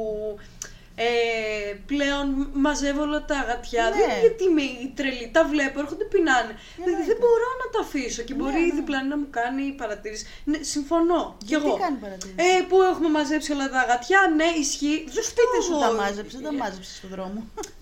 ε, 1.00 1.74
πλέον 1.92 2.28
μαζεύω 2.64 3.02
όλα 3.08 3.22
τα 3.30 3.36
αγατιά. 3.44 3.84
Ναι. 3.84 3.90
Δεν 3.90 4.04
είναι 4.10 4.20
γιατί 4.26 4.44
είμαι 4.50 4.62
η 4.86 4.88
τρελή. 4.98 5.26
Τα 5.36 5.42
βλέπω, 5.52 5.78
έρχονται 5.84 6.06
πεινάνε. 6.14 6.54
Δηλαδή 6.76 6.92
Εννοείται. 6.92 7.08
δεν 7.12 7.18
μπορώ 7.24 7.48
να 7.62 7.68
τα 7.74 7.80
αφήσω 7.86 8.22
και 8.28 8.34
Ναι, 8.34 8.40
μπορεί 8.42 8.60
η 8.70 8.72
ναι. 8.72 8.76
διπλανή 8.80 9.08
να 9.14 9.18
μου 9.22 9.28
κάνει 9.40 9.64
παρατήρηση. 9.82 10.26
Ναι, 10.52 10.58
συμφωνώ. 10.74 11.22
Κι 11.40 11.46
Γιατί 11.52 11.68
εγώ. 11.68 11.78
κάνει 11.84 11.98
παρατήρηση; 12.06 12.36
Ε, 12.48 12.62
που 12.70 12.78
έχουμε 12.92 13.10
μαζέψει 13.18 13.50
όλα 13.56 13.68
τα 13.74 13.80
αγατιά, 13.86 14.22
ναι, 14.40 14.48
ισχύει. 14.64 14.98
Δεν 15.16 15.24
φταίω 15.32 15.50
Δεν 15.54 15.62
σου 15.68 15.74
εγώ. 15.76 15.82
τα 15.86 15.92
μάζεψε, 16.02 16.36
δεν 16.42 16.46
τα 16.50 16.54
μάζεψε 16.62 16.92
στον 17.00 17.10
δρόμο. 17.16 17.40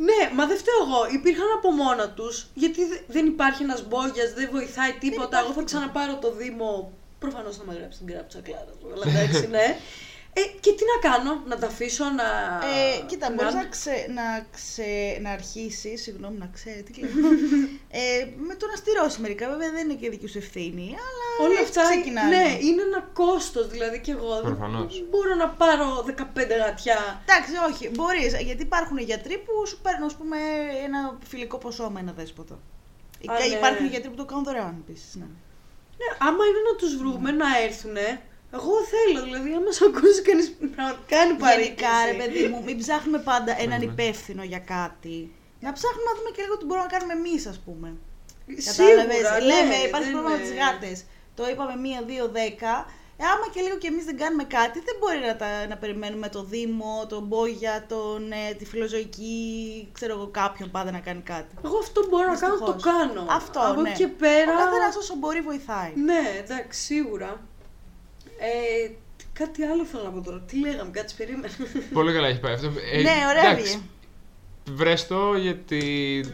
Ναι, 0.07 0.19
μα 0.37 0.43
δεν 0.49 0.57
φταίω 0.61 0.79
εγώ. 0.87 1.01
Υπήρχαν 1.17 1.49
από 1.57 1.67
μόνα 1.81 2.05
τους. 2.17 2.35
Γιατί 2.63 2.79
δε- 2.91 3.03
δεν 3.15 3.25
υπάρχει 3.33 3.61
ένας 3.67 3.81
μπόγιας, 3.87 4.29
δεν 4.39 4.47
βοηθάει 4.55 4.91
τίποτα. 5.03 5.35
υπάρχει 5.37 5.37
Εγώ 5.45 5.53
θα 5.57 5.63
τίποτα. 5.63 5.63
ξαναπάρω 5.69 6.13
το 6.25 6.29
Δήμο. 6.39 6.71
Προφανώς 7.19 7.53
θα 7.57 7.63
με 7.67 7.73
γράψει 7.79 7.97
την 8.01 8.07
κράψα 8.13 8.39
κλάρα. 8.47 8.73
Αλλά 8.93 9.05
εντάξει, 9.11 9.47
ναι. 9.55 9.67
Ε, 10.37 10.41
και 10.59 10.71
τι 10.77 10.83
να 10.93 11.09
κάνω, 11.09 11.41
να 11.47 11.57
τα 11.57 11.67
αφήσω 11.67 12.03
να. 12.19 12.23
Ε, 12.67 13.01
κοίτα, 13.05 13.29
μπορείς 13.35 13.53
να- 13.53 13.61
να, 13.63 13.67
ξε, 13.69 13.95
να, 14.17 14.45
ξε, 14.55 15.19
να 15.21 15.31
αρχίσεις, 15.31 16.01
συγγνώμη, 16.01 16.37
να 16.37 16.49
ξέρει, 16.53 16.83
τι 16.83 16.99
λέω. 16.99 17.09
ε, 18.01 18.25
με 18.47 18.55
το 18.55 18.65
να 18.67 18.75
στηρώσει 18.75 19.21
μερικά. 19.21 19.49
Βέβαια 19.49 19.71
δεν 19.71 19.89
είναι 19.89 19.99
και 20.01 20.09
δική 20.09 20.27
σου 20.27 20.37
ευθύνη, 20.37 20.87
αλλά 21.07 21.25
Όλα 21.49 21.59
έτσι 21.59 21.79
αυτά 21.79 21.89
ξεκινάνε. 21.89 22.35
ναι, 22.35 22.57
είναι 22.67 22.81
ένα 22.81 22.99
κόστος. 23.13 23.67
Δηλαδή 23.67 23.99
και 24.01 24.11
εγώ 24.11 24.33
δεν 24.33 24.43
Προφανώς. 24.43 25.03
μπορώ 25.09 25.35
να 25.35 25.47
πάρω 25.49 26.03
15 26.07 26.55
γατιά. 26.65 26.99
Εντάξει, 27.25 27.51
όχι, 27.69 27.89
μπορείς. 27.95 28.31
Γιατί 28.41 28.61
υπάρχουν 28.63 28.97
γιατροί 28.97 29.37
που 29.45 29.67
σου 29.67 29.77
παίρνουν, 29.81 30.05
ας 30.05 30.15
πούμε, 30.15 30.37
ένα 30.85 31.17
φιλικό 31.27 31.57
ποσό 31.57 31.89
με 31.89 31.99
ένα 31.99 32.11
δέσποτο. 32.11 32.53
Α, 32.53 33.35
Και 33.37 33.47
ναι. 33.49 33.55
υπάρχουν 33.55 33.85
γιατροί 33.87 34.09
που 34.09 34.15
το 34.15 34.25
κάνουν 34.25 34.43
δωρεάν 34.43 34.83
επίσης. 34.87 35.15
Ναι. 35.15 35.25
Ναι, 35.99 36.07
άμα 36.27 36.43
είναι 36.45 36.61
να 36.71 36.75
τους 36.77 36.97
βρούμε 36.97 37.31
να 37.31 37.45
έρθουνε, 37.65 38.21
εγώ 38.59 38.73
θέλω. 38.93 39.19
Δηλαδή, 39.27 39.49
άμα 39.57 39.71
σε 39.77 39.83
ακούσει 39.89 40.21
κανείς 40.27 40.47
να 40.77 40.85
κάνει 41.13 41.33
παρήκηση. 41.43 41.65
Γενικά, 41.67 41.93
ρε 42.09 42.15
παιδί 42.19 42.43
μου, 42.51 42.59
μην 42.67 42.75
ψάχνουμε 42.81 43.19
πάντα 43.29 43.51
έναν 43.65 43.81
υπεύθυνο 43.89 44.43
για 44.51 44.59
κάτι. 44.75 45.17
Να 45.65 45.69
ψάχνουμε 45.77 46.07
να 46.11 46.15
δούμε 46.17 46.29
και 46.35 46.41
λίγο 46.45 46.55
τι 46.57 46.65
μπορούμε 46.65 46.87
να 46.89 46.93
κάνουμε 46.95 47.13
εμείς, 47.21 47.41
ας 47.53 47.59
πούμε. 47.65 47.87
Σίγουρα, 48.57 48.95
Κατάλαβες, 48.95 49.21
ναι, 49.31 49.39
λέμε, 49.51 49.75
υπάρχει 49.87 50.09
δεν 50.11 50.13
πρόβλημα 50.13 50.29
με 50.29 50.35
είναι- 50.35 50.43
τις 50.45 50.53
γάτες. 50.61 50.97
Το 51.37 51.43
είπαμε 51.51 51.75
μία, 51.85 51.99
δύο, 52.11 52.25
δέκα. 52.37 52.73
Ε, 53.17 53.23
άμα 53.33 53.45
και 53.53 53.61
λίγο 53.61 53.77
κι 53.77 53.87
εμείς 53.87 54.05
δεν 54.05 54.17
κάνουμε 54.17 54.43
κάτι, 54.43 54.77
δεν 54.87 54.95
μπορεί 54.99 55.19
να, 55.27 55.35
τα, 55.35 55.67
να 55.67 55.77
περιμένουμε 55.77 56.29
το 56.29 56.43
Δήμο, 56.43 57.05
τον 57.09 57.23
Μπόγια, 57.23 57.85
τον, 57.87 58.31
ε, 58.31 58.53
τη 58.53 58.65
φιλοζωική, 58.65 59.37
ξέρω 59.91 60.13
εγώ, 60.13 60.27
κάποιον 60.27 60.71
πάντα 60.71 60.91
να 60.91 60.99
κάνει 60.99 61.21
κάτι. 61.21 61.55
Εγώ 61.65 61.77
αυτό 61.77 62.05
μπορώ 62.09 62.27
να 62.31 62.37
κάνω, 62.37 62.57
το 62.57 62.73
Δυστυχώς. 62.73 62.97
κάνω. 62.97 63.25
Αυτό, 63.29 63.59
Από 63.59 63.81
ναι. 63.81 63.89
εκεί 63.89 63.97
και 63.97 64.07
πέρα. 64.07 64.51
Ο 64.53 64.57
καθένας 64.63 64.95
όσο 64.95 65.15
μπορεί 65.15 65.41
βοηθάει. 65.41 65.91
Ναι, 65.95 66.21
εντάξει, 66.43 66.81
σίγουρα. 66.81 67.41
Ε, 68.39 68.91
κάτι 69.33 69.63
άλλο 69.63 69.85
θέλω 69.85 70.03
να 70.03 70.09
πω 70.09 70.21
τώρα. 70.21 70.39
Τι 70.39 70.59
λέγαμε, 70.59 70.91
κάτι 70.91 71.13
περίμενε. 71.17 71.53
Πολύ 71.93 72.13
καλά 72.13 72.27
έχεις 72.27 72.39
πάει 72.39 72.53
αυτό. 72.53 72.71
Ε, 72.91 73.01
Ναι, 73.01 73.11
ωραία 73.29 73.51
εντάξει, 73.51 73.63
βγήκε. 73.63 73.81
Βρες 74.71 75.07
το 75.07 75.35
γιατί 75.35 75.79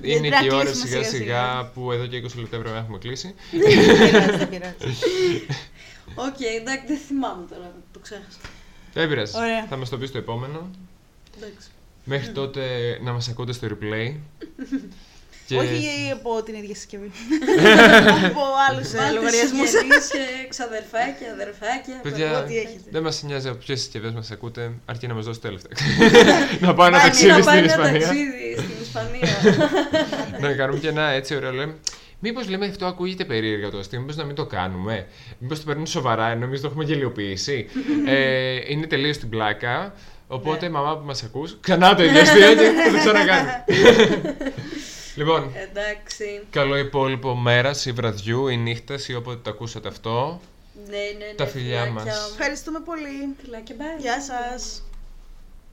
είναι 0.02 0.30
πρέπει 0.30 0.40
και 0.40 0.46
η 0.46 0.50
να 0.50 0.56
ώρα 0.56 0.64
κλείσουμε 0.64 0.88
σιγά 0.88 1.04
σιγά 1.04 1.10
σιγά 1.10 1.24
σιγά. 1.24 1.66
που 1.74 1.92
εδώ 1.92 2.06
και 2.08 2.18
20 2.18 2.22
λεπτά 2.36 2.58
πρέπει 2.58 2.70
να 2.70 2.78
έχουμε 2.78 2.98
κλείσει. 2.98 3.36
δεν 3.52 4.10
πειράζει, 4.10 4.38
δεν 4.38 4.50
πειράζει. 4.50 4.76
Οκ, 6.28 6.40
εντάξει, 6.60 6.86
δεν 6.88 6.98
θυμάμαι 6.98 7.46
τώρα, 7.50 7.74
το 7.94 8.00
ξέχασα. 8.00 8.38
Δεν 8.94 9.08
πειράζει. 9.08 9.38
Ωραία. 9.38 9.66
Θα 9.66 9.78
μας 9.78 9.90
το 9.90 9.98
πεις 9.98 10.10
στο 10.10 10.18
επόμενο. 10.18 10.70
Εντάξει. 11.38 11.68
Μέχρι 12.04 12.32
τότε 12.32 12.62
να 13.02 13.12
μας 13.12 13.30
ακούτε 13.30 13.54
στο 13.54 13.68
replay. 13.68 14.16
Και- 15.52 15.60
Όχι 15.60 16.10
από 16.14 16.44
την 16.44 16.56
ίδια 16.56 16.76
συσκευή. 16.76 17.12
από 18.30 18.42
άλλους 18.70 18.94
ε, 18.94 18.98
Βάλτε 18.98 19.14
λογαριασμούς. 19.14 19.70
συγγενείς 19.70 20.08
και 20.12 20.24
ξαδερφάκια, 20.50 21.28
αδερφάκια. 21.34 21.96
Παιδιά, 22.02 22.40
ό,τι 22.40 22.58
έχετε. 22.58 22.90
δεν 22.92 23.02
μας 23.04 23.24
νοιάζει 23.24 23.48
από 23.48 23.58
ποιες 23.58 23.80
συσκευές 23.80 24.12
μας 24.12 24.32
ακούτε, 24.32 24.72
αρκεί 24.86 25.08
να 25.08 25.14
μας 25.14 25.26
δώσετε 25.26 25.50
λεφτά. 25.50 25.70
να 26.66 26.74
πάω 26.74 26.88
ένα 26.88 26.98
Πάει, 26.98 27.06
ταξίδι 27.08 27.28
να 27.30 27.34
στην 27.34 27.46
πάει 27.46 27.58
ένα 27.58 27.66
Ισπανία. 27.68 28.00
ταξίδι 28.02 28.56
στην 28.58 28.82
Ισπανία. 28.82 29.30
να 30.40 30.54
κάνουμε 30.54 30.80
και 30.80 30.88
ένα 30.88 31.08
έτσι 31.10 31.36
ωραίο 31.36 31.52
λέμε. 31.52 31.76
Μήπως 32.24 32.50
λέμε 32.50 32.66
αυτό 32.66 32.86
ακούγεται 32.86 33.26
περίεργα 33.26 33.70
το 33.70 33.78
αστείο, 33.78 34.00
μήπως 34.00 34.16
να 34.16 34.24
μην 34.24 34.36
το 34.36 34.46
κάνουμε; 34.46 35.08
Μήπως 35.38 35.60
το 35.60 35.66
παίρνουν 35.66 35.86
σοβαρά, 35.86 36.28
ενώ 36.32 36.44
εμείς 36.46 36.62
το 36.62 36.68
έχουμε 36.68 36.84
γελιοποιήσει; 36.84 37.68
ε, 38.08 38.56
είναι 38.68 38.88
τελείως 38.88 39.16
στην 39.16 39.30
πλάκα. 39.30 39.94
Οπότε, 40.28 40.66
Ναι. 40.66 40.72
μαμά 40.72 40.98
που 40.98 41.06
μας 41.06 41.24
ακούς, 41.24 41.58
ξανά 41.62 41.96
το 41.96 42.04
ίδιο 42.04 42.22
αστείο 42.22 42.54
και 42.56 42.72
θα 42.86 42.92
το 42.92 42.98
ξανακάνει. 42.98 43.48
Λοιπόν, 45.16 45.52
Εντάξει. 45.56 46.42
καλό 46.50 46.78
υπόλοιπο 46.78 47.36
μέρας 47.36 47.86
ή 47.86 47.92
βραδιού 47.92 48.48
ή 48.48 48.58
νύχτας 48.58 49.08
ή 49.08 49.16
όποτε 49.16 49.40
το 49.44 49.50
ακούσατε 49.50 49.88
αυτό. 49.88 50.42
Ναι, 50.90 50.98
ναι, 50.98 51.26
ναι. 51.26 51.34
Τα 51.36 51.46
φιλιά 51.46 51.84
φιλάκια. 51.84 52.12
μας. 52.14 52.30
Ευχαριστούμε 52.30 52.80
πολύ. 52.80 53.36
Φιλάκια, 53.44 53.76
bye. 53.80 54.00
Γεια 54.02 54.22
σας. 54.22 54.84